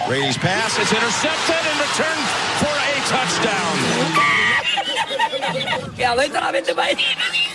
Brady's 0.09 0.37
pass 0.39 0.79
is 0.79 0.91
intercepted 0.93 1.55
and 1.55 1.81
returned 1.81 2.29
for 2.59 2.68
a 2.68 2.93
touchdown. 3.09 3.91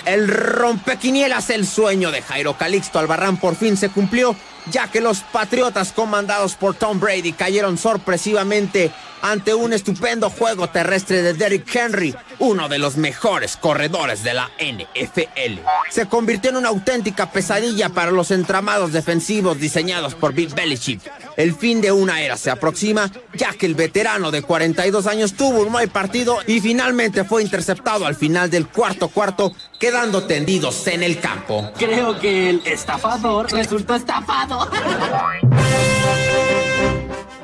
El 0.05 0.27
rompequinielas, 0.27 1.49
el 1.49 1.67
sueño 1.67 2.11
de 2.11 2.21
Jairo 2.21 2.57
Calixto 2.57 2.99
Albarrán 2.99 3.37
por 3.37 3.55
fin 3.55 3.77
se 3.77 3.89
cumplió, 3.89 4.35
ya 4.71 4.89
que 4.89 5.01
los 5.01 5.19
Patriotas 5.19 5.91
comandados 5.91 6.55
por 6.55 6.75
Tom 6.75 6.99
Brady 6.99 7.33
cayeron 7.33 7.77
sorpresivamente 7.77 8.91
ante 9.21 9.53
un 9.53 9.73
estupendo 9.73 10.29
juego 10.29 10.69
terrestre 10.69 11.21
de 11.21 11.33
Derrick 11.33 11.75
Henry, 11.75 12.15
uno 12.39 12.69
de 12.69 12.77
los 12.77 12.97
mejores 12.97 13.57
corredores 13.57 14.23
de 14.23 14.33
la 14.33 14.49
NFL. 14.59 15.59
Se 15.89 16.07
convirtió 16.07 16.51
en 16.51 16.57
una 16.57 16.69
auténtica 16.69 17.31
pesadilla 17.31 17.89
para 17.89 18.11
los 18.11 18.31
entramados 18.31 18.93
defensivos 18.93 19.59
diseñados 19.59 20.15
por 20.15 20.33
Bill 20.33 20.53
Belichick. 20.53 21.01
El 21.35 21.55
fin 21.55 21.81
de 21.81 21.91
una 21.91 22.21
era 22.21 22.37
se 22.37 22.51
aproxima, 22.51 23.11
ya 23.33 23.53
que 23.53 23.65
el 23.65 23.75
veterano 23.75 24.31
de 24.31 24.41
42 24.41 25.07
años 25.07 25.33
tuvo 25.33 25.61
un 25.61 25.71
mal 25.71 25.89
partido 25.89 26.37
y 26.47 26.59
finalmente 26.59 27.23
fue 27.23 27.43
interceptado 27.43 28.05
al 28.05 28.15
final 28.15 28.49
del 28.49 28.67
cuarto 28.67 29.07
cuarto, 29.09 29.53
quedando 29.79 30.23
tendidos 30.23 30.87
en 30.87 31.03
el 31.03 31.19
campo. 31.19 31.71
Creo 31.77 32.19
que 32.19 32.49
el 32.49 32.61
estafador 32.65 33.51
resultó 33.51 33.95
estafado. 33.95 34.56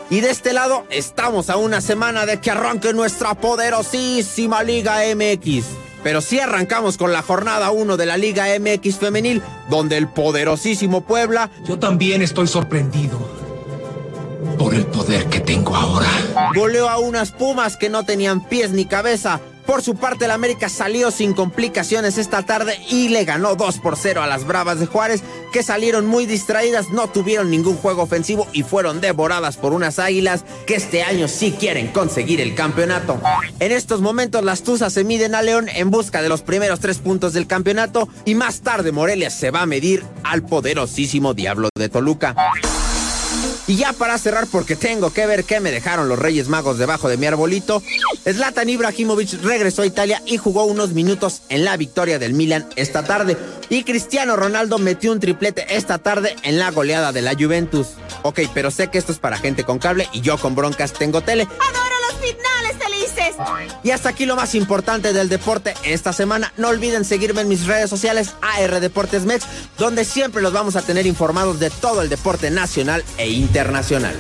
Y 0.10 0.22
de 0.22 0.30
este 0.30 0.54
lado, 0.54 0.86
estamos 0.92 1.50
a 1.50 1.58
una 1.58 1.82
semana 1.82 2.28
de 2.28 2.40
que 2.40 2.52
arranque 2.52 2.94
nuestra 2.94 3.34
poderosísima 3.34 4.62
Liga 4.62 5.00
MX. 5.16 5.66
Pero 6.04 6.22
sí 6.22 6.40
arrancamos 6.40 6.98
con 6.98 7.12
la 7.12 7.24
jornada 7.24 7.72
1 7.72 7.98
de 7.98 8.06
la 8.06 8.18
Liga 8.18 8.46
MX 8.60 8.98
Femenil, 8.98 9.42
donde 9.70 9.98
el 9.98 10.08
poderosísimo 10.08 11.02
Puebla. 11.02 11.50
Yo 11.66 11.80
también 11.80 12.22
estoy 12.22 12.48
sorprendido 12.48 13.18
por 14.60 14.76
el 14.76 14.86
poder 14.86 15.26
que 15.30 15.40
tengo 15.40 15.76
ahora. 15.76 16.10
Goleó 16.54 16.90
a 16.90 17.00
unas 17.00 17.32
Pumas 17.32 17.76
que 17.76 17.90
no 17.90 18.06
tenían 18.06 18.42
pies 18.48 18.72
ni 18.72 18.86
cabeza. 18.86 19.40
Por 19.66 19.82
su 19.82 19.96
parte, 19.96 20.26
el 20.26 20.32
América 20.32 20.68
salió 20.68 21.10
sin 21.10 21.34
complicaciones 21.34 22.18
esta 22.18 22.44
tarde 22.44 22.78
y 22.90 23.10
le 23.10 23.24
ganó 23.24 23.56
2 23.56 23.80
por 23.80 23.98
0 23.98 24.22
a 24.22 24.28
las 24.28 24.46
Bravas 24.46 24.80
de 24.80 24.86
Juárez, 24.86 25.24
que 25.54 25.64
salieron 25.64 26.06
muy 26.06 26.26
distraídas, 26.26 26.90
no 26.90 27.08
tuvieron 27.08 27.50
ningún 27.50 27.78
juego 27.78 28.04
ofensivo 28.04 28.48
y 28.52 28.64
fueron 28.64 29.00
devoradas 29.00 29.58
por 29.58 29.74
unas 29.74 30.00
águilas 30.00 30.44
que 30.66 30.76
este 30.76 31.04
año 31.04 31.28
sí 31.28 31.56
quieren 31.58 31.88
conseguir 31.88 32.42
el 32.42 32.56
campeonato. 32.56 33.22
En 33.60 33.72
estos 33.72 34.02
momentos, 34.02 34.44
las 34.44 34.64
Tuzas 34.64 34.92
se 34.92 35.04
miden 35.04 35.36
a 35.36 35.42
León 35.42 35.70
en 35.70 35.92
busca 35.92 36.22
de 36.22 36.30
los 36.30 36.42
primeros 36.42 36.80
tres 36.80 37.00
puntos 37.00 37.34
del 37.34 37.48
campeonato 37.48 38.10
y 38.26 38.36
más 38.36 38.62
tarde 38.62 38.92
Morelia 38.92 39.30
se 39.30 39.52
va 39.52 39.62
a 39.62 39.66
medir 39.66 40.04
al 40.24 40.44
poderosísimo 40.44 41.34
Diablo 41.34 41.70
de 41.76 41.90
Toluca. 41.90 42.36
Y 43.66 43.78
ya 43.78 43.94
para 43.94 44.18
cerrar, 44.18 44.48
porque 44.48 44.76
tengo 44.76 45.14
que 45.14 45.26
ver 45.26 45.46
qué 45.46 45.60
me 45.62 45.72
dejaron 45.72 46.10
los 46.10 46.20
Reyes 46.20 46.50
Magos 46.50 46.78
debajo 46.78 47.08
de 47.08 47.18
mi 47.18 47.28
arbolito, 47.28 47.82
Zlatan 48.24 48.68
Ibrahimovic 48.68 49.42
regresó 49.42 49.84
a 49.84 49.86
Italia 49.86 50.22
y 50.26 50.38
jugó 50.38 50.66
unos 50.66 50.92
minutos 50.92 51.42
en 51.48 51.64
la 51.64 51.78
victoria 51.78 52.20
del 52.20 52.34
Milan 52.34 52.68
esta 52.76 53.04
tarde. 53.04 53.38
Y 53.70 53.84
Cristiano 53.84 54.36
Ronaldo 54.36 54.80
metió 54.80 55.12
un 55.14 55.20
triplete 55.20 55.78
esta 55.78 55.98
tarde 55.98 56.36
en 56.44 56.60
la 56.60 56.72
goleada 56.72 57.14
de 57.14 57.22
la 57.22 57.36
Juventus. 57.36 57.88
Ok, 58.24 58.42
pero 58.54 58.70
sé 58.70 58.90
que 58.90 58.98
esto 58.98 59.14
es 59.14 59.20
para 59.20 59.38
gente 59.38 59.64
con 59.64 59.80
cable 59.80 60.10
y 60.12 60.22
yo 60.22 60.38
con 60.38 60.56
broncas 60.56 60.92
tengo 60.92 61.22
tele. 61.22 61.44
¡Adoro 61.44 61.96
los 62.10 62.20
finales 62.20 62.83
Y 63.84 63.92
hasta 63.92 64.10
aquí 64.10 64.26
lo 64.26 64.36
más 64.36 64.56
importante 64.56 65.14
del 65.14 65.30
deporte 65.30 65.74
esta 65.84 66.14
semana. 66.14 66.54
No 66.58 66.70
olviden 66.70 67.06
seguirme 67.06 67.42
en 67.42 67.50
mis 67.50 67.66
redes 67.66 67.90
sociales 67.90 68.34
AR 68.42 68.80
Deportes 68.80 69.26
Mex, 69.26 69.46
donde 69.78 70.06
siempre 70.06 70.42
los 70.42 70.54
vamos 70.54 70.76
a 70.76 70.82
tener 70.82 71.06
informados 71.06 71.60
de 71.60 71.70
todo 71.70 72.02
el 72.02 72.10
deporte 72.10 72.52
nacional 72.52 73.04
e 73.18 73.30
internacional. 73.30 74.16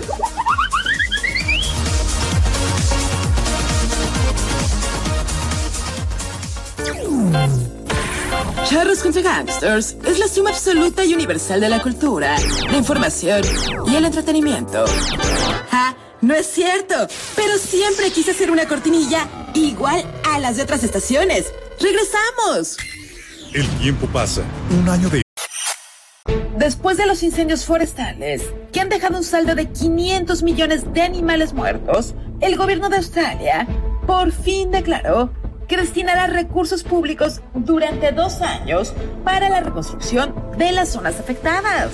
Charros 8.66 8.99
contra 8.99 9.22
Gangsters 9.22 9.97
es 10.06 10.20
la 10.20 10.28
suma 10.28 10.49
absoluta 10.51 11.04
y 11.04 11.14
universal 11.14 11.60
de 11.60 11.70
la 11.70 11.82
cultura, 11.82 12.36
la 12.70 12.78
información 12.78 13.41
y 13.88 13.95
el 13.95 14.06
entretenimiento. 14.06 14.86
¡Ja! 15.70 15.95
No 16.24 16.34
es 16.34 16.47
cierto, 16.47 16.95
pero 17.36 17.57
siempre 17.57 18.09
quise 18.09 18.32
hacer 18.32 18.49
una 18.49 18.65
cortinilla 18.65 19.28
igual 19.53 20.05
a 20.24 20.39
las 20.39 20.55
de 20.55 20.63
otras 20.63 20.82
estaciones. 20.82 21.51
¡Regresamos! 21.82 22.78
El 23.51 23.67
tiempo 23.80 24.07
pasa. 24.07 24.41
Un 24.69 24.88
año 24.88 25.09
de 25.09 25.21
Después 26.57 26.95
de 26.95 27.07
los 27.07 27.24
incendios 27.24 27.65
forestales, 27.65 28.53
que 28.71 28.80
han 28.80 28.88
dejado 28.88 29.17
un 29.17 29.26
saldo 29.26 29.53
de 29.53 29.69
500 29.69 30.43
millones 30.43 30.93
de 30.93 31.01
animales 31.01 31.51
muertos, 31.51 32.15
el 32.39 32.55
gobierno 32.55 32.88
de 32.88 32.97
Australia 32.97 33.67
por 34.07 34.32
fin 34.32 34.71
declaró 34.71 35.34
que 35.67 35.76
destinará 35.76 36.28
recursos 36.28 36.84
públicos 36.84 37.41
durante 37.53 38.13
dos 38.13 38.39
años 38.39 38.93
para 39.26 39.49
la 39.49 39.59
reconstrucción 39.59 40.34
de 40.57 40.71
las 40.71 40.88
zonas 40.88 41.19
afectadas. 41.19 41.91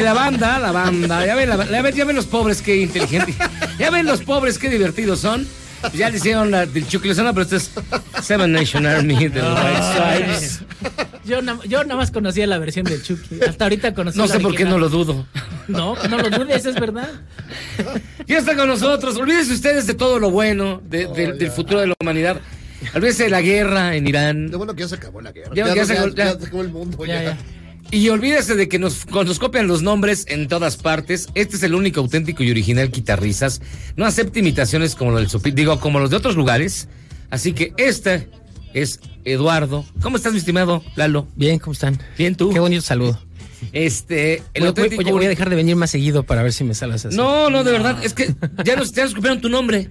Que 0.00 0.04
la 0.04 0.14
banda, 0.14 0.58
la 0.58 0.72
banda, 0.72 1.26
ya 1.26 1.34
ven, 1.34 1.48
la- 1.48 1.64
ya 1.66 1.82
ven, 1.82 1.94
ya 1.94 2.04
ven 2.04 2.16
los 2.16 2.26
pobres 2.26 2.62
qué 2.62 2.76
inteligentes, 2.76 3.34
ya 3.78 3.90
ven 3.90 4.06
los 4.06 4.22
pobres 4.22 4.58
qué 4.58 4.68
divertidos 4.70 5.20
son. 5.20 5.46
Ya 5.94 6.10
le 6.10 6.18
hicieron 6.18 6.50
la 6.50 6.66
del 6.66 6.86
Chucky 6.86 7.08
Lozano, 7.08 7.32
pero 7.32 7.44
esto 7.44 7.56
es 7.56 7.70
Seven 8.22 8.52
Nation 8.52 8.84
Army 8.84 9.28
de 9.28 9.40
los 9.40 9.58
White 9.58 9.82
Stripes. 9.94 10.60
Yo, 11.24 11.40
na- 11.40 11.58
yo 11.66 11.82
nada 11.84 11.96
más 11.96 12.10
conocía 12.10 12.46
la 12.46 12.58
versión 12.58 12.84
del 12.84 13.02
Chucky. 13.02 13.40
Hasta 13.48 13.64
ahorita 13.64 13.94
conocí 13.94 14.18
No 14.18 14.26
la 14.26 14.32
sé 14.34 14.40
por 14.40 14.54
qué 14.54 14.64
no 14.66 14.78
lo 14.78 14.90
dudo. 14.90 15.26
No, 15.68 15.94
no 16.08 16.18
lo 16.18 16.28
dudes, 16.30 16.66
es 16.66 16.74
verdad. 16.74 17.08
Ya 18.26 18.38
está 18.38 18.56
con 18.56 18.68
nosotros. 18.68 19.16
Olvídense 19.16 19.54
ustedes 19.54 19.86
de 19.86 19.94
todo 19.94 20.18
lo 20.18 20.30
bueno, 20.30 20.82
de- 20.84 21.06
de- 21.06 21.32
del 21.32 21.50
futuro 21.50 21.80
de 21.80 21.86
la 21.86 21.94
humanidad. 22.00 22.38
Olvídense 22.94 23.24
de 23.24 23.30
la 23.30 23.40
guerra 23.40 23.94
en 23.96 24.06
Irán. 24.06 24.50
Lo 24.50 24.58
bueno 24.58 24.74
que 24.74 24.82
ya 24.82 24.88
se 24.88 24.96
acabó 24.96 25.20
la 25.22 25.32
guerra. 25.32 25.52
Ya- 25.54 25.66
Ya, 25.68 25.74
ya 25.76 25.80
no- 25.80 25.86
se 25.86 25.92
acabó- 25.94 26.08
ya- 26.14 26.24
ya 26.34 26.38
se 26.40 26.46
acabó 26.46 26.62
el 26.62 26.68
mundo. 26.68 27.06
Ya, 27.06 27.14
ya. 27.14 27.22
ya. 27.22 27.38
Y 27.92 28.08
olvídese 28.08 28.54
de 28.54 28.68
que 28.68 28.78
nos, 28.78 29.06
nos 29.10 29.38
copian 29.38 29.66
los 29.66 29.82
nombres 29.82 30.24
en 30.28 30.46
todas 30.46 30.76
partes. 30.76 31.28
Este 31.34 31.56
es 31.56 31.62
el 31.64 31.74
único 31.74 32.00
auténtico 32.00 32.42
y 32.44 32.50
original 32.50 32.90
quitarrisas. 32.90 33.60
No 33.96 34.06
acepta 34.06 34.38
imitaciones 34.38 34.94
como 34.94 35.10
lo 35.10 35.18
del 35.18 35.28
digo, 35.54 35.80
como 35.80 35.98
los 35.98 36.10
de 36.10 36.16
otros 36.16 36.36
lugares. 36.36 36.88
Así 37.30 37.52
que 37.52 37.72
este 37.78 38.28
es 38.74 39.00
Eduardo. 39.24 39.84
¿Cómo 40.02 40.16
estás, 40.16 40.32
mi 40.32 40.38
estimado 40.38 40.84
Lalo? 40.94 41.26
Bien, 41.34 41.58
¿cómo 41.58 41.72
están? 41.72 41.98
Bien, 42.16 42.36
tú. 42.36 42.50
Qué 42.50 42.60
bonito 42.60 42.82
saludo. 42.82 43.20
Este, 43.72 44.34
el 44.36 44.42
Voy- 44.42 44.60
voy, 44.60 44.66
auténtico. 44.68 45.02
oye, 45.02 45.12
voy 45.12 45.26
a 45.26 45.28
dejar 45.28 45.50
de 45.50 45.56
venir 45.56 45.74
más 45.76 45.90
seguido 45.90 46.22
para 46.22 46.42
ver 46.44 46.52
si 46.52 46.62
me 46.64 46.74
salas 46.74 47.04
así. 47.04 47.16
No, 47.16 47.50
no, 47.50 47.64
de 47.64 47.72
verdad. 47.72 47.98
Es 48.04 48.14
que 48.14 48.34
ya 48.64 48.76
nos, 48.76 48.92
ya 48.92 49.04
nos 49.04 49.14
copiaron 49.14 49.40
tu 49.40 49.48
nombre. 49.48 49.90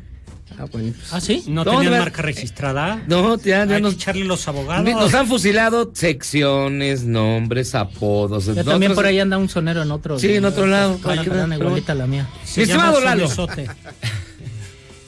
Ah, 0.60 0.66
bueno. 0.72 0.91
pues. 0.93 1.14
¿Ah, 1.14 1.22
sí? 1.22 1.43
¿No 1.47 1.64
No, 1.64 1.72
tenían 1.72 1.93
de 1.93 1.99
marca 1.99 2.22
registrada? 2.22 3.01
No, 3.07 3.38
ya, 3.38 3.66
ya 3.66 3.76
Hay 3.78 3.82
nos. 3.82 3.93
que 3.93 4.01
echarle 4.01 4.26
los 4.26 4.45
abogados. 4.47 4.86
Nos 4.93 5.14
han 5.14 5.26
fusilado 5.28 5.89
secciones, 5.93 7.05
nombres, 7.05 7.76
apodos. 7.76 8.45
Ya 8.53 8.64
también 8.64 8.93
por 8.93 9.05
ahí 9.05 9.20
anda 9.20 9.38
un 9.38 9.47
sonero 9.47 9.82
en 9.84 9.91
otro. 9.91 10.20
Sí, 10.20 10.34
en 10.36 10.43
otro 10.45 10.68
lado. 10.68 10.99
Que 11.01 11.14
igualita 11.55 11.95
la 11.95 12.07
mía. 12.07 12.28
Mi 12.57 12.64
estimado 12.64 12.99
Lalo. 12.99 13.30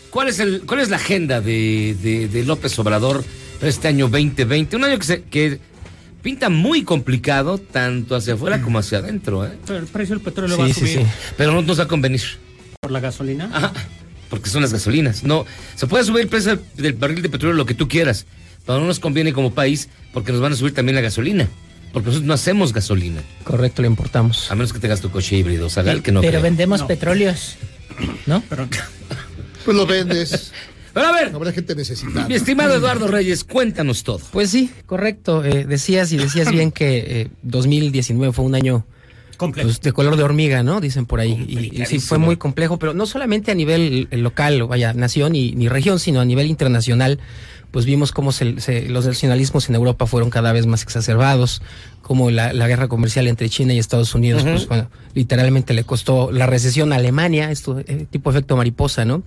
¿Cuál 0.09 0.27
es, 0.27 0.39
el, 0.39 0.61
¿Cuál 0.65 0.81
es 0.81 0.89
la 0.89 0.97
agenda 0.97 1.39
de, 1.41 1.95
de- 2.01 2.27
de 2.27 2.43
López 2.43 2.77
Obrador 2.79 3.23
para 3.59 3.69
este 3.69 3.87
año 3.87 4.09
2020? 4.09 4.75
Un 4.75 4.83
año 4.83 4.97
que, 4.99 5.05
se, 5.05 5.23
que 5.23 5.59
pinta 6.21 6.49
muy 6.49 6.83
complicado, 6.83 7.57
tanto 7.57 8.15
hacia 8.15 8.33
afuera 8.33 8.61
como 8.61 8.79
hacia 8.79 8.97
adentro. 8.97 9.45
¿eh? 9.45 9.51
Pero 9.65 9.79
el 9.79 9.85
precio 9.85 10.15
del 10.15 10.23
petróleo 10.23 10.57
va 10.57 10.65
a 10.65 10.67
Sí, 10.67 10.73
sí, 10.73 10.79
subir 10.81 10.97
sí. 10.99 11.05
Pero 11.37 11.53
no 11.53 11.61
nos 11.61 11.79
va 11.79 11.83
a 11.85 11.87
convenir, 11.87 12.21
por 12.81 12.91
la 12.91 12.99
gasolina. 12.99 13.49
Ajá, 13.53 13.71
porque 14.31 14.49
son 14.49 14.63
las 14.63 14.73
gasolinas. 14.73 15.23
No, 15.23 15.45
se 15.75 15.85
puede 15.85 16.03
subir 16.03 16.21
el 16.23 16.27
precio 16.27 16.59
del- 16.75 16.93
barril 16.93 17.21
de 17.21 17.29
petróleo 17.29 17.55
lo 17.55 17.67
que 17.67 17.75
tú 17.75 17.87
quieras, 17.87 18.25
pero 18.65 18.79
no 18.79 18.87
nos 18.87 18.99
conviene 18.99 19.31
como 19.33 19.53
país 19.53 19.89
porque 20.11 20.31
nos 20.31 20.41
van 20.41 20.53
a 20.53 20.55
subir 20.55 20.73
también 20.73 20.95
la 20.95 21.01
gasolina. 21.01 21.47
Porque 21.93 22.07
nosotros 22.07 22.25
no 22.25 22.33
hacemos 22.33 22.71
gasolina. 22.73 23.21
Correcto, 23.43 23.81
lo 23.81 23.87
importamos. 23.89 24.49
A 24.49 24.55
menos 24.55 24.71
que 24.73 24.79
tengas 24.79 25.01
tu 25.01 25.11
coche 25.11 25.35
híbrido, 25.37 25.69
Zagal, 25.69 26.01
que 26.01 26.11
no 26.13 26.21
Pero 26.21 26.31
creo. 26.31 26.41
vendemos 26.41 26.81
petróleos. 26.83 27.57
¿No? 28.25 28.41
Pues 29.65 29.77
lo 29.77 29.85
vendes. 29.85 30.51
Pero 30.93 31.07
a 31.07 31.11
ver, 31.11 31.35
Habrá 31.35 31.51
gente 31.51 31.75
necesitada. 31.75 32.27
mi 32.27 32.33
estimado 32.35 32.73
Eduardo 32.75 33.07
Reyes, 33.07 33.43
cuéntanos 33.43 34.03
todo. 34.03 34.19
Pues 34.31 34.49
sí, 34.49 34.71
correcto. 34.87 35.43
Eh, 35.45 35.65
decías 35.65 36.11
y 36.11 36.17
decías 36.17 36.51
bien 36.51 36.71
que 36.71 37.21
eh, 37.21 37.27
2019 37.43 38.33
fue 38.33 38.43
un 38.45 38.55
año 38.55 38.85
pues, 39.63 39.81
de 39.81 39.91
color 39.91 40.15
de 40.17 40.23
hormiga, 40.23 40.63
¿no? 40.63 40.79
Dicen 40.81 41.05
por 41.05 41.19
ahí. 41.19 41.45
Y- 41.47 41.81
Y, 41.81 41.85
sí, 41.85 41.99
fue 41.99 42.17
muy 42.25 42.37
complejo, 42.37 42.77
pero 42.77 42.93
no 42.93 43.05
solamente 43.05 43.51
a 43.51 43.55
nivel 43.55 44.07
eh, 44.11 44.17
local, 44.17 44.63
vaya, 44.67 44.93
nación 44.93 45.35
y, 45.35 45.51
ni 45.53 45.67
región, 45.69 45.99
sino 45.99 46.19
a 46.21 46.25
nivel 46.25 46.47
internacional, 46.47 47.19
pues 47.71 47.85
vimos 47.85 48.11
cómo 48.11 48.31
se- 48.33 48.59
se- 48.59 48.89
los 48.89 49.05
nacionalismos 49.05 49.69
en 49.69 49.75
Europa 49.75 50.05
fueron 50.05 50.29
cada 50.29 50.51
vez 50.51 50.65
más 50.65 50.83
exacerbados, 50.83 51.61
como 52.01 52.29
la, 52.29 52.51
la 52.51 52.67
guerra 52.67 52.87
comercial 52.89 53.27
entre 53.27 53.47
China 53.49 53.73
y 53.73 53.79
Estados 53.79 54.13
Unidos, 54.15 54.43
pues 54.43 54.67
bueno, 54.67 54.89
literalmente 55.13 55.73
le 55.73 55.83
costó 55.85 56.31
la 56.31 56.45
recesión 56.47 56.91
a 56.91 56.97
Alemania, 56.97 57.49
esto 57.51 57.79
eh, 57.79 58.05
tipo 58.09 58.29
efecto 58.29 58.57
mariposa, 58.57 59.05
¿no? 59.05 59.23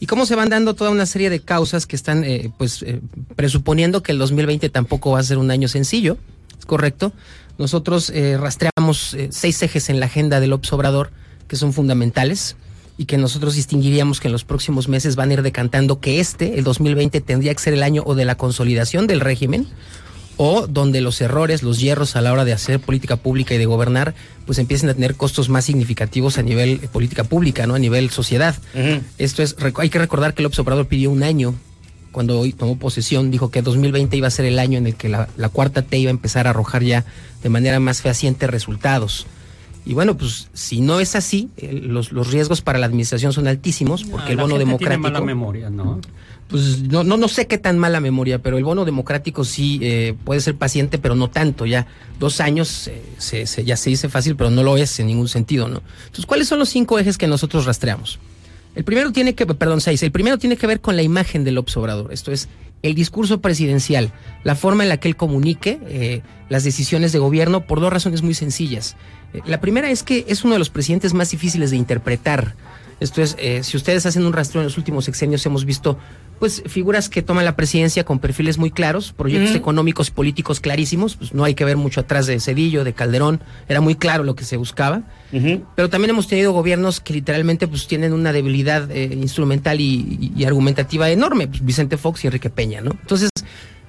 Y 0.00 0.06
cómo 0.06 0.26
se 0.26 0.34
van 0.34 0.48
dando 0.48 0.74
toda 0.74 0.90
una 0.90 1.06
serie 1.06 1.30
de 1.30 1.40
causas 1.40 1.86
que 1.86 1.94
están, 1.94 2.24
eh, 2.24 2.50
pues, 2.58 2.82
eh, 2.82 3.00
presuponiendo 3.36 4.02
que 4.02 4.10
el 4.10 4.18
2020 4.18 4.68
tampoco 4.70 5.12
va 5.12 5.20
a 5.20 5.22
ser 5.22 5.38
un 5.38 5.50
año 5.52 5.68
sencillo, 5.68 6.18
¿es 6.58 6.66
correcto? 6.66 7.12
Nosotros 7.58 8.10
eh, 8.10 8.36
rastreamos 8.36 9.14
eh, 9.14 9.28
seis 9.30 9.62
ejes 9.62 9.88
en 9.88 10.00
la 10.00 10.06
agenda 10.06 10.40
del 10.40 10.50
López 10.50 10.72
Obrador 10.72 11.10
que 11.48 11.56
son 11.56 11.72
fundamentales 11.72 12.56
y 12.96 13.06
que 13.06 13.18
nosotros 13.18 13.54
distinguiríamos 13.54 14.20
que 14.20 14.28
en 14.28 14.32
los 14.32 14.44
próximos 14.44 14.88
meses 14.88 15.16
van 15.16 15.30
a 15.30 15.34
ir 15.34 15.42
decantando 15.42 16.00
que 16.00 16.20
este, 16.20 16.58
el 16.58 16.64
2020, 16.64 17.20
tendría 17.20 17.54
que 17.54 17.62
ser 17.62 17.74
el 17.74 17.82
año 17.82 18.02
o 18.06 18.14
de 18.14 18.24
la 18.24 18.36
consolidación 18.36 19.06
del 19.06 19.20
régimen 19.20 19.66
o 20.36 20.66
donde 20.66 21.00
los 21.00 21.20
errores, 21.20 21.62
los 21.62 21.80
hierros 21.80 22.16
a 22.16 22.20
la 22.20 22.32
hora 22.32 22.44
de 22.44 22.52
hacer 22.52 22.80
política 22.80 23.16
pública 23.16 23.54
y 23.54 23.58
de 23.58 23.66
gobernar, 23.66 24.14
pues 24.46 24.58
empiecen 24.58 24.88
a 24.88 24.94
tener 24.94 25.14
costos 25.14 25.48
más 25.48 25.64
significativos 25.64 26.38
a 26.38 26.42
nivel 26.42 26.80
eh, 26.82 26.88
política 26.88 27.24
pública, 27.24 27.66
¿no? 27.66 27.74
A 27.74 27.78
nivel 27.78 28.10
sociedad. 28.10 28.54
Esto 29.18 29.42
es, 29.42 29.56
hay 29.76 29.90
que 29.90 29.98
recordar 29.98 30.34
que 30.34 30.42
López 30.42 30.58
Obrador 30.58 30.86
pidió 30.86 31.10
un 31.10 31.22
año 31.22 31.54
cuando 32.14 32.40
hoy 32.40 32.54
tomó 32.54 32.78
posesión, 32.78 33.30
dijo 33.30 33.50
que 33.50 33.60
2020 33.60 34.16
iba 34.16 34.28
a 34.28 34.30
ser 34.30 34.46
el 34.46 34.58
año 34.58 34.78
en 34.78 34.86
el 34.86 34.94
que 34.94 35.10
la, 35.10 35.28
la 35.36 35.50
cuarta 35.50 35.82
T 35.82 35.98
iba 35.98 36.08
a 36.08 36.12
empezar 36.12 36.46
a 36.46 36.50
arrojar 36.50 36.82
ya 36.82 37.04
de 37.42 37.48
manera 37.50 37.78
más 37.80 38.00
fehaciente 38.00 38.46
resultados. 38.46 39.26
Y 39.84 39.92
bueno, 39.92 40.16
pues 40.16 40.48
si 40.54 40.80
no 40.80 40.98
es 41.00 41.14
así, 41.14 41.50
eh, 41.58 41.70
los, 41.82 42.10
los 42.12 42.30
riesgos 42.30 42.62
para 42.62 42.78
la 42.78 42.86
administración 42.86 43.34
son 43.34 43.46
altísimos 43.46 44.04
porque 44.04 44.30
el 44.30 44.38
la 44.38 44.44
bono 44.44 44.54
gente 44.54 44.64
democrático... 44.70 45.02
Tiene 45.02 45.12
mala 45.12 45.20
memoria, 45.26 45.68
¿no? 45.68 46.00
Pues 46.48 46.82
no, 46.82 47.04
no, 47.04 47.16
no 47.18 47.28
sé 47.28 47.46
qué 47.46 47.58
tan 47.58 47.78
mala 47.78 48.00
memoria, 48.00 48.38
pero 48.40 48.56
el 48.58 48.64
bono 48.64 48.84
democrático 48.84 49.44
sí 49.44 49.80
eh, 49.82 50.14
puede 50.24 50.40
ser 50.40 50.54
paciente, 50.56 50.98
pero 50.98 51.14
no 51.14 51.28
tanto. 51.28 51.66
Ya 51.66 51.86
dos 52.18 52.40
años 52.40 52.86
eh, 52.88 53.02
se, 53.18 53.46
se- 53.46 53.64
ya 53.64 53.76
se 53.76 53.90
dice 53.90 54.08
fácil, 54.08 54.36
pero 54.36 54.50
no 54.50 54.62
lo 54.62 54.76
es 54.78 54.98
en 55.00 55.06
ningún 55.08 55.28
sentido, 55.28 55.68
¿no? 55.68 55.82
Entonces, 56.04 56.26
¿cuáles 56.26 56.48
son 56.48 56.58
los 56.60 56.68
cinco 56.68 56.98
ejes 56.98 57.18
que 57.18 57.26
nosotros 57.26 57.64
rastreamos? 57.66 58.18
El 58.74 58.84
primero 58.84 59.12
tiene 59.12 59.34
que, 59.34 59.46
perdón, 59.46 59.80
seis. 59.80 60.02
El 60.02 60.12
primero 60.12 60.38
tiene 60.38 60.56
que 60.56 60.66
ver 60.66 60.80
con 60.80 60.96
la 60.96 61.02
imagen 61.02 61.44
del 61.44 61.58
Obrador. 61.58 62.12
Esto 62.12 62.32
es 62.32 62.48
el 62.82 62.94
discurso 62.94 63.40
presidencial, 63.40 64.12
la 64.42 64.54
forma 64.54 64.82
en 64.82 64.90
la 64.90 64.98
que 64.98 65.08
él 65.08 65.16
comunique 65.16 65.78
eh, 65.86 66.20
las 66.50 66.64
decisiones 66.64 67.12
de 67.12 67.18
gobierno 67.18 67.66
por 67.66 67.80
dos 67.80 67.90
razones 67.90 68.20
muy 68.20 68.34
sencillas. 68.34 68.96
Eh, 69.32 69.40
la 69.46 69.58
primera 69.58 69.90
es 69.90 70.02
que 70.02 70.26
es 70.28 70.44
uno 70.44 70.52
de 70.52 70.58
los 70.58 70.68
presidentes 70.68 71.14
más 71.14 71.30
difíciles 71.30 71.70
de 71.70 71.76
interpretar. 71.76 72.54
Esto 73.00 73.22
es, 73.22 73.36
eh, 73.38 73.62
si 73.62 73.76
ustedes 73.76 74.06
hacen 74.06 74.24
un 74.24 74.32
rastreo 74.32 74.62
en 74.62 74.66
los 74.66 74.78
últimos 74.78 75.04
sexenios, 75.04 75.44
hemos 75.46 75.64
visto 75.64 75.98
pues 76.38 76.62
figuras 76.66 77.08
que 77.08 77.22
toman 77.22 77.44
la 77.44 77.54
presidencia 77.54 78.04
con 78.04 78.18
perfiles 78.18 78.58
muy 78.58 78.70
claros, 78.70 79.12
proyectos 79.12 79.50
Ujú. 79.50 79.58
económicos, 79.58 80.10
políticos 80.10 80.60
clarísimos, 80.60 81.14
pues 81.16 81.32
no 81.32 81.44
hay 81.44 81.54
que 81.54 81.64
ver 81.64 81.76
mucho 81.76 82.00
atrás 82.00 82.26
de 82.26 82.40
Cedillo, 82.40 82.82
de 82.84 82.92
Calderón, 82.92 83.40
era 83.68 83.80
muy 83.80 83.94
claro 83.94 84.24
lo 84.24 84.34
que 84.34 84.44
se 84.44 84.56
buscaba. 84.56 85.02
Pero 85.76 85.88
también 85.90 86.10
hemos 86.10 86.26
tenido 86.28 86.52
gobiernos 86.52 87.00
que 87.00 87.12
literalmente 87.14 87.66
pues 87.68 87.86
tienen 87.86 88.12
una 88.12 88.32
debilidad 88.32 88.90
eh, 88.90 89.10
instrumental 89.20 89.80
y, 89.80 90.32
y- 90.34 90.40
y 90.40 90.44
argumentativa 90.44 91.08
enorme, 91.10 91.46
pues, 91.48 91.64
Vicente 91.64 91.96
Fox 91.96 92.24
y 92.24 92.26
Enrique 92.28 92.50
Peña, 92.50 92.80
¿no? 92.80 92.90
Entonces, 92.92 93.30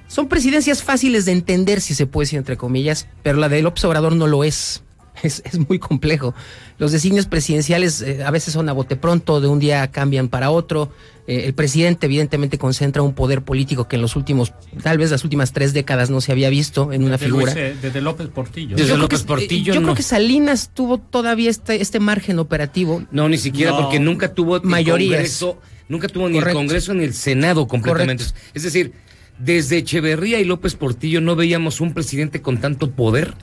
son 0.07 0.27
presidencias 0.27 0.83
fáciles 0.83 1.25
de 1.25 1.31
entender, 1.33 1.81
si 1.81 1.93
se 1.95 2.05
puede 2.07 2.25
decir 2.25 2.37
entre 2.37 2.57
comillas, 2.57 3.07
pero 3.23 3.37
la 3.37 3.49
de 3.49 3.61
López 3.63 3.83
Obrador 3.85 4.15
no 4.15 4.27
lo 4.27 4.43
es. 4.43 4.83
Es, 5.23 5.41
es 5.45 5.57
muy 5.69 5.79
complejo. 5.79 6.33
Los 6.77 6.91
designios 6.91 7.25
presidenciales 7.25 8.01
eh, 8.01 8.23
a 8.23 8.31
veces 8.31 8.53
son 8.53 8.67
a 8.69 8.73
bote 8.73 8.95
pronto, 8.95 9.39
de 9.41 9.47
un 9.47 9.59
día 9.59 9.89
cambian 9.91 10.27
para 10.27 10.49
otro. 10.51 10.91
Eh, 11.27 11.45
el 11.45 11.53
presidente 11.53 12.05
evidentemente 12.05 12.57
concentra 12.57 13.01
un 13.01 13.13
poder 13.13 13.41
político 13.41 13.87
que 13.87 13.95
en 13.95 14.01
los 14.03 14.15
últimos, 14.15 14.53
tal 14.83 14.97
vez 14.97 15.09
las 15.11 15.23
últimas 15.23 15.53
tres 15.53 15.73
décadas 15.73 16.09
no 16.09 16.21
se 16.21 16.31
había 16.31 16.49
visto 16.49 16.91
en 16.93 17.03
una 17.03 17.13
Desde 17.13 17.25
figura. 17.25 17.45
Luis, 17.53 17.57
eh, 17.57 17.75
desde 17.81 18.01
López 18.01 18.27
Portillo. 18.27 18.77
Yo 18.77 18.85
creo 18.85 19.07
que- 19.07 19.15
eh, 19.15 19.61
Yo 19.63 19.81
creo 19.81 19.95
que 19.95 20.03
Salinas 20.03 20.69
tuvo 20.73 20.99
todavía 20.99 21.49
este, 21.49 21.81
este 21.81 21.99
margen 21.99 22.37
operativo. 22.39 23.03
No, 23.11 23.27
ni 23.29 23.37
siquiera, 23.37 23.71
No. 23.71 23.81
porque 23.81 23.99
nunca 23.99 24.33
tuvo. 24.33 24.61
Congreso, 24.61 25.59
nunca 25.89 26.07
tuvo 26.07 26.27
ni 26.29 26.35
Correcto. 26.35 26.59
el 26.59 26.65
Congreso 26.65 26.93
ni 26.93 27.05
el 27.05 27.13
Senado 27.13 27.67
completamente. 27.67 28.25
Es 28.53 28.63
decir, 28.63 28.93
desde 29.39 29.77
Echeverría 29.77 30.39
y 30.39 30.45
López 30.45 30.75
Portillo 30.75 31.21
no 31.21 31.35
veíamos 31.35 31.81
un 31.81 31.93
presidente 31.93 32.41
con 32.41 32.59
tanto 32.59 32.91
poder 32.91 33.33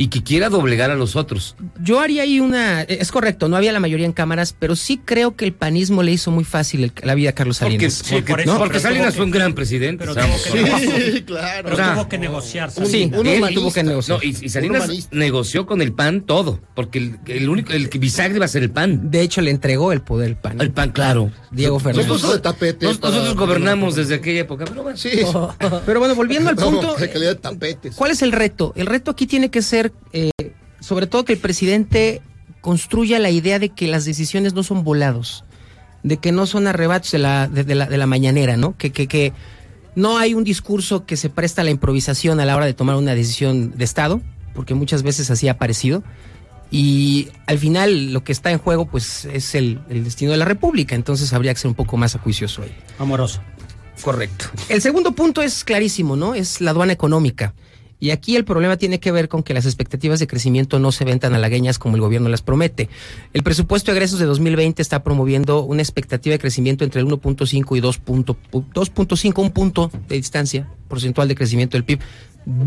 y 0.00 0.06
que 0.08 0.22
quiera 0.22 0.48
doblegar 0.48 0.90
a 0.90 0.94
los 0.94 1.16
otros. 1.16 1.56
Yo 1.82 2.00
haría 2.00 2.22
ahí 2.22 2.40
una. 2.40 2.82
Es 2.82 3.10
correcto, 3.12 3.48
no 3.48 3.56
había 3.56 3.72
la 3.72 3.80
mayoría 3.80 4.06
en 4.06 4.12
cámaras, 4.12 4.54
pero 4.58 4.76
sí 4.76 4.98
creo 5.04 5.36
que 5.36 5.44
el 5.44 5.52
panismo 5.52 6.02
le 6.02 6.12
hizo 6.12 6.30
muy 6.30 6.44
fácil 6.44 6.84
el- 6.84 6.92
la 7.02 7.14
vida 7.14 7.30
a 7.30 7.32
Carlos 7.34 7.58
Porque, 7.58 7.90
Salinas. 7.90 8.04
porque- 8.26 8.46
¿no? 8.46 8.58
porque 8.58 8.80
Salinas 8.80 9.14
fue 9.16 9.24
un 9.26 9.30
gran 9.32 9.54
presidente. 9.54 10.04
Pero 10.06 10.14
tuvo 10.14 10.42
que 10.52 10.62
negociar. 10.62 11.22
claro. 11.26 11.60
Pero 11.64 11.74
O 11.74 11.76
sea, 11.76 11.94
tuvo 11.94 12.08
que 12.08 12.18
negociar. 12.18 12.70
Sí, 12.70 13.10
Salinas. 13.10 13.48
él 13.48 13.54
tuvo 13.54 13.72
que 13.72 13.82
negociar. 13.82 14.18
No, 14.18 14.24
y, 14.24 14.28
y 14.40 14.48
Salinas 14.48 15.08
negoció 15.10 15.66
con 15.66 15.82
el 15.82 15.92
PAN 15.92 16.20
todo, 16.22 16.60
porque 16.74 16.98
el, 16.98 17.18
el 17.26 17.48
único, 17.48 17.72
el 17.72 17.88
que 17.90 17.98
bisagre 17.98 18.36
iba 18.36 18.44
a 18.44 18.48
ser 18.48 18.62
el 18.62 18.70
PAN. 18.70 19.10
De 19.10 19.20
hecho, 19.20 19.40
le 19.40 19.50
entregó 19.50 19.92
el 19.92 20.00
poder 20.00 20.28
al 20.30 20.36
PAN. 20.40 20.60
El 20.60 20.70
PAN, 20.70 20.92
claro. 20.92 21.32
Diego 21.50 21.80
Fernández. 21.80 22.06
puso 22.08 22.32
de 22.32 22.38
tapete 22.38 22.86
Nos- 22.86 22.98
para- 22.98 23.14
nosotros 23.14 23.36
gobernamos 23.36 23.96
desde 23.96 24.14
aquella 24.14 24.40
época, 24.42 24.64
pero 24.64 24.82
bueno. 24.84 24.96
Sí. 24.96 25.10
Pero 25.86 25.98
bueno, 26.00 26.14
volviendo 26.14 26.50
al 26.50 26.56
No, 26.68 26.70
punto. 26.70 26.94
de 26.96 27.10
calidad 27.10 27.30
de 27.30 27.36
tapetes. 27.36 27.94
¿Cuál 27.96 28.10
es 28.12 28.22
el 28.22 28.30
reto? 28.32 28.72
El 28.76 28.86
reto 28.86 29.10
aquí 29.10 29.26
tiene 29.26 29.50
que 29.50 29.62
ser, 29.62 29.87
eh, 30.12 30.30
sobre 30.80 31.06
todo, 31.06 31.24
que 31.24 31.34
el 31.34 31.38
presidente 31.38 32.22
construya 32.60 33.18
la 33.18 33.30
idea 33.30 33.58
de 33.58 33.68
que 33.70 33.86
las 33.88 34.04
decisiones 34.04 34.54
no 34.54 34.62
son 34.62 34.84
volados, 34.84 35.44
de 36.02 36.16
que 36.16 36.32
no 36.32 36.46
son 36.46 36.66
arrebatos 36.66 37.10
de 37.12 37.18
la, 37.18 37.48
de, 37.48 37.64
de 37.64 37.74
la, 37.74 37.86
de 37.86 37.98
la 37.98 38.06
mañanera, 38.06 38.56
¿no? 38.56 38.76
Que, 38.76 38.90
que, 38.90 39.06
que 39.06 39.32
no 39.94 40.18
hay 40.18 40.34
un 40.34 40.44
discurso 40.44 41.06
que 41.06 41.16
se 41.16 41.30
presta 41.30 41.62
a 41.62 41.64
la 41.64 41.70
improvisación 41.70 42.40
a 42.40 42.44
la 42.44 42.56
hora 42.56 42.66
de 42.66 42.74
tomar 42.74 42.96
una 42.96 43.14
decisión 43.14 43.76
de 43.76 43.84
Estado, 43.84 44.20
porque 44.54 44.74
muchas 44.74 45.02
veces 45.02 45.30
así 45.30 45.48
ha 45.48 45.58
parecido. 45.58 46.02
Y 46.70 47.28
al 47.46 47.58
final 47.58 48.12
lo 48.12 48.22
que 48.24 48.32
está 48.32 48.50
en 48.50 48.58
juego 48.58 48.86
pues 48.86 49.24
es 49.24 49.54
el, 49.54 49.80
el 49.88 50.04
destino 50.04 50.32
de 50.32 50.36
la 50.36 50.44
República, 50.44 50.94
entonces 50.94 51.32
habría 51.32 51.54
que 51.54 51.60
ser 51.60 51.68
un 51.68 51.74
poco 51.74 51.96
más 51.96 52.14
acuicioso 52.14 52.62
ahí. 52.62 52.76
Amoroso. 52.98 53.40
Correcto. 54.02 54.46
El 54.68 54.82
segundo 54.82 55.12
punto 55.12 55.42
es 55.42 55.64
clarísimo, 55.64 56.14
¿no? 56.14 56.34
Es 56.34 56.60
la 56.60 56.72
aduana 56.72 56.92
económica. 56.92 57.54
Y 58.00 58.10
aquí 58.10 58.36
el 58.36 58.44
problema 58.44 58.76
tiene 58.76 59.00
que 59.00 59.10
ver 59.10 59.28
con 59.28 59.42
que 59.42 59.54
las 59.54 59.66
expectativas 59.66 60.20
de 60.20 60.26
crecimiento 60.28 60.78
no 60.78 60.92
se 60.92 61.04
ven 61.04 61.18
tan 61.18 61.34
halagueñas 61.34 61.78
como 61.78 61.96
el 61.96 62.00
gobierno 62.00 62.28
las 62.28 62.42
promete. 62.42 62.88
El 63.32 63.42
presupuesto 63.42 63.90
de 63.90 63.96
egresos 63.98 64.18
de 64.20 64.26
2020 64.26 64.80
está 64.80 65.02
promoviendo 65.02 65.62
una 65.64 65.82
expectativa 65.82 66.32
de 66.34 66.38
crecimiento 66.38 66.84
entre 66.84 67.00
el 67.00 67.06
1.5 67.08 67.76
y 67.76 67.80
2 67.80 67.98
punto- 67.98 68.36
pu- 68.52 68.64
2.5, 68.72 69.42
un 69.42 69.50
punto 69.50 69.90
de 70.08 70.14
distancia 70.16 70.68
porcentual 70.86 71.26
de 71.28 71.34
crecimiento 71.34 71.76
del 71.76 71.84
PIB. 71.84 71.98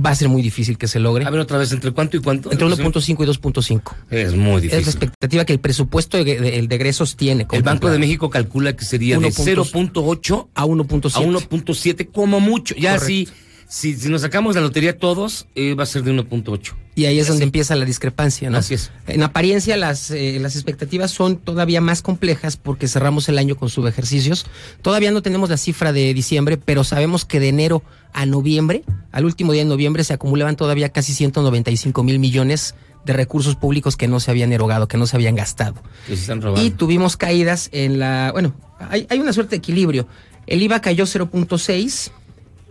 Va 0.05 0.11
a 0.11 0.15
ser 0.15 0.27
muy 0.29 0.41
difícil 0.43 0.77
que 0.77 0.87
se 0.87 0.99
logre. 0.99 1.25
A 1.25 1.29
ver 1.31 1.39
otra 1.39 1.57
vez, 1.57 1.71
¿entre 1.71 1.91
cuánto 1.91 2.15
y 2.17 2.19
cuánto? 2.19 2.51
Entre 2.51 2.67
1.5 2.67 3.23
y 3.23 3.27
2.5. 3.27 3.95
Es 4.11 4.35
muy 4.35 4.57
Es 4.57 4.71
la 4.73 4.77
difícil. 4.77 4.87
expectativa 4.89 5.45
que 5.45 5.53
el 5.53 5.59
presupuesto 5.59 6.17
de, 6.23 6.39
de- 6.39 6.67
de 6.67 6.75
egresos 6.75 7.15
tiene. 7.15 7.47
El 7.51 7.63
Banco 7.63 7.89
de 7.89 7.97
México 7.97 8.29
calcula 8.29 8.75
que 8.75 8.85
sería 8.85 9.17
de 9.17 9.29
0.8 9.31 10.47
a 10.53 10.65
1.7. 10.65 11.15
a 11.15 11.21
1.7 11.21 12.09
como 12.11 12.39
mucho. 12.39 12.75
Ya 12.75 12.97
Correcto. 12.97 13.31
Si, 13.71 13.95
si 13.95 14.09
nos 14.09 14.19
sacamos 14.19 14.55
la 14.55 14.59
lotería 14.59 14.97
todos, 14.97 15.47
eh, 15.55 15.75
va 15.75 15.83
a 15.83 15.85
ser 15.85 16.03
de 16.03 16.11
1.8. 16.11 16.73
Y 16.93 17.05
ahí 17.05 17.19
es 17.19 17.29
donde 17.29 17.45
empieza 17.45 17.73
la 17.77 17.85
discrepancia, 17.85 18.49
¿no? 18.49 18.57
Así 18.57 18.73
es. 18.73 18.91
En 19.07 19.23
apariencia, 19.23 19.77
las, 19.77 20.11
eh, 20.11 20.39
las 20.41 20.55
expectativas 20.57 21.11
son 21.11 21.37
todavía 21.37 21.79
más 21.79 22.01
complejas 22.01 22.57
porque 22.57 22.89
cerramos 22.89 23.29
el 23.29 23.37
año 23.37 23.55
con 23.55 23.69
subejercicios. 23.69 24.45
Todavía 24.81 25.11
no 25.11 25.21
tenemos 25.21 25.49
la 25.49 25.55
cifra 25.55 25.93
de 25.93 26.13
diciembre, 26.13 26.57
pero 26.57 26.83
sabemos 26.83 27.23
que 27.23 27.39
de 27.39 27.47
enero 27.47 27.81
a 28.11 28.25
noviembre, 28.25 28.83
al 29.13 29.23
último 29.23 29.53
día 29.53 29.63
de 29.63 29.69
noviembre, 29.69 30.03
se 30.03 30.11
acumulaban 30.11 30.57
todavía 30.57 30.89
casi 30.89 31.13
195 31.13 32.03
mil 32.03 32.19
millones 32.19 32.75
de 33.05 33.13
recursos 33.13 33.55
públicos 33.55 33.95
que 33.95 34.09
no 34.09 34.19
se 34.19 34.31
habían 34.31 34.51
erogado, 34.51 34.89
que 34.89 34.97
no 34.97 35.07
se 35.07 35.15
habían 35.15 35.35
gastado. 35.35 35.75
Que 36.07 36.17
se 36.17 36.23
están 36.23 36.41
robando. 36.41 36.61
Y 36.61 36.71
tuvimos 36.71 37.15
caídas 37.15 37.69
en 37.71 37.99
la. 37.99 38.31
Bueno, 38.33 38.53
hay, 38.89 39.07
hay 39.09 39.19
una 39.19 39.31
suerte 39.31 39.51
de 39.51 39.57
equilibrio. 39.59 40.07
El 40.45 40.61
IVA 40.61 40.81
cayó 40.81 41.05
0.6 41.05 42.11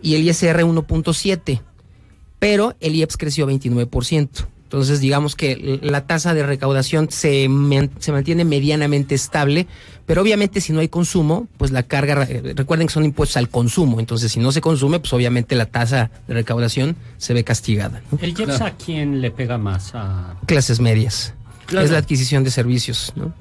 y 0.01 0.15
el 0.15 0.27
ISR 0.27 0.63
1.7, 0.63 1.61
pero 2.39 2.75
el 2.79 2.95
IEPS 2.95 3.17
creció 3.17 3.47
29%. 3.47 4.29
Entonces, 4.63 5.01
digamos 5.01 5.35
que 5.35 5.79
la 5.83 6.07
tasa 6.07 6.33
de 6.33 6.45
recaudación 6.45 7.09
se, 7.11 7.49
man- 7.49 7.91
se 7.99 8.13
mantiene 8.13 8.45
medianamente 8.45 9.13
estable, 9.15 9.67
pero 10.05 10.21
obviamente 10.21 10.61
si 10.61 10.71
no 10.71 10.79
hay 10.79 10.87
consumo, 10.87 11.47
pues 11.57 11.71
la 11.71 11.83
carga, 11.83 12.23
eh, 12.23 12.53
recuerden 12.55 12.87
que 12.87 12.93
son 12.93 13.03
impuestos 13.03 13.35
al 13.35 13.49
consumo, 13.49 13.99
entonces 13.99 14.31
si 14.31 14.39
no 14.39 14.53
se 14.53 14.61
consume, 14.61 14.99
pues 15.01 15.11
obviamente 15.11 15.55
la 15.55 15.65
tasa 15.65 16.09
de 16.25 16.33
recaudación 16.35 16.95
se 17.17 17.33
ve 17.33 17.43
castigada. 17.43 18.01
¿no? 18.13 18.19
¿El 18.21 18.29
IEPS 18.29 18.61
a 18.61 18.71
quién 18.77 19.19
le 19.19 19.29
pega 19.31 19.57
más? 19.57 19.91
A... 19.93 20.37
Clases 20.45 20.79
medias. 20.79 21.33
Claro. 21.65 21.85
Es 21.85 21.91
la 21.91 21.97
adquisición 21.97 22.45
de 22.45 22.51
servicios, 22.51 23.11
¿no? 23.17 23.33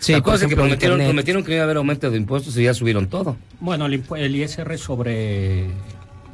Sí, 0.00 0.14
Acuérdense 0.14 0.46
que 0.46 0.54
ejemplo, 0.54 0.64
prometieron, 0.64 0.94
Internet. 0.96 1.08
prometieron 1.14 1.44
que 1.44 1.52
iba 1.52 1.60
a 1.60 1.64
haber 1.64 1.76
aumento 1.76 2.10
de 2.10 2.16
impuestos 2.16 2.56
y 2.56 2.64
ya 2.64 2.74
subieron 2.74 3.06
todo. 3.08 3.36
Bueno, 3.60 3.86
el, 3.86 4.02
el 4.16 4.36
ISR 4.36 4.78
sobre 4.78 5.66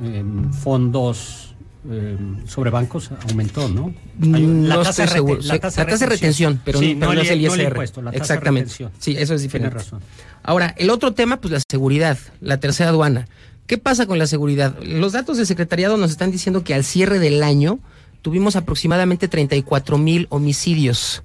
em, 0.02 0.52
fondos 0.52 1.54
eh, 1.88 2.16
sobre 2.48 2.70
bancos 2.70 3.10
aumentó, 3.28 3.68
¿no? 3.68 3.94
Mm, 4.18 4.34
Hay- 4.34 4.42
no 4.46 4.78
tasa 4.82 4.90
estoy 4.90 5.04
rete- 5.06 5.12
seguro. 5.12 5.42
Sí, 5.42 5.48
la 5.48 5.58
tasa 5.60 5.84
de 5.84 6.06
retención, 6.06 6.60
pero, 6.64 6.78
Sí, 6.80 6.96
pero 6.98 7.12
no, 7.14 7.20
es 7.20 7.30
el 7.30 7.42
no 7.42 7.54
ISR. 7.54 7.62
impuesto, 7.68 8.02
la 8.02 8.10
tasa 8.12 8.22
Exactamente. 8.22 8.70
Sí, 8.98 9.16
eso 9.18 9.34
es 9.34 9.42
diferente. 9.42 9.70
Tienes 9.76 9.84
razón. 9.92 10.00
Ahora, 10.42 10.74
el 10.78 10.90
otro 10.90 11.12
tema, 11.12 11.40
pues 11.40 11.52
la 11.52 11.60
seguridad, 11.70 12.18
la 12.40 12.58
tercera 12.58 12.90
aduana. 12.90 13.28
¿Qué 13.68 13.78
pasa 13.78 14.06
con 14.06 14.18
la 14.18 14.26
seguridad? 14.28 14.76
Los 14.82 15.12
datos 15.12 15.36
del 15.38 15.46
secretariado 15.46 15.96
nos 15.96 16.10
están 16.12 16.30
diciendo 16.30 16.62
que 16.64 16.72
al 16.74 16.84
cierre 16.84 17.18
del 17.18 17.42
año 17.42 17.78
tuvimos 18.22 18.54
aproximadamente 18.56 19.26
34 19.28 19.98
mil 19.98 20.26
homicidios. 20.30 21.22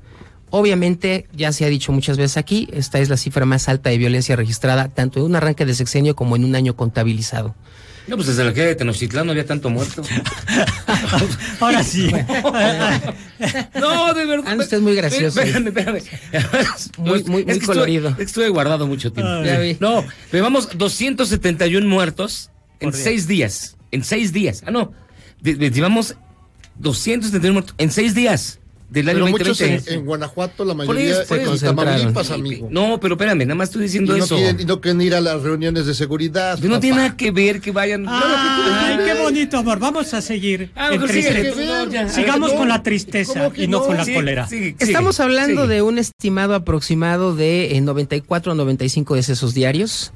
Obviamente, 0.52 1.28
ya 1.34 1.52
se 1.54 1.66
ha 1.66 1.70
dicho 1.70 1.92
muchas 1.92 2.18
veces 2.18 2.38
aquí, 2.38 2.68
esta 2.74 3.00
es 3.00 3.10
la 3.10 3.18
cifra 3.18 3.46
más 3.46 3.68
alta 3.70 3.90
de 3.90 3.98
violencia 3.98 4.36
registrada, 4.36 4.90
tanto 4.90 5.20
en 5.20 5.26
un 5.26 5.36
arranque 5.36 5.66
de 5.66 5.74
sexenio 5.74 6.16
como 6.16 6.36
en 6.36 6.44
un 6.46 6.56
año 6.56 6.76
contabilizado. 6.76 7.56
No, 8.08 8.16
pues 8.18 8.28
desde 8.28 8.44
la 8.44 8.52
que 8.54 8.62
de 8.64 8.76
Tenochtitlán 8.76 9.26
no 9.28 9.32
había 9.32 9.46
tanto 9.46 9.70
muerto. 9.70 10.02
Ahora 11.60 11.84
sí. 11.84 12.12
No, 13.80 14.14
de 14.14 14.26
verdad. 14.26 14.52
Anda 14.52 14.64
usted 14.64 14.80
muy 14.82 14.94
gracioso. 14.96 15.42
Espérame, 15.42 15.68
espérame. 15.70 16.02
Muy- 16.98 17.24
muy- 17.24 17.60
colorido. 17.62 18.10
es 18.10 18.16
que 18.16 18.24
estuve 18.24 18.50
guardado 18.50 18.86
mucho 18.88 19.12
tiempo. 19.12 19.32
Ay. 19.32 19.74
Vi. 19.74 19.78
No, 19.80 20.06
llevamos 20.32 20.70
271 20.78 21.88
muertos 21.88 22.52
en 22.80 22.90
Por 22.90 22.96
día. 22.96 23.04
seis 23.04 23.28
días. 23.28 23.78
En 23.92 24.04
seis 24.04 24.32
días. 24.32 24.64
Ah, 24.66 24.72
no. 24.72 24.92
De- 25.42 25.56
de- 25.56 25.72
llevamos 25.72 26.16
271 26.78 27.54
muertos 27.54 27.76
en 27.80 27.92
seis 27.92 28.14
días 28.14 28.60
del 28.92 29.08
año 29.08 29.20
Pero 29.24 29.32
muchos 29.32 29.62
en, 29.62 29.78
2020. 29.78 29.94
en 29.94 30.06
Guanajuato, 30.06 30.66
la 30.66 30.74
mayoría 30.74 31.24
por 31.26 31.38
eso. 31.40 31.54
en 31.54 31.76
Tamaulipas, 31.76 32.30
amigo. 32.32 32.68
No, 32.70 33.00
pero 33.00 33.16
espérame, 33.16 33.40
nada 33.46 33.56
más 33.56 33.70
estoy 33.70 33.84
diciendo 33.84 34.14
y 34.16 34.20
no 34.20 34.26
eso. 34.26 34.36
Quieren, 34.36 34.60
y 34.60 34.66
no 34.66 34.82
quieren 34.82 35.02
ir 35.02 35.16
a 35.16 35.22
las 35.22 35.42
reuniones 35.42 35.86
de 35.86 35.94
seguridad. 35.94 36.60
no 36.60 36.80
tiene 36.82 36.98
nada 36.98 37.16
que 37.16 37.32
ver 37.32 37.62
que 37.62 37.72
vayan. 37.72 38.06
Ay, 38.08 38.98
qué 39.06 39.14
bonito, 39.22 39.58
amor. 39.58 39.80
Vamos 39.80 40.14
a 40.14 40.22
seguir. 40.22 40.72
Ah, 40.76 40.90
en 40.92 41.02
ver. 41.02 41.56
No. 41.56 42.10
Sigamos 42.10 42.52
No, 42.52 42.58
con 42.58 42.68
la 42.68 42.84
tristeza 42.84 43.34
¿cómo 43.40 43.54
que 43.54 43.64
y 43.64 43.68
no, 43.68 43.80
no? 43.80 43.86
con 43.86 43.96
la 43.98 44.04
Sí, 44.06 44.14
cólera. 44.14 44.48
sí. 44.48 44.76
Estamos 44.78 45.20
hablando 45.22 45.64
sigue. 45.64 45.76
de 45.76 45.82
un 45.84 45.98
estimado 45.98 46.54
aproximado 46.54 47.34
de 47.34 47.78
eh, 47.78 47.82
94 47.82 48.52
o 48.52 48.56
95 48.56 49.16
decesos 49.16 49.54
diarios. 49.54 50.12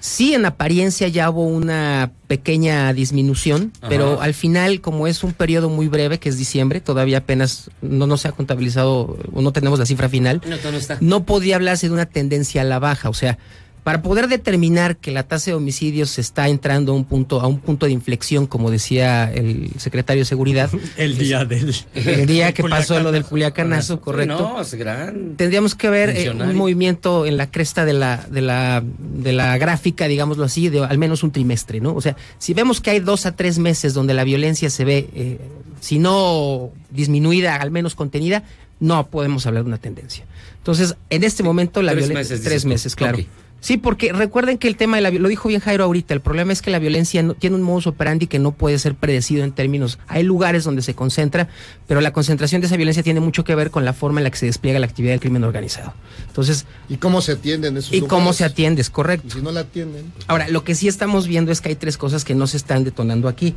Sí, 0.00 0.34
en 0.34 0.46
apariencia 0.46 1.08
ya 1.08 1.30
hubo 1.30 1.42
una 1.46 2.12
pequeña 2.28 2.92
disminución, 2.92 3.72
Ajá. 3.80 3.88
pero 3.88 4.20
al 4.20 4.34
final, 4.34 4.80
como 4.80 5.06
es 5.06 5.24
un 5.24 5.32
periodo 5.32 5.68
muy 5.68 5.88
breve, 5.88 6.18
que 6.18 6.28
es 6.28 6.38
diciembre, 6.38 6.80
todavía 6.80 7.18
apenas 7.18 7.70
no 7.82 8.06
nos 8.06 8.20
se 8.20 8.28
ha 8.28 8.32
contabilizado 8.32 9.18
o 9.32 9.42
no 9.42 9.52
tenemos 9.52 9.78
la 9.78 9.86
cifra 9.86 10.08
final, 10.08 10.40
No, 10.46 10.56
no, 10.62 10.70
no 10.72 10.76
está. 10.78 10.98
no 11.00 11.24
podía 11.24 11.56
hablarse 11.56 11.88
de 11.88 11.94
una 11.94 12.06
tendencia 12.06 12.60
a 12.60 12.64
la 12.64 12.78
baja. 12.78 13.08
O 13.08 13.14
sea, 13.14 13.38
para 13.86 14.02
poder 14.02 14.26
determinar 14.26 14.96
que 14.96 15.12
la 15.12 15.22
tasa 15.22 15.52
de 15.52 15.54
homicidios 15.54 16.18
está 16.18 16.48
entrando 16.48 16.90
a 16.90 16.96
un 16.96 17.04
punto, 17.04 17.40
a 17.40 17.46
un 17.46 17.60
punto 17.60 17.86
de 17.86 17.92
inflexión, 17.92 18.48
como 18.48 18.72
decía 18.72 19.32
el 19.32 19.70
secretario 19.78 20.22
de 20.22 20.24
Seguridad. 20.24 20.68
El 20.96 21.16
día 21.16 21.44
del. 21.44 21.72
El 21.94 22.26
día 22.26 22.52
que 22.52 22.64
pasó 22.64 22.98
lo 22.98 23.12
del. 23.12 23.22
Culiacanazo, 23.22 24.00
correcto. 24.00 24.40
No, 24.40 24.60
es 24.60 24.74
gran. 24.74 25.36
Tendríamos 25.36 25.76
que 25.76 25.88
ver 25.88 26.10
eh, 26.16 26.30
un 26.30 26.56
movimiento 26.56 27.26
en 27.26 27.36
la 27.36 27.48
cresta 27.48 27.84
de 27.84 27.92
la, 27.92 28.26
de 28.28 28.40
la, 28.40 28.82
de 28.98 29.32
la 29.32 29.56
gráfica, 29.56 30.08
digámoslo 30.08 30.42
así, 30.42 30.68
de 30.68 30.84
al 30.84 30.98
menos 30.98 31.22
un 31.22 31.30
trimestre, 31.30 31.80
¿no? 31.80 31.94
O 31.94 32.00
sea, 32.00 32.16
si 32.38 32.54
vemos 32.54 32.80
que 32.80 32.90
hay 32.90 32.98
dos 32.98 33.24
a 33.24 33.36
tres 33.36 33.60
meses 33.60 33.94
donde 33.94 34.14
la 34.14 34.24
violencia 34.24 34.68
se 34.68 34.84
ve, 34.84 35.08
eh, 35.14 35.38
si 35.78 36.00
no 36.00 36.72
disminuida, 36.90 37.54
al 37.54 37.70
menos 37.70 37.94
contenida, 37.94 38.42
no 38.80 39.06
podemos 39.06 39.46
hablar 39.46 39.62
de 39.62 39.68
una 39.68 39.78
tendencia. 39.78 40.24
Entonces, 40.58 40.96
en 41.08 41.22
este 41.22 41.44
momento 41.44 41.82
la 41.82 41.92
Tres 41.92 42.08
violencia. 42.08 42.34
meses, 42.34 42.44
Tres 42.44 42.64
meses, 42.64 42.96
claro. 42.96 43.18
Sí, 43.66 43.78
porque 43.78 44.12
recuerden 44.12 44.58
que 44.58 44.68
el 44.68 44.76
tema 44.76 44.94
de 44.96 45.02
la 45.02 45.10
lo 45.10 45.26
dijo 45.28 45.48
bien 45.48 45.60
Jairo 45.60 45.82
ahorita, 45.82 46.14
el 46.14 46.20
problema 46.20 46.52
es 46.52 46.62
que 46.62 46.70
la 46.70 46.78
violencia 46.78 47.20
no- 47.24 47.34
tiene 47.34 47.56
un 47.56 47.62
modus 47.62 47.88
operandi 47.88 48.28
que 48.28 48.38
no 48.38 48.52
puede 48.52 48.78
ser 48.78 48.94
predecido 48.94 49.42
en 49.42 49.50
términos, 49.50 49.98
hay 50.06 50.22
lugares 50.22 50.62
donde 50.62 50.82
se 50.82 50.94
concentra, 50.94 51.48
pero 51.88 52.00
la 52.00 52.12
concentración 52.12 52.60
de 52.60 52.68
esa 52.68 52.76
violencia 52.76 53.02
tiene 53.02 53.18
mucho 53.18 53.42
que 53.42 53.56
ver 53.56 53.72
con 53.72 53.84
la 53.84 53.92
forma 53.92 54.20
en 54.20 54.24
la 54.24 54.30
que 54.30 54.36
se 54.38 54.46
despliega 54.46 54.78
la 54.78 54.86
actividad 54.86 55.14
del 55.14 55.20
crimen 55.20 55.42
organizado. 55.42 55.94
Entonces, 56.28 56.64
¿Y 56.88 56.98
cómo 56.98 57.20
se 57.20 57.32
atienden 57.32 57.76
esos 57.76 57.92
y 57.92 58.02
cómo 58.02 58.32
se 58.34 58.44
atiende, 58.44 58.82
es 58.82 58.88
correcto. 58.88 59.26
Y 59.26 59.30
si 59.32 59.40
no 59.42 59.50
la 59.50 59.62
atienden. 59.62 60.12
Ahora, 60.28 60.46
lo 60.48 60.62
que 60.62 60.76
sí 60.76 60.86
estamos 60.86 61.26
viendo 61.26 61.50
es 61.50 61.60
que 61.60 61.70
hay 61.70 61.74
tres 61.74 61.98
cosas 61.98 62.24
que 62.24 62.36
no 62.36 62.46
se 62.46 62.58
están 62.58 62.84
detonando 62.84 63.26
aquí. 63.26 63.56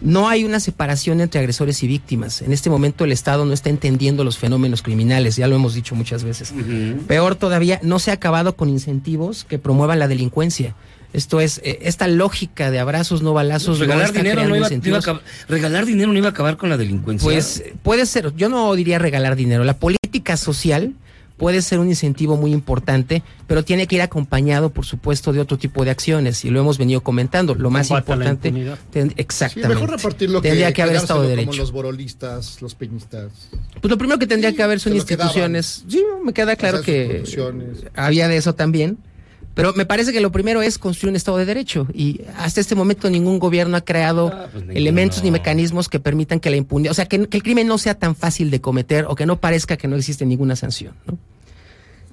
No 0.00 0.28
hay 0.28 0.44
una 0.44 0.60
separación 0.60 1.20
entre 1.20 1.40
agresores 1.40 1.82
y 1.82 1.86
víctimas. 1.86 2.42
En 2.42 2.52
este 2.52 2.68
momento 2.68 3.04
el 3.04 3.12
Estado 3.12 3.44
no 3.44 3.52
está 3.52 3.70
entendiendo 3.70 4.24
los 4.24 4.38
fenómenos 4.38 4.82
criminales, 4.82 5.36
ya 5.36 5.48
lo 5.48 5.56
hemos 5.56 5.74
dicho 5.74 5.94
muchas 5.94 6.22
veces. 6.22 6.52
Peor 7.06 7.34
todavía, 7.34 7.80
no 7.82 7.98
se 7.98 8.10
ha 8.10 8.14
acabado 8.14 8.56
con 8.56 8.68
incentivos 8.68 9.44
que 9.44 9.58
promuevan 9.58 9.98
la 9.98 10.08
delincuencia. 10.08 10.74
Esto 11.12 11.40
es, 11.40 11.62
eh, 11.64 11.78
esta 11.82 12.08
lógica 12.08 12.70
de 12.70 12.78
abrazos, 12.78 13.22
no 13.22 13.32
balazos, 13.32 13.78
no 13.78 13.84
regalar 13.84 14.06
está 14.06 14.18
dinero 14.18 14.44
no 14.44 14.56
iba, 14.56 14.68
no 14.68 14.86
iba 14.86 14.98
a 14.98 15.20
regalar 15.48 15.86
dinero 15.86 16.12
no 16.12 16.18
iba 16.18 16.26
a 16.26 16.30
acabar 16.30 16.58
con 16.58 16.68
la 16.68 16.76
delincuencia. 16.76 17.24
Pues 17.24 17.64
puede 17.82 18.04
ser, 18.04 18.34
yo 18.36 18.50
no 18.50 18.74
diría 18.74 18.98
regalar 18.98 19.34
dinero. 19.34 19.64
La 19.64 19.78
política 19.78 20.36
social 20.36 20.92
puede 21.36 21.60
ser 21.62 21.78
un 21.78 21.88
incentivo 21.88 22.36
muy 22.36 22.52
importante, 22.52 23.22
pero 23.46 23.64
tiene 23.64 23.86
que 23.86 23.96
ir 23.96 24.02
acompañado, 24.02 24.70
por 24.70 24.86
supuesto, 24.86 25.32
de 25.32 25.40
otro 25.40 25.58
tipo 25.58 25.84
de 25.84 25.90
acciones. 25.90 26.44
Y 26.44 26.50
lo 26.50 26.60
hemos 26.60 26.78
venido 26.78 27.02
comentando. 27.02 27.54
Lo 27.54 27.70
más 27.70 27.90
importante. 27.90 28.50
ten- 28.90 29.08
Sí, 29.10 29.14
exactamente. 29.18 29.68
mejor 29.74 29.90
repartirlo 29.90 30.40
que, 30.40 30.48
Tendría 30.48 30.72
que 30.72 30.82
haber 30.82 30.96
Estado 30.96 31.22
de 31.22 31.28
Derecho. 31.28 31.50
como 31.50 31.58
los 31.60 31.72
borolistas, 31.72 32.62
los 32.62 32.74
peñistas. 32.74 33.30
Pues 33.80 33.90
lo 33.90 33.98
primero 33.98 34.18
que 34.18 34.26
tendría 34.26 34.54
que 34.54 34.62
haber 34.62 34.80
son 34.80 34.92
lo 34.92 34.98
instituciones. 34.98 35.84
Sí, 35.88 36.02
me 36.24 36.32
queda 36.32 36.56
claro 36.56 36.80
que 36.82 37.22
había 37.94 38.28
de 38.28 38.36
eso 38.36 38.54
también. 38.54 38.98
Pero 39.56 39.72
me 39.72 39.86
parece 39.86 40.12
que 40.12 40.20
lo 40.20 40.30
primero 40.30 40.60
es 40.60 40.76
construir 40.76 41.10
un 41.10 41.16
Estado 41.16 41.38
de 41.38 41.46
Derecho. 41.46 41.88
Y 41.94 42.20
hasta 42.36 42.60
este 42.60 42.74
momento 42.74 43.08
ningún 43.08 43.38
gobierno 43.38 43.76
ha 43.78 43.80
creado 43.80 44.30
Ah, 44.32 44.48
pues 44.52 44.64
elementos 44.68 45.22
ni 45.24 45.30
mecanismos 45.30 45.88
que 45.88 45.98
permitan 45.98 46.40
que 46.40 46.50
la 46.50 46.56
impunidad, 46.56 46.90
o 46.90 46.94
sea, 46.94 47.06
que, 47.06 47.26
que 47.26 47.38
el 47.38 47.42
crimen 47.42 47.66
no 47.66 47.78
sea 47.78 47.94
tan 47.94 48.14
fácil 48.14 48.50
de 48.50 48.60
cometer 48.60 49.06
o 49.08 49.14
que 49.14 49.24
no 49.24 49.40
parezca 49.40 49.78
que 49.78 49.88
no 49.88 49.96
existe 49.96 50.26
ninguna 50.26 50.56
sanción. 50.56 50.94
¿no? 51.06 51.18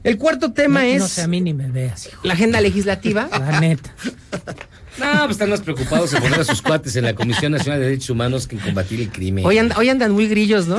El 0.05 0.17
cuarto 0.17 0.53
tema 0.53 0.79
No, 0.83 0.85
es 0.87 0.99
no 1.01 1.07
sé, 1.09 1.21
a 1.21 1.27
mí 1.27 1.41
ni 1.41 1.53
me 1.53 1.69
veas, 1.69 2.07
hijo. 2.07 2.21
la 2.23 2.33
agenda 2.33 2.61
legislativa. 2.61 3.27
La 3.29 3.59
neta. 3.59 3.93
No, 4.97 5.05
pues 5.21 5.31
están 5.31 5.49
más 5.49 5.61
preocupados 5.61 6.13
en 6.13 6.21
poner 6.21 6.39
a 6.41 6.43
sus 6.43 6.61
cuates 6.61 6.95
en 6.95 7.05
la 7.05 7.15
Comisión 7.15 7.51
Nacional 7.51 7.79
de 7.79 7.85
Derechos 7.87 8.09
Humanos 8.11 8.47
que 8.47 8.55
en 8.55 8.61
combatir 8.61 9.01
el 9.01 9.09
crimen. 9.09 9.45
Hoy, 9.45 9.57
anda- 9.57 9.75
hoy 9.77 9.89
andan 9.89 10.11
muy 10.11 10.27
grillos, 10.27 10.67
¿no? 10.67 10.77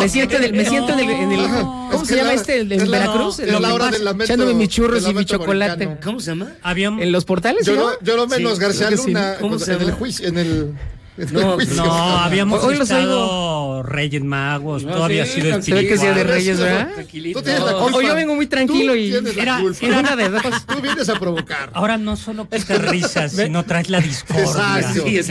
Me 0.00 0.08
siento 0.08 0.36
en 0.36 0.44
el, 0.44 0.52
me 0.54 0.64
siento 0.64 0.92
en 0.94 1.00
el, 1.00 1.10
en 1.10 1.32
el- 1.32 1.48
¿cómo 1.50 2.02
Es 2.02 2.08
se 2.08 2.16
llama 2.16 2.28
la- 2.28 2.34
este? 2.34 2.56
Es 2.60 2.70
en 2.70 2.90
la- 2.90 2.98
Veracruz. 2.98 3.38
es 3.40 3.48
En 3.48 3.60
la 3.62 3.68
el- 3.68 3.74
hora 3.74 3.90
del 3.90 4.04
lamento- 4.04 4.24
Echándome 4.24 4.54
mis 4.54 4.68
churros 4.70 5.06
y 5.06 5.12
mi 5.14 5.24
chocolate. 5.24 5.72
americano. 5.84 6.00
¿Cómo 6.02 6.20
se 6.20 6.30
llama? 6.30 6.52
Habíamos- 6.62 7.02
¿En 7.02 7.12
los 7.12 7.24
portales? 7.24 7.66
Yo 7.66 7.74
llama? 7.74 7.92
yo 8.02 8.16
lo 8.16 8.26
menos 8.26 8.54
Sí, 8.54 8.60
García. 8.60 8.90
Luna 8.90 9.36
¿Cómo 9.40 9.58
se 9.58 9.72
en 9.72 9.78
el 9.80 9.86
llama? 9.86 9.98
juicio, 9.98 10.28
en 10.28 10.38
el, 10.38 10.46
en 10.46 10.52
el 10.52 10.74
No. 11.16 11.58
No, 11.58 11.92
habíamos 12.18 12.64
Hoy 12.64 12.76
los 12.76 12.88
estado 12.88 13.82
Reyes 13.82 14.22
Magos, 14.24 14.84
No, 14.84 14.92
todo 14.92 15.04
había 15.04 15.26
sí, 15.26 15.32
sido 15.42 15.48
tranquilo. 15.50 15.76
Se 15.76 15.82
ve 15.82 15.88
que 15.88 15.98
sí 15.98 16.06
es 16.06 16.14
de 16.14 16.20
espiritual. 16.22 16.34
Reyes, 16.38 16.58
¿verdad? 16.58 16.94
Tranquilito. 16.94 17.38
Tú 17.38 17.44
tienes 17.44 17.62
la 17.64 17.72
culpa. 17.74 17.98
Hoy 17.98 18.06
yo 18.06 18.14
vengo 18.14 18.34
muy 18.34 18.46
tranquilo 18.46 18.96
y 18.96 19.12
Era- 19.36 19.60
era 19.82 19.98
una 20.00 20.16
de 20.16 20.28
dos. 20.30 20.42
Tú 20.66 20.80
vienes 20.80 21.08
a 21.10 21.18
provocar. 21.18 21.70
Ahora 21.74 21.98
no 21.98 22.16
solo 22.16 22.48
quitas 22.48 22.82
risas, 22.88 23.32
sino 23.32 23.62
traes 23.64 23.90
la 23.90 24.00
discordia. 24.00 24.78
Exacto. 24.80 25.04
Eres 25.06 25.28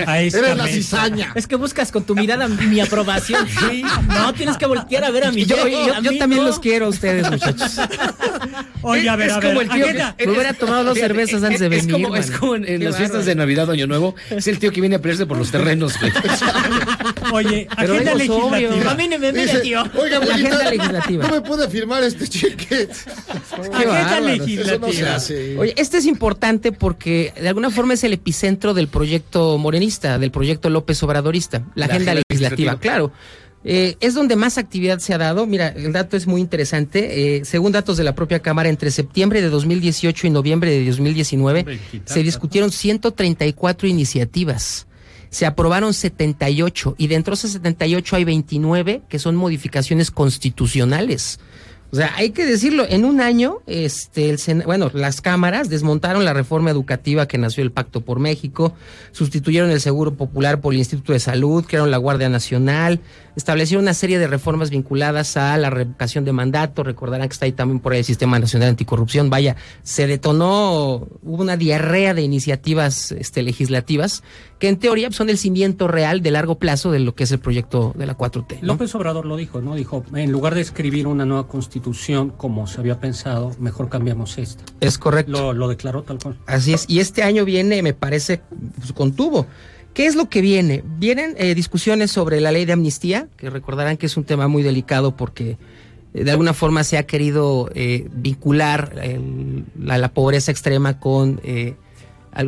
la 0.57 0.63
mesa. 0.63 0.67
cizaña. 0.67 1.31
Es 1.33 1.47
que 1.47 1.55
buscas 1.55 1.91
con 1.91 2.03
tu 2.03 2.13
mirada 2.15 2.47
mi 2.47 2.79
aprobación. 2.79 3.47
No, 4.07 4.33
tienes 4.33 4.57
que 4.57 4.65
voltear 4.67 5.03
a 5.03 5.09
ver 5.11 5.25
a 5.25 5.31
mi 5.31 5.45
Yo, 5.45 5.55
yo- 5.67 5.93
a 5.95 6.01
yo 6.01 6.11
mí 6.11 6.19
también 6.19 6.41
no. 6.43 6.47
los 6.49 6.59
quiero 6.59 6.85
a 6.85 6.89
ustedes, 6.89 7.29
muchachos. 7.29 7.77
Oye, 8.83 9.07
a 9.09 9.15
ver, 9.15 9.27
es 9.29 9.33
a 9.33 9.39
ver. 9.39 9.49
como 9.49 9.61
el 9.61 9.69
tío 9.69 9.85
agenda. 9.85 10.15
que 10.17 10.25
me 10.27 10.33
hubiera 10.33 10.53
tomado 10.53 10.83
dos 10.83 10.97
cervezas 10.97 11.43
antes 11.43 11.59
de 11.59 11.67
es 11.75 11.85
venir. 11.87 12.07
es 12.15 12.31
como 12.31 12.55
en, 12.55 12.83
las 12.83 12.97
fiestas 12.97 13.25
de 13.25 13.35
Navidad 13.35 13.69
Año 13.71 13.87
Nuevo. 13.87 14.15
Es 14.29 14.47
el 14.47 14.59
tío 14.59 14.71
que 14.71 14.81
viene 14.81 14.95
a 14.95 14.99
pelearse 14.99 15.25
por 15.25 15.37
los 15.37 15.51
terrenos, 15.51 15.70
güey. 15.79 16.11
Oye, 17.33 17.67
Pero 17.77 17.93
agenda 17.93 18.15
legislativa. 18.15 18.91
A 18.91 18.95
mí 18.95 19.07
no 19.07 19.19
me 19.19 19.31
mire, 19.31 19.43
Dice, 19.45 19.59
tío. 19.59 19.81
oiga, 19.97 20.19
La 20.19 20.25
abuelita, 20.25 20.33
agenda 20.49 20.69
legislativa. 20.71 21.27
¿no 21.27 21.33
me 21.35 21.41
puede 21.41 21.69
firmar 21.69 22.03
este 22.03 22.27
cheque? 22.27 22.65
Qué 22.67 22.87
Agenda 23.73 23.91
bárbaro. 23.93 24.25
legislativa. 24.25 24.71
Eso 24.75 24.79
no 24.79 24.91
se 24.93 25.07
hace. 25.07 25.57
Oye, 25.57 25.73
este 25.77 25.97
es 25.97 26.05
importante 26.05 26.71
porque 26.71 27.33
de 27.39 27.47
alguna 27.47 27.69
forma 27.69 27.93
es 27.93 28.03
el 28.03 28.13
epicentro 28.13 28.73
del 28.73 28.87
proyecto 28.87 29.57
morenista, 29.57 30.19
del 30.19 30.31
proyecto 30.31 30.69
López 30.69 31.01
Obradorista, 31.03 31.59
la, 31.59 31.65
La 31.75 31.85
agenda, 31.85 32.11
agenda 32.11 32.23
legislativa, 32.29 32.49
legislativa. 32.73 32.79
claro. 32.79 33.11
Eh, 33.63 33.95
es 33.99 34.15
donde 34.15 34.35
más 34.35 34.57
actividad 34.57 34.97
se 34.97 35.13
ha 35.13 35.19
dado. 35.19 35.45
Mira, 35.45 35.67
el 35.67 35.93
dato 35.93 36.17
es 36.17 36.25
muy 36.25 36.41
interesante. 36.41 37.37
Eh, 37.37 37.45
según 37.45 37.71
datos 37.71 37.95
de 37.95 38.03
la 38.03 38.15
propia 38.15 38.39
Cámara, 38.39 38.69
entre 38.69 38.89
septiembre 38.89 39.39
de 39.39 39.49
2018 39.51 40.25
y 40.25 40.29
noviembre 40.31 40.71
de 40.71 40.83
2019 40.87 41.59
Hombre, 41.59 41.79
quita, 41.91 42.11
se 42.11 42.23
discutieron 42.23 42.71
134 42.71 43.87
iniciativas. 43.87 44.87
Se 45.31 45.47
aprobaron 45.47 45.95
78 45.95 46.95
y 46.99 47.07
dentro 47.07 47.31
de 47.31 47.39
esas 47.39 47.51
78 47.53 48.15
hay 48.17 48.23
29 48.25 49.01
que 49.09 49.17
son 49.17 49.35
modificaciones 49.35 50.11
constitucionales. 50.11 51.39
O 51.91 51.97
sea, 51.97 52.13
hay 52.15 52.29
que 52.29 52.45
decirlo, 52.45 52.85
en 52.87 53.03
un 53.03 53.19
año, 53.19 53.57
este, 53.67 54.29
el 54.29 54.63
bueno, 54.65 54.89
las 54.93 55.19
cámaras 55.19 55.67
desmontaron 55.67 56.23
la 56.23 56.33
reforma 56.33 56.69
educativa 56.69 57.27
que 57.27 57.37
nació 57.37 57.63
el 57.63 57.73
Pacto 57.73 57.99
por 57.99 58.19
México, 58.19 58.73
sustituyeron 59.11 59.69
el 59.71 59.81
Seguro 59.81 60.13
Popular 60.13 60.61
por 60.61 60.73
el 60.73 60.79
Instituto 60.79 61.11
de 61.11 61.19
Salud, 61.19 61.65
crearon 61.67 61.91
la 61.91 61.97
Guardia 61.97 62.29
Nacional, 62.29 63.01
establecieron 63.35 63.83
una 63.83 63.93
serie 63.93 64.19
de 64.19 64.27
reformas 64.27 64.69
vinculadas 64.69 65.37
a 65.37 65.57
la 65.57 65.69
revocación 65.69 66.25
de 66.25 66.31
mandato, 66.31 66.83
recordarán 66.83 67.27
que 67.27 67.33
está 67.33 67.45
ahí 67.45 67.51
también 67.51 67.79
por 67.79 67.93
ahí 67.93 67.99
el 67.99 68.05
Sistema 68.05 68.39
Nacional 68.39 68.69
Anticorrupción, 68.69 69.29
vaya, 69.29 69.55
se 69.83 70.07
detonó, 70.07 71.07
hubo 71.23 71.41
una 71.41 71.57
diarrea 71.57 72.13
de 72.13 72.21
iniciativas 72.21 73.11
este, 73.11 73.43
legislativas 73.43 74.23
que 74.59 74.69
en 74.69 74.77
teoría 74.77 75.11
son 75.11 75.29
el 75.29 75.39
cimiento 75.39 75.87
real 75.87 76.21
de 76.21 76.29
largo 76.29 76.59
plazo 76.59 76.91
de 76.91 76.99
lo 76.99 77.15
que 77.15 77.23
es 77.23 77.31
el 77.31 77.39
proyecto 77.39 77.93
de 77.97 78.05
la 78.05 78.15
4T. 78.15 78.59
¿no? 78.61 78.67
López 78.67 78.93
Obrador 78.93 79.25
lo 79.25 79.35
dijo, 79.35 79.59
¿no? 79.59 79.73
Dijo, 79.73 80.05
en 80.13 80.31
lugar 80.31 80.53
de 80.53 80.61
escribir 80.61 81.07
una 81.07 81.25
nueva 81.25 81.47
constitución 81.47 82.29
como 82.29 82.67
se 82.67 82.79
había 82.79 82.99
pensado, 82.99 83.55
mejor 83.59 83.89
cambiamos 83.89 84.37
esta. 84.37 84.63
Es 84.79 84.99
correcto. 84.99 85.31
Lo, 85.31 85.53
lo 85.53 85.67
declaró 85.67 86.03
tal 86.03 86.19
cual. 86.19 86.37
Así 86.45 86.73
es, 86.73 86.85
y 86.87 86.99
este 86.99 87.23
año 87.23 87.43
viene, 87.43 87.81
me 87.81 87.93
parece, 87.93 88.41
pues, 88.77 88.93
con 88.93 89.13
tubo. 89.13 89.47
¿Qué 89.93 90.05
es 90.05 90.15
lo 90.15 90.29
que 90.29 90.41
viene? 90.41 90.83
Vienen 90.97 91.35
eh, 91.37 91.53
discusiones 91.55 92.11
sobre 92.11 92.39
la 92.39 92.51
ley 92.51 92.65
de 92.65 92.73
amnistía, 92.73 93.27
que 93.37 93.49
recordarán 93.49 93.97
que 93.97 94.05
es 94.05 94.15
un 94.17 94.23
tema 94.23 94.47
muy 94.47 94.63
delicado 94.63 95.15
porque 95.17 95.57
eh, 96.13 96.23
de 96.23 96.31
alguna 96.31 96.53
forma 96.53 96.83
se 96.83 96.97
ha 96.97 97.03
querido 97.03 97.69
eh, 97.75 98.07
vincular 98.13 98.93
el- 99.01 99.65
la, 99.77 99.97
la 99.97 100.13
pobreza 100.13 100.51
extrema 100.51 100.99
con, 100.99 101.41
eh, 101.43 101.75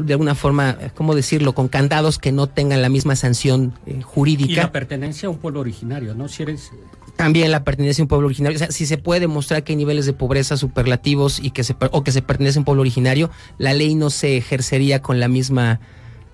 de 0.04 0.14
alguna 0.14 0.36
forma, 0.36 0.78
¿cómo 0.96 1.14
decirlo?, 1.16 1.54
con 1.54 1.68
candados 1.68 2.18
que 2.18 2.32
no 2.32 2.48
tengan 2.48 2.82
la 2.82 2.88
misma 2.88 3.18
sanción 3.18 3.74
eh, 3.86 3.98
Y 4.00 4.02
jurídica. 4.02 4.62
la 4.64 4.72
pertenencia 4.72 5.28
a 5.28 5.30
un 5.30 5.38
pueblo 5.38 5.60
originario, 5.60 6.16
¿no? 6.16 6.30
Si 6.30 6.44
eres 6.44 6.72
También 7.18 7.52
la 7.52 7.66
pertenencia 7.66 8.02
a 8.02 8.06
un 8.06 8.08
pueblo 8.08 8.28
originario. 8.28 8.56
O 8.56 8.60
sea, 8.60 8.72
si 8.72 8.86
se 8.86 8.98
puede 8.98 9.20
demostrar 9.20 9.66
que 9.66 9.74
hay 9.74 9.76
niveles 9.76 10.06
de 10.06 10.14
pobreza 10.14 10.56
superlativos 10.56 11.40
y 11.44 11.52
que 11.52 11.66
se, 11.66 11.76
o 11.92 12.04
que 12.06 12.14
se 12.14 12.22
pertenece 12.22 12.58
a 12.58 12.62
un 12.62 12.66
pueblo 12.66 12.80
originario, 12.82 13.30
la 13.58 13.74
ley 13.74 13.96
no 13.96 14.10
se 14.10 14.38
ejercería 14.38 15.02
con 15.02 15.20
la 15.20 15.28
misma 15.28 15.82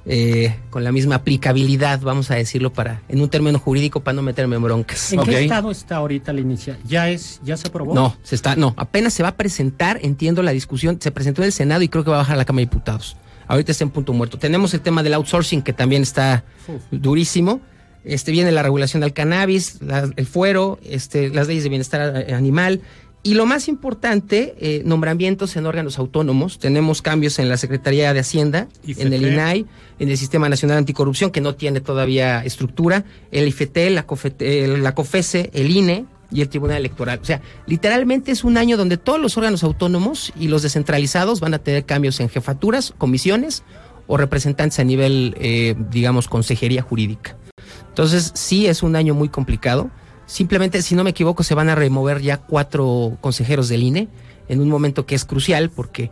eh, 0.05 0.55
con 0.69 0.83
la 0.83 0.91
misma 0.91 1.15
aplicabilidad, 1.15 1.99
vamos 2.01 2.31
a 2.31 2.35
decirlo 2.35 2.71
para 2.73 3.01
en 3.09 3.21
un 3.21 3.29
término 3.29 3.59
jurídico 3.59 3.99
para 3.99 4.15
no 4.15 4.21
meterme 4.21 4.55
en 4.55 4.63
broncas. 4.63 5.11
¿En 5.13 5.19
qué 5.23 5.43
estado 5.43 5.71
está 5.71 5.97
ahorita 5.97 6.33
la 6.33 6.39
inicia? 6.41 6.77
¿Ya 6.87 7.09
es, 7.09 7.39
ya 7.43 7.57
se 7.57 7.67
aprobó? 7.67 7.93
No, 7.93 8.15
se 8.23 8.35
está, 8.35 8.55
no, 8.55 8.73
apenas 8.77 9.13
se 9.13 9.23
va 9.23 9.29
a 9.29 9.35
presentar, 9.35 9.99
entiendo 10.01 10.41
la 10.43 10.51
discusión, 10.51 10.97
se 11.01 11.11
presentó 11.11 11.41
en 11.41 11.47
el 11.47 11.51
Senado 11.53 11.81
y 11.81 11.89
creo 11.89 12.03
que 12.03 12.09
va 12.11 12.17
a 12.17 12.19
bajar 12.19 12.35
a 12.35 12.37
la 12.37 12.45
Cámara 12.45 12.61
de 12.61 12.69
Diputados. 12.71 13.17
Ahorita 13.47 13.71
está 13.71 13.83
en 13.83 13.89
punto 13.89 14.13
muerto. 14.13 14.37
Tenemos 14.37 14.73
el 14.75 14.81
tema 14.81 15.01
del 15.03 15.13
outsourcing 15.15 15.61
que 15.63 15.73
también 15.73 16.03
está 16.03 16.43
durísimo. 16.91 17.61
Este 18.05 18.31
viene 18.31 18.51
la 18.51 18.63
regulación 18.63 19.01
del 19.01 19.11
cannabis, 19.13 19.81
la- 19.81 20.09
el 20.15 20.25
fuero, 20.25 20.79
este, 20.83 21.29
las 21.29 21.47
leyes 21.47 21.63
de 21.63 21.69
bienestar 21.69 22.25
eh, 22.29 22.33
animal. 22.33 22.81
Y 23.29 23.35
lo 23.35 23.45
más 23.45 23.67
importante, 23.67 24.55
eh, 24.59 24.81
nombramientos 24.85 25.55
en 25.55 25.67
órganos 25.67 25.99
autónomos. 25.99 26.57
Tenemos 26.57 27.03
cambios 27.03 27.37
en 27.37 27.47
la 27.47 27.57
Secretaría 27.57 28.11
de 28.11 28.21
Hacienda, 28.21 28.67
en 28.87 29.13
el. 29.13 29.21
INAI, 29.33 29.67
en 29.99 30.09
el 30.09 30.17
Sistema 30.17 30.49
Nacional 30.49 30.79
Anticorrupción, 30.79 31.29
que 31.29 31.39
no 31.39 31.53
tiene 31.53 31.79
todavía 31.79 32.43
estructura, 32.43 33.05
el 33.31 33.47
IFT, 33.47 33.91
la, 33.91 34.07
COFET- 34.07 34.37
eh, 34.39 34.79
la 34.81 34.95
COFESE, 34.95 35.51
el 35.53 35.69
INE 35.69 36.07
y 36.31 36.41
el 36.41 36.49
Tribunal 36.49 36.77
Electoral. 36.77 37.19
O 37.21 37.25
sea, 37.25 37.39
literalmente 37.67 38.31
es 38.31 38.43
un 38.43 38.57
año 38.57 38.77
donde 38.77 38.97
todos 38.97 39.19
los 39.19 39.37
órganos 39.37 39.63
autónomos 39.63 40.33
y 40.35 40.47
los 40.47 40.63
descentralizados 40.63 41.39
van 41.39 41.53
a 41.53 41.59
tener 41.59 41.85
cambios 41.85 42.19
en 42.21 42.29
jefaturas, 42.29 42.95
comisiones 42.97 43.61
o 44.07 44.17
representantes 44.17 44.79
a 44.79 44.83
nivel, 44.83 45.35
eh, 45.39 45.75
digamos, 45.91 46.27
consejería 46.27 46.81
jurídica. 46.81 47.37
Entonces, 47.89 48.31
sí 48.33 48.65
es 48.65 48.81
un 48.81 48.95
año 48.95 49.13
muy 49.13 49.29
complicado. 49.29 49.91
Simplemente, 50.29 50.83
si 50.83 50.93
no 50.93 51.03
me 51.03 51.09
equivoco, 51.09 51.41
se 51.41 51.55
van 51.55 51.69
a 51.69 51.75
remover 51.75 52.21
ya 52.21 52.37
cuatro 52.37 53.17
consejeros 53.19 53.67
del 53.67 53.81
INE 53.81 54.07
en 54.47 54.61
un 54.61 54.69
momento 54.69 55.07
que 55.07 55.15
es 55.15 55.25
crucial 55.25 55.71
porque 55.71 56.11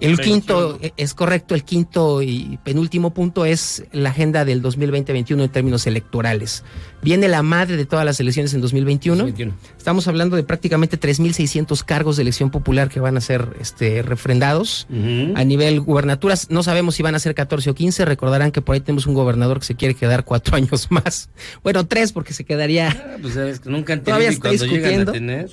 el 0.00 0.16
Sí, 0.16 0.22
quinto, 0.22 0.78
eh, 0.80 0.92
es 0.96 1.14
correcto, 1.14 1.54
el 1.54 1.64
quinto 1.64 2.22
y 2.22 2.58
penúltimo 2.64 3.12
punto 3.14 3.44
es 3.44 3.84
la 3.92 4.10
agenda 4.10 4.44
del 4.44 4.62
2020-21 4.62 5.42
en 5.44 5.48
términos 5.50 5.86
electorales. 5.86 6.64
Viene 7.02 7.28
la 7.28 7.42
madre 7.42 7.76
de 7.76 7.86
todas 7.86 8.04
las 8.04 8.18
elecciones 8.20 8.54
en 8.54 8.60
2021. 8.60 9.28
Estamos 9.76 10.08
hablando 10.08 10.36
de 10.36 10.42
prácticamente 10.42 10.98
3.600 10.98 11.84
cargos 11.84 12.16
de 12.16 12.22
elección 12.22 12.50
popular 12.50 12.88
que 12.88 12.98
van 13.00 13.16
a 13.16 13.20
ser 13.20 13.48
este, 13.60 14.02
refrendados 14.02 14.86
a 15.34 15.44
nivel 15.44 15.80
gubernaturas. 15.80 16.50
No 16.50 16.62
sabemos 16.62 16.96
si 16.96 17.02
van 17.02 17.14
a 17.14 17.18
ser 17.20 17.34
14 17.34 17.70
o 17.70 17.74
15. 17.74 18.04
Recordarán 18.04 18.50
que 18.50 18.62
por 18.62 18.74
ahí 18.74 18.80
tenemos 18.80 19.06
un 19.06 19.14
gobernador 19.14 19.60
que 19.60 19.66
se 19.66 19.74
quiere 19.76 19.94
quedar 19.94 20.24
cuatro 20.24 20.56
años 20.56 20.88
más. 20.90 21.30
Bueno, 21.62 21.86
tres 21.86 22.12
porque 22.12 22.32
se 22.32 22.44
quedaría 22.44 23.16
Pues 23.22 23.34
sabes 23.34 23.60
que 23.60 23.70
nunca 23.70 23.92
han 23.92 24.02
Todavía 24.02 24.28
está 24.30 24.48
cuando 24.48 24.64
llegan 24.64 24.78
discutiendo. 24.80 25.10
a 25.10 25.14
tener. 25.14 25.50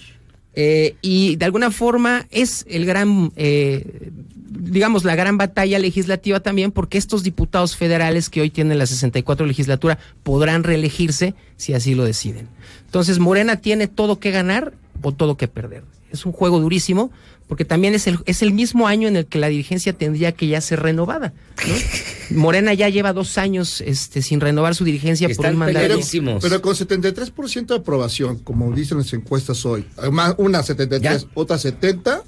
Eh, 0.56 0.96
y 1.02 1.36
de 1.36 1.46
alguna 1.46 1.70
forma 1.70 2.28
es 2.32 2.66
el 2.70 2.86
gran, 2.86 3.32
eh, 3.36 4.12
digamos, 4.50 5.04
la 5.04 5.16
gran 5.16 5.38
batalla 5.38 5.80
legislativa 5.80 6.40
también, 6.40 6.72
porque 6.72 6.98
estos 6.98 7.24
diputados 7.24 7.76
federales 7.76 8.30
que 8.30 8.42
hoy 8.42 8.50
tienen 8.50 8.80
la 8.80 8.86
64 8.86 9.46
legislatura 9.46 10.00
podrán 10.24 10.64
reelegirse 10.64 11.36
si 11.58 11.74
así 11.74 11.94
lo 11.94 12.06
deciden. 12.06 12.48
Entonces, 12.86 13.20
Morena 13.20 13.58
tiene 13.58 13.88
todo 13.88 14.20
que 14.20 14.32
ganar 14.32 14.74
o 15.02 15.12
todo 15.12 15.36
que 15.36 15.50
perder. 15.50 15.84
Es 16.12 16.26
un 16.26 16.32
juego 16.32 16.60
durísimo, 16.60 17.12
porque 17.48 17.64
también 17.64 17.94
es 17.94 18.08
el, 18.08 18.20
es 18.26 18.42
el 18.42 18.54
mismo 18.54 18.88
año 18.88 19.08
en 19.08 19.16
el 19.16 19.26
que 19.28 19.38
la 19.38 19.48
dirigencia 19.48 19.94
tendría 19.94 20.32
que 20.32 20.48
ya 20.48 20.60
ser 20.62 20.82
renovada. 20.82 21.34
¿no? 21.68 22.38
Morena 22.38 22.74
ya 22.74 22.90
lleva 22.90 23.14
dos 23.14 23.38
años 23.38 23.82
este, 23.82 24.22
sin 24.22 24.42
renovar 24.42 24.74
su 24.74 24.84
dirigencia 24.84 25.30
por 25.30 25.46
un 25.46 25.58
mandato. 25.58 26.00
Pero, 26.12 26.40
pero 26.42 26.62
con 26.62 26.76
73% 26.76 27.66
de 27.68 27.76
aprobación, 27.76 28.40
como 28.40 28.74
dicen 28.74 28.98
las 28.98 29.14
encuestas 29.14 29.64
hoy, 29.66 29.86
además 29.98 30.36
una 30.38 30.64
73, 30.64 31.28
otra 31.36 31.58
70, 31.60 32.24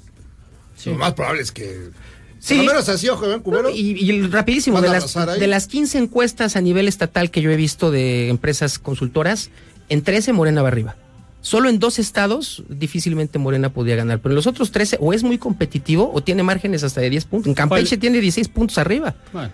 lo 0.86 0.94
más 0.94 1.14
probable 1.14 1.42
es 1.42 1.52
que... 1.52 1.90
Sí. 2.38 2.54
Por 2.54 2.66
lo 2.66 2.72
menos 2.72 2.88
así, 2.88 3.08
ojo, 3.08 3.26
¿ven, 3.26 3.40
Cubero? 3.40 3.68
Y, 3.68 3.98
y 3.98 4.22
rapidísimo, 4.28 4.80
de 4.80 4.88
las, 4.88 5.12
de 5.12 5.46
las 5.48 5.66
15 5.66 5.98
encuestas 5.98 6.54
a 6.54 6.60
nivel 6.60 6.86
estatal 6.86 7.32
que 7.32 7.42
yo 7.42 7.50
he 7.50 7.56
visto 7.56 7.90
de 7.90 8.28
empresas 8.28 8.78
consultoras, 8.78 9.50
en 9.88 10.02
13 10.02 10.32
Morena 10.34 10.62
va 10.62 10.68
arriba. 10.68 10.94
Solo 11.40 11.68
en 11.68 11.78
dos 11.78 11.98
estados 11.98 12.64
difícilmente 12.68 13.38
Morena 13.38 13.72
podía 13.72 13.96
ganar, 13.96 14.18
pero 14.20 14.32
en 14.32 14.36
los 14.36 14.46
otros 14.46 14.70
13 14.72 14.98
o 15.00 15.12
es 15.12 15.22
muy 15.22 15.38
competitivo 15.38 16.10
o 16.12 16.20
tiene 16.22 16.42
márgenes 16.42 16.82
hasta 16.82 17.00
de 17.00 17.10
10 17.10 17.24
puntos. 17.26 17.48
En 17.48 17.54
Campeche 17.54 17.90
¿Cuál? 17.90 18.00
tiene 18.00 18.20
16 18.20 18.48
puntos 18.48 18.78
arriba. 18.78 19.14
Bueno. 19.32 19.50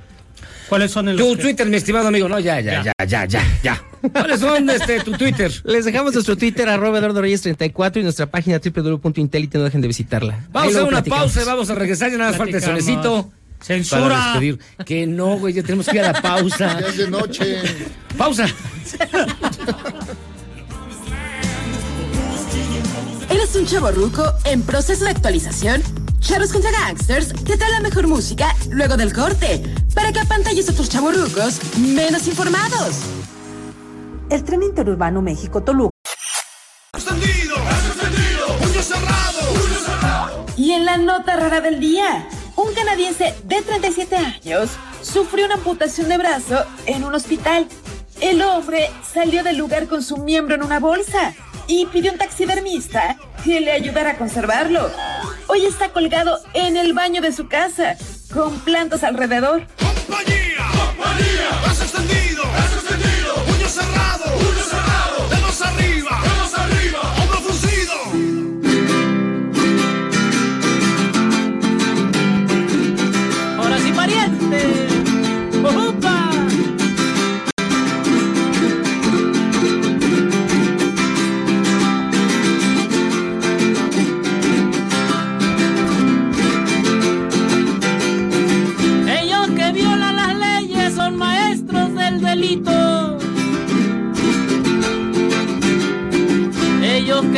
¿Cuáles 0.69 0.90
son 0.90 1.09
el 1.09 1.16
Tu 1.16 1.36
Twitter, 1.36 1.69
mi 1.69 1.77
estimado 1.77 2.09
amigo. 2.09 2.28
No, 2.28 2.39
ya, 2.40 2.59
ya, 2.61 2.82
ya, 2.82 2.93
ya, 3.06 3.27
ya, 3.27 3.43
ya. 3.62 3.82
¿Cuáles 4.12 4.40
son 4.40 4.69
este, 4.70 5.01
tu 5.01 5.12
Twitter? 5.12 5.52
Les 5.65 5.85
dejamos 5.85 6.15
nuestro 6.15 6.36
Twitter, 6.36 6.69
arroba 6.69 6.98
Eduardo 6.98 7.20
Reyes 7.20 7.43
34 7.43 8.01
y 8.01 8.02
nuestra 8.02 8.27
página 8.27 8.61
www.intelite, 8.65 9.59
no 9.59 9.65
dejen 9.65 9.82
de 9.82 9.89
visitarla. 9.89 10.47
Vamos 10.52 10.74
a 10.74 10.81
una 10.82 10.90
platicamos. 10.90 11.24
pausa 11.24 11.43
y 11.43 11.44
vamos 11.44 11.70
a 11.70 11.74
regresar. 11.74 12.11
Ya 12.11 12.16
nada 12.16 12.31
más 12.31 12.39
falta 12.39 12.56
el 12.56 12.62
solecito. 12.62 13.31
¡Censura! 13.61 14.40
Que 14.85 15.06
no, 15.06 15.39
güey, 15.39 15.55
ya 15.55 15.62
tenemos 15.62 15.86
que 15.86 15.97
ir 15.97 16.02
a 16.02 16.12
la 16.12 16.23
pausa. 16.23 16.81
Ya 16.81 16.89
es 16.89 16.97
de 16.97 17.11
noche. 17.11 17.62
Pausa. 18.16 18.47
¿Eres 23.55 23.71
un 23.71 23.73
chavo 23.73 23.93
ruco 23.93 24.33
en 24.47 24.63
proceso 24.63 25.05
de 25.05 25.13
actualización? 25.13 25.81
Charros 26.19 26.53
contra 26.53 26.73
Gangsters 26.73 27.29
te 27.45 27.57
trae 27.57 27.71
la 27.71 27.79
mejor 27.79 28.09
música 28.09 28.53
luego 28.69 28.97
del 28.97 29.13
corte 29.13 29.63
para 29.95 30.11
que 30.11 30.19
apantalles 30.19 30.69
a 30.71 30.75
tus 30.75 30.89
chavorrucos 30.89 31.61
menos 31.79 32.27
informados. 32.27 32.97
El 34.29 34.43
tren 34.43 34.65
interurbano 34.65 35.23
México-Toluca. 35.23 35.91
Y 40.57 40.73
en 40.73 40.85
la 40.85 40.97
nota 40.97 41.37
rara 41.37 41.61
del 41.61 41.79
día, 41.79 42.29
un 42.57 42.75
canadiense 42.75 43.37
de 43.45 43.63
37 43.63 44.17
años 44.17 44.71
sufrió 45.01 45.45
una 45.45 45.55
amputación 45.55 46.09
de 46.09 46.19
brazo 46.19 46.65
en 46.87 47.05
un 47.05 47.15
hospital. 47.15 47.69
El 48.21 48.43
hombre 48.43 48.91
salió 49.13 49.45
del 49.45 49.59
lugar 49.59 49.87
con 49.87 50.03
su 50.03 50.17
miembro 50.17 50.57
en 50.57 50.65
una 50.65 50.81
bolsa 50.81 51.37
y 51.66 51.86
pidió 51.86 52.12
un 52.12 52.19
taxidermista 52.19 53.16
que 53.45 53.61
le 53.61 53.73
ayudara 53.73 54.12
a 54.12 54.16
conservarlo. 54.16 54.91
Hoy 55.47 55.65
está 55.65 55.91
colgado 55.91 56.39
en 56.55 56.77
el 56.77 56.93
baño 56.93 57.20
de 57.20 57.32
su 57.32 57.49
casa, 57.49 57.97
con 58.32 58.59
plantas 58.61 59.05
alrededor. 59.05 59.66
Brazo 60.07 61.85
extendido, 61.85 62.43
brazo 62.43 62.74
extendido, 62.77 62.94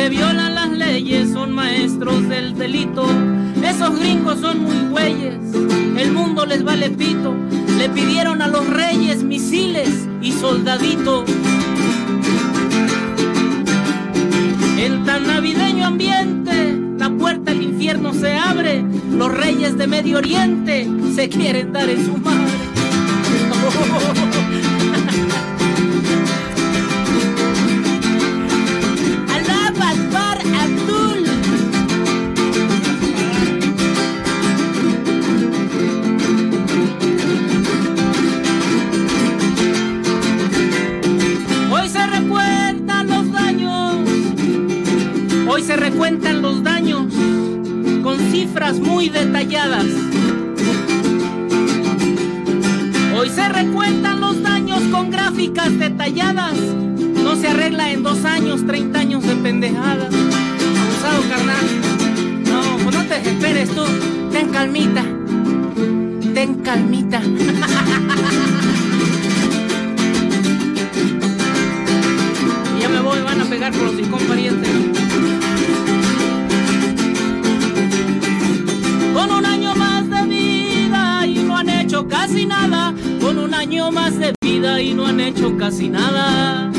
violan 0.09 0.55
las 0.55 0.69
leyes 0.69 1.31
son 1.33 1.51
maestros 1.53 2.27
del 2.29 2.57
delito. 2.57 3.07
Esos 3.63 3.99
gringos 3.99 4.39
son 4.39 4.63
muy 4.63 4.77
güeyes, 4.89 5.35
el 5.97 6.11
mundo 6.11 6.45
les 6.45 6.63
vale 6.63 6.89
pito. 6.89 7.35
Le 7.77 7.89
pidieron 7.89 8.41
a 8.41 8.47
los 8.47 8.67
reyes 8.67 9.23
misiles 9.23 10.07
y 10.21 10.31
soldaditos. 10.31 11.29
En 14.77 15.03
tan 15.05 15.27
navideño 15.27 15.85
ambiente, 15.85 16.77
la 16.97 17.09
puerta 17.09 17.51
al 17.51 17.61
infierno 17.61 18.13
se 18.13 18.35
abre. 18.35 18.83
Los 19.11 19.31
reyes 19.33 19.77
de 19.77 19.87
Medio 19.87 20.17
Oriente 20.19 20.87
se 21.15 21.29
quieren 21.29 21.73
dar 21.73 21.89
en 21.89 22.05
su 22.05 22.17
madre. 22.17 22.47
se 45.67 45.75
recuentan 45.75 46.41
los 46.41 46.63
daños 46.63 47.13
con 48.01 48.17
cifras 48.31 48.79
muy 48.79 49.09
detalladas. 49.09 49.85
Hoy 53.13 53.29
se 53.29 53.49
recuentan 53.49 54.21
los 54.21 54.41
daños 54.41 54.81
con 54.89 55.11
gráficas 55.11 55.77
detalladas. 55.77 56.53
No 56.53 57.35
se 57.35 57.49
arregla 57.49 57.91
en 57.91 58.01
dos 58.01 58.23
años, 58.23 58.65
30 58.65 58.97
años 58.97 59.27
de 59.27 59.35
pendejada. 59.35 60.05
Abusado, 60.05 61.21
carnal. 61.27 61.65
No, 62.45 62.77
pues 62.81 62.95
no 62.95 63.03
te 63.03 63.15
desesperes 63.15 63.69
tú. 63.71 63.83
Ten 64.31 64.47
calmita. 64.51 65.03
Ten 66.33 66.61
calmita. 66.63 67.21
ya 72.79 72.87
me 72.87 73.01
voy, 73.01 73.21
van 73.21 73.41
a 73.41 73.45
pegar 73.45 73.73
por 73.73 73.83
los 73.83 73.97
cinco 73.97 74.17
casi 82.27 82.45
nada. 82.45 82.93
Con 83.21 83.37
un 83.39 83.53
año 83.53 83.91
más 83.91 84.19
de 84.19 84.33
vida 84.41 84.81
y 84.81 84.93
no 84.93 85.05
han 85.05 85.19
hecho 85.19 85.55
casi 85.57 85.87
nada. 85.87 86.69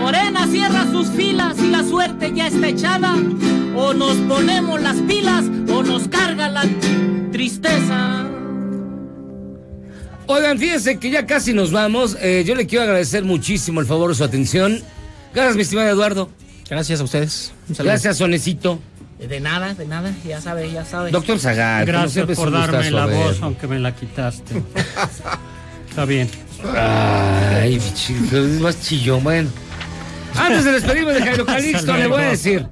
Morena 0.00 0.46
cierra 0.48 0.90
sus 0.90 1.08
filas 1.10 1.56
y 1.60 1.68
la 1.68 1.84
suerte 1.84 2.32
ya 2.34 2.48
está 2.48 2.68
echada. 2.68 3.14
O 3.76 3.94
nos 3.94 4.16
ponemos 4.16 4.80
las 4.82 4.96
pilas 5.02 5.44
o 5.72 5.82
nos 5.82 6.08
carga 6.08 6.48
la 6.48 6.64
tristeza. 7.30 8.26
Oigan, 10.26 10.58
fíjense 10.58 10.98
que 10.98 11.10
ya 11.10 11.26
casi 11.26 11.52
nos 11.52 11.70
vamos. 11.70 12.16
Eh, 12.20 12.42
yo 12.44 12.54
le 12.56 12.66
quiero 12.66 12.82
agradecer 12.82 13.24
muchísimo 13.24 13.80
el 13.80 13.86
favor 13.86 14.10
de 14.10 14.16
su 14.16 14.24
atención. 14.24 14.80
Gracias, 15.34 15.56
mi 15.56 15.62
estimado 15.62 15.88
Eduardo. 15.88 16.28
Gracias 16.68 17.00
a 17.00 17.04
ustedes. 17.04 17.52
Gracias, 17.78 18.18
Sonecito. 18.18 18.80
De 19.28 19.40
nada, 19.40 19.74
de 19.74 19.86
nada, 19.86 20.12
ya 20.24 20.40
sabe, 20.40 20.70
ya 20.70 20.84
sabe. 20.84 21.10
Doctor 21.10 21.38
Zagal. 21.38 21.86
como 21.86 21.98
Gracias 21.98 22.26
por 22.36 22.50
darme 22.50 22.78
gustazo 22.78 22.96
la 22.96 23.06
voz, 23.06 23.42
aunque 23.42 23.66
me 23.68 23.78
la 23.78 23.94
quitaste. 23.94 24.62
Está 25.88 26.04
bien. 26.04 26.28
Ay, 26.74 27.80
chico, 27.94 28.36
es 28.36 28.60
más 28.60 28.80
chillón, 28.82 29.22
bueno. 29.22 29.50
Antes 30.34 30.64
de 30.64 30.72
despedirme 30.72 31.12
de 31.12 31.22
Jairo 31.22 31.46
Calixto, 31.46 31.96
le 31.96 32.06
voy 32.06 32.22
a 32.22 32.28
decir. 32.30 32.66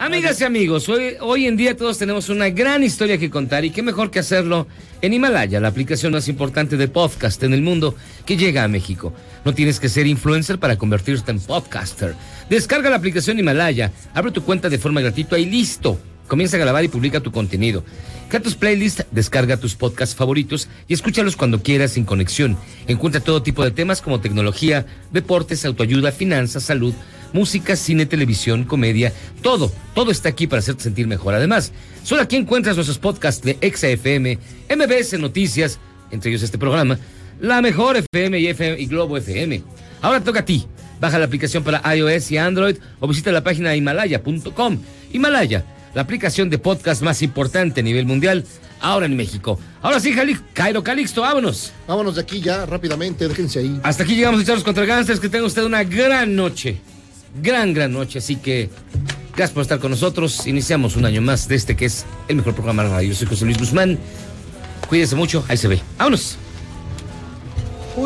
Amigas 0.00 0.40
y 0.40 0.44
amigos, 0.44 0.88
hoy, 0.88 1.16
hoy 1.20 1.46
en 1.46 1.58
día 1.58 1.76
todos 1.76 1.98
tenemos 1.98 2.30
una 2.30 2.48
gran 2.48 2.82
historia 2.82 3.18
que 3.18 3.28
contar 3.28 3.66
y 3.66 3.70
qué 3.70 3.82
mejor 3.82 4.10
que 4.10 4.18
hacerlo 4.18 4.66
en 5.02 5.12
Himalaya, 5.12 5.60
la 5.60 5.68
aplicación 5.68 6.14
más 6.14 6.26
importante 6.26 6.78
de 6.78 6.88
podcast 6.88 7.42
en 7.42 7.52
el 7.52 7.60
mundo 7.60 7.94
que 8.24 8.38
llega 8.38 8.64
a 8.64 8.68
México. 8.68 9.12
No 9.44 9.52
tienes 9.52 9.78
que 9.78 9.90
ser 9.90 10.06
influencer 10.06 10.58
para 10.58 10.78
convertirte 10.78 11.32
en 11.32 11.38
podcaster. 11.38 12.14
Descarga 12.48 12.88
la 12.88 12.96
aplicación 12.96 13.38
Himalaya, 13.38 13.92
abre 14.14 14.32
tu 14.32 14.42
cuenta 14.42 14.70
de 14.70 14.78
forma 14.78 15.02
gratuita 15.02 15.38
y 15.38 15.44
listo. 15.44 16.00
Comienza 16.30 16.58
a 16.58 16.60
grabar 16.60 16.84
y 16.84 16.88
publica 16.88 17.18
tu 17.18 17.32
contenido. 17.32 17.82
Crea 18.28 18.40
tus 18.40 18.54
playlists, 18.54 19.04
descarga 19.10 19.56
tus 19.56 19.74
podcasts 19.74 20.14
favoritos 20.14 20.68
y 20.86 20.94
escúchalos 20.94 21.34
cuando 21.34 21.60
quieras 21.60 21.90
sin 21.90 22.04
conexión. 22.04 22.56
Encuentra 22.86 23.20
todo 23.20 23.42
tipo 23.42 23.64
de 23.64 23.72
temas 23.72 24.00
como 24.00 24.20
tecnología, 24.20 24.86
deportes, 25.10 25.64
autoayuda, 25.64 26.12
finanzas, 26.12 26.62
salud, 26.62 26.94
música, 27.32 27.74
cine, 27.74 28.06
televisión, 28.06 28.62
comedia, 28.62 29.12
todo, 29.42 29.72
todo 29.92 30.12
está 30.12 30.28
aquí 30.28 30.46
para 30.46 30.60
hacerte 30.60 30.84
sentir 30.84 31.08
mejor. 31.08 31.34
Además, 31.34 31.72
solo 32.04 32.22
aquí 32.22 32.36
encuentras 32.36 32.76
nuestros 32.76 32.98
podcasts 32.98 33.42
de 33.42 33.58
ExaFM, 33.60 34.38
MBS 34.70 35.18
Noticias, 35.18 35.80
entre 36.12 36.30
ellos 36.30 36.44
este 36.44 36.58
programa, 36.58 36.96
La 37.40 37.60
Mejor 37.60 37.96
FM 37.96 38.38
y, 38.38 38.46
FM 38.46 38.80
y 38.80 38.86
Globo 38.86 39.16
FM. 39.16 39.64
Ahora 40.00 40.20
toca 40.20 40.38
a 40.38 40.44
ti. 40.44 40.64
Baja 41.00 41.18
la 41.18 41.24
aplicación 41.24 41.64
para 41.64 41.82
iOS 41.96 42.30
y 42.30 42.36
Android 42.36 42.76
o 43.00 43.08
visita 43.08 43.32
la 43.32 43.42
página 43.42 43.74
himalaya.com. 43.74 44.78
Himalaya, 45.12 45.64
la 45.94 46.02
aplicación 46.02 46.50
de 46.50 46.58
podcast 46.58 47.02
más 47.02 47.22
importante 47.22 47.80
a 47.80 47.82
nivel 47.82 48.06
mundial, 48.06 48.44
ahora 48.80 49.06
en 49.06 49.16
México. 49.16 49.58
Ahora 49.82 50.00
sí, 50.00 50.12
Jali, 50.12 50.36
Cairo 50.52 50.82
Calixto, 50.82 51.22
vámonos. 51.22 51.72
Vámonos 51.86 52.16
de 52.16 52.22
aquí 52.22 52.40
ya 52.40 52.66
rápidamente, 52.66 53.26
déjense 53.28 53.60
ahí. 53.60 53.80
Hasta 53.82 54.04
aquí 54.04 54.14
llegamos 54.14 54.40
a 54.40 54.44
Charlos 54.44 54.64
contra 54.64 54.84
Gangsters. 54.84 55.20
Que 55.20 55.28
tenga 55.28 55.46
usted 55.46 55.64
una 55.64 55.84
gran 55.84 56.36
noche. 56.36 56.80
Gran, 57.42 57.72
gran 57.74 57.92
noche. 57.92 58.18
Así 58.18 58.36
que 58.36 58.70
gracias 59.34 59.50
por 59.50 59.62
estar 59.62 59.78
con 59.78 59.90
nosotros. 59.90 60.46
Iniciamos 60.46 60.96
un 60.96 61.04
año 61.04 61.20
más 61.20 61.48
de 61.48 61.56
este 61.56 61.76
que 61.76 61.86
es 61.86 62.04
el 62.28 62.36
mejor 62.36 62.54
programa 62.54 62.84
de 62.84 62.90
radio. 62.90 63.08
Yo 63.10 63.14
soy 63.14 63.28
José 63.28 63.44
Luis 63.44 63.58
Guzmán. 63.58 63.98
Cuídese 64.88 65.16
mucho. 65.16 65.44
Ahí 65.48 65.56
se 65.56 65.68
ve. 65.68 65.80
Vámonos. 65.98 66.36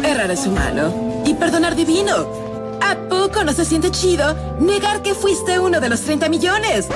Errar 0.02 0.30
es 0.30 0.46
humano 0.46 1.22
y 1.24 1.34
perdonar 1.34 1.76
divino. 1.76 2.43
¿A 2.80 2.96
poco 3.08 3.44
no 3.44 3.52
se 3.52 3.64
siente 3.64 3.90
chido 3.90 4.34
negar 4.60 5.02
que 5.02 5.14
fuiste 5.14 5.58
uno 5.58 5.80
de 5.80 5.88
los 5.88 6.00
30 6.02 6.28
millones? 6.28 6.86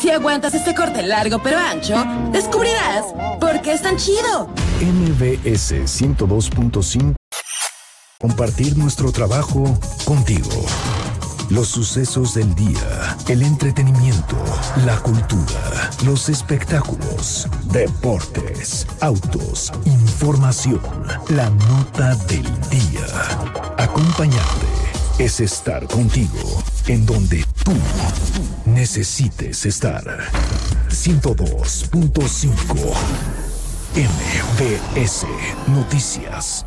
Si 0.00 0.10
aguantas 0.10 0.54
este 0.54 0.74
corte 0.74 1.02
largo 1.02 1.40
pero 1.42 1.58
ancho, 1.58 1.96
descubrirás 2.32 3.06
por 3.40 3.60
qué 3.62 3.72
es 3.72 3.82
tan 3.82 3.96
chido. 3.96 4.48
MBS 4.80 5.72
102.5. 5.86 7.14
Compartir 8.20 8.76
nuestro 8.76 9.12
trabajo 9.12 9.78
contigo. 10.04 10.64
Los 11.50 11.68
sucesos 11.68 12.34
del 12.34 12.54
día, 12.54 13.16
el 13.28 13.42
entretenimiento, 13.42 14.36
la 14.86 14.96
cultura, 14.96 15.90
los 16.04 16.30
espectáculos, 16.30 17.46
deportes, 17.64 18.86
autos, 19.00 19.70
información, 19.84 20.80
la 21.28 21.50
nota 21.50 22.14
del 22.26 22.44
día. 22.70 23.06
Acompañarte 23.76 24.83
es 25.18 25.40
estar 25.40 25.86
contigo 25.86 26.62
en 26.86 27.06
donde 27.06 27.44
tú 27.64 27.72
necesites 28.66 29.64
estar. 29.66 30.02
102.5 30.88 32.50
MBS 33.94 35.26
Noticias. 35.68 36.66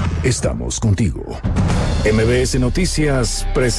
Estamos 0.23 0.79
contigo. 0.79 1.23
MBS 2.05 2.59
Noticias 2.59 3.47
presenta 3.55 3.69